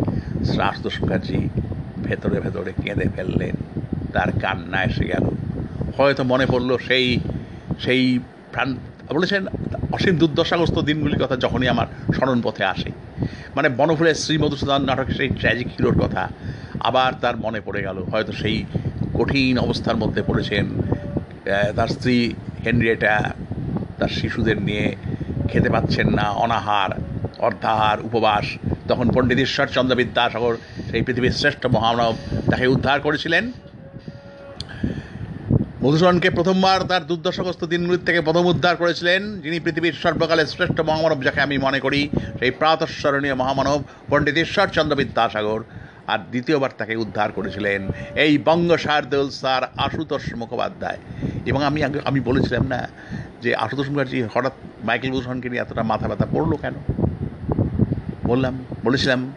আশুতোষ 0.62 1.02
মুখার্জি 1.02 1.50
ভেতরে 2.04 2.40
ভেতরে 2.40 2.74
কেঁদে 2.84 3.10
ফেললেন। 3.16 3.56
তার 4.14 4.28
কান্না 4.42 4.84
এসে 4.84 5.06
গেল। 5.06 5.30
হয়তো 5.98 6.24
মনে 6.24 6.46
পড়ল 6.46 6.78
সেই 6.78 7.20
সেই 7.80 8.20
প্রাণ 8.52 8.76
বলেছেন, 9.14 9.46
অসীম 9.92 10.16
দুর্দশাগ্রস্ত 10.18 10.80
দিনগুলির 10.80 11.24
কথা 11.24 11.36
যখনই 11.36 11.68
আমার 11.68 11.88
স্মরণ 12.16 12.42
পথে 12.42 12.64
আসে। 12.64 12.92
মানে 13.56 13.70
বনফুলের 13.70 14.16
শ্রী 14.16 14.38
মধুসূদন 14.38 14.86
নাটকের 14.86 15.16
সেই 15.16 15.28
ট্র্যাজিক 15.28 15.68
হিরোর 15.68 16.00
কথা 16.00 16.30
আবার 16.80 17.14
তার 17.22 17.38
মনে 17.38 17.62
পড়ে 17.62 17.82
গেল। 17.82 17.98
হয়তো 18.04 18.32
সেই 18.32 18.66
কঠিন 19.14 19.58
অবস্থার 19.58 19.98
মধ্যে 19.98 20.22
পড়েছেন। 20.22 20.66
তার 21.76 21.88
স্ত্রী 21.88 22.34
হেনরিয়েটা 22.66 23.14
তার 24.00 24.10
শিশুদের 24.10 24.58
নিয়ে 24.62 24.96
খেতে 25.50 25.70
পাচ্ছেন 25.70 26.08
না, 26.10 26.26
অনাহার, 26.44 26.92
অর্ধাহার, 27.40 27.98
উপবাস। 28.02 28.46
তখন 28.88 29.12
পণ্ডিত 29.12 29.40
ঈশ্বরচন্দ্র 29.40 29.96
বিদ্যাসাগর 29.96 30.58
সেই 30.92 31.02
পৃথিবীর 31.02 31.32
শ্রেষ্ঠ 31.32 31.66
মহামানব 31.66 32.16
তাকে 32.52 32.68
উদ্ধার 32.68 33.02
করেছিলেন। 33.02 33.52
মধুসূদনকে 35.84 36.30
প্রথমবার 36.30 36.84
তার 36.84 37.08
দুর্দশাগ্রস্ত 37.08 37.64
দিনগুলির 37.64 38.06
থেকে 38.06 38.22
প্রথম 38.22 38.46
উদ্ধার 38.46 38.76
করেছিলেন, 38.76 39.42
যিনি 39.42 39.60
পৃথিবীর 39.60 39.94
সর্বকালের 40.04 40.46
শ্রেষ্ঠ 40.46 40.80
মহামানব 40.80 41.24
যাকে 41.24 41.42
আমি 41.42 41.58
মনে 41.58 41.80
করি, 41.80 42.10
সেই 42.40 42.52
প্রাতঃস্মরণীয় 42.52 43.36
মহামানব 43.36 43.84
পণ্ডিত 44.10 44.36
ঈশ্বরচন্দ্র 44.36 44.96
বিদ্যাসাগর। 44.96 45.64
আর 46.08 46.20
দ্বিতীয়বার 46.32 46.70
তাকে 46.78 46.96
উদ্ধার 46.96 47.32
করেছিলেন 47.32 47.82
এই 48.16 48.38
বঙ্গ 48.38 48.70
শারদুল 48.76 49.30
স্যার 49.30 49.64
আশুতোষ 49.78 50.34
মুখোপাধ্যায়। 50.34 50.98
এবং 51.46 51.64
আমি 51.64 51.80
আমি 51.84 52.20
বলেছিলাম 52.20 52.64
না 52.68 52.82
যে 53.42 53.56
আশুতোষ 53.56 53.90
মুখার্জি 53.90 54.24
হঠাৎ 54.34 54.54
মাইকেল 54.84 55.12
ভূষণকে 55.12 55.50
নিয়ে 55.50 55.62
এতটা 55.62 55.84
মাথা 55.84 56.08
ব্যথা 56.08 56.28
পড়ল 56.32 56.52
কেন? 56.56 56.74
বললাম, 58.26 58.66
বলেছিলাম 58.84 59.34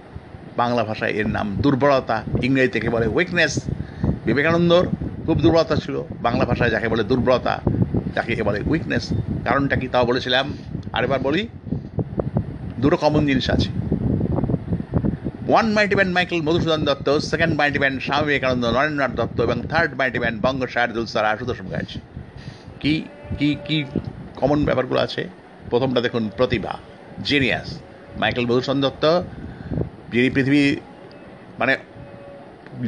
বাংলা 0.56 0.84
ভাষায় 0.84 1.10
এর 1.10 1.28
নাম 1.28 1.56
দুর্বলতা 1.56 2.22
ইংরেজি 2.42 2.68
থেকে 2.68 2.88
বলে 2.90 3.06
উইকনেস 3.06 3.60
বিবেকানন্দর 4.26 4.88
খুব 5.26 5.38
দুর্বলতা 5.40 5.76
ছিল, 5.76 6.02
বাংলা 6.22 6.44
ভাষায় 6.44 6.70
যাকে 6.70 6.88
বলে 6.88 7.04
দুর্বলতা 7.04 7.60
যাকে 8.14 8.42
বলে 8.42 8.60
উইকনেস 8.66 9.04
কারণটা 9.44 9.76
কি 9.76 9.88
তাও 9.88 10.04
বলেছিলাম। 10.04 10.46
আরেবার 10.92 11.20
বলি, 11.20 11.48
দুটো 12.78 12.96
কমন 12.96 13.26
জিনিস 13.26 13.50
আছে। 13.50 13.70
One 15.50 15.66
mighty 15.74 15.94
band 15.94 16.12
Michael 16.14 16.40
Madhusudan 16.42 16.82
Dutt 16.84 17.08
second 17.30 17.52
mighty 17.56 17.78
band 17.78 17.98
Swami 18.02 18.24
Vivekananda 18.26 18.64
Narendranath 18.76 19.12
Dutt 19.20 19.36
এবং 19.40 19.58
থার্ড 19.70 19.90
মাইটি 19.98 20.18
ব্যান্ড 20.18 20.38
বঙ্গ 20.42 20.60
শাহরুল 20.66 21.06
স্যার 21.06 21.24
আশুতোষ 21.24 21.58
গাছ 21.72 21.88
কি 22.80 22.94
কি 23.38 23.48
কি 23.66 23.76
কমন 24.36 24.58
ব্যাপারগুলো 24.64 25.00
আছে? 25.00 25.22
প্রথমটা 25.70 26.00
দেখুন, 26.00 26.24
প্রতিভা 26.36 26.74
জিনিয়াস 27.22 27.68
মাইকেল 28.16 28.44
মধুসূদন 28.46 28.78
দত্ত 28.80 29.04
যিনি 30.12 30.28
পৃথিবী 30.30 30.62
মানে 31.58 31.72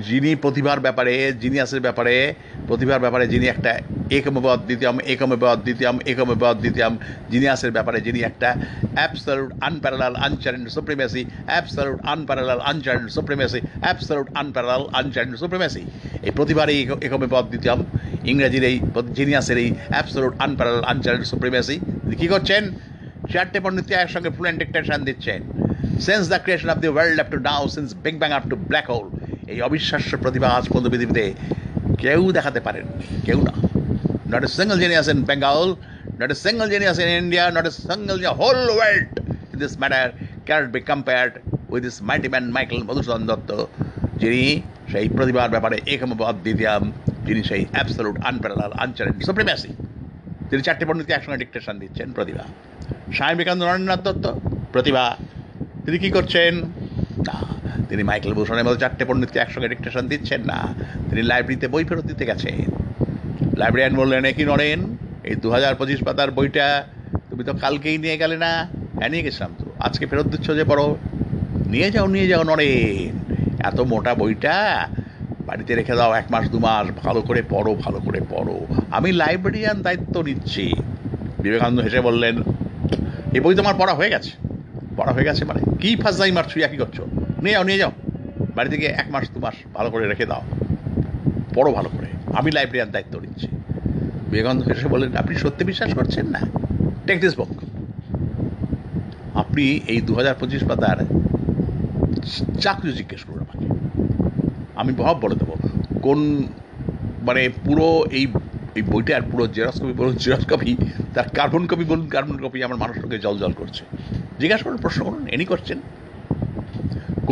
যিনি 0.00 0.34
প্রতিভার 0.34 0.80
ব্যাপারে, 0.80 1.32
জিনিয়াসের 1.32 1.80
ব্যাপারে, 1.80 2.34
প্রতিভার 2.66 3.00
ব্যাপারে 3.00 3.26
যিনি 3.26 3.46
একটা 3.46 3.80
একমেব 4.10 4.46
অদ্বিতীয়ম 4.46 5.00
একমেব 5.00 5.44
অদ্বিতীয়ম 5.44 5.98
একমেব 6.06 6.44
অদ্বিতীয়ম 6.44 6.96
জিনিয়াসের 7.30 7.70
ব্যাপারে 7.70 8.00
যিনি 8.00 8.20
একটা 8.20 8.56
absolute 8.94 9.52
unparalleled 9.60 10.14
unchallenged 10.16 10.68
supremacy 10.68 11.24
absolute 11.46 12.00
unparalleled 12.04 12.60
unchallenged 12.60 13.10
supremacy 13.10 13.60
absolute 13.80 14.28
unparalleled 14.34 14.86
unchallenged 14.92 15.38
supremacy 15.38 15.82
এই 16.22 16.30
প্রতিভার 16.30 16.68
এই 16.68 16.82
এক- 16.82 17.04
একমেব 17.04 17.34
অদ্বিতীয়ম 17.34 17.82
ইংরেজির 18.24 18.64
এই 18.64 18.80
জিনিয়াসের 19.14 19.58
এই 19.58 19.72
অ্যাবসলুট 19.88 20.34
আনপ্যারালাল 20.38 20.84
আনচ্যালেঞ্জ 20.84 21.26
সুপ্রিমেসি 21.26 21.80
কী 22.18 22.28
করছেন? 22.28 22.70
চারটে 23.32 23.60
পণ্ডিত 23.60 23.90
এর 23.90 24.08
সঙ্গে 24.08 24.30
ফুল 24.30 24.50
ডিকটেশন 24.52 25.04
দিচ্ছেন। 25.04 25.42
Since 26.00 26.28
the 26.28 26.38
creation 26.38 26.68
of 26.68 26.78
the 26.78 26.88
world 26.88 27.20
up 27.20 27.30
to 27.30 27.38
now 27.38 27.68
since 27.68 27.94
big 28.02 28.18
bang 28.18 28.32
up 28.32 28.42
to 28.50 28.56
black 28.56 28.90
hole 28.90 29.22
অবিশ্বাস্য 29.60 30.16
প্রতিভা 30.16 30.48
আজ 30.48 30.64
পর্যন্ত 30.68 30.89
পৃথিবীতে 30.92 31.24
কেউ 32.02 32.32
দেখাতে 32.32 32.60
পারেন, 32.60 32.86
কেউ 33.26 33.39
না। 33.48 33.55
Not 34.32 34.44
a 34.44 34.47
single 34.47 34.78
genius 34.78 35.08
in 35.08 35.22
Bengal 35.22 35.74
not 36.20 36.31
a 36.31 36.34
single 36.34 36.68
genius 36.74 36.98
in 36.98 37.08
India 37.08 37.50
not 37.50 37.66
a 37.66 37.70
single 37.70 38.16
whole 38.40 38.60
world 38.76 39.20
in 39.52 39.58
this 39.58 39.78
matter 39.78 40.08
cannot 40.47 40.72
be 40.72 40.81
compared 40.81 41.32
with 41.72 41.82
this 41.82 42.02
mighty 42.02 42.28
man 42.28 42.44
Michael 42.50 42.82
Madhusudan 42.89 43.26
Dutt 43.26 43.50
যিনি 44.20 44.62
সেই 44.92 45.08
প্রতিভার 45.08 45.50
ব্যাপারে 45.50 45.76
একমবাদ 45.86 46.36
দ্বিতীয়াম 46.42 46.92
যিনি 47.26 47.42
সেই 47.42 47.66
অ্যাবসলুট 47.72 48.16
আনপ্যারালাল 48.24 48.72
আনচ্যালেঞ্জ 48.72 49.24
সুপ্রিমেসি 49.26 49.68
তিনি 50.48 50.62
চারটে 50.62 50.84
পণ্ডিতকে 50.86 51.12
একসঙ্গে 51.12 51.39
ডিকটেশন 51.39 51.78
দিচ্ছেন, 51.78 52.12
প্রতিভা। 52.12 52.44
স্বামী 53.12 53.32
বিবেকানন্দ, 53.32 53.62
নরেন্দ্রনাথ 53.64 54.02
দত্ত, 54.08 54.26
প্রতিভা। 54.72 55.16
তিনি 55.84 55.98
কি 55.98 56.10
করছেন? 56.10 56.52
না। 57.28 57.51
তিনি 57.89 58.02
মাইকেল 58.09 58.33
ভূষণের 58.39 58.65
মতো 58.67 58.76
চারটে 58.83 59.05
পণ্ডিতকে 59.09 59.39
একসঙ্গে 59.44 59.68
ডিকটেশন 59.73 60.05
দিচ্ছেন 60.12 60.41
না। 60.51 60.59
তিনি 61.09 61.23
লাইব্রেরিতে 61.31 61.67
বই 61.73 61.84
ফেরত 61.89 62.05
দিতে 62.10 62.25
গেছেন। 62.31 62.68
লাইব্রেরিয়ান 63.60 63.94
বললেন 64.01 64.23
একই 64.31 64.44
নরেন? 64.51 64.81
এই 65.28 65.34
দু 65.42 65.49
হাজার 65.51 65.73
পঁচিশ 65.81 66.01
পাতার 66.07 66.31
বইটা 66.36 66.67
তুমি 67.31 67.42
তো 67.49 67.52
কালকেই 67.62 67.97
নিয়ে 68.05 68.17
গেলে 68.23 68.36
না? 68.44 68.52
হ্যাঁ 68.99 69.10
নিয়ে 69.12 69.25
গেছিলাম 69.26 69.52
তো। 69.59 69.65
আজকে 69.86 70.05
ফেরত 70.10 70.26
দিচ্ছ 70.33 70.47
যে 70.59 70.65
পড়ো 70.70 70.86
নিয়ে 71.73 71.89
যাও 71.94 72.07
নিয়ে 72.15 72.26
যাও 72.33 72.42
নরেন। 72.51 73.12
এত 73.68 73.78
মোটা 73.81 74.12
বইটা 74.20 74.57
বাড়িতে 75.47 75.73
রেখে 75.75 75.94
দাও 75.97 76.12
এক 76.20 76.26
মাস, 76.33 76.44
দু 76.51 76.59
মাস, 76.59 76.86
ভালো 77.05 77.20
করে 77.28 77.42
পড়ো, 77.52 77.73
ভালো 77.84 77.99
করে 78.07 78.20
পড়ো। 78.33 78.57
আমি 78.91 79.12
লাইব্রেরিয়ান 79.12 79.76
দায়িত্ব 79.83 80.15
নিচ্ছি। 80.23 80.65
বিবেকানন্দ 81.42 81.78
হেসে 81.81 82.01
বললেন, 82.01 82.34
এই 83.34 83.41
বই 83.44 83.55
তোমার 83.55 83.75
পড়া 83.78 83.94
হয়ে 83.94 84.10
গেছে। 84.10 84.33
পড়া 84.97 85.12
হয়ে 85.12 85.26
গেছে 85.28 85.42
মানে? 85.44 85.62
কি 85.81 85.91
ফাঁসাই 86.02 86.33
মারছো 86.36 86.57
কি 86.73 86.78
করছ? 86.83 86.99
নিয়ে 87.42 87.54
যাও 87.56 87.64
নিয়ে 87.68 87.80
যাও। 87.82 87.92
বাড়ি 88.56 88.68
থেকে 88.74 88.86
এক 89.00 89.06
মাস, 89.14 89.24
দু 89.34 89.38
মাস 89.40 89.56
ভালো 89.76 89.88
করে 89.92 90.04
রেখে 90.12 90.26
দাও। 90.32 90.42
পড়ো 91.54 91.70
ভালো 91.78 91.88
করে। 91.94 92.08
আমি 92.38 92.50
লাইব্রেরিয়ার 92.56 92.90
দায়িত্ব 92.94 93.14
নিচ্ছি। 93.24 93.48
বিবেকানন্দ 94.30 94.62
হেসে 94.68 94.88
বললেন, 94.94 95.10
আপনি 95.22 95.34
সত্যি 95.44 95.62
বিশ্বাস 95.70 95.90
করছেন 95.98 96.26
না? 96.34 96.40
টেক 97.06 97.18
দিস 97.20 97.34
বুক 97.40 97.52
আপনি 99.42 99.64
এই 99.92 100.00
দু 100.08 100.12
হাজার 100.14 100.34
পঁচিশ 100.40 100.62
পাতার 100.68 100.98
চাকরি 102.64 102.90
জিজ্ঞেস 102.92 103.22
করুন 103.24 103.40
আমাকে। 103.46 103.66
আমি 104.80 104.92
ভাব 105.00 105.16
বলে 105.24 105.36
দেবো, 105.40 105.54
কোন 106.06 106.20
মানে 107.26 107.42
পুরো 107.64 107.86
এই 108.18 108.24
এই 108.78 108.82
বইটার 108.82 109.22
পুরো 109.30 109.44
জেরক্স 109.56 109.78
কপি 109.82 109.94
বলুন 110.00 110.14
জেরক্স 110.22 110.46
কপি 110.52 110.72
তার 111.14 111.26
কার্বন 111.28 111.62
কপি 111.66 111.84
বলুন 111.84 112.06
কার্বন 112.14 112.36
কপি 112.44 112.58
আমার 112.66 112.78
মানুষটাকে 112.82 113.18
জল 113.18 113.34
জল 113.42 113.52
করছে। 113.52 113.82
জিজ্ঞাসা 114.40 114.64
করুন, 114.64 114.78
প্রশ্ন 114.84 115.00
করুন 115.04 115.22
এনি 115.34 115.44
করছেন 115.44 115.78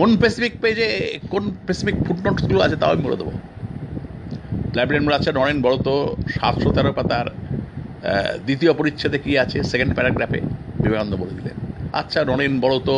কোন 0.00 0.10
স্পেসিফিক 0.18 0.54
পেজে 0.64 0.88
কোন 1.32 1.44
স্পেসিফিক 1.62 1.96
ফুটনোটসগুলো 2.06 2.60
আছে 2.66 2.76
তাও 2.80 2.90
আমি 2.94 3.02
বলে 3.06 3.18
দেবো। 3.20 3.32
লাইব্রেরিয়ান 4.76 5.04
মনে 5.06 5.16
আছে 5.20 5.30
নরেন 5.38 5.58
বড় 5.66 5.76
তো 5.88 5.94
সাতশো 6.36 6.68
তেরো 6.76 6.92
পাতার 6.98 7.26
দ্বিতীয় 8.46 8.72
পরিচ্ছেদে 8.78 9.18
কি 9.24 9.32
আছে? 9.44 9.58
সেকেন্ড 9.70 9.92
প্যারাগ্রাফে 9.96 10.40
বিবেকানন্দ 10.82 11.14
বলে 11.22 11.32
দিলেন। 11.38 11.56
আচ্ছা 12.00 12.20
নরেন 12.30 12.54
বড় 12.64 12.76
তো 12.88 12.96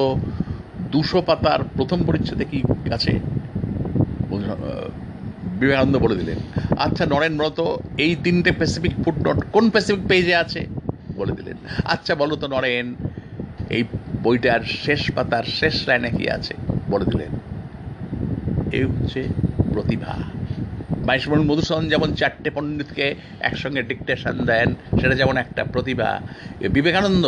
দুশো 0.93 1.19
পাতার 1.29 1.61
প্রথম 1.77 1.99
পরিচ্ছেদে 2.09 2.45
কি 2.51 2.59
আছে? 2.97 3.13
বিবেকানন্দ 5.61 5.95
বলে 6.05 6.17
দিলেন। 6.21 6.39
আচ্ছা 6.85 7.05
নরেন 7.13 7.35
বড় 7.41 7.51
তো 7.61 7.67
এই 8.05 8.13
তিনটে 8.25 8.51
স্পেসিফিক 8.57 8.95
ফুটনোট 9.05 9.39
কোন 9.55 9.65
স্পেসিফিক 9.73 10.03
পেজে 10.11 10.35
আছে? 10.43 10.61
বলে 11.19 11.33
দিলেন। 11.39 11.57
আচ্ছা 11.95 12.13
বলো 12.23 12.35
তো 12.43 12.47
নরেন, 12.55 12.87
এই 13.77 13.83
বইটার 14.25 14.63
শেষ 14.85 15.03
পাতার 15.17 15.45
শেষ 15.59 15.75
লাইনে 15.89 16.11
কি 16.19 16.27
আছে? 16.39 16.55
বলে 16.95 17.07
দিলেন 17.13 17.33
এই 18.77 18.85
হচ্ছে 18.91 19.21
প্রতিভা। 19.75 20.13
বাইশমন 21.07 21.41
মধুসূদন 21.49 21.85
যেমন 21.93 22.09
চারটে 22.21 22.49
পণ্ডিতকে 22.57 23.07
একসঙ্গে 23.49 23.83
ডিকটেশন 23.91 24.35
দেন, 24.51 24.69
সেটা 25.01 25.15
যেমন 25.21 25.37
একটা 25.45 25.63
প্রতিভা। 25.73 26.11
বিবেকানন্দ, 26.77 27.27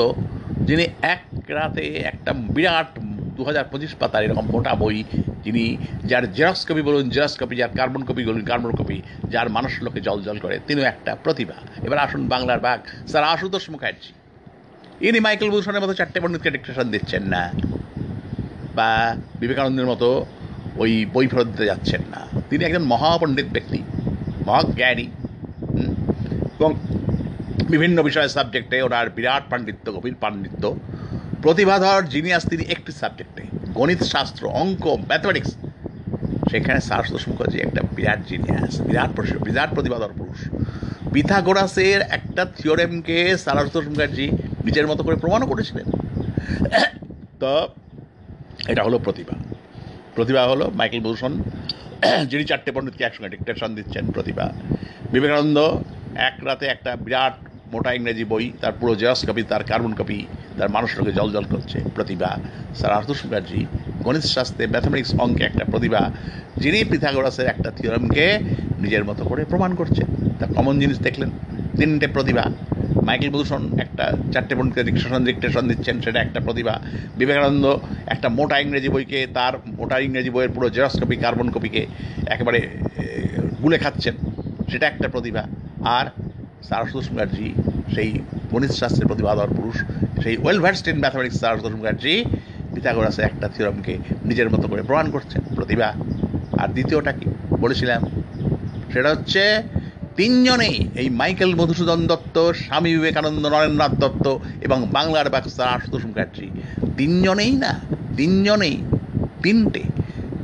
যিনি 0.68 0.84
এক 1.15 1.23
রাতে 1.59 1.84
একটা 2.10 2.31
বিরাট 2.55 2.91
দু 3.36 3.43
হাজার 3.49 3.65
পঁচিশ 3.73 3.93
পাতার 4.01 4.25
এরকম 4.26 4.47
মোটা 4.55 4.73
বই, 4.83 4.99
যিনি 5.44 5.65
যার 6.10 6.25
জেরক্স 6.36 6.62
কপি 6.68 6.83
বলুন, 6.89 7.05
জেরক্স 7.15 7.34
কপি, 7.41 7.55
যার 7.60 7.73
কার্বন 7.78 8.02
কপি 8.09 8.23
বলুন, 8.28 8.43
কার্বন 8.51 8.73
কপি, 8.78 8.99
যার 9.33 9.49
মানুষ 9.57 9.73
লোকে 9.84 10.01
জল 10.07 10.18
জল 10.26 10.36
করে, 10.44 10.57
তিনিও 10.67 10.86
একটা 10.93 11.12
প্রতিভা। 11.25 11.59
এবার 11.86 11.99
আসুন 12.05 12.23
বাংলার 12.33 12.60
বাঘ, 12.67 12.81
স্যার 13.10 13.25
আশুতোষ 13.33 13.65
মুখার্জি। 13.73 14.12
ইনি 15.07 15.20
মাইকেল 15.26 15.49
ভূষণের 15.55 15.83
মতো 15.84 15.94
চারটে 15.99 16.18
পণ্ডিতকে 16.23 16.51
ডিকটেশন 16.55 16.86
দিচ্ছেন 16.94 17.25
না। 17.34 17.43
বা 18.75 19.17
বিবেকানন্দের 19.41 19.86
মতো 19.86 20.09
ওই 20.77 20.93
বই 21.12 21.27
ফেরত 21.27 21.47
দিতে 21.47 21.67
যাচ্ছেন 21.67 22.03
না। 22.11 22.20
তিনি 22.51 22.65
একজন 22.65 22.85
মহাপণ্ডিত 22.93 23.49
ব্যক্তি, 23.53 23.81
মহাজ্ঞানী 24.47 25.07
এবং 26.59 26.70
বিভিন্ন 27.73 28.03
বিষয়ের 28.03 28.28
সাবজেক্টে 28.28 28.77
ওনার 28.83 29.11
বিরাট 29.11 29.44
পাণ্ডিত্য, 29.51 29.86
গভীর 29.93 30.17
পাণ্ডিত্য। 30.20 30.65
প্রতিভাধর 31.43 32.01
জিনিয়াস 32.05 32.44
তিনি 32.49 32.65
একটি 32.65 32.93
সাবজেক্টে, 32.93 33.43
গণিত 33.75 34.03
শাস্ত্র, 34.03 34.43
অঙ্ক, 34.62 34.85
ম্যাথমেটিক্স। 35.09 35.53
সেখানে 36.51 36.81
সারস্বত 36.81 37.23
মুখার্জি 37.28 37.59
একটা 37.61 37.81
বিরাট 37.97 38.20
জিনিয়াস, 38.28 38.73
বিরাট 38.81 39.11
বিরাট 39.44 39.70
প্রতিভাধর 39.75 40.12
পুরুষ। 40.19 40.41
পিথাগোরাসের 41.12 42.01
একটা 42.01 42.43
থিওরেমকে 42.57 43.39
সারস্বত 43.39 43.85
মুখার্জি 43.89 44.27
নিজের 44.65 44.86
মতো 44.86 45.03
করে 45.03 45.17
প্রমাণও 45.17 45.47
করেছিলেন। 45.47 45.86
তো 47.41 47.53
এটা 48.73 48.83
হলো 48.86 48.97
প্রতিভা। 48.99 49.36
প্রতিভা 50.16 50.42
হলো 50.52 50.66
মাইকেল 50.78 51.00
ভূষণ 51.07 51.33
যিনি 52.31 52.44
চারটে 52.50 52.70
পণ্ডিতকে 52.74 53.02
একসঙ্গে 53.05 53.31
ডিকটেশন 53.34 53.70
দিচ্ছেন 53.78 54.05
প্রতিভা। 54.15 54.47
বিবেকানন্দ 55.12 55.58
এক 56.28 56.36
রাতে 56.49 56.65
একটা 56.74 56.91
বিরাট 57.05 57.34
মোটা 57.75 57.91
ইংরেজি 57.99 58.25
বই, 58.33 58.44
তার 58.61 58.75
পুরো 58.81 58.93
জেরক্স 59.01 59.23
কপি, 59.28 59.43
তার 59.53 59.62
কার্বন 59.70 59.93
কপি, 60.01 60.19
তার 60.59 60.70
মানুষটাকে 60.77 61.12
জল 61.19 61.28
জল 61.36 61.44
করছে। 61.53 61.78
প্রতিভা, 61.94 62.31
স্যার 62.78 62.93
আশুতোষ 62.99 63.20
মুখার্জি, 63.25 63.61
গণিত 64.07 64.27
শাস্ত্রে 64.36 64.65
ম্যাথামেটিক্স 64.67 65.12
অঙ্কে 65.25 65.43
একটা 65.44 65.65
প্রতিভা, 65.73 66.03
যিনি 66.62 66.78
পিথাগোরাসের 66.91 67.47
একটা 67.47 67.69
থিওরামকে 67.77 68.25
নিজের 68.83 69.05
মতো 69.05 69.23
করে 69.31 69.43
প্রমাণ 69.53 69.70
করছে 69.81 70.03
তার 70.39 70.51
কমন 70.57 70.75
জিনিস 70.83 70.99
দেখলেন। 71.07 71.31
তিনটে 71.78 72.07
প্রতিভা। 72.17 72.44
মাইকেল 73.07 73.31
ভূষণ 73.35 73.62
একটা 73.85 74.05
চারটে 74.33 74.55
পণ্ডিতকে 74.55 74.83
ডিকটেশন 74.85 75.25
ডিকটেশন 75.25 75.65
দিচ্ছেন, 75.70 75.97
সেটা 76.05 76.19
একটা 76.20 76.41
প্রতিভা। 76.41 76.75
বিবেকানন্দ 77.19 77.65
একটা 78.15 78.28
মোটা 78.39 78.57
ইংরেজি 78.65 78.89
বইকে, 78.94 79.20
তার 79.36 79.55
মোটা 79.78 79.97
ইংরেজি 80.07 80.31
বইয়ের 80.35 80.53
পুরো 80.55 80.69
জেরক্স 80.75 80.97
কপি, 81.03 81.17
কার্বন 81.17 81.49
কপিকে 81.55 81.83
একেবারে 82.27 82.61
গুলে 83.62 83.78
খাচ্ছেন। 83.78 84.15
সেটা 84.70 84.86
একটা 84.93 85.09
প্রতিভা। 85.15 85.44
আর 85.99 86.07
সারস্বত 86.68 87.02
মুখার্জি, 87.12 87.55
সেই 87.94 88.18
গণিত 88.51 88.70
শাস্ত্রের 88.70 89.07
প্রতিভাধর 89.07 89.49
পুরুষ, 89.57 89.76
সেই 90.23 90.36
well 90.36 90.60
versed 90.60 90.89
in 90.89 90.99
mathematics 90.99 91.41
Saraswat 91.41 91.70
Mukherjee 91.70 92.25
পিথাগোরাসে 92.75 93.23
একটা 93.23 93.49
থিওরামকে 93.49 93.99
নিজের 94.25 94.51
মতো 94.51 94.68
করে 94.68 94.83
প্রমাণ 94.83 95.10
করছেন। 95.10 95.43
প্রতিভা। 95.55 95.93
আর 96.59 96.68
দ্বিতীয়টা 96.68 97.12
কি? 97.12 97.31
বলেছিলাম। 97.60 98.02
সেটা 98.93 99.10
হচ্ছে 99.10 99.62
তিনজনেই 100.17 100.89
এই 100.94 101.10
মাইকেল 101.10 101.55
মধুসূদন 101.55 102.07
দত্ত, 102.07 102.52
স্বামী 102.52 102.93
বিবেকানন্দ 102.93 103.47
নরেন্দ্রনাথ 103.47 103.94
দত্ত 103.94 104.39
এবং 104.60 104.89
বাংলার 104.93 105.31
বাক্সার 105.31 105.68
আশুতোষ 105.68 106.05
মুখার্জি। 106.05 106.51
তিনজনেই 106.97 107.52
না, 107.52 107.81
তিনজনেই, 108.17 108.83
তিনটে 109.43 109.83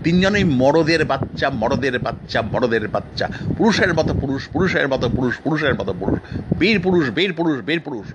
তিনজনেই 0.04 0.44
মরদের 0.44 1.04
বাচ্চা 1.04 1.50
মরদের 1.50 1.98
বাচ্চা 1.98 2.42
মরদের 2.42 2.88
বাচ্চা। 2.88 3.26
পুরুষের 3.58 3.94
মতো 3.94 4.14
পুরুষ, 4.14 4.48
পুরুষের 4.48 4.88
মতো 4.88 5.08
পুরুষ, 5.08 5.34
পুরুষের 5.44 5.74
মতো 5.74 5.92
পুরুষ। 6.00 6.18
বীর 6.58 6.80
পুরুষ 6.80 7.10
বীর 7.10 7.32
পুরুষ 7.32 7.56
বীর 7.64 7.80
পুরুষ। 7.80 8.06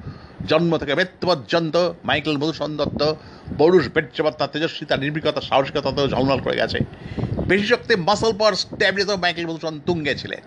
জন্ম 0.47 0.77
থেকে 0.77 0.95
মৃত্যু 0.95 1.27
পর্যন্ত 1.27 1.75
মাইকেল 2.03 2.37
মধুসূদন 2.37 2.77
দত্ত 2.77 3.01
পৌরুষ 3.57 3.89
বেচ্চবত্তা 3.93 4.47
তেজস্বিতা, 4.47 4.97
নির্ভীকতা 4.97 5.41
সাহসিকতাতেও 5.41 6.07
ঝলমল 6.07 6.39
করে 6.39 6.55
গেছে। 6.55 6.79
বেশি 7.47 7.65
শক্তি 7.65 7.95
মাসল 7.95 8.31
পাওয়ার 8.33 8.53
স্ট্যাবিলিতেও 8.53 9.17
মাইকেল 9.17 9.45
মধুসূদন 9.45 9.79
তুঙ্গে 9.85 10.15
ছিলেন। 10.15 10.41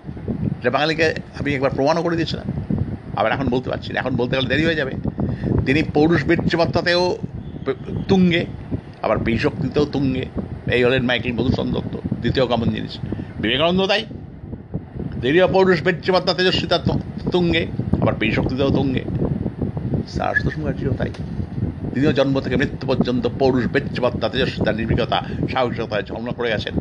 এটা 0.61 0.71
বাঙালিকে 0.71 1.15
আমি 1.41 1.55
একবার 1.55 1.71
প্রমাণও 1.71 2.03
করে 2.03 2.17
দিয়েছিলাম। 2.17 2.47
আবার 3.17 3.33
এখন 3.33 3.49
বলতে 3.49 3.71
পারছি 3.71 3.93
না। 3.93 4.01
এখন 4.01 4.17
বলতে 4.17 4.37
গেলে 4.37 4.49
দেরি 4.49 4.65
হয়ে 4.65 4.75
যাবে। 4.75 4.93
তিনি 5.67 5.83
পৌরুষ 5.83 6.25
বীর্যবত্তাতেও 6.25 7.19
তুঙ্গে, 8.09 8.47
আবার 9.03 9.19
বিশক্তিতেও 9.19 9.87
তুঙ্গে। 9.87 10.25
এই 10.73 10.85
হলেন 10.85 11.03
মাইকেল 11.03 11.33
মধুসূদন 11.33 11.73
দত্ত, 11.73 11.97
দ্বিতীয় 12.21 12.47
কমন 12.47 12.69
জিনিস। 12.71 12.99
বিবেকানন্দ 13.39 13.87
তাই। 13.87 14.07
তিনিও 15.23 15.49
পৌরুষ 15.49 15.83
বীর্যবত্তা 15.83 16.35
তেজস্বিতা 16.35 16.79
তুঙ্গে, 17.33 17.67
আবার 18.01 18.15
বিশক্তিতেও 18.15 18.71
তুঙ্গে। 18.71 19.05
সারস্বত 20.09 20.53
মুখার্জিও 20.59 20.93
তাই। 20.95 21.11
তিনিও 21.95 22.13
জন্ম 22.13 22.41
থেকে 22.41 22.57
মৃত্যু 22.57 22.87
পর্যন্ত 22.87 23.27
পৌরুষ 23.39 23.67
বেচ্চবত্তা 23.67 24.29
তেজস্বিতা 24.29 24.73
নির্ভীকতা 24.73 25.25
সাহসিকতায় 25.53 26.03
ঝলমল 26.03 26.31
করে 26.31 26.51
গেছেন। 26.51 26.75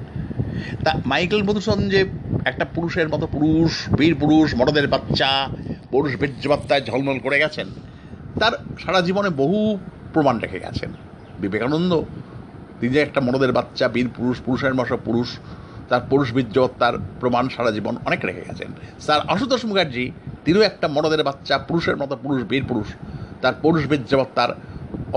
তা 0.84 0.92
মাইকেল 1.06 1.44
মধুসূদন 1.44 1.90
যে 1.90 2.06
একটা 2.46 2.66
পুরুষের 2.66 3.10
মতো 3.10 3.28
পুরুষ, 3.28 3.90
বীর 3.90 4.16
পুরুষ 4.16 4.56
মরদের 4.56 4.88
বাচ্চা, 4.88 5.48
পুরুষ 5.92 6.16
বীর্যবাত্তায় 6.16 6.82
ঝলমল 6.82 7.20
করে 7.20 7.40
গেছেন, 7.40 7.68
তার 8.40 8.52
সারা 8.80 9.02
জীবনে 9.02 9.30
বহু 9.30 9.78
প্রমাণ 10.14 10.40
রেখে 10.40 10.60
গেছেন। 10.60 10.90
বিবেকানন্দ 11.40 12.02
তিনি 12.80 12.92
যে 12.96 13.02
একটা 13.08 13.20
মরদের 13.28 13.52
বাচ্চা, 13.58 13.86
বীর 13.96 14.10
পুরুষ, 14.18 14.38
পুরুষের 14.46 14.76
মতো 14.80 14.96
পুরুষ, 15.08 15.30
তার 15.90 16.04
পুরুষ 16.12 16.28
বীর্যবত্তার 16.36 16.96
প্রমাণ 17.22 17.46
সারা 17.56 17.72
জীবন 17.78 17.94
অনেক 18.08 18.22
রেখে 18.28 18.44
গেছেন। 18.48 18.70
স্যার 19.06 19.22
আশুতোষ 19.34 19.62
মুখার্জি, 19.70 20.06
তিনিও 20.46 20.64
একটা 20.70 20.88
মরদের 20.96 21.22
বাচ্চা, 21.28 21.56
পুরুষের 21.70 21.98
মতো 22.02 22.14
পুরুষ, 22.24 22.40
বীর 22.52 22.66
পুরুষ, 22.70 22.90
তার 23.42 23.56
পুরুষ 23.64 23.84
বীর্যবত্তার 23.92 24.52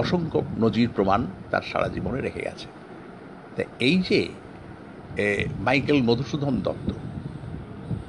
অসংখ্য 0.03 0.39
নজির 0.63 0.91
প্রমাণ 0.97 1.21
তার 1.51 1.65
সারা 1.71 1.89
জীবনে 1.95 2.19
রেখে 2.27 2.43
গেছে। 2.47 2.67
তা 3.55 3.63
এই 3.89 3.97
যে 4.09 4.21
মাইকেল 5.67 5.99
মধুসূদন 6.09 6.55
দত্ত, 6.67 6.89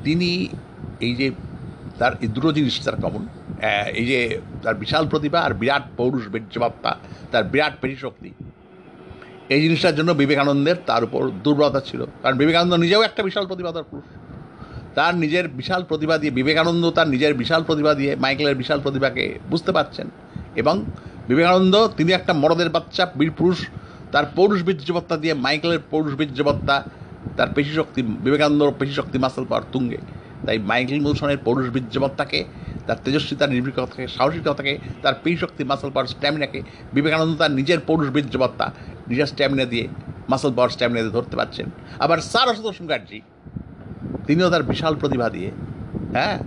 তিনি 0.05 0.29
এই 1.05 1.13
যে 1.19 1.27
তার 1.99 2.13
এই 2.23 2.29
জিনিস 2.57 2.75
তার 2.85 2.97
কমন 3.03 3.23
এই 3.99 4.05
যে 4.11 4.19
তার 4.63 4.75
বিশাল 4.83 5.03
প্রতিভা 5.11 5.39
আর 5.47 5.53
বিরাট 5.61 5.85
পৌরুষ 5.99 6.25
বীর্যবাপ্তা 6.33 6.91
তার 7.31 7.43
বিরাট 7.51 7.73
পেশিশক্তি 7.81 8.31
এই 9.53 9.61
জিনিসটার 9.61 9.95
জন্য 9.95 10.11
বিবেকানন্দের 10.11 10.77
তার 10.85 11.03
উপর 11.03 11.21
দুর্বলতা 11.43 11.81
ছিল। 11.81 12.01
কারণ 12.21 12.35
বিবেকানন্দ 12.37 12.73
নিজেও 12.73 13.01
একটা 13.01 13.21
বিশাল 13.23 13.45
প্রতিভাতার 13.47 13.85
পুরুষ। 13.91 14.07
তার 14.95 15.13
নিজের 15.15 15.45
বিশাল 15.59 15.81
প্রতিভা 15.83 16.15
দিয়ে 16.17 16.33
বিবেকানন্দ 16.39 16.83
তার 16.97 17.07
নিজের 17.07 17.33
বিশাল 17.33 17.61
প্রতিভা 17.63 17.93
দিয়ে 17.93 18.11
মাইকেলের 18.15 18.55
বিশাল 18.55 18.79
প্রতিভাকে 18.83 19.23
বুঝতে 19.49 19.71
পারছেন 19.71 20.07
এবং 20.55 20.75
বিবেকানন্দ 21.27 21.75
তিনি 21.97 22.11
একটা 22.11 22.33
মরদের 22.33 22.69
বাচ্চা, 22.69 23.03
বীর 23.17 23.31
পুরুষ, 23.31 23.59
তার 24.11 24.25
পৌরুষ 24.35 24.59
বীর্যবত্তা 24.63 25.15
দিয়ে 25.17 25.33
মাইকেলের 25.45 25.81
পৌরুষ 25.91 26.13
বীর্যবত্তা, 26.15 26.75
তার 27.37 27.49
পেশিশক্তি, 27.55 28.01
বিবেকানন্দর 28.01 28.73
পেশিশক্তি 28.79 29.17
মাসল 29.17 29.43
পাওয়ার 29.49 29.65
তুঙ্গে। 29.71 29.97
তাই 30.45 30.57
মাইকেল 30.59 30.99
মধুসূদনের 31.01 31.41
পৌরুষ 31.45 31.67
বীর্যবত্তাকে 31.69 32.39
তার 32.87 32.97
তেজস্বিতা 33.03 33.47
নির্ভীকতাকে 33.47 34.07
সাহসিকতাকে 34.07 34.73
তার 35.01 35.15
পেশিশক্তি 35.23 35.63
মাসল 35.63 35.89
পাওয়ার 35.89 36.07
স্ট্যামিনাকে 36.07 36.61
বিবেকানন্দ 36.93 37.33
তার 37.37 37.51
নিজের 37.51 37.79
পৌরুষ 37.87 38.09
বীর্যবত্তা 38.09 38.65
নিজের 39.07 39.25
স্ট্যামিনা 39.25 39.65
দিয়ে 39.65 39.87
মাসল 40.29 40.51
পাওয়ার 40.53 40.69
স্ট্যামিনা 40.69 41.01
দিয়ে 41.01 41.11
ধরতে 41.11 41.35
পারছেন। 41.35 41.67
আবার 41.99 42.17
স্যার 42.31 42.47
সারস্বত 42.47 42.81
মুখার্জি, 42.81 43.21
তিনিও 44.27 44.49
তার 44.49 44.63
বিশাল 44.63 44.93
প্রতিভা 44.95 45.29
দিয়ে 45.29 45.49
হ্যাঁ? 46.13 46.37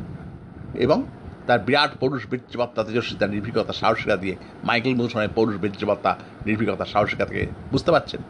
এবং 0.75 0.99
তার 1.47 1.59
বিরাট 1.59 1.93
পৌরুষ 2.01 2.23
বীর্যবার্তা 2.31 2.81
তেজস্বিতা 2.85 3.27
নির্ভীকতা 3.27 3.73
সাহসিকতা 3.73 4.17
দিয়ে 4.17 4.37
মাইকেল 4.65 4.95
মধুসূদনের 4.95 5.33
পৌরুষ 5.35 5.57
বীর্যবার্তা, 5.57 6.11
নির্ভীকতা 6.47 6.85
সাহসিকতা 6.85 7.25
থেকে, 7.25 7.47
বুঝতে 7.73 7.91
পারছেন? 7.91 8.21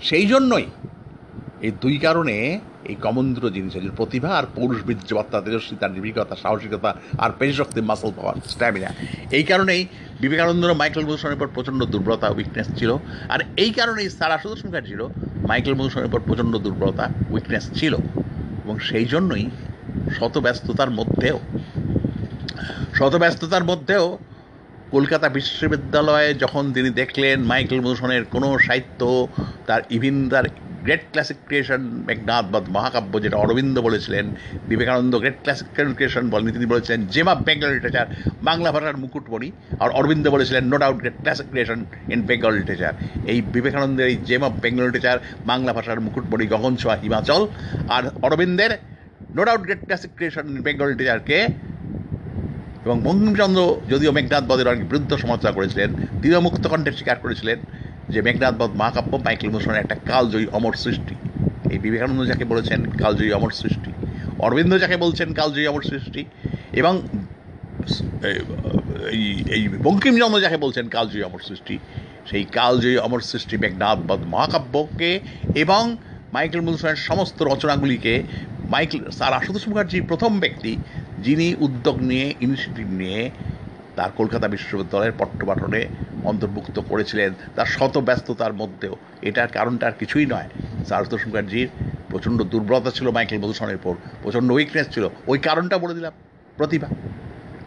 সেই 0.00 0.26
জন্যই 0.26 0.66
এই 1.66 1.72
দুই 1.82 1.96
কারণে 1.98 2.36
এই 2.90 2.96
কমন 3.04 3.24
দুটো 3.34 3.48
জিনিস 3.56 3.72
প্রতিভা 3.96 4.30
আর 4.38 4.46
পৌরুষ 4.56 4.80
বীর্যবার্তা 4.88 5.36
তেজস্বিতা 5.44 5.86
নির্ভীকতা, 5.88 6.34
সাহসিকতা 6.42 6.90
আর 7.18 7.30
পেশশক্তি 7.38 7.80
মাসল 7.80 8.10
পাওয়ার 8.16 8.36
স্ট্যামিনা 8.52 8.90
এই 9.38 9.44
কারণেই 9.50 9.82
বিবেকানন্দর 10.20 10.78
মাইকেল 10.80 11.04
মধুসূদনের 11.04 11.38
উপর 11.38 11.48
প্রচণ্ড 11.54 11.80
দুর্বলতা 11.84 12.26
উইকনেস 12.28 12.68
ছিল। 12.78 12.90
আর 13.28 13.40
এই 13.56 13.70
কারণেই 13.78 14.08
সারা 14.18 14.36
সুদর্শন 14.38 14.68
ছিল, 14.88 15.00
মাইকেল 15.48 15.74
মধুসূদনের 15.74 16.10
উপর 16.10 16.20
প্রচণ্ড 16.20 16.54
দুর্বলতা 16.56 17.04
উইকনেস 17.30 17.64
ছিল। 17.74 17.94
এবং 18.64 18.76
সেই 18.78 19.04
জন্যই 19.04 19.44
শত 20.16 20.34
ব্যস্ততার 20.38 20.90
মধ্যেও 20.90 21.38
শত 22.98 23.14
ব্যস্ততার 23.22 23.64
মধ্যেও 23.64 24.04
কলকাতা 24.90 25.28
বিশ্ববিদ্যালয়ে 25.28 26.34
যখন 26.34 26.72
তিনি 26.72 26.90
দেখলেন 26.90 27.36
মাইকেল 27.42 27.80
মধুসূদনের 27.80 28.24
কোনো 28.24 28.58
সাহিত্য, 28.58 29.00
তার 29.66 29.82
ইভিন, 29.90 30.16
তার 30.28 30.46
গ্রেট 30.84 31.04
ক্লাসিক 31.12 31.38
ক্রিয়েশন 31.48 31.82
মেঘনাথ 32.08 32.44
বা 32.52 32.58
মহাকাব্য 32.76 33.12
যেটা 33.24 33.36
অরবিন্দ 33.44 33.76
বলেছিলেন, 33.88 34.24
বিবেকানন্দ 34.70 35.12
গ্রেট 35.22 35.38
ক্লাসিক 35.44 35.68
ক্রিয়েশন 35.96 36.24
বলেন, 36.32 36.46
তিনি 36.56 36.66
বলেছিলেন 36.72 37.00
জেম 37.14 37.28
বেঙ্গল 37.46 37.70
লিটারেচার 37.74 38.06
বাংলা 38.48 38.70
ভাষার 38.74 38.96
মুকুটমণি। 39.02 39.48
আর 39.82 39.90
অরবিন্দ 39.98 40.24
বলেছিলেন 40.34 40.64
no 40.72 40.76
doubt 40.82 40.98
great 41.02 41.18
classic 41.24 41.46
creation 41.52 41.78
in 42.14 42.20
Bengal 42.28 42.52
literature 42.58 42.94
এই 43.32 43.38
বিবেকানন্দের 43.54 44.06
এই 44.12 44.16
জেম 44.28 44.42
বেঙ্গল 44.62 44.84
লিটারেচার 44.88 45.18
বাংলা 45.50 45.72
ভাষার 45.76 45.98
মুকুটমণি 46.06 46.46
গগন 46.52 46.72
ছোঁয়া 46.80 46.96
হিমাচল। 47.02 47.42
আর 47.96 48.04
অরবিন্দের 48.26 48.72
no 49.36 49.42
doubt 49.48 49.62
great 49.66 49.82
classic 49.88 50.12
creation 50.16 50.44
in 50.50 50.58
Bengal 50.66 50.86
লিটারেচারকে 50.92 51.38
এবং 52.84 52.96
বঙ্কিমচন্দ্র 53.06 53.60
যদিও 53.92 54.10
মেঘনাথ 54.16 54.44
বধের 54.50 54.70
অনেক 54.72 54.84
বিরুদ্ধ 54.90 55.10
সমালোচনা 55.22 55.52
করেছিলেন 55.58 55.88
তিনিও 56.20 56.40
মুক্ত 56.46 56.64
কণ্ঠে 56.70 56.90
স্বীকার 56.98 57.18
করেছিলেন 57.24 57.58
যে 58.12 58.20
মেঘনাথ 58.26 58.54
বধ 58.60 58.72
মহাকাব্য 58.80 59.12
মাইকেল 59.26 59.48
মধুসূদনের 59.52 59.82
একটা 59.84 59.96
কালজয়ী 60.10 60.46
অমর 60.58 60.74
সৃষ্টি। 60.84 61.14
এই 61.72 61.78
বিবেকানন্দ 61.84 62.20
যাকে 62.30 62.44
বলেছেন 62.52 62.80
কালজয়ী 63.02 63.30
অমর 63.38 63.52
সৃষ্টি, 63.60 63.90
অরবিন্দ 64.44 64.72
যাকে 64.82 64.96
বলছেন 65.04 65.28
কালজয়ী 65.40 65.66
অমর 65.70 65.84
সৃষ্টি, 65.90 66.22
এবং 66.80 66.94
এই 69.14 69.24
এই 69.56 69.62
বঙ্কিমচন্দ্র 69.86 70.44
যাকে 70.46 70.58
বলছেন 70.64 70.84
কালজয়ী 70.96 71.22
অমর 71.28 71.42
সৃষ্টি, 71.48 71.74
সেই 72.30 72.44
কালজয়ী 72.58 72.96
অমর 73.06 73.22
সৃষ্টি 73.30 73.54
মেঘনাথ 73.64 73.98
বধ 74.08 74.20
মহাকাব্যকে 74.34 75.12
এবং 75.62 75.82
মাইকেল 76.34 76.60
মধুসূদনের 76.64 77.02
সমস্ত 77.08 77.38
রচনাগুলিকে 77.50 78.14
মাইকেল, 78.74 79.02
স্যার 79.18 79.32
আশুতোষ 79.38 79.64
মুখার্জি 79.70 79.98
প্রথম 80.10 80.32
ব্যক্তি 80.42 80.72
যিনি 81.24 81.46
উদ্যোগ 81.66 81.96
নিয়ে 82.10 82.26
ইনিশিয়েটিভ 82.44 82.86
নিয়ে 83.00 83.20
তার 83.96 84.10
কলকাতা 84.16 84.48
বিশ্ববিদ্যালয়ের 84.48 85.12
পট্টপাঠনে 85.18 85.86
অন্তর্ভুক্ত 86.24 86.80
করেছিলেন 86.80 87.34
তার 87.56 87.66
শত 87.66 87.98
ব্যস্ততার 87.98 88.52
মধ্যেও। 88.52 88.96
এটার 89.22 89.48
কারণটা 89.48 89.86
আর 89.86 89.92
কিছুই 89.92 90.26
নয়। 90.26 90.48
স্যার 90.86 91.04
মুখার্জির 91.26 91.68
প্রচণ্ড 92.10 92.42
দুর্বলতা 92.42 92.90
ছিল 92.90 93.10
মাইকেল 93.10 93.38
মধুসূদনের 93.38 93.76
উপর, 93.76 93.94
প্রচণ্ড 94.22 94.52
উইকনেস 94.52 94.88
ছিল। 94.94 95.08
ওই 95.26 95.38
কারণটা 95.38 95.78
বলে 95.78 95.94
দিলাম। 95.94 96.12
প্রতিভা। 96.56 96.88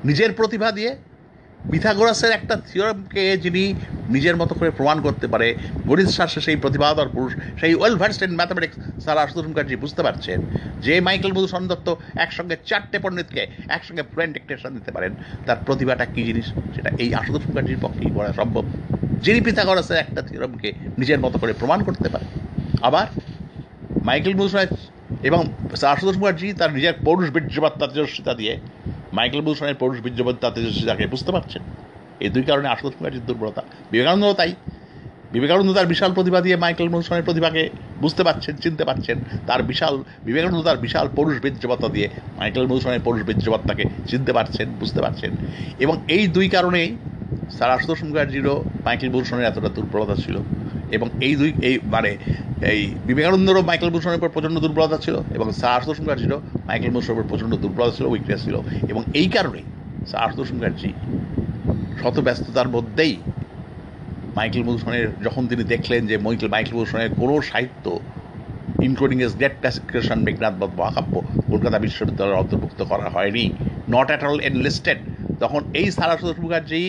নিজের 0.05 0.33
প্রতিভা 0.33 0.71
দিয়ে 0.71 0.95
পিথাগোরাসের 1.71 2.31
একটা 2.31 2.55
থিওরামকে 2.55 3.37
যিনি 3.37 3.73
নিজের 4.09 4.35
মতো 4.35 4.55
করে 4.55 4.71
প্রমাণ 4.71 5.01
করতে 5.01 5.27
পারে, 5.27 5.55
গণিত 5.87 6.07
শাস্ত্রে 6.07 6.41
সেই 6.41 6.55
প্রতিভাধর 6.55 7.09
পুরুষ, 7.09 7.31
সেই 7.59 7.75
well 7.75 7.95
versed 7.95 8.23
in 8.23 8.35
mathematics 8.35 8.77
Sir 9.03 9.17
Ashutosh 9.17 9.47
Mukherjee 9.47 9.75
বুঝতে 9.75 10.03
পারছেন 10.03 10.41
যে 10.81 11.01
মাইকেল 11.01 11.31
মধুসূদন 11.33 11.67
দত্ত 11.67 11.95
একসঙ্গে 12.15 12.55
চারটে 12.65 12.99
পণ্ডিতকে 12.99 13.47
একসঙ্গে 13.69 14.03
ফ্লুয়েন্ট 14.11 14.33
ডিকটেশন 14.33 14.71
দিতে 14.73 14.91
পারেন। 14.91 15.11
তার 15.45 15.57
প্রতিভাটা 15.65 16.05
কী 16.05 16.23
জিনিস? 16.23 16.45
সেটা 16.75 16.89
এই 16.97 17.13
আশুতোষ 17.13 17.43
মুখার্জির 17.47 17.81
পক্ষেই 17.81 18.11
করা 18.15 18.33
সম্ভব। 18.33 18.63
যিনি 19.21 19.41
পিথাগোরাসের 19.41 19.97
একটা 19.97 20.21
থিওরামকে 20.21 20.73
নিজের 20.97 21.19
মতো 21.19 21.39
করে 21.39 21.53
প্রমাণ 21.53 21.83
করতে 21.83 22.09
পারে 22.09 22.25
আবার 22.81 23.07
মাইকেল 24.03 24.33
মধুসূদন 24.35 24.75
এবং 25.21 25.41
আশুতোষ 25.87 26.15
মুখার্জি 26.17 26.47
তার 26.59 26.71
নিজের 26.73 26.95
পৌরুষ 27.05 27.27
বীর্যবাদ 27.31 27.73
তেজস্বিতা 27.81 28.33
দিয়ে 28.33 28.53
মাইকেল 29.11 29.41
বুলসনের 29.41 29.79
পৌরুষ 29.81 29.99
বীর্যবাদ 30.01 30.35
তেজস্বিতাকে 30.55 31.05
বুঝতে 31.07 31.31
পারছেন। 31.31 31.63
এই 32.21 32.29
দুই 32.29 32.43
কারণে 32.43 32.67
আশুতোষ 32.67 32.95
মুখার্জির 32.97 33.27
দুর্বলতা। 33.29 33.61
বিবেকানন্দও 33.91 34.33
তাই। 34.33 34.51
বিবেকানন্দ 35.33 35.69
তার 35.73 35.87
বিশাল 35.93 36.11
প্রতিভা 36.13 36.39
দিয়ে 36.41 36.55
মাইকেল 36.55 36.89
মধুসূদনের 36.89 37.25
প্রতিভাকে 37.25 37.61
বুঝতে 38.01 38.21
পারছেন, 38.27 38.53
চিনতে 38.63 38.83
পারছেন, 38.89 39.17
তার 39.47 39.61
বিশাল 39.63 39.93
বিবেকানন্দ 40.25 40.63
তার 40.63 40.79
বিশাল 40.85 41.05
পৌরুষ 41.15 41.37
বীর্যবার্তা 41.43 41.87
দিয়ে 41.95 42.07
মাইকেল 42.39 42.65
মধুসূদনের 42.67 43.03
পৌরুষ 43.05 43.21
বীর্যবার্তাকে 43.23 43.83
চিনতে 44.09 44.31
পারছেন, 44.33 44.67
বুঝতে 44.79 44.99
পারছেন। 45.01 45.31
এবং 45.79 45.95
এই 46.15 46.23
দুই 46.35 46.47
কারণেই 46.55 46.87
স্যার 47.51 47.69
আশুতোষ 47.75 47.99
মুখার্জিরও 48.03 48.55
মাইকেল 48.85 49.09
মধুসূদনের 49.09 49.47
এতটা 49.51 49.69
দুর্বলতা 49.75 50.15
ছিল। 50.15 50.35
এবং 50.95 51.07
এই 51.21 51.33
দুই, 51.35 51.51
এই 51.67 51.75
মানে 51.85 52.11
এই 52.73 52.81
বিবেকানন্দেরও 53.05 53.61
মাইকেল 53.69 53.89
মধুসূদনের 53.89 54.19
উপর 54.19 54.33
প্রচণ্ড 54.35 54.55
দুর্বলতা 54.59 54.97
ছিল 54.97 55.15
এবং 55.35 55.47
স্যার 55.51 55.73
আশুতোষ 55.77 55.97
মুখার্জিরও 55.99 56.39
মাইকেল 56.67 56.91
মধুসূদনের 56.91 57.19
উপর 57.19 57.29
প্রচণ্ড 57.31 57.53
দুর্বলতা 57.55 57.93
ছিল 57.97 58.05
উইকনেস 58.05 58.39
ছিল। 58.43 58.55
এবং 58.89 59.01
এই 59.13 59.27
কারণেই 59.35 59.65
স্যার 60.09 60.21
আশুতোষ 60.25 60.49
মুখার্জি 60.55 60.89
শত 62.01 62.15
ব্যস্ততার 62.19 62.69
মধ্যেই 62.75 63.13
মাইকেল 64.35 64.63
মধুসূদনের 64.63 65.07
যখন 65.23 65.43
তিনি 65.47 65.63
দেখলেন 65.63 66.01
যে 66.07 66.15
মাইকেল 66.17 66.49
মাইকেল 66.49 66.75
মধুসূদনের 66.77 67.11
কোনো 67.17 67.35
সাহিত্য 67.41 67.85
including 68.81 69.17
his 69.21 69.33
great 69.35 69.55
classification 69.59 70.17
Meghnad 70.23 70.53
Badh 70.59 70.71
মহাকাব্য 70.79 71.13
কলকাতা 71.49 71.77
বিশ্ববিদ্যালয়ের 71.79 72.39
অন্তর্ভুক্ত 72.39 72.79
করা 72.83 73.07
হয়নি। 73.09 73.45
নট 73.89 74.07
অ্যাট 74.07 74.21
অল 74.23 74.39
এনলিস্টেড 74.41 74.99
তখন 75.39 75.61
এই 75.73 75.87
সারা 75.91 76.15
সুদর্শ 76.17 76.39
মুখার্জি 76.39 76.81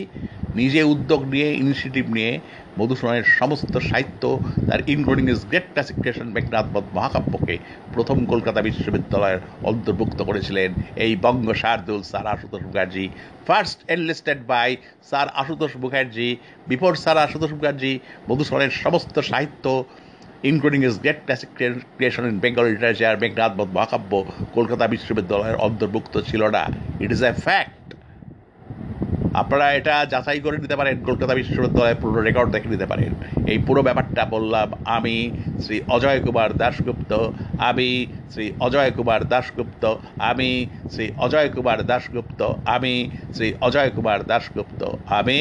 নিজে 0.60 0.80
উদ্যোগ 0.92 1.20
নিয়ে 1.32 1.48
ইনিশিয়েটিভ 1.62 2.04
নিয়ে 2.16 2.32
মধুসূদনের 2.78 3.26
সমস্ত 3.38 3.74
সাহিত্য, 3.90 4.22
তার 4.68 4.80
including 4.94 5.26
his 5.34 5.40
great 5.50 5.66
classification 5.74 6.26
Meghnad 6.36 6.66
Badh 6.74 6.86
মহাকাব্যকে 6.96 7.54
প্রথম 7.94 8.18
কলকাতা 8.32 8.60
বিশ্ববিদ্যালয়ের 8.68 9.40
অন্তর্ভুক্ত 9.70 10.18
করেছিলেন 10.28 10.70
এই 11.04 11.12
বঙ্গ 11.24 11.46
শারদুল 11.62 12.00
Sir 12.10 12.26
Ashutosh 12.34 12.62
Mukherjee. 12.68 13.04
First 13.46 13.78
enlisted 13.94 14.40
by 14.50 14.70
Sir 15.10 15.28
Ashutosh 15.40 15.72
Mukherjee 15.82 16.28
before 16.70 16.92
Sir 17.02 17.16
Ashutosh 17.24 17.50
Mukherjee, 17.56 17.92
মধুসূদনের 18.28 18.72
সমস্ত 18.82 19.16
সাহিত্য 19.30 19.66
including 20.50 20.80
his 20.88 20.96
great 21.02 21.20
classic 21.26 21.50
creation 21.96 22.24
in 22.30 22.36
Bengal 22.44 22.64
literature 22.70 23.20
Meghnad 23.22 23.52
Badh 23.58 23.70
মহাকাব্য 23.76 24.12
কলকাতা 24.56 24.84
বিশ্ববিদ্যালয়ের 24.94 25.60
অন্তর্ভুক্ত 25.66 26.14
ছিল 26.28 26.42
না। 26.56 26.62
ইট 27.04 27.10
ইজ 27.16 27.22
এ 27.30 27.32
ফ্যাক্ট 27.46 27.86
আপনারা 29.34 29.66
এটা 29.78 29.94
যাচাই 30.12 30.40
করে 30.40 30.56
নিতে 30.58 30.76
পারেন, 30.76 30.94
কলকাতা 31.04 31.34
বিশ্ববিদ্যালয়ের 31.34 31.98
পুরো 32.00 32.20
রেকর্ড 32.20 32.50
দেখে 32.50 32.68
নিতে 32.68 32.86
পারেন। 32.86 33.12
এই 33.46 33.58
পুরো 33.66 33.82
ব্যাপারটা 33.82 34.22
বললাম 34.24 34.68
আমি 34.84 35.16
শ্রী 35.60 35.76
অজয় 35.88 36.20
কুমার 36.20 36.50
দাশগুপ্ত, 36.56 37.12
আমি 37.58 37.88
শ্রী 38.32 38.52
অজয় 38.60 38.90
কুমার 38.90 39.22
দাশগুপ্ত, 39.28 39.84
আমি 40.30 40.50
শ্রী 40.92 41.06
অজয় 41.18 41.48
কুমার 41.48 41.80
দাশগুপ্ত, 41.86 42.40
আমি 42.66 43.10
শ্রী 43.34 43.48
অজয় 43.60 43.90
কুমার 43.90 44.20
দাশগুপ্ত, 44.24 44.82
আমি 45.06 45.38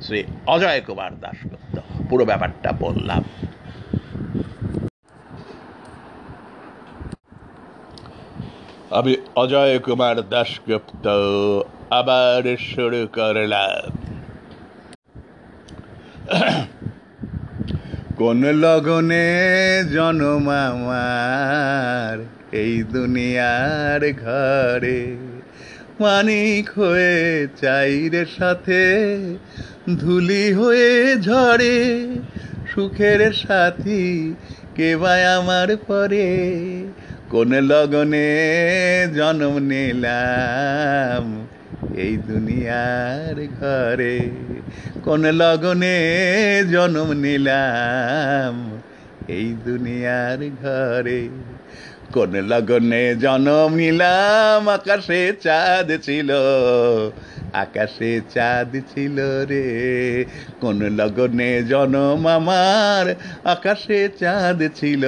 শ্রী 0.00 0.20
অজয় 0.46 0.80
কুমার 0.80 1.12
দাশগুপ্ত। 1.20 1.76
পুরো 2.08 2.24
ব্যাপারটা 2.24 2.72
বললাম। 2.72 3.22
আমি 8.90 9.16
অজয় 9.34 9.78
কুমার 9.78 10.28
দাশগুপ্ত, 10.28 11.06
আবার 11.90 12.56
শুরু 12.58 13.06
করলাম। 13.12 13.90
কোন 18.16 18.44
লগনে 18.44 19.28
জনম 19.92 20.48
আমার 20.48 22.24
এই 22.52 22.82
দুনিয়ার 22.82 24.12
ঘরে? 24.12 25.16
মানিক 26.00 26.78
হয়ে 26.78 27.48
চাইরে 27.60 28.24
সাথে, 28.38 28.84
ধুলি 29.98 30.52
হয়ে 30.52 31.16
ঝরে, 31.16 32.06
সুখের 32.74 33.32
সাথী 33.32 34.34
কে 34.74 34.96
ভাই 34.96 35.26
আমার 35.26 35.76
পরে? 35.76 36.28
কোন 37.30 37.52
লগনে 37.60 38.28
জন্ম 39.14 39.54
নিলাম? 39.58 41.24
এই 41.96 42.16
দুনিয়ার 42.16 43.38
ঘরে 43.60 44.16
কোন 45.04 45.22
লগনে 45.32 45.96
জন্ম 46.72 47.08
নিলাম? 47.24 48.54
এই 49.28 49.48
দুনিয়ার 49.64 50.40
ঘরে 50.62 51.20
কোন 52.12 52.32
লগনে 52.42 53.02
জন্ম 53.14 53.68
নিলাম? 53.74 54.68
আকাশে 54.68 55.20
চাঁদ 55.42 55.88
ছিল 56.02 56.30
আকাশে 57.52 58.20
চাঁদ 58.34 58.76
ছিল 58.94 59.44
রে। 59.46 60.24
কোন 60.60 60.88
লগনে 60.88 61.62
জনম 61.62 62.26
আমার? 62.26 63.14
আকাশে 63.44 64.08
চাঁদ 64.20 64.62
ছিল, 64.74 65.06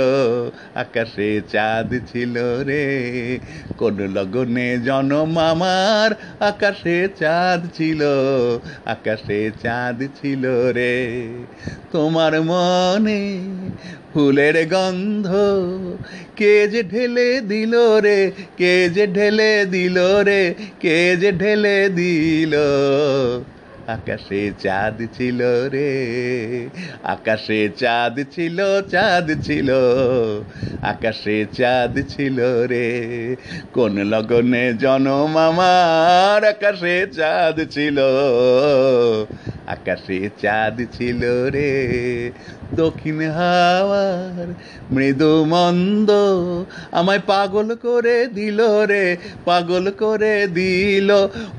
আকাশে 0.74 1.40
চাঁদ 1.52 1.94
ছিল 2.12 2.62
রে। 2.62 3.38
কোন 3.78 4.08
লগনে 4.08 4.78
জনম 4.78 5.38
আমার? 5.38 6.10
আকাশে 6.40 7.08
চাঁদ 7.20 7.66
ছিল, 7.74 8.02
আকাশে 8.84 9.50
চাঁদ 9.62 10.02
ছিল 10.02 10.70
রে। 10.70 11.28
তোমার 11.92 12.42
মনে 12.42 13.38
ফুলের 14.14 14.66
গন্ধ, 14.66 15.28
কে 16.36 16.68
যে 16.68 16.82
ঢেলে 16.82 17.40
দিল 17.40 17.74
রে, 18.00 18.32
কে 18.56 18.88
যে 18.88 19.06
ঢেলে 19.06 19.66
দিল 19.66 19.98
রে, 20.22 20.54
কে 20.80 21.16
যে 21.16 21.32
ঢেলে 21.32 21.88
দিল। 21.88 22.54
আকাশে 23.86 24.50
চাঁদ 24.62 25.02
ছিল 25.16 25.40
রে, 25.68 25.92
আকাশে 27.02 27.68
চাঁদ 27.78 28.20
ছিল 28.30 28.80
চাঁদ 28.80 29.42
ছিল, 29.42 29.70
আকাশে 30.82 31.46
চাঁদ 31.52 31.98
ছিল 32.08 32.66
রে। 32.66 33.36
কোন 33.72 34.04
লগনে 34.04 34.74
জনম 34.74 35.38
আমার, 35.38 36.44
আকাশে 36.44 37.06
চাঁদ 37.12 37.60
ছিল। 37.70 37.98
আকাশে 39.66 40.30
চাঁদ 40.42 40.82
ছিল 40.92 41.46
রে। 41.50 42.30
দক্ষিণ 42.76 43.20
হাওয়ার 43.20 44.54
মৃদু 44.90 45.44
মন্দ 45.44 46.10
আমায় 46.92 47.20
পাগল 47.26 47.74
করে 47.74 48.26
দিল 48.26 48.60
রে, 48.60 49.16
পাগল 49.44 49.90
করে 49.90 50.46
দিল, 50.46 51.12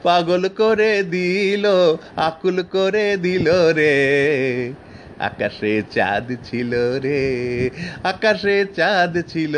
পাগল 0.03 0.47
করে 0.47 1.03
দিল, 1.03 1.67
আকুল 2.15 2.63
করে 2.71 3.17
দিল 3.17 3.51
রে। 3.51 4.73
আকাশে 5.19 5.83
চাঁদ 5.91 6.31
ছিল 6.43 6.73
রে, 6.99 7.69
আকাশে 8.03 8.65
চাঁদ 8.75 9.17
ছিল, 9.27 9.55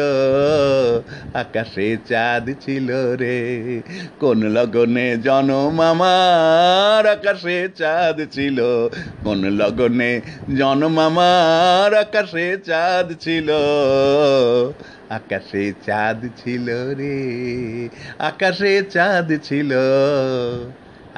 আকাশে 1.33 1.97
চাঁদ 2.09 2.49
ছিল 2.61 3.15
রে। 3.15 3.81
কোন 4.19 4.43
লগনে 4.43 5.17
জনম 5.17 5.81
আমার 5.81 7.07
আকাশে 7.07 7.69
চাঁদ 7.75 8.21
ছিল, 8.31 8.61
কোন 9.23 9.37
লগনে 9.37 10.21
জনম 10.57 10.99
আমার 10.99 11.93
আকাশে 11.93 12.57
চাঁদ 12.65 13.13
ছিল। 13.19 13.51
আকাশে 15.09 15.73
চাঁদ 15.85 16.25
ছিল 16.37 16.69
রে, 16.93 17.89
আকাশে 18.19 18.81
চাঁদ 18.81 19.33
ছিল। 19.43 19.73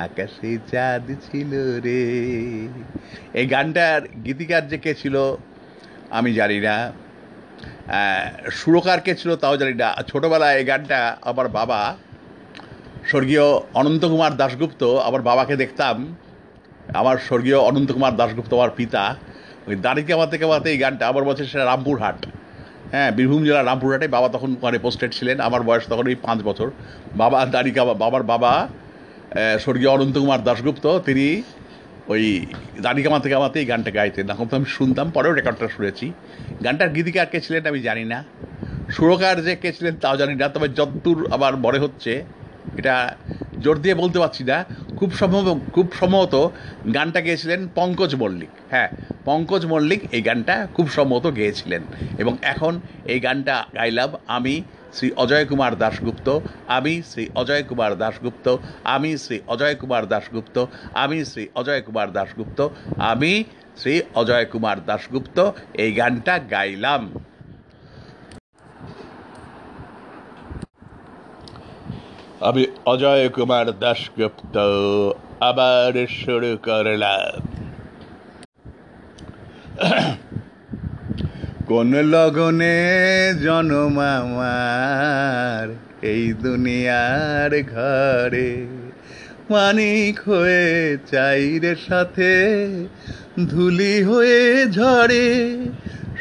আকাশে 0.06 0.52
চাঁদ 0.72 1.06
ছিল 1.26 1.52
রে। 1.86 2.02
এই 3.40 3.46
গানটার 3.54 4.02
গীতিকার 4.26 4.64
যে 4.72 4.78
কে 4.78 4.92
ছিল, 5.02 5.16
আমি 6.18 6.30
জানি 6.40 6.60
না। 6.68 6.76
সুরকার 8.52 9.00
কে 9.06 9.14
ছিল 9.16 9.32
তাও 9.36 9.56
জানি 9.62 9.74
না। 9.74 9.90
ছোটোবেলায় 10.10 10.56
এই 10.60 10.66
গানটা 10.72 11.00
আমার 11.30 11.48
বাবা, 11.50 11.80
স্বর্গীয় 13.10 13.46
অনন্ত 13.80 14.04
কুমার 14.06 14.34
দাশগুপ্ত, 14.42 14.82
আমার 15.08 15.22
বাবাকে 15.22 15.56
দেখতাম। 15.56 15.96
আমার 17.00 17.18
স্বর্গীয় 17.28 17.60
অনন্ত 17.70 17.90
কুমার 17.92 18.14
দাশগুপ্ত, 18.16 18.52
আমার 18.54 18.72
পিতা। 18.80 19.04
ওই 19.68 19.76
দাঁড়িয়ে 19.86 20.08
কামাতে 20.08 20.36
কামাতে 20.42 20.68
এই 20.72 20.80
গানটা 20.84 21.04
আমার 21.12 21.24
বছর 21.24 21.46
সেটা 21.52 21.66
রামপুরহাট। 21.66 22.20
হ্যাঁ 22.92 23.10
বীরভূম 23.12 23.42
জেলার 23.48 23.66
রামপুরহাটে 23.66 24.08
বাবা 24.08 24.28
তখন 24.36 24.50
ওখানে 24.58 24.80
পোস্টেড 24.86 25.12
ছিলেন। 25.18 25.38
আমার 25.48 25.62
বয়স 25.68 25.86
তখন 25.90 26.06
এই 26.08 26.18
পাঁচ 26.26 26.40
বছর। 26.50 26.68
বাবা 27.22 27.38
দাড়ি 27.46 27.72
কামা 27.72 27.94
বাবার 28.04 28.24
বাবা 28.34 28.54
স্বর্গীয় 29.60 29.90
অনন্ত 29.90 30.18
কুমার 30.18 30.44
দাশগুপ্ত, 30.44 31.00
তিনি 31.00 31.44
ওই 32.08 32.46
দাড়ি 32.82 33.04
কামাতে 33.04 33.30
কামাতে 33.30 33.60
এই 33.60 33.66
গানটা 33.66 33.92
গাইতেন। 33.92 34.30
এখন 34.30 34.48
তো 34.48 34.56
আমি 34.56 34.66
শুনতাম, 34.66 35.12
পরেও 35.12 35.34
রেকর্ডটা 35.34 35.68
শুনেছি। 35.68 36.14
গানটার 36.64 36.90
গীতিকার 36.90 37.26
কে 37.26 37.42
ছিলেন 37.42 37.68
আমি 37.68 37.80
জানি 37.80 38.04
না। 38.04 38.24
সুরকার 38.90 39.44
যে 39.44 39.56
কে 39.56 39.74
ছিলেন 39.74 39.96
তাও 39.96 40.18
জানি 40.18 40.36
না, 40.36 40.50
তবে 40.50 40.68
যতদূর 40.70 41.28
আবার 41.32 41.58
মনে 41.58 41.80
হচ্ছে, 41.80 42.24
এটা 42.78 43.16
জোর 43.60 43.78
দিয়ে 43.82 43.96
বলতে 43.96 44.20
পারছি 44.20 44.44
না। 44.44 44.66
খুব 44.98 45.14
সম্ভব, 45.14 45.60
খুব 45.74 45.92
সম্ভবত 46.00 46.50
গানটা 46.94 47.22
গেয়েছিলেন 47.22 47.68
পঙ্কজ 47.76 48.16
মল্লিক। 48.16 48.50
হ্যাঁ 48.70 48.90
পঙ্কজ 49.26 49.66
মল্লিক 49.66 50.02
এই 50.12 50.22
গানটা 50.22 50.68
খুব 50.74 50.90
সম্ভবত 50.90 51.36
গেয়েছিলেন। 51.36 51.82
এবং 52.18 52.38
এখন 52.42 52.80
এই 53.06 53.20
গানটা 53.20 53.66
গাইলাম 53.76 54.10
আমি 54.28 54.62
শ্রী 54.98 55.08
অজয় 55.24 55.46
কুমার 55.50 55.74
দাশগুপ্ত, 55.84 56.28
আমি 56.78 56.94
শ্রী 57.10 57.24
অজয় 57.36 57.64
কুমার 57.70 57.94
দাশগুপ্ত, 58.02 58.46
আমি 58.96 59.12
শ্রী 59.24 59.38
অজয় 59.54 59.76
কুমার 59.82 60.04
দাশগুপ্ত, 60.14 60.58
আমি 61.04 61.18
শ্রী 61.32 61.44
অজয় 61.60 61.82
কুমার 61.88 62.10
দাশগুপ্ত, 62.18 62.60
আমি 63.12 63.34
শ্রী 63.80 63.94
অজয় 64.20 64.46
কুমার 64.52 64.78
দাশগুপ্ত, 64.90 65.38
এই 65.84 65.92
গানটা 66.00 66.36
গাইলাম। 66.54 67.04
আমি 72.48 72.64
অজয় 72.86 73.26
কুমার 73.36 73.68
দাশগুপ্ত, 73.84 74.56
আবার 75.50 75.94
শুরু 76.22 76.52
করলাম। 76.68 77.40
কোন 81.68 81.94
লগনে 81.94 82.78
জনম 83.44 84.00
আমার? 84.00 85.76
এই 86.02 86.34
দুনিয়ার 86.34 87.64
ঘরে 87.64 88.66
মানিক 89.50 90.30
হয়ে 90.30 90.98
চাইরে 91.12 91.76
সাথে, 91.90 92.34
ধুলি 93.48 94.04
হয়ে 94.04 94.66
ঝরে 94.72 95.28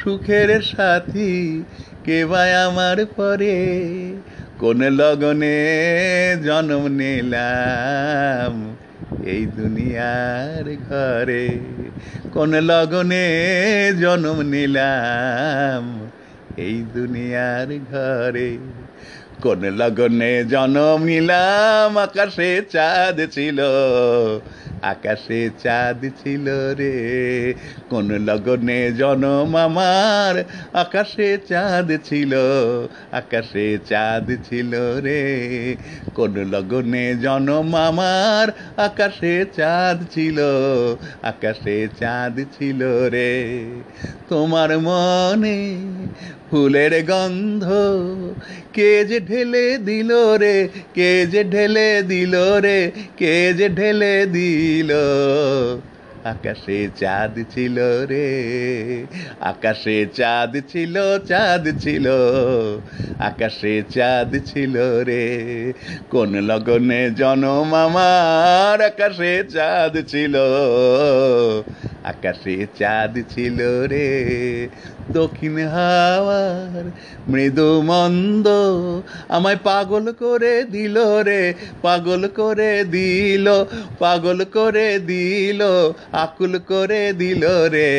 সুখের 0.03 0.63
সাথী 0.63 1.63
কে 2.05 2.25
ভাই 2.25 2.55
আমার 2.55 3.07
পরে? 3.17 3.57
কোন 4.59 4.79
লগনে 4.91 5.59
জন্ম 6.45 6.89
নিলাম 6.89 8.86
এই 9.25 9.47
দুনিয়ার 9.47 10.67
ঘরে 10.89 11.47
কোন 12.33 12.53
লগনে 12.61 13.27
জন্ম 14.01 14.37
নিলাম। 14.43 15.85
এই 16.57 16.77
দুনিয়ার 16.95 17.71
ঘরে 17.93 18.51
কোন 19.43 19.63
লগনে 19.71 20.33
জন্ম 20.45 20.99
নিলাম, 21.05 21.99
আকাশে 21.99 22.51
চাঁদ 22.73 23.19
ছিল। 23.31 23.59
আকাশে 24.87 25.51
চাঁদ 25.63 26.01
ছিল 26.25 26.47
রে। 26.75 26.95
কোন 27.91 28.09
লগনে 28.25 28.93
জনম 28.93 29.57
আমার? 29.57 30.45
আকাশে 30.73 31.39
চাঁদ 31.49 31.89
ছিল, 32.05 32.33
আকাশে 33.13 33.79
চাঁদ 33.89 34.27
ছিল 34.51 34.73
রে। 35.01 35.23
কোন 36.15 36.35
লগনে 36.51 37.15
জনম 37.23 37.75
আমার? 37.75 38.47
আকাশে 38.77 39.45
চাঁদ 39.57 39.99
ছিল, 40.15 40.39
আকাশে 41.23 41.89
চাঁদ 42.01 42.41
ছিল 42.59 43.09
রে। 43.09 43.33
তোমার 44.29 44.79
মনে 44.79 45.59
ফুলের 46.51 47.05
গন্ধ 47.05 47.65
কে 48.73 49.05
যে 49.05 49.21
ঢেলে 49.21 49.79
দিল 49.79 50.11
রে? 50.37 50.69
কে 50.95 51.27
যে 51.27 51.45
ঢেলে 51.45 52.03
দিল 52.03 52.35
রে? 52.61 52.91
কে 53.17 53.53
যে 53.57 53.69
ঢেলে 53.69 54.27
দিল 54.27 54.76
আকাশে 56.25 56.89
চাঁদ 57.01 57.39
ছিল 57.55 57.79
রে। 58.05 58.27
আকাশে 59.41 60.07
চাঁদ 60.07 60.57
ছিল 60.69 61.19
চাঁদ 61.19 61.69
ছিল, 61.81 62.11
আকাশে 63.19 63.83
চাঁদ 63.95 64.37
ছিল 64.47 64.77
রে। 65.01 65.73
কোন 66.11 66.41
লগনে 66.41 67.11
জনম 67.11 67.75
আমার, 67.75 68.83
আকাশে 68.83 69.45
চাঁদ 69.51 69.99
ছিল, 70.07 70.37
আকাশে 72.05 72.67
চাঁদ 72.79 73.19
ছিল 73.35 73.87
রে। 73.87 74.69
দক্ষিণ 75.13 75.59
হাওয়ার 75.59 76.85
মৃদু 77.29 77.83
মন্দ 77.83 78.49
আমায় 79.29 79.57
পাগল 79.65 80.13
করে 80.13 80.65
দিল 80.65 80.97
রে, 80.99 81.55
পাগল 81.83 82.29
করে 82.29 82.85
দিল, 82.85 83.65
পাগল 83.99 84.45
করে 84.45 84.99
দিল, 84.99 85.63
আকুল 86.13 86.59
করে 86.59 87.13
দিল 87.13 87.43
রে। 87.45 87.93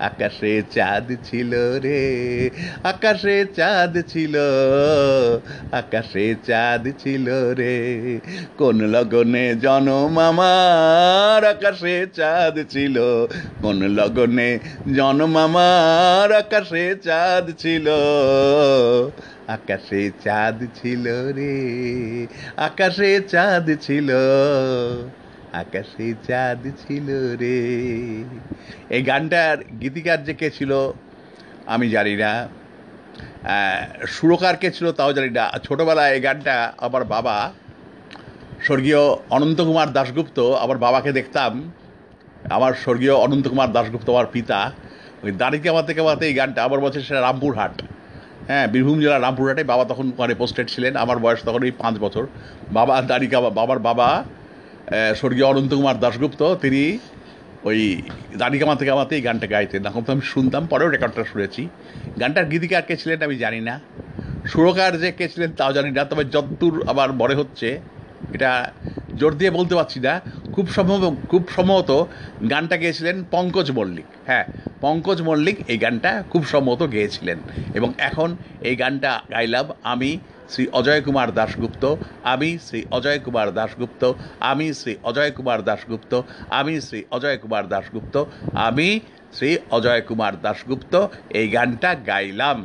আকাশে 0.00 0.62
চাঁদ 0.74 1.08
ছিল 1.24 1.52
রে, 1.78 2.00
আকাশে 2.82 3.36
চাঁদ 3.56 3.94
ছিল, 4.08 4.36
আকাশে 5.72 6.34
চাঁদ 6.46 6.84
ছিল 6.98 7.26
রে। 7.54 7.76
কোন 8.58 8.78
লগনে 8.86 9.46
জনম 9.54 10.18
আমার 10.18 11.40
আকাশে 11.44 12.06
চাঁদ 12.14 12.56
ছিল, 12.68 12.96
কোন 13.62 13.78
লগনে 13.88 14.58
জনম 14.96 15.36
আমার 15.36 16.28
আকাশে 16.32 16.94
চাঁদ 17.04 17.46
ছিল। 17.58 17.86
আকাশে 19.48 20.02
চাঁদ 20.24 20.58
ছিল 20.74 21.04
রে, 21.36 21.56
আকাশে 22.56 23.10
চাঁদ 23.28 23.66
ছিল। 23.80 24.10
আকাশে 25.52 26.14
চাঁদ 26.28 26.62
ছিল 26.82 27.36
রে। 27.36 27.58
এই 28.96 29.02
গানটার 29.02 29.58
গীতিকার 29.80 30.24
যে 30.24 30.34
কে 30.34 30.50
ছিল, 30.50 30.72
আমি 31.66 31.90
জানি 31.90 32.16
না। 32.16 32.48
সুরকার 34.06 34.56
কে 34.56 34.70
ছিল 34.70 34.92
তাও 34.92 35.12
জানি 35.12 35.30
না। 35.30 35.50
ছোটোবেলায় 35.64 36.14
এই 36.14 36.20
গানটা 36.20 36.72
আমার 36.78 37.04
বাবা, 37.04 37.52
স্বর্গীয় 38.66 39.00
অনন্তকুমার 39.30 39.92
দাশগুপ্ত, 39.92 40.40
আমার 40.40 40.78
বাবাকে 40.78 41.12
দেখতাম। 41.12 41.72
আমার 42.50 42.72
স্বর্গীয় 42.74 43.14
অনন্তকুমার 43.14 43.72
দাশগুপ্ত, 43.72 44.10
আমার 44.10 44.26
পিতা, 44.26 44.72
ওই 45.22 45.32
দাড়ি 45.32 45.58
কামাতে 45.58 45.94
কামাতে 45.94 46.26
এই 46.26 46.34
গানটা 46.34 46.64
আমার 46.64 46.80
বছর 46.80 47.00
সেটা 47.00 47.20
রামপুরহাট। 47.20 47.82
হ্যাঁ 48.46 48.66
বীরভূম 48.66 49.00
জেলার 49.00 49.22
রামপুরহাটে 49.22 49.64
বাবা 49.64 49.84
তখন 49.84 50.08
ওখানে 50.08 50.34
পোস্টেড 50.34 50.68
ছিলেন। 50.68 50.96
আমার 50.96 51.18
বয়স 51.18 51.40
তখন 51.44 51.62
ওই 51.62 51.70
পাঁচ 51.70 51.94
বছর। 51.98 52.26
বাবা 52.72 53.02
দাড়ি 53.02 53.26
বাবার 53.28 53.78
বাবা 53.78 54.24
স্বর্গীয় 55.16 55.46
অনন্তকুমার 55.46 56.00
দাশগুপ্ত, 56.00 56.54
তিনি 56.54 56.98
ওই 57.64 58.02
দাড়ি 58.36 58.58
কামাতে 58.58 58.84
কামাতে 58.86 59.16
এই 59.16 59.22
গানটা 59.22 59.46
গাইতেন। 59.46 59.82
তখন 59.82 60.02
তো 60.02 60.12
আমি 60.12 60.20
শুনতাম, 60.20 60.66
পরেও 60.66 60.88
রেকর্ডটা 60.88 61.24
শুনেছি। 61.24 61.68
গানটার 62.20 62.46
গীতিকার 62.46 62.82
কে 62.82 62.96
ছিলেন 62.96 63.22
আমি 63.22 63.36
জানি 63.36 63.60
না। 63.60 63.80
সুরকার 64.46 64.98
যে 65.00 65.12
কে 65.12 65.28
ছিলেন 65.28 65.50
তাও 65.50 65.72
জানি 65.72 65.90
না, 65.90 66.04
তবে 66.04 66.24
যদ্দূর 66.24 66.84
আবার 66.88 67.12
মনে 67.12 67.34
হচ্ছে, 67.34 67.80
এটা 68.32 68.72
জোর 69.16 69.32
দিয়ে 69.34 69.50
বলতে 69.50 69.74
পারছি 69.74 70.00
না। 70.00 70.20
খুব 70.52 70.68
সম্ভব, 70.68 71.16
খুব 71.28 71.42
সম্ভবত 71.56 72.04
গানটা 72.50 72.76
গেয়েছিলেন 72.76 73.24
পঙ্কজ 73.30 73.70
মল্লিক। 73.70 74.04
হ্যাঁ 74.26 74.44
পঙ্কজ 74.80 75.22
মল্লিক 75.22 75.56
এই 75.68 75.78
গানটা 75.78 76.22
খুব 76.30 76.46
সম্ভবত 76.46 76.90
গেয়েছিলেন। 76.90 77.38
এবং 77.74 77.92
এখন 77.98 78.36
এই 78.60 78.76
গানটা 78.76 79.20
গাইলাম 79.30 79.66
আমি 79.82 80.18
শ্রী 80.50 80.64
অজয় 80.72 81.02
কুমার 81.02 81.28
দাশগুপ্ত, 81.34 81.84
আমি 82.22 82.50
শ্রী 82.66 82.80
অজয় 82.90 83.18
কুমার 83.18 83.48
দাশগুপ্ত, 83.54 84.02
আমি 84.40 84.66
শ্রী 84.80 84.92
অজয় 85.02 85.30
কুমার 85.30 85.60
দাশগুপ্ত, 85.68 86.12
আমি 86.50 86.74
শ্রী 86.80 87.00
অজয় 87.10 87.38
কুমার 87.42 87.64
দাশগুপ্ত, 87.68 88.14
আমি 88.66 88.88
শ্রী 89.32 89.50
অজয় 89.70 90.02
কুমার 90.08 90.34
দাশগুপ্ত, 90.42 90.94
এই 91.30 91.46
গানটা 91.48 91.90
গাইলাম। 92.08 92.58